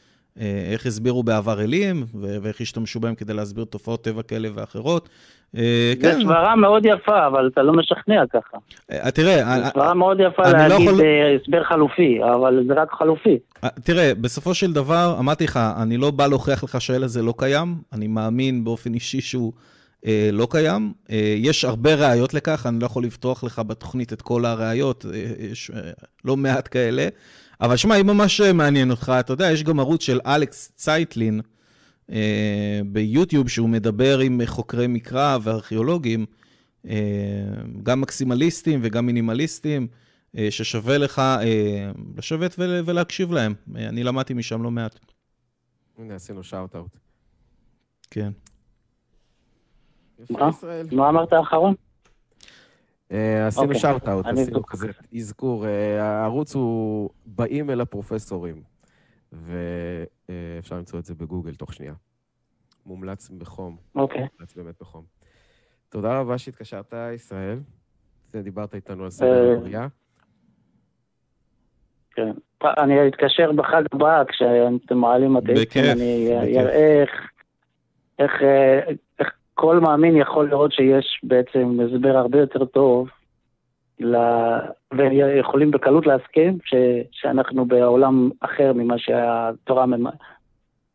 איך 0.72 0.86
הסבירו 0.86 1.22
בעבר 1.22 1.60
אלים, 1.60 2.04
ואיך 2.42 2.60
השתמשו 2.60 3.00
בהם 3.00 3.14
כדי 3.14 3.34
להסביר 3.34 3.64
תופעות 3.64 4.04
טבע 4.04 4.22
כאלה 4.22 4.48
ואחרות. 4.54 5.08
אה, 5.56 5.92
כן. 6.02 6.20
סברה 6.20 6.56
מאוד 6.56 6.86
יפה, 6.86 7.26
אבל 7.26 7.50
אתה 7.52 7.62
לא 7.62 7.72
משכנע 7.72 8.22
ככה. 8.32 8.56
אה, 8.92 9.10
תראה, 9.10 9.60
זו 9.64 9.70
סברה 9.70 9.94
מאוד 9.94 10.20
יפה 10.20 10.42
לא 10.42 10.52
להגיד 10.52 10.86
לא 10.86 10.90
יכול... 10.90 11.00
הסבר 11.40 11.64
חלופי, 11.64 12.18
אבל 12.34 12.64
זה 12.68 12.74
רק 12.74 12.92
חלופי. 12.92 13.38
תראה, 13.84 14.14
בסופו 14.14 14.54
של 14.54 14.72
דבר, 14.72 15.16
אמרתי 15.18 15.44
לך, 15.44 15.60
אני 15.82 15.96
לא 15.96 16.10
בא 16.10 16.26
להוכיח 16.26 16.64
לך 16.64 16.80
שהאל 16.80 17.04
הזה 17.04 17.22
לא 17.22 17.34
קיים, 17.38 17.74
אני 17.92 18.06
מאמין 18.06 18.64
באופן 18.64 18.94
אישי 18.94 19.20
שהוא... 19.20 19.52
אה, 20.06 20.30
לא 20.32 20.48
קיים. 20.50 20.92
אה, 21.10 21.34
יש 21.36 21.64
הרבה 21.64 21.94
ראיות 21.94 22.34
לכך, 22.34 22.66
אני 22.66 22.80
לא 22.80 22.86
יכול 22.86 23.04
לפתוח 23.04 23.44
לך 23.44 23.62
בתוכנית 23.66 24.12
את 24.12 24.22
כל 24.22 24.44
הראיות, 24.44 25.06
אה, 25.14 25.20
יש 25.38 25.70
אה, 25.70 25.90
לא 26.24 26.36
מעט 26.36 26.68
כאלה. 26.70 27.08
אבל 27.62 27.76
שמע, 27.76 28.00
אם 28.00 28.06
ממש 28.06 28.40
מעניין 28.40 28.90
אותך, 28.90 29.12
אתה 29.20 29.32
יודע, 29.32 29.50
יש 29.50 29.62
גם 29.62 29.80
ערוץ 29.80 30.02
של 30.02 30.20
אלכס 30.26 30.72
צייטלין 30.74 31.40
אה, 32.12 32.80
ביוטיוב, 32.86 33.48
שהוא 33.48 33.68
מדבר 33.68 34.18
עם 34.18 34.40
חוקרי 34.46 34.86
מקרא 34.86 35.38
וארכיאולוגים, 35.42 36.26
אה, 36.88 36.94
גם 37.82 38.00
מקסימליסטים 38.00 38.80
וגם 38.82 39.06
מינימליסטים, 39.06 39.86
אה, 40.38 40.50
ששווה 40.50 40.98
לך 40.98 41.18
אה, 41.18 41.90
לשבת 42.16 42.54
ולהקשיב 42.58 43.32
להם. 43.32 43.54
אה, 43.76 43.88
אני 43.88 44.04
למדתי 44.04 44.34
משם 44.34 44.62
לא 44.62 44.70
מעט. 44.70 44.98
הנה, 45.98 46.14
עשינו 46.14 46.42
shout-out. 46.42 46.96
כן. 48.10 48.32
מה? 50.30 50.50
מה 50.92 51.08
אמרת 51.08 51.32
האחרון? 51.32 51.74
אה, 53.12 53.46
עשינו 53.46 53.74
shout-out, 53.74 54.26
אוקיי. 54.26 54.42
עשינו 54.42 54.66
כזה 54.66 54.88
אזכור. 55.16 55.66
אה, 55.66 56.02
הערוץ 56.02 56.54
הוא 56.54 57.10
באים 57.26 57.70
אל 57.70 57.80
הפרופסורים, 57.80 58.62
ואפשר 59.32 60.76
למצוא 60.76 60.98
את 60.98 61.04
זה 61.04 61.14
בגוגל 61.14 61.54
תוך 61.54 61.72
שנייה. 61.72 61.94
מומלץ 62.86 63.30
בחום. 63.30 63.76
אוקיי. 63.94 64.26
מומלץ 64.32 64.54
באמת 64.54 64.74
בחום. 64.80 65.04
תודה 65.88 66.18
רבה 66.18 66.38
שהתקשרת, 66.38 66.94
ישראל. 67.14 67.58
דיברת 68.30 68.74
איתנו 68.74 69.04
על 69.04 69.10
סדר 69.10 69.48
אה, 69.48 69.56
הבריאה. 69.56 69.86
כן. 72.10 72.32
אני 72.64 73.08
אתקשר 73.08 73.52
בחג 73.52 73.82
הבא 73.92 74.22
כשאתם 74.28 74.98
מעלים 74.98 75.36
אותי. 75.36 75.52
בכיף. 75.52 75.84
אני 75.92 76.60
אראה 76.60 77.04
איך 78.18 78.42
כל 79.54 79.80
מאמין 79.80 80.16
יכול 80.16 80.48
לראות 80.50 80.72
שיש 80.72 81.20
בעצם 81.22 81.78
הסבר 81.80 82.16
הרבה 82.16 82.38
יותר 82.38 82.64
טוב, 82.64 83.08
ל... 84.00 84.16
ויכולים 84.92 85.70
בקלות 85.70 86.06
להסכים 86.06 86.58
ש... 86.64 86.74
שאנחנו 87.12 87.64
בעולם 87.64 88.30
אחר 88.40 88.72
ממה 88.72 88.94
שהתורה 88.98 89.84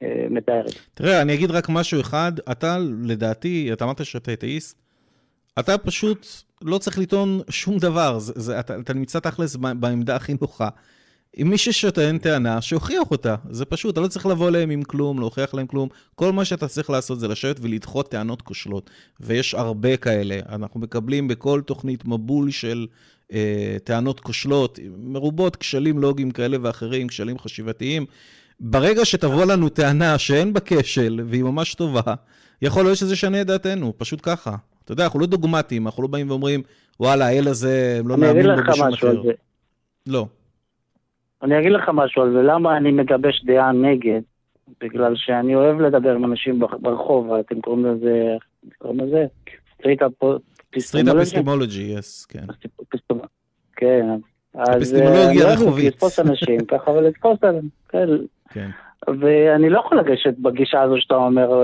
אה, 0.04 0.26
מתארת. 0.30 0.72
תראה, 0.94 1.22
אני 1.22 1.34
אגיד 1.34 1.52
רק 1.52 1.70
משהו 1.70 2.02
אחד, 2.02 2.32
אתה 2.52 2.78
לדעתי, 3.04 3.70
אתה 3.74 3.86
אמרת 3.86 4.06
שאתה 4.06 4.34
אתאיסט, 4.34 4.82
אתה 5.60 5.78
פשוט 5.78 6.28
לא 6.62 6.78
צריך 6.78 7.00
לטעון 7.00 7.40
שום 7.50 7.78
דבר, 7.78 8.20
זה, 8.20 8.34
זה, 8.36 8.60
אתה, 8.60 8.80
אתה 8.80 8.94
נמצא 8.94 9.20
תכלס 9.20 9.56
בעמדה 9.56 10.16
הכי 10.16 10.34
נוחה. 10.42 10.70
אם 11.42 11.50
מי 11.50 11.58
שטוען 11.58 12.18
טענה, 12.18 12.62
שיוכיח 12.62 13.12
אותה. 13.12 13.36
זה 13.50 13.66
פשוט, 13.66 13.94
אתה 13.94 14.02
לא 14.02 14.08
צריך 14.08 14.26
לבוא 14.26 14.50
אליהם 14.50 14.70
עם 14.70 14.84
כלום, 14.84 15.20
להוכיח 15.20 15.54
להם 15.54 15.68
כלום. 15.68 15.90
כל 16.16 16.32
מה 16.32 16.46
שאתה 16.46 16.68
צריך 16.68 16.90
לעשות 16.90 17.20
זה 17.20 17.28
לשבת 17.28 17.58
ולדחות 17.62 18.12
טענות 18.12 18.42
כושלות. 18.42 18.90
ויש 19.20 19.54
הרבה 19.54 19.98
כאלה. 19.98 20.40
אנחנו 20.50 20.80
מקבלים 20.80 21.28
בכל 21.28 21.62
תוכנית 21.66 22.06
מבול 22.06 22.52
של 22.52 22.88
אה, 23.34 23.78
טענות 23.84 24.20
כושלות, 24.20 24.80
מרובות 24.98 25.56
כשלים 25.56 26.00
לוגיים 26.00 26.32
כאלה 26.32 26.58
ואחרים, 26.62 27.08
כשלים 27.08 27.40
חשיבתיים. 27.40 28.06
ברגע 28.60 29.06
שתבוא 29.06 29.46
לנו 29.46 29.70
טענה 29.70 30.18
שאין 30.18 30.54
בה 30.54 30.60
כשל, 30.66 31.20
והיא 31.28 31.44
ממש 31.44 31.74
טובה, 31.74 32.14
יכול 32.62 32.84
להיות 32.84 32.98
שזה 32.98 33.14
ישנה 33.14 33.42
את 33.42 33.48
דעתנו, 33.48 33.94
פשוט 33.98 34.20
ככה. 34.24 34.56
אתה 34.84 34.92
יודע, 34.92 35.04
אנחנו 35.04 35.20
לא 35.20 35.26
דוגמטיים, 35.26 35.88
אנחנו 35.88 36.04
לא 36.04 36.10
באים 36.10 36.30
ואומרים, 36.30 36.62
וואלה, 37.00 37.26
האל 37.26 37.48
הזה, 37.48 38.02
לא 38.06 38.18
נאמין 38.18 38.46
בו 38.46 38.72
בשום 38.72 38.94
אחר. 38.94 39.22
לא. 40.08 40.28
אני 41.44 41.60
אגיד 41.60 41.72
לך 41.72 41.90
משהו 41.94 42.22
על 42.22 42.34
זה, 42.34 42.42
למה 42.42 42.78
אני 42.78 42.92
מגבש 42.92 43.44
דעה 43.46 43.72
נגד? 43.72 44.22
בגלל 44.82 45.14
שאני 45.16 45.56
אוהב 45.56 45.80
לדבר 45.80 46.16
עם 46.16 46.26
אנשים 46.26 46.60
ברחוב, 46.82 47.34
אתם 47.34 47.62
קוראים 47.62 47.86
לזה, 47.86 48.36
קוראים 48.78 49.00
לזה? 49.00 49.26
street 49.74 50.02
epistemology, 50.72 51.82
yes, 51.82 52.26
כן. 52.26 52.46
כן. 53.76 54.06
אפיסטימולוגיה 54.56 55.54
רחובית. 55.54 55.94
לתפוס 55.94 56.20
אנשים 56.20 56.66
ככה 56.66 56.92
ולתפוס 56.92 57.44
עליהם, 57.44 57.68
כן. 58.50 58.70
ואני 59.08 59.70
לא 59.70 59.80
יכול 59.80 60.00
לגשת 60.00 60.34
בגישה 60.40 60.82
הזו 60.82 60.96
שאתה 60.98 61.16
אומר, 61.16 61.64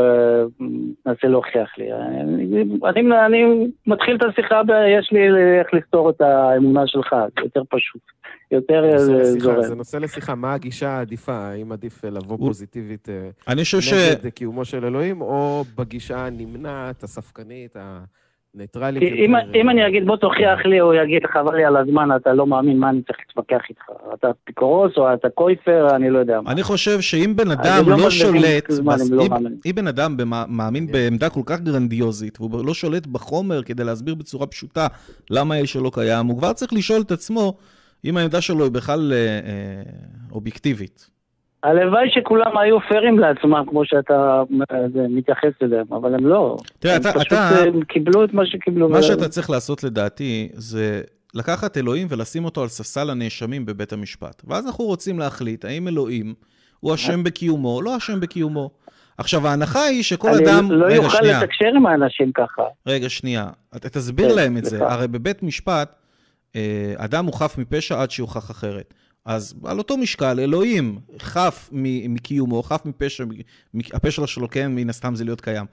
אה, 1.08 1.14
להוכיח 1.24 1.78
לי. 1.78 1.94
אני, 1.94 2.66
אני, 2.86 3.26
אני 3.26 3.68
מתחיל 3.88 4.16
את 4.16 4.24
השיחה, 4.24 4.62
יש 5.00 5.12
לי 5.12 5.20
איך 5.60 5.74
לפתור 5.74 6.10
את 6.10 6.22
האמונה 6.22 6.88
שלך, 6.88 7.16
זה 7.36 7.42
יותר 7.44 7.62
פשוט, 7.70 8.02
יותר 8.52 8.90
אה, 8.92 8.98
זורם. 8.98 9.62
זה 9.62 9.76
נושא 9.76 9.98
לשיחה, 9.98 10.36
מה 10.36 10.54
הגישה 10.54 10.90
העדיפה? 10.90 11.34
האם 11.34 11.72
עדיף 11.72 12.04
לבוא 12.04 12.38
פוזיטיבית 12.38 13.10
אה, 13.10 13.30
נגד 14.12 14.28
קיומו 14.28 14.66
של 14.66 14.86
אלוהים, 14.86 15.22
או 15.22 15.64
בגישה 15.78 16.26
הנמנעת, 16.26 17.04
הספקנית, 17.04 17.76
ה... 17.76 18.04
ניטרלית 18.56 19.04
יותר... 19.04 19.16
אם, 19.16 19.36
אם 19.56 19.70
אני 19.70 19.88
אגיד 19.88 20.06
בוא 20.06 20.16
תוכיח 20.16 20.66
לי, 20.66 20.80
הוא 20.80 20.94
יגיד 20.94 21.22
חבל 21.34 21.56
לי 21.56 21.66
על 21.66 21.78
הזמן, 21.78 22.10
אתה 22.16 22.34
לא 22.34 22.48
מאמין 22.48 22.80
מה 22.80 22.90
אני 22.90 23.02
צריך 23.02 23.18
להתווכח 23.28 23.70
איתך. 23.70 23.84
אתה 24.14 24.28
פיקורוס 24.44 24.92
או 24.98 25.14
אתה 25.14 25.30
קויפר, 25.30 25.88
אני 25.96 26.10
לא 26.10 26.20
יודע 26.20 26.42
מה. 26.42 26.52
אני 26.52 26.64
חושב 26.64 27.02
שאם 27.02 27.34
בן 27.36 27.52
אדם 27.52 27.90
לא, 27.90 27.98
לא 27.98 28.10
שולט, 28.10 28.72
בס... 28.86 29.12
לא 29.12 29.26
אם, 29.26 29.32
אם 29.66 29.72
בן 29.76 29.88
אדם 29.88 30.18
מאמין 30.48 30.88
בעמדה 30.88 31.30
כל 31.30 31.42
כך 31.46 31.62
גרנדיוזית, 31.62 32.42
והוא 32.42 32.66
לא 32.66 32.74
שולט 32.74 33.08
בחומר 33.08 33.64
כדי 33.64 33.84
להסביר 33.84 34.16
בצורה 34.16 34.48
פשוטה 34.48 34.88
למה 35.30 35.56
האש 35.56 35.74
שלו 35.74 35.92
קיים, 35.92 36.26
הוא 36.26 36.38
כבר 36.38 36.54
צריך 36.54 36.74
לשאול 36.74 37.02
את 37.02 37.12
עצמו 37.12 37.58
אם 38.06 38.18
העמדה 38.18 38.42
שלו 38.42 38.64
היא 38.64 38.72
בכלל 38.72 39.14
אה, 39.14 39.18
אה, 39.18 39.84
אובייקטיבית. 40.32 41.10
הלוואי 41.64 42.10
שכולם 42.10 42.58
היו 42.58 42.78
פיירים 42.90 43.20
לעצמם, 43.20 43.64
כמו 43.70 43.86
שאתה 43.86 44.42
מתייחס 45.10 45.54
אליהם, 45.64 45.86
אבל 45.94 46.16
הם 46.16 46.28
לא. 46.28 46.58
תראה, 46.80 46.96
הם 46.96 47.02
אתה... 47.02 47.12
פשוט 47.14 47.28
אתה... 47.28 47.50
הם 47.68 47.84
קיבלו 47.84 48.24
את 48.24 48.34
מה 48.34 48.46
שקיבלו. 48.46 48.90
מה 48.90 49.02
שאתה 49.02 49.30
צריך 49.30 49.50
לעשות 49.50 49.84
לדעתי, 49.84 50.50
זה 50.54 51.02
לקחת 51.34 51.78
אלוהים 51.78 52.08
ולשים 52.10 52.46
אותו 52.46 52.62
על 52.62 52.68
ספסל 52.68 53.10
הנאשמים 53.10 53.66
בבית 53.66 53.94
המשפט. 53.94 54.42
ואז 54.48 54.66
אנחנו 54.68 54.86
רוצים 54.86 55.20
להחליט 55.20 55.66
האם 55.66 55.88
אלוהים 55.88 56.34
הוא 56.80 56.94
אשם 56.94 57.24
בקיומו 57.24 57.76
או 57.76 57.82
לא 57.82 57.98
אשם 57.98 58.20
בקיומו. 58.20 58.70
עכשיו, 59.18 59.48
ההנחה 59.48 59.84
היא 59.84 60.04
שכל 60.04 60.28
אני 60.28 60.46
אדם... 60.46 60.72
אני 60.72 60.80
לא 60.80 60.86
רגע, 60.86 60.96
יוכל 60.96 61.18
שנייה. 61.18 61.44
לתקשר 61.44 61.68
עם 61.76 61.86
האנשים 61.86 62.32
ככה. 62.32 62.64
רגע, 62.88 63.10
שנייה. 63.10 63.48
אתה 63.76 63.90
תסביר 63.90 64.30
כן, 64.30 64.36
להם 64.36 64.58
את 64.58 64.66
זה. 64.66 64.86
הרי 64.88 65.08
בבית 65.08 65.44
משפט, 65.44 65.96
אה, 66.56 66.94
אדם 66.98 67.26
הוא 67.26 67.34
חף 67.34 67.58
מפשע 67.58 68.02
עד 68.02 68.12
שיוכח 68.12 68.52
אחרת. 68.52 68.94
אז 69.26 69.56
על 69.64 69.78
אותו 69.78 69.98
משקל, 69.98 70.40
אלוהים 70.40 71.00
חף 71.20 71.70
מקיומו, 72.10 72.64
חף 72.64 72.82
מפשע, 72.86 73.24
הפשע 73.94 74.28
שלו 74.28 74.50
כן, 74.50 74.76
מן 74.76 74.90
הסתם 74.90 75.16
זה 75.16 75.24
להיות 75.24 75.42
קיים. 75.42 75.66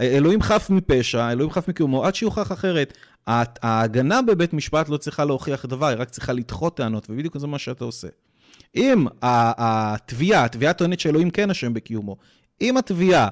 אלוהים 0.00 0.42
חף 0.42 0.70
מפשע, 0.70 1.32
אלוהים 1.32 1.50
חף 1.50 1.68
מקיומו, 1.68 2.04
עד 2.04 2.14
שיוכח 2.14 2.52
אחרת. 2.52 2.98
ההגנה 3.26 4.22
בבית 4.22 4.52
משפט 4.52 4.88
לא 4.88 4.96
צריכה 4.96 5.24
להוכיח 5.24 5.66
דבר, 5.66 5.86
היא 5.86 5.96
רק 5.98 6.10
צריכה 6.10 6.32
לדחות 6.32 6.76
טענות, 6.76 7.06
ובדיוק 7.10 7.38
זה 7.38 7.46
מה 7.46 7.58
שאתה 7.58 7.84
עושה. 7.84 8.08
אם 8.76 9.06
התביעה, 9.22 10.44
התביעה 10.44 10.72
טוענת 10.72 11.00
שאלוהים 11.00 11.30
כן 11.30 11.50
אשם 11.50 11.74
בקיומו, 11.74 12.16
אם 12.60 12.76
התביעה 12.76 13.28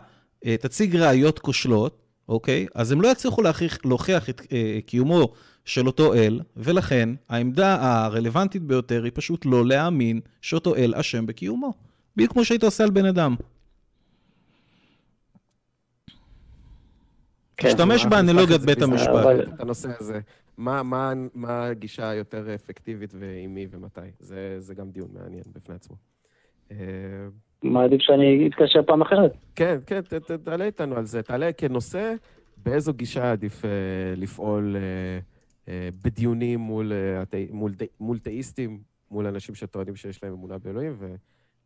אה, 0.46 0.56
תציג 0.56 0.96
ראיות 0.96 1.38
כושלות, 1.38 2.02
אוקיי? 2.28 2.66
אז 2.74 2.92
הם 2.92 3.00
לא 3.00 3.08
יצליחו 3.08 3.42
להוכיח 3.84 4.30
את 4.30 4.42
אה, 4.52 4.78
קיומו 4.86 5.32
של 5.68 5.86
אותו 5.86 6.14
אל, 6.14 6.40
ולכן 6.56 7.08
העמדה 7.28 7.76
הרלוונטית 7.80 8.62
ביותר 8.62 9.04
היא 9.04 9.12
פשוט 9.14 9.46
לא 9.46 9.66
להאמין 9.66 10.20
שאותו 10.42 10.76
אל 10.76 10.94
אשם 10.94 11.26
בקיומו. 11.26 11.72
בדיוק 12.16 12.32
כמו 12.32 12.44
שהיית 12.44 12.62
עושה 12.62 12.84
על 12.84 12.90
בן 12.90 13.04
אדם. 13.04 13.36
כן, 17.56 17.68
תשתמש 17.68 18.06
באנלוגיית 18.06 18.60
בית 18.60 18.82
המשפט. 18.82 19.26
את 19.54 19.60
הנושא 19.60 19.88
הזה. 20.00 20.20
מה, 20.58 20.82
מה, 20.82 21.12
מה 21.34 21.66
הגישה 21.66 22.10
היותר 22.10 22.54
אפקטיבית 22.54 23.14
ועם 23.18 23.54
מי 23.54 23.66
ומתי? 23.70 24.00
זה, 24.20 24.56
זה 24.58 24.74
גם 24.74 24.90
דיון 24.90 25.08
מעניין 25.12 25.44
בפני 25.52 25.74
עצמו. 25.74 25.96
אה, 26.70 26.76
מעדיף 27.62 28.00
שאני 28.00 28.48
אתקשר 28.48 28.80
פעם 28.86 29.02
אחרת. 29.02 29.32
כן, 29.54 29.78
כן, 29.86 30.00
תעלה 30.44 30.64
איתנו 30.64 30.96
על 30.96 31.04
זה. 31.04 31.22
תעלה 31.22 31.52
כנושא, 31.52 32.14
באיזו 32.56 32.92
גישה 32.94 33.32
עדיף 33.32 33.64
אה, 33.64 33.70
לפעול 34.16 34.76
אה, 34.76 35.18
בדיונים 36.04 36.60
מול, 36.60 36.92
אה, 36.92 37.44
מול, 37.50 37.74
מול 38.00 38.18
תאיסטים, 38.18 38.82
מול 39.10 39.26
אנשים 39.26 39.54
שטוענים 39.54 39.96
שיש 39.96 40.22
להם 40.22 40.32
אמונה 40.32 40.58
באלוהים, 40.58 40.96
ו, 40.98 41.14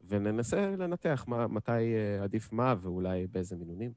וננסה 0.08 0.70
לנתח 0.78 1.24
מה, 1.28 1.46
מתי 1.46 1.72
אה, 1.72 2.22
עדיף 2.22 2.52
מה 2.52 2.74
ואולי 2.80 3.26
באיזה 3.32 3.56
מינונים. 3.56 3.92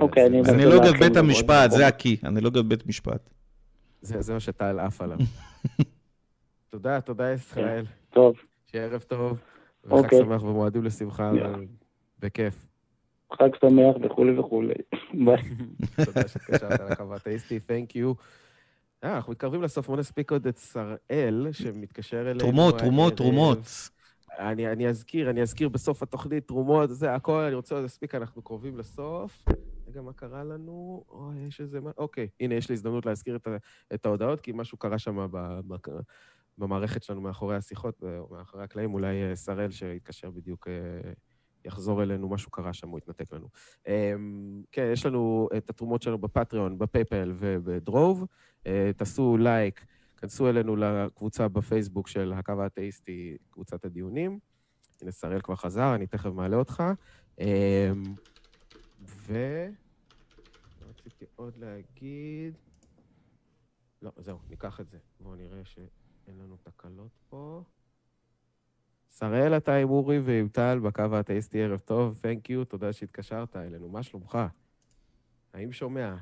אוקיי, 0.00 0.26
אני 0.26 0.40
אני 0.40 0.64
לא 0.64 0.74
אוהב 0.74 0.96
בית 0.96 1.16
המשפט. 1.16 1.70
זה 1.70 1.86
הקי, 1.86 2.16
אני 2.24 2.40
לא 2.40 2.50
אוהב 2.54 2.66
בית 2.66 2.86
משפט. 2.86 3.30
זה 4.02 4.22
זה 4.22 4.32
מה 4.32 4.40
שטל 4.40 4.78
עף 4.78 5.00
עליו. 5.00 5.18
תודה, 6.70 7.00
תודה 7.00 7.32
ישראל. 7.32 7.84
טוב, 8.10 8.36
שיהיה 8.66 8.84
ערב 8.84 9.00
טוב, 9.00 9.38
וחג 9.84 9.94
אוקיי. 9.94 10.18
שמח 10.18 10.42
ומועדים 10.42 10.84
לשמחה, 10.84 11.32
בכיף. 12.18 12.65
חג 13.32 13.48
שמח 13.60 13.96
וכולי 14.04 14.38
וכולי. 14.38 14.74
ביי. 15.24 15.42
תודה 16.04 16.28
שהתקשרת 16.28 16.90
לקו 16.90 17.14
thank 17.68 17.96
you. 17.96 18.22
אה, 19.04 19.16
אנחנו 19.16 19.32
מתקרבים 19.32 19.62
לסוף, 19.62 19.86
בוא 19.86 19.96
נספיק 19.96 20.30
עוד 20.32 20.46
את 20.46 20.56
שראל, 20.56 21.46
שמתקשר 21.52 22.20
אלינו. 22.20 22.38
תרומות, 22.38 22.78
תרומות, 22.78 23.20
הערב. 23.20 23.32
תרומות. 23.32 23.58
אני, 24.38 24.72
אני 24.72 24.88
אזכיר, 24.88 25.30
אני 25.30 25.42
אזכיר 25.42 25.68
בסוף 25.68 26.02
התוכנית, 26.02 26.46
תרומות, 26.46 26.90
זה 26.90 27.14
הכל, 27.14 27.40
אני 27.40 27.54
רוצה 27.54 27.80
להספיק, 27.80 28.14
אנחנו 28.14 28.42
קרובים 28.42 28.78
לסוף. 28.78 29.44
רגע, 29.88 30.02
מה 30.02 30.12
קרה 30.12 30.44
לנו? 30.44 31.04
אוי, 31.08 31.36
יש 31.48 31.60
איזה... 31.60 31.80
מה- 31.80 31.90
אוקיי, 31.98 32.28
הנה, 32.40 32.54
יש 32.54 32.68
לי 32.68 32.72
הזדמנות 32.74 33.06
להזכיר 33.06 33.36
את, 33.36 33.46
ה- 33.46 33.56
את 33.94 34.06
ההודעות, 34.06 34.40
כי 34.40 34.52
משהו 34.54 34.78
קרה 34.78 34.98
שם 34.98 35.26
ב, 35.30 35.60
ב, 35.68 35.76
במערכת 36.58 37.02
שלנו 37.02 37.20
מאחורי 37.20 37.56
השיחות, 37.56 38.02
מאחורי 38.30 38.64
הקלעים, 38.64 38.94
אולי 38.94 39.22
אה, 39.22 39.36
שראל 39.36 39.70
שהתקשר 39.70 40.30
בדיוק, 40.30 40.68
אה, 40.68 41.12
יחזור 41.66 42.02
אלינו, 42.02 42.28
משהו 42.28 42.50
קרה 42.50 42.72
שם, 42.72 42.88
הוא 42.88 42.98
יתנתק 42.98 43.32
לנו. 43.32 43.48
אמ, 43.86 44.62
כן, 44.72 44.90
יש 44.92 45.06
לנו 45.06 45.48
את 45.56 45.70
התרומות 45.70 46.02
שלנו 46.02 46.18
בפטריון, 46.18 46.78
בפייפל 46.78 47.32
ובדרוב. 47.38 48.26
אה, 48.66 48.90
תעשו 48.96 49.36
לייק, 49.36 49.86
כנסו 50.16 50.48
אלינו 50.48 50.76
לקבוצה 50.76 51.48
בפייסבוק 51.48 52.08
של 52.08 52.32
הקו 52.32 52.62
האתאיסטי, 52.62 53.36
קבוצת 53.50 53.84
הדיונים. 53.84 54.38
הנה, 55.02 55.12
שראל 55.12 55.40
כבר 55.40 55.56
חזר, 55.56 55.94
אני 55.94 56.06
תכף 56.06 56.30
מעלה 56.30 56.56
אותך. 56.56 56.82
אמ, 57.40 57.46
ו... 59.06 59.66
רציתי 60.88 61.24
עוד 61.36 61.56
להגיד... 61.56 62.54
לא, 64.02 64.12
זהו, 64.16 64.38
ניקח 64.48 64.80
את 64.80 64.88
זה. 64.88 64.98
בואו 65.20 65.34
נראה 65.34 65.64
שאין 65.64 66.38
לנו 66.38 66.56
תקלות 66.62 67.12
פה. 67.28 67.62
שראל, 69.18 69.56
אתה 69.56 69.74
עם 69.74 69.90
אורי 69.90 70.18
ועם 70.18 70.48
טל 70.48 70.78
בקו 70.78 71.02
האתאיסטי, 71.12 71.62
ערב 71.62 71.78
טוב, 71.78 72.20
תhank 72.22 72.48
you, 72.48 72.64
תודה 72.64 72.92
שהתקשרת 72.92 73.56
אלינו. 73.56 73.88
מה 73.88 74.02
שלומך? 74.02 74.38
האם 75.54 75.72
שומע? 75.72 76.14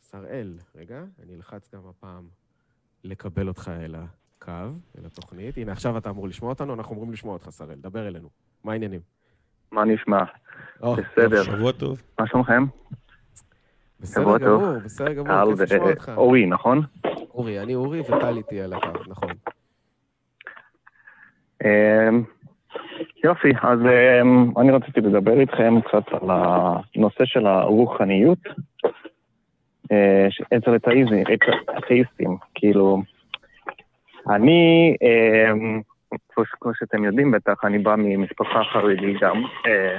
שראל, 0.00 0.58
רגע, 0.74 1.04
אני 1.22 1.34
אלחץ 1.34 1.74
גם 1.74 1.80
הפעם 1.88 2.28
לקבל 3.04 3.48
אותך 3.48 3.70
אל 3.84 3.94
הקו, 3.94 4.52
אל 4.98 5.06
התוכנית. 5.06 5.56
הנה, 5.56 5.72
עכשיו 5.72 5.98
אתה 5.98 6.10
אמור 6.10 6.28
לשמוע 6.28 6.50
אותנו, 6.50 6.74
אנחנו 6.74 6.94
אמורים 6.94 7.12
לשמוע 7.12 7.32
אותך, 7.32 7.50
שראל. 7.50 7.78
דבר 7.78 8.08
אלינו. 8.08 8.28
מה 8.64 8.72
העניינים? 8.72 9.00
מה 9.70 9.84
נשמע? 9.84 10.24
בסדר. 10.80 11.42
שבוע 11.42 11.72
טוב. 11.72 12.02
מה 12.18 12.26
שלומכם? 12.26 12.64
בסדר. 14.00 14.38
גמור, 14.38 14.78
בסדר 14.84 15.12
גמור, 15.12 15.56
כיף 15.56 15.60
לשמוע 15.60 15.90
אותך. 15.90 16.12
ואורי, 16.14 16.46
נכון? 16.46 16.80
אורי, 17.34 17.60
אני 17.60 17.74
אורי 17.74 18.00
וטל 18.00 18.36
איתי 18.36 18.60
על 18.60 18.72
הקו, 18.72 19.04
נכון. 19.08 19.30
אמ, 21.64 22.22
יופי, 23.24 23.52
אז 23.62 23.78
אמ, 23.80 24.58
אני 24.58 24.72
רציתי 24.72 25.00
לדבר 25.00 25.40
איתכם 25.40 25.80
קצת 25.80 26.12
על 26.12 26.30
הנושא 26.30 27.24
של 27.24 27.46
הרוחניות 27.46 28.38
אה, 29.92 30.26
אצל 30.56 30.76
אתאיסטים. 31.78 32.36
כאילו, 32.54 33.02
אני, 34.30 34.96
אמ, 35.02 35.80
כמו 36.60 36.74
שאתם 36.74 37.04
יודעים 37.04 37.30
בטח, 37.30 37.64
אני 37.64 37.78
בא 37.78 37.94
ממשפחה 37.98 38.64
חרדית 38.72 39.20
גם, 39.20 39.42
אה, 39.66 39.98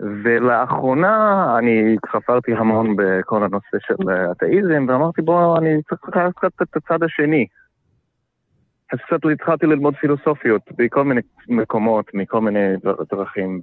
ולאחרונה 0.00 1.44
אני 1.58 1.96
חפרתי 2.06 2.52
המון 2.52 2.96
בכל 2.96 3.44
הנושא 3.44 3.76
של 3.86 4.10
אתאיזם, 4.32 4.86
ואמרתי 4.88 5.22
בוא, 5.22 5.58
אני 5.58 5.82
צריך 5.82 6.00
לקחת 6.08 6.32
קצת 6.36 6.62
את 6.62 6.76
הצד 6.76 7.02
השני. 7.02 7.46
אז 8.92 8.98
קצת 9.06 9.20
התחלתי 9.32 9.66
ללמוד 9.66 9.96
פילוסופיות 9.96 10.62
בכל 10.78 11.04
מיני 11.04 11.20
מקומות, 11.48 12.14
מכל 12.14 12.40
מיני 12.40 12.76
דר- 12.76 13.04
דרכים, 13.12 13.60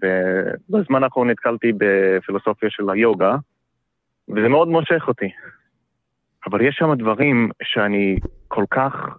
ובזמן 0.70 1.04
האחרון 1.04 1.30
נתקלתי 1.30 1.72
בפילוסופיה 1.78 2.70
של 2.70 2.90
היוגה, 2.90 3.36
וזה 4.30 4.50
מאוד 4.50 4.68
מושך 4.68 5.04
אותי. 5.08 5.30
אבל 6.50 6.62
יש 6.62 6.76
שם 6.76 6.94
דברים 6.94 7.50
שאני 7.64 8.18
כל 8.48 8.66
כך 8.72 9.18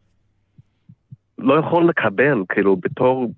לא 1.39 1.59
יכול 1.59 1.89
לקבל, 1.89 2.43
כאילו, 2.49 2.77
בתור 2.77 3.31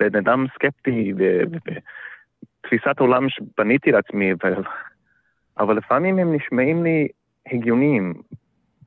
בן 0.00 0.16
אדם 0.18 0.46
סקפטי 0.54 1.12
ותפיסת 1.16 2.98
עולם 2.98 3.28
שבניתי 3.28 3.92
לעצמי, 3.92 4.32
ו... 4.32 4.36
אבל 5.58 5.76
לפעמים 5.76 6.18
הם 6.18 6.34
נשמעים 6.34 6.84
לי 6.84 7.08
הגיוניים 7.52 8.14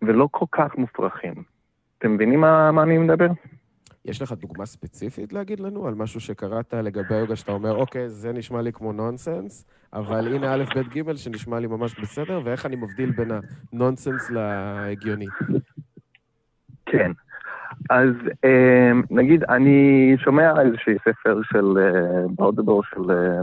ולא 0.02 0.28
כל 0.32 0.46
כך 0.52 0.78
מופרכים. 0.78 1.55
אתם 1.98 2.14
מבינים 2.14 2.42
מה, 2.42 2.72
מה 2.72 2.84
אני 2.84 2.98
מדבר? 2.98 3.28
יש 4.06 4.22
לך 4.22 4.32
דוגמה 4.32 4.66
ספציפית 4.66 5.34
להגיד 5.34 5.60
לנו 5.60 5.88
על 5.88 5.96
משהו 5.96 6.20
שקראת 6.20 6.74
לגבי 6.74 7.16
היוגה, 7.16 7.36
שאתה 7.36 7.52
אומר, 7.52 7.76
אוקיי, 7.76 8.10
זה 8.10 8.34
נשמע 8.34 8.62
לי 8.62 8.72
כמו 8.74 8.94
נונסנס, 8.94 9.66
אבל 9.94 10.36
הנה 10.36 10.54
א', 10.56 10.64
ב', 10.76 10.80
ג', 10.80 11.16
שנשמע 11.16 11.60
לי 11.60 11.68
ממש 11.68 12.00
בסדר, 12.00 12.42
ואיך 12.44 12.66
אני 12.66 12.76
מבדיל 12.76 13.12
בין 13.12 13.32
הנונסנס 13.74 14.30
להגיוני. 14.30 15.26
כן. 16.86 17.12
אז 17.90 18.10
אה, 18.46 18.92
נגיד, 19.10 19.44
אני 19.44 20.12
שומע 20.18 20.62
איזשהו 20.62 20.94
ספר 21.00 21.40
של 21.44 21.66
באודבור 22.36 22.84
של 22.84 23.12
אה, 23.12 23.42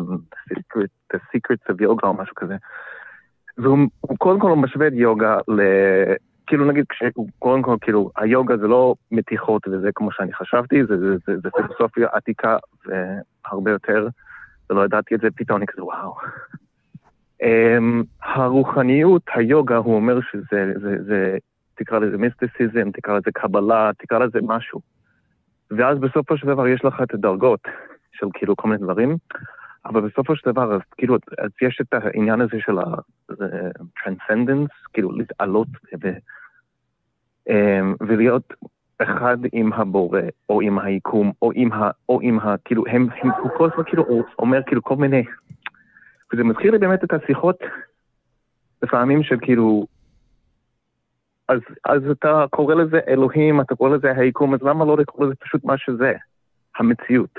The 1.14 1.16
Secrets 1.16 1.74
of 1.74 1.82
Yoga 1.82 2.02
או 2.06 2.14
משהו 2.14 2.34
כזה, 2.34 2.56
והוא 3.58 3.78
הוא 4.00 4.18
קודם 4.18 4.40
כל 4.40 4.56
משווה 4.56 4.86
את 4.86 4.92
יוגה 4.92 5.36
ל... 5.48 5.60
כאילו 6.46 6.64
נגיד, 6.64 6.84
קודם 7.38 7.62
כל, 7.62 7.76
כאילו, 7.80 8.10
היוגה 8.16 8.56
זה 8.56 8.66
לא 8.66 8.94
מתיחות 9.10 9.68
וזה 9.68 9.90
כמו 9.94 10.12
שאני 10.12 10.32
חשבתי, 10.32 10.84
זה, 10.84 10.98
זה, 10.98 11.16
זה, 11.26 11.32
זה 11.42 11.50
פילוסופיה 11.50 12.08
עתיקה 12.12 12.56
והרבה 12.86 13.70
יותר, 13.70 14.08
ולא 14.70 14.84
ידעתי 14.84 15.14
את 15.14 15.20
זה, 15.20 15.28
פתאום 15.36 15.58
אני 15.58 15.66
כזה 15.66 15.84
וואו. 15.84 16.16
Um, 17.42 18.04
הרוחניות, 18.22 19.22
היוגה, 19.34 19.76
הוא 19.76 19.94
אומר 19.94 20.20
שזה, 20.20 20.72
זה, 20.80 20.96
זה, 21.04 21.36
תקרא 21.74 21.98
לזה 21.98 22.18
מיסטיסיזם, 22.18 22.90
תקרא 22.90 23.18
לזה 23.18 23.30
קבלה, 23.34 23.90
תקרא 23.98 24.18
לזה 24.18 24.38
משהו. 24.42 24.80
ואז 25.70 25.98
בסופו 25.98 26.36
של 26.36 26.46
דבר 26.46 26.68
יש 26.68 26.84
לך 26.84 26.94
את 27.02 27.14
הדרגות 27.14 27.60
של 28.12 28.26
כאילו 28.34 28.56
כל 28.56 28.68
מיני 28.68 28.82
דברים, 28.82 29.16
אבל 29.84 30.00
בסופו 30.00 30.36
של 30.36 30.50
דבר, 30.50 30.74
אז 30.74 30.80
כאילו, 30.96 31.16
אז 31.38 31.50
יש 31.62 31.78
את 31.80 31.94
העניין 31.94 32.40
הזה 32.40 32.56
של 32.58 32.78
ה-transcendence, 32.78 34.72
כאילו 34.92 35.12
להתעלות 35.12 35.68
ו, 36.02 36.08
אמ, 37.48 37.94
ולהיות 38.00 38.54
אחד 38.98 39.36
עם 39.52 39.72
הבורא, 39.72 40.20
או 40.48 40.60
עם 40.60 40.78
היקום, 40.78 41.32
או 41.42 41.50
עם 41.54 41.72
ה... 41.72 41.90
או 42.08 42.20
עם 42.22 42.40
ה... 42.40 42.54
כאילו, 42.64 42.86
הם, 42.86 43.08
הם, 43.22 43.30
הוא 43.30 43.50
כל 43.56 43.68
הזמן 43.72 43.84
כאילו 43.84 44.22
אומר 44.38 44.62
כאילו 44.66 44.82
כל 44.82 44.96
מיני... 44.96 45.24
וזה 46.32 46.44
מזכיר 46.44 46.70
לי 46.70 46.78
באמת 46.78 47.04
את 47.04 47.12
השיחות 47.12 47.58
לפעמים 48.82 49.22
של 49.22 49.36
כאילו... 49.42 49.86
אז, 51.48 51.60
אז 51.84 52.10
אתה 52.10 52.44
קורא 52.50 52.74
לזה 52.74 53.00
אלוהים, 53.08 53.60
אתה 53.60 53.74
קורא 53.74 53.96
לזה 53.96 54.12
היקום, 54.16 54.54
אז 54.54 54.62
למה 54.62 54.84
לא 54.84 54.96
לקרוא 54.96 55.26
לזה 55.26 55.34
פשוט 55.34 55.64
מה 55.64 55.78
שזה, 55.78 56.12
המציאות? 56.76 57.38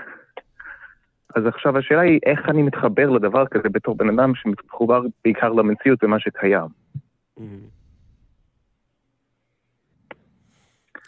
אז 1.36 1.46
עכשיו 1.46 1.78
השאלה 1.78 2.02
היא 2.02 2.20
איך 2.26 2.50
אני 2.50 2.62
מתחבר 2.62 3.10
לדבר 3.10 3.48
כזה 3.48 3.70
בתור 3.70 3.96
בן 3.96 4.20
אדם 4.20 4.32
שמחובר 4.36 5.02
בעיקר 5.24 5.50
למציאות 5.50 6.04
ומה 6.04 6.20
שקיים. 6.20 6.68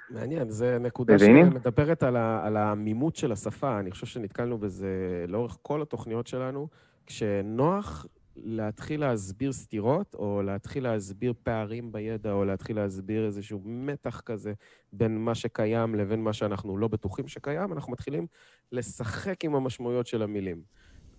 מעניין, 0.09 0.49
זו 0.49 0.65
נקודה? 0.79 1.19
שמדברת 1.19 2.03
על, 2.03 2.15
ה, 2.15 2.45
על 2.45 2.57
העמימות 2.57 3.15
של 3.15 3.31
השפה. 3.31 3.79
אני 3.79 3.91
חושב 3.91 4.05
שנתקלנו 4.05 4.57
בזה 4.57 5.25
לאורך 5.27 5.57
כל 5.61 5.81
התוכניות 5.81 6.27
שלנו, 6.27 6.67
כשנוח 7.05 8.05
להתחיל 8.35 8.99
להסביר 8.99 9.53
סתירות, 9.53 10.15
או 10.15 10.41
להתחיל 10.41 10.83
להסביר 10.83 11.33
פערים 11.43 11.91
בידע, 11.91 12.31
או 12.31 12.45
להתחיל 12.45 12.75
להסביר 12.75 13.25
איזשהו 13.25 13.61
מתח 13.65 14.21
כזה 14.25 14.53
בין 14.93 15.17
מה 15.17 15.35
שקיים 15.35 15.95
לבין 15.95 16.23
מה 16.23 16.33
שאנחנו 16.33 16.77
לא 16.77 16.87
בטוחים 16.87 17.27
שקיים, 17.27 17.73
אנחנו 17.73 17.91
מתחילים 17.91 18.27
לשחק 18.71 19.45
עם 19.45 19.55
המשמעויות 19.55 20.07
של 20.07 20.21
המילים. 20.21 20.61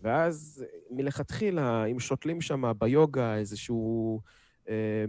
ואז 0.02 0.64
מלכתחילה, 0.90 1.84
אם 1.84 2.00
שותלים 2.00 2.40
שם 2.40 2.72
ביוגה 2.78 3.36
איזשהו 3.36 4.20
אה, 4.68 5.04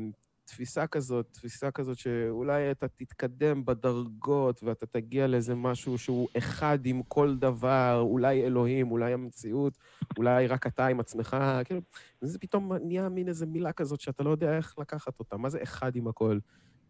תפיסה 0.47 0.87
כזאת, 0.87 1.27
תפיסה 1.31 1.71
כזאת 1.71 1.97
שאולי 1.97 2.71
אתה 2.71 2.87
תתקדם 2.87 3.65
בדרגות 3.65 4.63
ואתה 4.63 4.85
תגיע 4.85 5.27
לאיזה 5.27 5.55
משהו 5.55 5.97
שהוא 5.97 6.27
אחד 6.37 6.79
עם 6.85 7.01
כל 7.07 7.35
דבר, 7.37 7.99
אולי 8.01 8.43
אלוהים, 8.43 8.91
אולי 8.91 9.13
המציאות, 9.13 9.77
אולי 10.17 10.47
רק 10.47 10.67
אתה 10.67 10.87
עם 10.87 10.99
עצמך, 10.99 11.37
כאילו, 11.65 11.81
זה 12.21 12.39
פתאום 12.39 12.73
נהיה 12.73 13.09
מין 13.09 13.27
איזה 13.27 13.45
מילה 13.45 13.71
כזאת 13.71 14.01
שאתה 14.01 14.23
לא 14.23 14.29
יודע 14.29 14.57
איך 14.57 14.75
לקחת 14.77 15.19
אותה. 15.19 15.37
מה 15.37 15.49
זה 15.49 15.63
אחד 15.63 15.95
עם 15.95 16.07
הכל? 16.07 16.39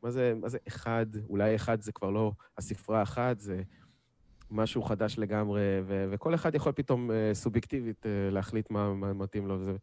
מה 0.03 0.11
זה, 0.11 0.34
מה 0.41 0.49
זה 0.49 0.57
אחד? 0.67 1.05
אולי 1.29 1.55
אחד 1.55 1.81
זה 1.81 1.91
כבר 1.91 2.09
לא 2.09 2.31
הספרה 2.57 3.03
אחת, 3.03 3.39
זה 3.39 3.61
משהו 4.51 4.81
חדש 4.84 5.19
לגמרי, 5.19 5.61
ו- 5.85 6.05
וכל 6.11 6.35
אחד 6.35 6.55
יכול 6.55 6.71
פתאום 6.71 7.11
אה, 7.11 7.34
סובייקטיבית 7.34 8.05
אה, 8.05 8.29
להחליט 8.31 8.71
מה, 8.71 8.93
מה 8.93 9.13
מתאים 9.13 9.47
לו. 9.47 9.59
וזה, 9.59 9.75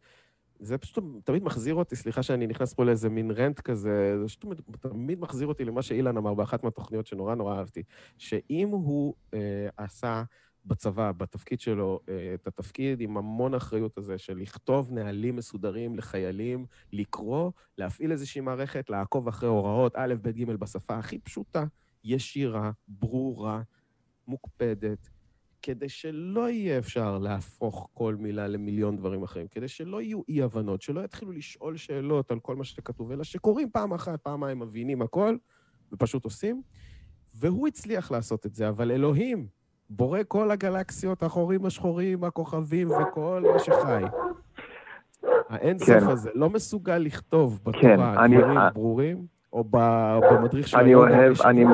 זה 0.59 0.77
פשוט 0.77 1.03
תמיד 1.23 1.43
מחזיר 1.43 1.75
אותי, 1.75 1.95
סליחה 1.95 2.23
שאני 2.23 2.47
נכנס 2.47 2.73
פה 2.73 2.85
לאיזה 2.85 3.09
מין 3.09 3.31
רנט 3.31 3.59
כזה, 3.59 4.17
זה 4.19 4.25
פשוט 4.25 4.45
תמיד, 4.79 5.19
מחזיר 5.19 5.47
אותי 5.47 5.65
למה 5.65 5.81
שאילן 5.81 6.17
אמר 6.17 6.33
באחת 6.33 6.63
מהתוכניות 6.63 7.07
שנורא 7.07 7.35
נורא 7.35 7.57
אהבתי, 7.57 7.83
שאם 8.17 8.69
הוא 8.69 9.13
אה, 9.33 9.67
עשה 9.77 10.23
בצבא, 10.65 11.11
בתפקיד 11.11 11.59
שלו, 11.59 11.99
אה, 12.09 12.33
את 12.33 12.47
התפקיד 12.47 13.01
עם 13.01 13.17
המון 13.17 13.53
אחריות 13.53 13.97
הזה 13.97 14.17
של 14.17 14.37
לכתוב 14.37 14.91
נהלים 14.91 15.35
מסודרים 15.35 15.97
לחיילים, 15.97 16.65
לקרוא, 16.93 17.51
להפעיל 17.77 18.11
איזושהי 18.11 18.41
מערכת, 18.41 18.89
לעקוב 18.89 19.27
אחרי 19.27 19.49
הוראות 19.49 19.93
א', 19.95 20.13
ב', 20.21 20.29
ג' 20.29 20.45
בשפה 20.45 20.97
הכי 20.97 21.19
פשוטה, 21.19 21.65
ישירה, 22.03 22.71
ברורה, 22.87 23.61
מוקפדת, 24.27 25.09
כדי 25.65 25.89
שלא 25.89 26.49
יהיה 26.49 26.77
אפשר 26.77 27.17
להפוך 27.17 27.87
כל 27.93 28.15
מילה 28.19 28.47
למיליון 28.47 28.97
דברים 28.97 29.23
אחרים, 29.23 29.47
כדי 29.51 29.67
שלא 29.67 30.01
יהיו 30.01 30.21
אי-הבנות, 30.29 30.81
שלא 30.81 31.01
יתחילו 31.01 31.31
לשאול 31.31 31.77
שאלות 31.77 32.31
על 32.31 32.39
כל 32.39 32.55
מה 32.55 32.63
שכתוב, 32.63 33.11
אלא 33.11 33.23
שקוראים 33.23 33.69
פעם 33.69 33.93
אחת, 33.93 34.21
פעמיים, 34.21 34.59
מבינים 34.59 35.01
הכל, 35.01 35.35
ופשוט 35.91 36.23
עושים. 36.25 36.61
והוא 37.35 37.67
הצליח 37.67 38.11
לעשות 38.11 38.45
את 38.45 38.55
זה, 38.55 38.69
אבל 38.69 38.91
אלוהים, 38.91 39.47
בורא 39.89 40.19
כל 40.27 40.51
הגלקסיות, 40.51 41.23
החורים 41.23 41.65
השחורים, 41.65 42.23
הכוכבים 42.23 42.87
וכל 42.91 43.43
מה 43.53 43.59
שחי. 43.59 44.03
האינסוף 45.49 45.87
כן. 45.89 46.07
הזה 46.07 46.29
לא 46.35 46.49
מסוגל 46.49 46.97
לכתוב 46.97 47.59
כן, 47.63 47.71
בתורה 47.71 48.25
אני- 48.25 48.37
דברים 48.37 48.57
אה, 48.57 48.69
ברורים, 48.69 49.25
או 49.53 49.63
במדריך 49.63 50.67
של 50.67 50.77
אני 50.77 50.89
היוגה, 50.89 51.17
אוהב, 51.17 51.41
אני... 51.41 51.65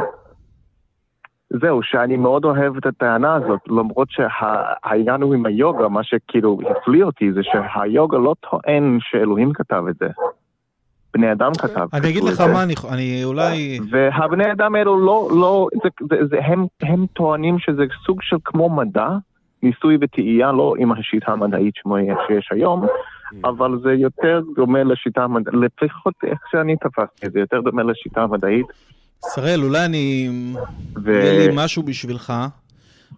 זהו, 1.59 1.83
שאני 1.83 2.17
מאוד 2.17 2.45
אוהב 2.45 2.77
את 2.77 2.85
הטענה 2.85 3.35
הזאת, 3.35 3.59
למרות 3.67 4.07
שהעניין 4.11 5.21
הוא 5.21 5.33
עם 5.33 5.45
היוגה, 5.45 5.87
מה 5.87 6.03
שכאילו 6.03 6.59
הפליא 6.69 7.03
אותי 7.03 7.33
זה 7.33 7.41
שהיוגה 7.43 8.17
לא 8.17 8.35
טוען 8.49 8.97
שאלוהים 9.01 9.53
כתב 9.53 9.83
את 9.89 9.95
זה. 9.99 10.07
בני 11.13 11.31
אדם 11.31 11.51
כתב. 11.61 11.87
אני 11.93 12.09
אגיד 12.09 12.23
לך. 12.23 12.41
מה, 12.41 12.63
אני, 12.63 12.73
אני 12.89 13.23
אולי... 13.23 13.79
והבני 13.89 14.51
אדם 14.51 14.75
האלו 14.75 14.99
לא, 14.99 15.29
לא, 15.31 15.67
זה, 15.83 15.89
זה, 16.09 16.27
זה, 16.27 16.37
הם, 16.45 16.65
הם 16.81 17.05
טוענים 17.13 17.59
שזה 17.59 17.83
סוג 18.05 18.21
של 18.21 18.37
כמו 18.43 18.69
מדע, 18.69 19.09
ניסוי 19.63 19.97
וטעייה, 20.01 20.51
לא 20.51 20.73
עם 20.77 20.91
השיטה 20.91 21.31
המדעית 21.31 21.73
שיש 22.27 22.49
היום, 22.51 22.85
אבל 23.43 23.79
זה 23.83 23.93
יותר 23.93 24.41
דומה 24.55 24.83
לשיטה 24.83 25.23
המדעית, 25.23 25.55
לפחות 25.81 26.13
איך 26.23 26.39
שאני 26.51 26.75
תפסתי 26.75 27.29
זה, 27.33 27.39
יותר 27.39 27.61
דומה 27.61 27.83
לשיטה 27.83 28.21
המדעית. 28.21 28.65
שראל, 29.26 29.64
אולי 29.64 29.85
אני... 29.85 30.30
ו... 31.06 31.11
יהיה 31.11 31.48
לי 31.48 31.53
משהו 31.56 31.84
בשבילך. 31.84 32.34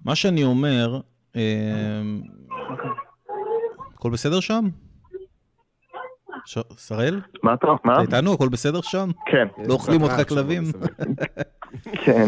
מה 0.05 0.15
שאני 0.15 0.43
אומר, 0.43 0.99
אה, 1.35 1.41
הכל 3.95 4.09
בסדר 4.09 4.39
שם? 4.39 4.65
ש- 6.45 6.57
שראל? 6.77 7.21
מה 7.43 7.53
אתה, 7.53 7.67
מה? 7.83 7.93
אתה 7.93 8.01
איתנו? 8.01 8.33
הכל 8.33 8.49
בסדר 8.49 8.81
שם? 8.81 9.09
כן, 9.25 9.47
לא 9.67 9.73
אוכלים 9.73 10.01
אותך 10.01 10.29
כלבים? 10.29 10.63
כן. 12.05 12.27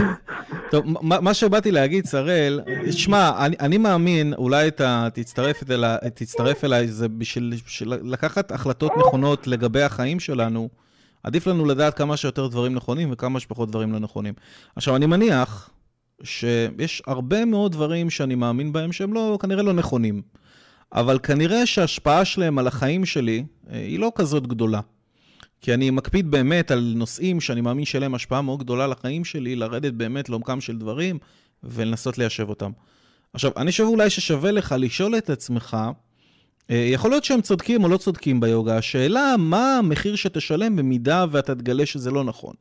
טוב, 0.70 0.84
מה, 0.86 1.20
מה 1.20 1.34
שבאתי 1.34 1.70
להגיד, 1.70 2.04
שראל, 2.06 2.60
שמע, 2.90 3.46
אני, 3.46 3.56
אני 3.60 3.78
מאמין, 3.78 4.34
אולי 4.34 4.68
אתה 4.68 5.08
תצטרף, 5.14 5.70
אלי, 5.70 5.86
תצטרף 6.14 6.64
אליי, 6.64 6.88
זה 6.88 7.08
בשביל, 7.08 7.54
בשביל 7.66 7.92
לקחת 8.02 8.50
החלטות 8.52 8.92
נכונות 8.98 9.46
לגבי 9.46 9.82
החיים 9.82 10.20
שלנו, 10.20 10.68
עדיף 11.26 11.46
לנו 11.46 11.64
לדעת 11.64 11.96
כמה 11.96 12.16
שיותר 12.16 12.46
דברים 12.46 12.74
נכונים 12.74 13.08
וכמה 13.12 13.40
שפחות 13.40 13.70
דברים 13.70 13.92
לא 13.92 13.98
נכונים. 13.98 14.34
עכשיו, 14.76 14.96
אני 14.96 15.06
מניח 15.06 15.70
שיש 16.22 17.02
הרבה 17.06 17.44
מאוד 17.44 17.72
דברים 17.72 18.10
שאני 18.10 18.34
מאמין 18.34 18.72
בהם 18.72 18.92
שהם 18.92 19.12
לא, 19.12 19.38
כנראה 19.42 19.62
לא 19.62 19.72
נכונים, 19.72 20.22
אבל 20.92 21.18
כנראה 21.22 21.66
שההשפעה 21.66 22.24
שלהם 22.24 22.58
על 22.58 22.66
החיים 22.66 23.04
שלי 23.04 23.44
אה, 23.70 23.78
היא 23.78 23.98
לא 23.98 24.12
כזאת 24.14 24.46
גדולה. 24.46 24.80
כי 25.60 25.74
אני 25.74 25.90
מקפיד 25.90 26.30
באמת 26.30 26.70
על 26.70 26.92
נושאים 26.96 27.40
שאני 27.40 27.60
מאמין 27.60 27.84
שיהיה 27.84 28.00
להם 28.00 28.14
השפעה 28.14 28.42
מאוד 28.42 28.58
גדולה 28.58 28.84
על 28.84 28.92
החיים 28.92 29.24
שלי, 29.24 29.56
לרדת 29.56 29.92
באמת 29.92 30.28
לעומקם 30.28 30.60
של 30.60 30.78
דברים 30.78 31.18
ולנסות 31.62 32.18
ליישב 32.18 32.48
אותם. 32.48 32.70
עכשיו, 33.32 33.50
אני 33.56 33.70
חושב 33.70 33.84
אולי 33.84 34.10
ששווה 34.10 34.50
לך 34.50 34.74
לשאול 34.78 35.18
את 35.18 35.30
עצמך, 35.30 35.76
יכול 36.68 37.10
להיות 37.10 37.24
שהם 37.24 37.40
צודקים 37.40 37.84
או 37.84 37.88
לא 37.88 37.96
צודקים 37.96 38.40
ביוגה, 38.40 38.76
השאלה 38.76 39.34
מה 39.38 39.78
המחיר 39.78 40.16
שתשלם 40.16 40.76
במידה 40.76 41.24
ואתה 41.30 41.54
תגלה 41.54 41.86
שזה 41.86 42.10
לא 42.10 42.24
נכון. 42.24 42.54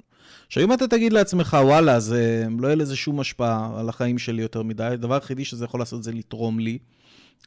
עכשיו, 0.47 0.63
אם 0.63 0.73
אתה 0.73 0.87
תגיד 0.87 1.13
לעצמך, 1.13 1.57
וואלה, 1.61 1.99
זה 1.99 2.45
לא 2.59 2.67
יהיה 2.67 2.75
לזה 2.75 2.95
שום 2.95 3.19
השפעה 3.19 3.79
על 3.79 3.89
החיים 3.89 4.17
שלי 4.17 4.41
יותר 4.41 4.63
מדי, 4.63 4.83
הדבר 4.83 5.13
היחידי 5.13 5.45
שזה 5.45 5.65
יכול 5.65 5.79
לעשות 5.79 6.03
זה 6.03 6.11
לתרום 6.11 6.59
לי, 6.59 6.77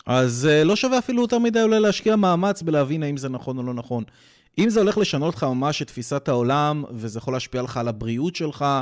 אז 0.07 0.49
אה, 0.51 0.65
לא 0.65 0.77
שווה 0.77 0.99
אפילו 0.99 1.23
יותר 1.23 1.39
מדי 1.39 1.63
אולי 1.63 1.81
להשקיע 1.81 2.17
מאמץ 2.17 2.63
בלהבין 2.63 3.03
האם 3.03 3.17
זה 3.17 3.29
נכון 3.29 3.59
או 3.59 3.63
לא 3.63 3.75
נכון. 3.75 4.05
אם 4.59 4.71
זה 4.71 4.81
הולך 4.81 4.99
לשנות 4.99 5.35
לך 5.35 5.45
ממש 5.45 5.83
את 5.83 5.87
תפיסת 5.87 6.29
העולם, 6.29 6.85
וזה 6.91 7.19
יכול 7.19 7.35
להשפיע 7.35 7.63
לך 7.63 7.77
על 7.77 7.89
הבריאות 7.89 8.37
שלך, 8.37 8.63
אה, 8.63 8.81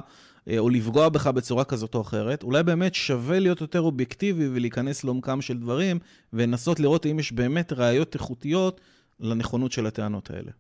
או 0.59 0.69
לפגוע 0.69 1.09
בך 1.09 1.27
בצורה 1.27 1.65
כזאת 1.65 1.95
או 1.95 2.01
אחרת, 2.01 2.43
אולי 2.43 2.63
באמת 2.63 2.95
שווה 2.95 3.39
להיות 3.39 3.61
יותר 3.61 3.81
אובייקטיבי 3.81 4.49
ולהיכנס 4.49 5.05
לעומקם 5.05 5.41
של 5.41 5.59
דברים, 5.59 5.99
ולנסות 6.33 6.81
לראות 6.81 7.07
אם 7.07 7.19
יש 7.19 7.33
באמת 7.33 7.73
ראיות 7.73 8.15
איכותיות 8.15 8.81
לנכונות 9.21 9.73
של 9.73 9.87
הטענות 9.87 10.31
האלה. 10.31 10.51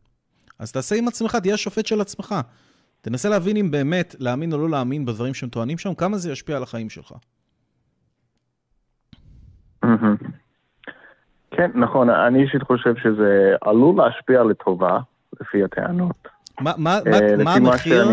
אז 0.58 0.72
תעשה 0.72 0.96
עם 0.96 1.08
עצמך, 1.08 1.36
תהיה 1.36 1.54
השופט 1.54 1.86
של 1.86 2.00
עצמך. 2.00 2.34
תנסה 3.00 3.28
להבין 3.28 3.56
אם 3.56 3.70
באמת 3.70 4.14
להאמין 4.18 4.52
או 4.52 4.58
לא 4.58 4.70
להאמין 4.70 5.06
בדברים 5.06 5.34
שהם 5.34 5.48
טוענים 5.48 5.78
שם, 5.78 5.94
כמה 5.94 6.18
זה 6.18 6.32
ישפיע 6.32 6.56
על 6.56 6.62
החיים 6.62 6.90
שלך. 6.90 7.12
כן, 11.50 11.70
נכון, 11.74 12.10
אני 12.10 12.42
אישית 12.42 12.62
חושב 12.62 12.94
שזה 13.02 13.54
עלול 13.60 13.96
להשפיע 13.96 14.44
לטובה, 14.44 14.98
לפי 15.40 15.64
הטענות. 15.64 16.28
מה, 16.61 16.73
מה, 16.77 16.99
אה, 17.07 17.45
מה, 17.45 17.55
המחיר 17.55 18.05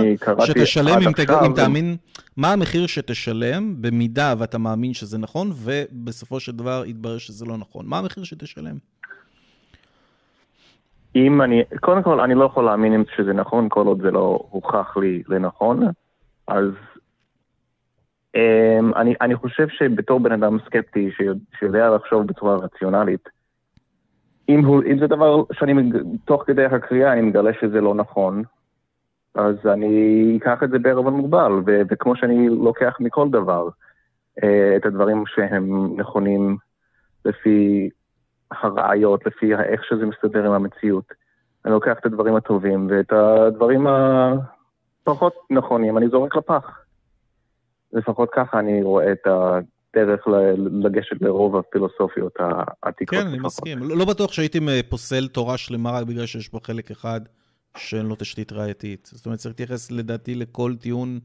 שתשלם 0.46 0.98
אם, 1.08 1.12
תג... 1.12 1.22
עכשיו, 1.22 1.46
אם 1.46 1.54
תאמין, 1.56 1.96
מה 2.38 2.54
המחיר 2.54 2.88
שתשלם 2.88 3.82
במידה 3.82 4.34
ואתה 4.38 4.58
מאמין 4.58 4.94
שזה 4.94 5.18
נכון, 5.18 5.52
ובסופו 5.54 6.40
של 6.40 6.52
דבר 6.52 6.84
יתברר 6.86 7.18
שזה 7.18 7.46
לא 7.46 7.58
נכון? 7.58 7.86
מה 7.88 7.98
המחיר 7.98 8.24
שתשלם? 8.24 8.76
אם 11.16 11.42
אני, 11.42 11.64
קודם 11.82 12.04
כל, 12.04 12.20
אני 12.20 12.36
לא 12.36 12.46
יכול 12.46 12.66
להאמין 12.66 12.94
אם 12.94 13.04
שזה 13.16 13.34
נכון, 13.34 13.68
כל 13.70 13.88
עוד 13.88 14.02
זה 14.02 14.12
לא 14.12 14.40
הוכח 14.50 14.98
לי 14.98 15.24
לנכון, 15.28 15.84
אז 16.48 16.70
um, 18.38 18.40
אני, 18.96 19.14
אני 19.22 19.36
חושב 19.36 19.68
שבתור 19.70 20.20
בן 20.20 20.32
אדם 20.32 20.58
סקפטי 20.66 21.10
שיודע 21.60 21.90
לחשוב 21.96 22.28
בצורה 22.28 22.56
רציונלית, 22.56 23.30
אם, 24.50 24.66
הוא, 24.66 24.84
אם 24.92 25.00
זה 25.00 25.08
דבר 25.08 25.44
שאני, 25.52 25.92
תוך 26.26 26.44
כדי 26.48 26.66
הקריאה 26.66 27.14
אני 27.14 27.22
מגלה 27.22 27.52
שזה 27.62 27.82
לא 27.82 27.96
נכון, 27.96 28.44
אז 29.36 29.56
אני 29.66 30.38
אקח 30.42 30.64
את 30.64 30.70
זה 30.70 30.80
בערבון 30.80 31.14
מוגבל, 31.14 31.52
ו- 31.66 31.82
וכמו 31.90 32.16
שאני 32.16 32.50
לוקח 32.50 32.98
מכל 33.00 33.30
דבר 33.30 33.68
uh, 34.40 34.46
את 34.78 34.86
הדברים 34.86 35.24
שהם 35.28 35.98
נכונים 35.98 36.58
לפי 37.26 37.90
הראיות, 38.52 39.26
לפי 39.26 39.56
איך 39.56 39.84
שזה 39.84 40.06
מסתדר 40.06 40.46
עם 40.46 40.52
המציאות. 40.52 41.06
אני 41.66 41.74
לוקח 41.74 42.00
את 42.00 42.06
הדברים 42.06 42.36
הטובים 42.36 42.88
ואת 42.90 43.12
הדברים 43.14 43.88
הפחות 43.88 45.34
נכונים, 45.50 45.98
אני 45.98 46.10
זורק 46.10 46.36
לפח. 46.36 46.80
לפחות 47.94 48.30
ככה 48.34 48.60
אני 48.60 48.84
רואה 48.84 49.12
את 49.12 49.28
הדרך 49.28 49.73
ל- 49.98 50.86
לגשת 50.86 51.22
לרוב 51.22 51.56
הפילוסופיות 51.56 52.34
העתיקות. 52.84 53.20
כן, 53.20 53.28
אני. 53.28 53.38
מסכים. 53.40 53.78
לא, 53.84 53.98
לא 53.98 54.06
בטוח 54.06 54.32
שהייתי 54.32 54.60
פוסל 54.90 55.28
תורה 55.28 55.58
שלמה 55.58 55.92
רק 55.92 56.04
בגלל 56.04 56.26
שיש 56.26 56.52
בו 56.52 56.60
חלק 56.64 56.92
אחד 56.92 57.22
שאין 57.78 58.06
לו 58.06 58.16
תשתית 58.16 58.52
ראייתית. 58.52 59.10
זאת 59.14 59.26
אומרת, 59.26 59.40
צריך 59.40 59.52
להתייחס 59.60 59.92
לדעתי 59.92 60.36
לכל 60.36 60.76
טיעון 60.80 61.20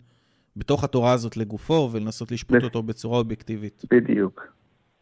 בתוך 0.56 0.84
התורה 0.84 1.12
הזאת 1.12 1.36
לגופו, 1.36 1.88
ולנסות 1.92 2.32
לשפוט 2.32 2.62
אותו 2.64 2.82
בצורה 2.82 3.18
אובייקטיבית. 3.18 3.82
בדיוק, 3.90 4.46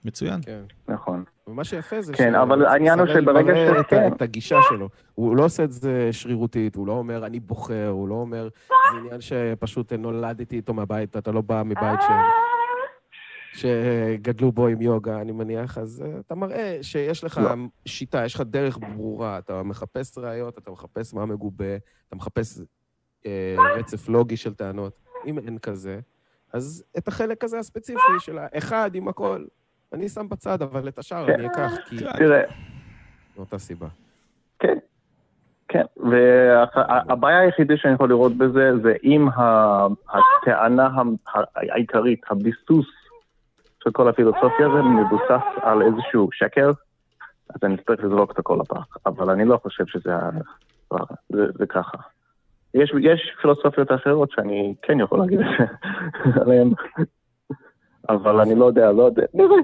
מצוין. 0.05 0.41
כן. 0.43 0.61
נכון. 0.89 1.25
ומה 1.47 1.65
שיפה 1.65 2.03
זה 2.03 2.13
כן, 2.13 2.33
ש- 2.33 2.37
אבל 2.43 2.67
העניין 2.67 2.99
הוא 2.99 3.07
שברגע 3.07 3.55
ש- 3.55 3.81
את 3.81 3.87
כן. 3.87 4.13
את 4.17 4.23
הגישה 4.23 4.57
שלו. 4.69 4.89
הוא 5.15 5.37
לא 5.37 5.45
עושה 5.45 5.65
את 5.65 5.73
זה 5.73 6.09
שרירותית, 6.13 6.77
הוא 6.77 6.87
לא 6.87 6.93
אומר, 6.93 7.27
אני 7.27 7.41
בוחר, 7.41 7.89
הוא 7.89 8.09
לא 8.09 8.15
אומר, 8.15 8.49
זה 8.69 8.75
עניין 9.01 9.21
שפשוט 9.21 9.93
נולדתי 9.93 10.57
איתו 10.57 10.75
מהבית, 10.75 11.17
אתה 11.17 11.33
לא 11.33 11.41
בא 11.41 11.63
מבית 11.67 12.01
ש... 12.03 12.05
שגדלו 13.57 14.53
בו 14.53 14.66
עם 14.66 14.83
יוגה, 14.83 15.20
אני 15.20 15.33
מניח, 15.33 15.78
אז 15.78 16.05
אה, 16.07 16.20
אתה 16.20 16.35
מראה 16.35 16.78
שיש 16.83 17.24
לך 17.24 17.39
לא. 17.39 17.51
שיטה, 17.87 18.24
יש 18.24 18.35
לך 18.35 18.41
דרך 18.41 18.78
ברורה, 18.78 19.39
אתה 19.39 19.62
מחפש 19.62 20.19
ראיות, 20.19 20.59
אתה 20.59 20.70
מחפש 20.70 21.15
מה 21.15 21.27
מגובה, 21.27 21.77
אתה 22.09 22.16
מחפש 22.16 22.61
אה, 23.27 23.57
רצף 23.77 24.09
לוגי 24.09 24.37
של 24.37 24.55
טענות. 24.55 24.93
אם 25.27 25.39
אין 25.39 25.59
כזה, 25.59 26.01
אז 26.53 26.85
את 26.99 27.09
החלק 27.09 27.45
הזה 27.45 27.59
הספציפי 27.59 28.01
של 28.19 28.39
האחד 28.39 28.91
עם 28.95 29.09
הכל, 29.09 29.45
אני 29.93 30.09
שם 30.09 30.28
בצד, 30.28 30.62
אבל 30.62 30.89
את 30.89 30.99
השאר 30.99 31.27
כן. 31.27 31.33
אני 31.33 31.47
אקח, 31.47 31.73
כי... 31.89 31.97
תראה, 32.19 32.43
מאותה 33.37 33.59
סיבה. 33.59 33.89
כן, 34.59 34.78
כן, 35.69 35.85
והבעיה 35.97 37.41
היחידי 37.41 37.77
שאני 37.77 37.95
יכול 37.95 38.09
לראות 38.09 38.37
בזה, 38.37 38.70
זה 38.83 38.95
אם 39.05 39.28
הטענה 40.09 40.89
העיקרית, 41.55 42.20
הביסוס 42.31 42.87
של 43.87 43.93
כל 43.93 44.09
הפילוסופיה 44.09 44.67
הזה 44.67 44.83
מבוסס 44.83 45.45
על 45.63 45.83
איזשהו 45.83 46.29
שקר, 46.33 46.71
אז 47.55 47.61
אני 47.63 47.75
אצטרך 47.75 48.05
לזרוק 48.05 48.33
את 48.33 48.39
הכל 48.39 48.59
לפח. 48.61 48.97
אבל 49.07 49.31
אני 49.31 49.45
לא 49.45 49.59
חושב 49.63 49.85
שזה 49.87 50.15
ה- 50.15 50.31
זה, 51.33 51.43
זה 51.59 51.67
ככה. 51.67 51.99
יש, 52.75 52.93
יש 53.01 53.21
פילוסופיות 53.43 53.89
אחרות 53.93 54.31
שאני 54.31 54.75
כן 54.83 55.01
יכול 55.01 55.19
להגיד 55.19 55.41
את 55.41 55.47
זה 55.59 55.65
עליהן, 56.43 56.71
אבל 58.09 58.41
אני 58.41 58.55
לא 58.55 58.65
יודע, 58.65 58.93
לא 58.93 59.03
יודע, 59.03 59.23
נראה. 59.35 59.57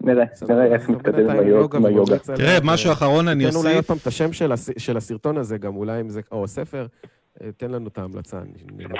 נראה, 0.00 0.24
נראה 0.48 0.64
איך 0.64 0.88
מתקדם 0.88 1.30
עם 1.30 1.38
היוג- 1.38 1.76
עם 1.76 1.84
היוגה. 1.84 2.18
תראה, 2.18 2.58
משהו 2.64 2.92
אחרון 2.92 3.28
אני 3.28 3.44
תן 3.50 3.56
אולי 3.56 3.68
עוד 3.68 3.76
אוסיף. 3.76 3.86
פעם 3.86 3.96
את 4.02 4.06
השם 4.06 4.32
של 4.32 4.52
הס- 4.52 4.78
של 4.78 4.96
הסרטון 4.96 5.36
הזה, 5.38 5.58
גם 5.58 5.76
אולי 5.76 6.00
אם 6.00 6.08
זה, 6.08 6.20
או 6.32 6.44
הספר, 6.44 6.86
אה, 7.04 7.08
תן 7.56 7.70
לנו 7.70 7.88
את 7.88 7.98
ההמלצה. 7.98 8.40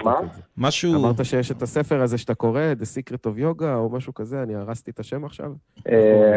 מה? 0.04 0.14
משהו... 0.56 0.94
אמרת 0.94 1.24
שיש 1.24 1.50
את 1.50 1.62
הספר 1.62 2.02
הזה 2.02 2.18
שאתה 2.18 2.34
קורא, 2.34 2.60
The 2.80 2.84
Secret 2.84 3.26
of 3.26 3.40
Yoga, 3.40 3.74
או 3.74 3.90
משהו 3.90 4.14
כזה, 4.14 4.42
אני 4.42 4.54
הרסתי 4.54 4.90
את 4.90 5.00
השם 5.00 5.24
עכשיו? 5.24 5.52
אה, 5.88 6.36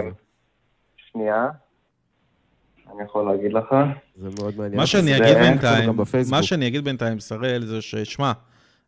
שנייה, 0.96 1.50
אני 2.94 3.04
יכול 3.04 3.32
להגיד 3.32 3.54
לך. 3.54 3.76
זה 4.16 4.30
מאוד 4.40 4.58
מעניין. 4.58 4.80
מה 4.80 4.88
שאני 4.88 5.18
אגיד 5.18 5.38
בינתיים. 5.38 5.90
מה 6.32 6.44
שאני 6.44 6.68
אגיד 6.68 6.84
בינתיים, 6.84 7.20
שראל, 7.20 7.66
זה 7.66 7.82
ששמע, 7.82 8.32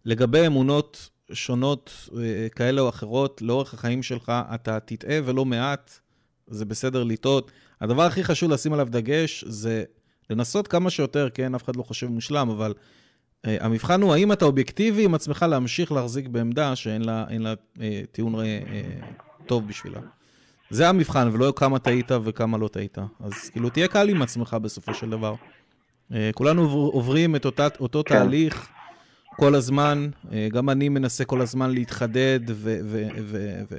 לגבי 0.06 0.48
אמונות 0.48 1.10
שונות 1.32 2.10
אה, 2.18 2.48
כאלה 2.50 2.82
או 2.82 2.90
אחרות, 2.90 3.42
לאורך 3.42 3.74
החיים 3.74 4.04
שלך, 4.04 4.32
אתה 4.54 4.80
תטעה 4.80 5.20
ולא 5.26 5.46
מעט, 5.46 6.00
זה 6.48 6.66
בסדר 6.66 7.04
לטעות. 7.04 7.52
הדבר 7.82 8.04
הכי 8.04 8.24
חשוב 8.24 8.52
לשים 8.52 8.74
עליו 8.74 8.88
דגש 8.90 9.44
זה 9.48 9.84
לנסות 10.30 10.68
כמה 10.68 10.90
שיותר, 10.90 11.30
כן, 11.34 11.56
אף 11.56 11.64
אחד 11.64 11.76
לא 11.76 11.84
חושב 11.84 12.08
מושלם, 12.08 12.50
אבל 12.50 12.74
המבחן 13.44 14.02
הוא 14.02 14.14
האם 14.14 14.32
אתה 14.32 14.46
אובייקטיבי 14.46 15.06
עם 15.06 15.14
עצמך 15.14 15.46
להמשיך 15.50 15.92
להחזיק 15.92 16.28
בעמדה 16.28 16.76
שאין 16.76 17.02
לה, 17.02 17.26
לה 17.40 17.54
אה, 17.82 18.02
טיעון 18.12 18.36
אה, 18.36 18.42
אה, 18.42 18.60
טוב 19.46 19.68
בשבילה. 19.68 20.00
זה 20.70 20.90
המבחן, 20.90 21.30
ולא 21.34 21.54
כמה 21.56 21.80
טעית 21.80 22.12
וכמה 22.24 22.58
לא 22.58 22.68
טעית. 22.68 22.98
אז 23.20 23.50
כאילו, 23.52 23.70
תהיה 23.70 23.88
קל 23.88 24.10
עם 24.10 24.22
עצמך 24.22 24.58
בסופו 24.62 24.94
של 24.94 25.10
דבר. 25.10 25.36
אה, 26.14 26.30
כולנו 26.36 26.62
עובר- 26.62 26.94
עוברים 26.94 27.36
את 27.36 27.46
אותה, 27.46 27.68
אותו 27.80 28.04
כן. 28.06 28.16
תהליך 28.16 28.68
כל 29.36 29.56
הזמן, 29.56 30.10
אה, 30.32 30.48
גם 30.52 30.70
אני 30.70 30.90
מנסה 30.90 31.26
כל 31.26 31.42
הזמן 31.42 31.72
להתחדד, 31.72 32.40
ו... 32.48 32.80
ו, 32.84 33.08
ו, 33.24 33.62
ו 33.72 33.78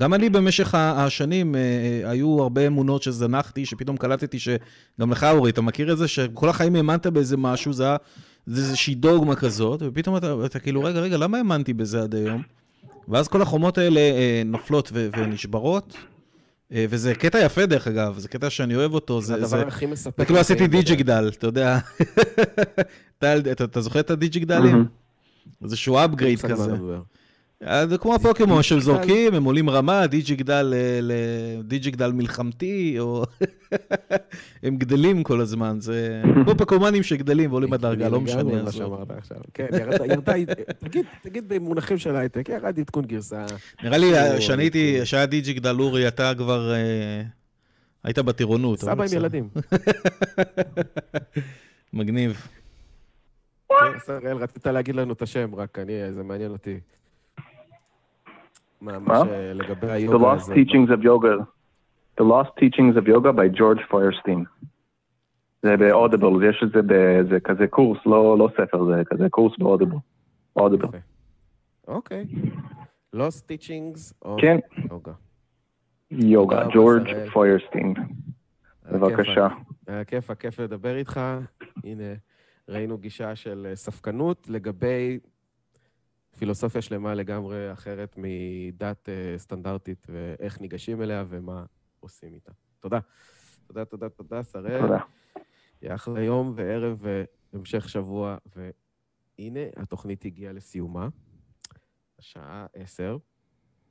גם 0.00 0.14
אני 0.14 0.28
במשך 0.30 0.74
השנים, 0.74 1.54
אה, 1.54 1.60
אה, 1.60 2.10
היו 2.10 2.42
הרבה 2.42 2.66
אמונות 2.66 3.02
שזנחתי, 3.02 3.66
שפתאום 3.66 3.96
קלטתי 3.96 4.38
שגם 4.38 5.10
לך, 5.12 5.24
אורי, 5.24 5.50
אתה 5.50 5.62
מכיר 5.62 5.92
את 5.92 5.98
זה? 5.98 6.08
שכל 6.08 6.48
החיים 6.48 6.74
האמנת 6.76 7.06
באיזה 7.06 7.36
משהו, 7.36 7.72
זה 7.72 7.84
היה 7.84 7.96
זה 8.48 8.60
איזושהי 8.60 8.94
דוגמה 8.94 9.34
כזאת, 9.34 9.82
ופתאום 9.84 10.16
אתה, 10.16 10.34
אתה 10.46 10.58
כאילו, 10.58 10.84
רגע, 10.84 11.00
רגע, 11.00 11.16
למה 11.16 11.38
האמנתי 11.38 11.72
בזה 11.72 12.02
עד 12.02 12.14
היום? 12.14 12.42
ואז 13.08 13.28
כל 13.28 13.42
החומות 13.42 13.78
האלה 13.78 14.00
אה, 14.00 14.42
נופלות 14.44 14.90
ו- 14.92 15.08
ונשברות, 15.18 15.96
אה, 16.72 16.86
וזה 16.90 17.14
קטע 17.14 17.38
יפה, 17.38 17.66
דרך 17.66 17.88
אגב, 17.88 18.18
זה 18.18 18.28
קטע 18.28 18.50
שאני 18.50 18.76
אוהב 18.76 18.94
אותו, 18.94 19.20
זה 19.20 19.26
זה, 19.26 19.46
זה, 19.46 19.56
הדבר 19.56 19.68
הכי 19.68 19.86
מספק. 19.86 20.18
זה 20.18 20.24
כאילו 20.24 20.40
עשיתי 20.40 20.66
דיג'יגדל, 20.66 21.30
אתה 21.38 21.46
יודע. 21.46 21.78
אתה, 23.18 23.36
אתה, 23.52 23.64
אתה 23.64 23.80
זוכר 23.80 24.00
את 24.00 24.10
הדיג'יגדלים? 24.10 24.86
איזשהו 25.62 25.98
upgrade 26.04 26.48
כזה. 26.48 26.76
אה, 27.66 27.86
זה 27.86 27.98
כמו 27.98 28.14
הפוקימון 28.14 28.62
שהם 28.62 28.80
זורקים, 28.80 29.34
הם 29.34 29.44
עולים 29.44 29.70
רמה, 29.70 30.06
דיג'יגדל, 30.06 30.74
אה, 30.76 30.98
ל- 31.02 31.62
דיג'יגדל 31.62 32.12
מלחמתי, 32.12 32.96
או... 32.98 33.24
הם 34.62 34.76
גדלים 34.76 35.22
כל 35.22 35.40
הזמן, 35.40 35.76
זה 35.80 36.22
כמו 36.44 36.56
פוקומנים 36.58 37.02
שגדלים 37.02 37.50
ועולים 37.50 37.70
בדרגה, 37.70 38.08
לא 38.08 38.20
משנה. 38.20 38.42
כן, 39.54 39.66
ירד, 39.72 40.10
ירדה, 40.10 40.32
תגיד, 41.22 41.48
במונחים 41.48 41.98
של 41.98 42.16
הייטק, 42.16 42.48
ירד 42.48 42.78
עדכון 42.78 43.04
גרסה. 43.04 43.44
נראה 43.82 43.98
לי, 43.98 44.12
או, 44.12 44.38
כשאני 44.38 44.62
הייתי. 44.62 44.98
כשהיה 45.02 45.26
דיג'יגדל 45.26 45.76
אורי, 45.80 46.08
אתה 46.08 46.32
כבר... 46.36 46.72
אה, 46.72 47.22
היית 48.04 48.18
בטירונות. 48.18 48.78
סבא 48.78 49.04
עם. 49.04 49.08
ילדים. 49.12 49.48
מגניב. 51.92 52.46
כן, 53.68 53.74
שראל, 54.06 54.36
רצית 54.36 54.66
להגיד 54.66 54.96
לנו 54.96 55.12
את 55.12 55.22
השם, 55.22 55.54
רק 55.54 55.78
אני, 55.78 55.92
זה 56.14 56.22
מעניין 56.22 56.50
אותי. 56.50 56.78
מה, 58.80 58.98
מה? 58.98 59.22
שלגבי 59.24 59.86
The 59.86 59.90
היוגה 59.90 60.34
Lost. 60.36 60.48
Teachings 60.48 60.90
of 60.90 61.04
Yoga. 61.04 61.44
The 62.20 62.24
Lost 62.24 62.50
Teachings 62.60 62.96
of 62.96 63.06
Yoga 63.08 63.32
by 63.32 63.48
George 63.58 63.82
Feuerstein. 63.90 64.44
זה 65.62 65.76
ב-Audible, 65.76 66.44
יש 66.44 66.62
את 66.62 66.72
זה 66.72 66.82
באיזה 66.82 67.40
כזה 67.40 67.66
קורס, 67.66 67.98
לא, 68.06 68.38
לא 68.38 68.48
ספר, 68.56 68.84
זה 68.84 69.02
כזה 69.06 69.28
קורס. 69.28 69.52
Audible. 70.58 70.86
יפה. 70.86 70.98
אוקיי. 71.88 72.26
Lost 73.16 73.42
Teachings 73.50 74.24
of 74.24 74.40
כן, 74.40 74.58
יוגה. 74.90 75.12
יוגה, 76.10 76.64
ג'ורג'. 76.74 77.08
פוירסטין. 77.32 77.94
בבקשה. 78.92 79.48
היה 79.86 80.04
כיף, 80.04 80.30
הכיף 80.30 80.60
לדבר 80.60 80.96
איתך. 80.96 81.20
הנה, 81.84 82.04
ראינו 82.68 82.98
גישה 82.98 83.36
של 83.36 83.66
אה, 83.70 83.76
ספקנות 83.76 84.46
לגבי 84.48 85.18
פילוסופיה 86.38 86.82
שלמה 86.82 87.14
לגמרי 87.14 87.72
אחרת 87.72 88.14
מדת 88.16 89.08
אה, 89.08 89.38
סטנדרטית 89.38 90.06
ואיך 90.10 90.60
ניגשים 90.60 91.02
אליה 91.02 91.24
ומה 91.28 91.64
עושים 92.00 92.34
איתה. 92.34 92.52
תודה. 92.80 92.98
תודה, 93.66 93.84
תודה, 93.84 94.08
תודה, 94.08 94.42
שראל. 94.42 94.80
תודה. 94.80 94.98
יהיה 95.82 95.94
אחלה 95.94 96.22
יום 96.22 96.52
וערב 96.56 97.04
והמשך 97.52 97.88
שבוע. 97.88 98.36
והנה, 98.56 99.60
התוכנית 99.76 100.24
הגיעה 100.24 100.52
לסיומה. 100.52 101.08
השעה 102.18 102.66
עשר. 102.74 103.16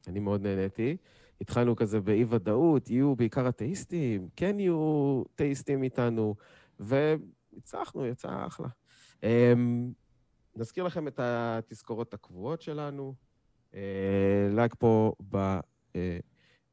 אני 0.07 0.19
מאוד 0.19 0.41
נהניתי. 0.41 0.98
התחלנו 1.41 1.76
כזה 1.76 1.99
באי-ודאות, 1.99 2.90
יהיו 2.90 3.15
בעיקר 3.15 3.49
אתאיסטים, 3.49 4.30
כן 4.36 4.60
יהיו 4.60 5.24
אתאיסטים 5.36 5.84
איתנו, 5.84 6.36
והצלחנו, 6.80 8.06
יצא 8.06 8.48
אחלה. 8.48 8.68
נזכיר 10.57 10.84
לכם 10.84 11.07
את 11.07 11.19
התזכורות 11.23 12.13
הקבועות 12.13 12.61
שלנו. 12.61 13.13
אה, 13.75 14.49
לייק 14.51 14.75
פה 14.79 15.13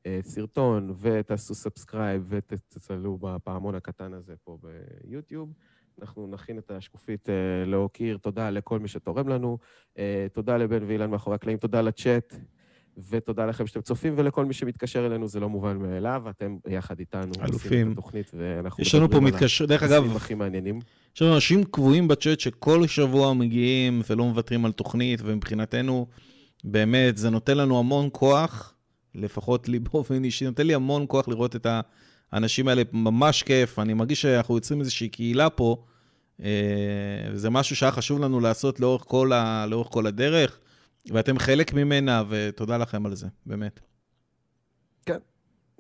בסרטון, 0.07 0.95
ותעשו 1.01 1.55
subscribe 1.55 2.25
ותצלצלו 2.29 3.19
בפעמון 3.19 3.75
הקטן 3.75 4.15
הזה 4.15 4.35
פה 4.45 4.59
ביוטיוב. 4.63 5.53
אנחנו 6.01 6.27
נכין 6.27 6.59
את 6.59 6.71
השקופית 6.71 7.29
אה, 7.29 7.65
להוקיר. 7.67 8.19
תודה 8.19 8.51
לכל 8.51 8.79
מי 8.79 8.89
שתורם 8.89 9.29
לנו. 9.29 9.59
אה, 9.99 10.27
תודה 10.33 10.57
לבן 10.57 10.83
ואילן 10.83 11.11
מאחורי 11.11 11.37
הקלעים, 11.37 11.59
תודה 11.59 11.83
לצ'אט. 11.83 12.35
ותודה 13.11 13.47
לכם 13.47 13.67
שאתם 13.67 13.81
צופים, 13.81 14.15
ולכל 14.17 14.45
מי 14.45 14.55
שמתקשר 14.55 15.07
אלינו, 15.07 15.29
זה 15.29 15.41
לא 15.41 15.49
מובן 15.49 15.77
מאליו, 15.77 16.23
אתם 16.31 16.57
יחד 16.69 16.99
איתנו 16.99 17.33
אלופים. 17.43 17.93
התוכנית, 17.93 18.31
ואנחנו 18.35 18.83
יש 18.83 18.95
לנו 18.95 19.11
פה 19.11 19.21
מתקשר... 19.21 19.67
דרך 19.67 19.83
אגב, 19.83 20.17
הכי 20.17 20.35
מעניינים. 20.35 20.81
יש 21.17 21.23
לנו 21.23 21.35
אנשים 21.35 21.65
קבועים 21.65 22.09
בצ'אט 22.09 22.41
שכל 22.41 22.87
שבוע 22.87 23.35
מגיעים 23.35 24.03
ולא 24.11 24.25
מוותרים 24.25 24.65
על 24.65 24.73
תוכנית, 24.73 25.21
ומבחינתנו, 25.25 26.07
באמת, 26.65 27.17
זה 27.17 27.31
נותן 27.31 27.57
לנו 27.57 27.79
המון 27.79 28.09
כוח, 28.13 28.75
לפחות 29.15 29.69
לי 29.69 29.79
באופן 29.79 30.25
אישי, 30.25 30.45
נותן 30.45 30.67
לי 30.67 30.75
המון 30.75 31.05
כוח 31.09 31.29
לראות 31.29 31.57
את 31.57 31.67
האנשים 32.33 32.69
האלה, 32.69 32.83
ממש 32.93 33.43
כיף. 33.43 33.79
אני 33.79 33.95
מרגיש 33.95 34.23
שאנחנו 34.23 34.55
יוצרים 34.55 34.81
איזושהי 34.81 35.09
קהילה 35.09 35.51
פה, 35.51 35.85
אה, 36.43 36.49
וזה 37.33 37.51
משהו 37.51 37.77
שהיה 37.77 37.93
חשוב 37.93 38.21
לנו 38.21 38.41
לעשות 38.41 38.81
לאורך 38.81 39.05
כל, 39.07 39.33
ה... 39.33 39.67
לאורך 39.67 39.89
כל 39.91 40.07
הדרך, 40.07 40.59
ואתם 41.11 41.39
חלק 41.39 41.73
ממנה, 41.73 42.23
ותודה 42.29 42.79
לכם 42.79 43.07
על 43.07 43.15
זה, 43.15 43.27
באמת. 43.47 43.81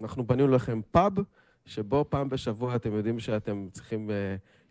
אנחנו 0.02 0.26
בנינו 0.26 0.48
לכם 0.48 0.80
פאב, 0.90 1.12
שבו 1.66 2.04
פעם 2.08 2.28
בשבוע 2.28 2.76
אתם 2.76 2.92
יודעים 2.92 3.18
שאתם 3.18 3.68
צריכים 3.72 4.10
uh, 4.10 4.12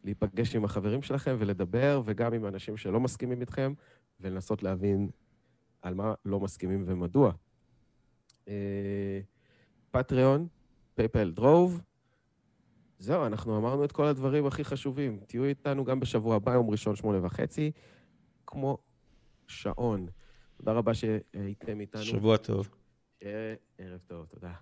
להיפגש 0.03 0.55
עם 0.55 0.65
החברים 0.65 1.01
שלכם 1.01 1.35
ולדבר, 1.39 2.01
וגם 2.05 2.33
עם 2.33 2.45
אנשים 2.45 2.77
שלא 2.77 2.99
מסכימים 2.99 3.41
איתכם, 3.41 3.73
ולנסות 4.19 4.63
להבין 4.63 5.09
על 5.81 5.93
מה 5.93 6.13
לא 6.25 6.39
מסכימים 6.39 6.83
ומדוע. 6.87 7.31
פטריון, 9.91 10.47
פייפל 10.95 11.31
דרוב. 11.31 11.81
זהו, 12.99 13.25
אנחנו 13.25 13.57
אמרנו 13.57 13.85
את 13.85 13.91
כל 13.91 14.05
הדברים 14.05 14.45
הכי 14.45 14.63
חשובים. 14.63 15.19
תהיו 15.27 15.43
איתנו 15.43 15.85
גם 15.85 15.99
בשבוע 15.99 16.35
הבא, 16.35 16.53
יום 16.53 16.69
ראשון, 16.69 16.95
שמונה 16.95 17.25
וחצי, 17.25 17.71
כמו 18.47 18.77
שעון. 19.47 20.07
תודה 20.57 20.71
רבה 20.71 20.93
שהייתם 20.93 21.79
איתנו. 21.79 22.03
שבוע 22.03 22.37
טוב. 22.37 22.69
ערב 23.77 23.99
טוב, 24.07 24.25
תודה. 24.25 24.53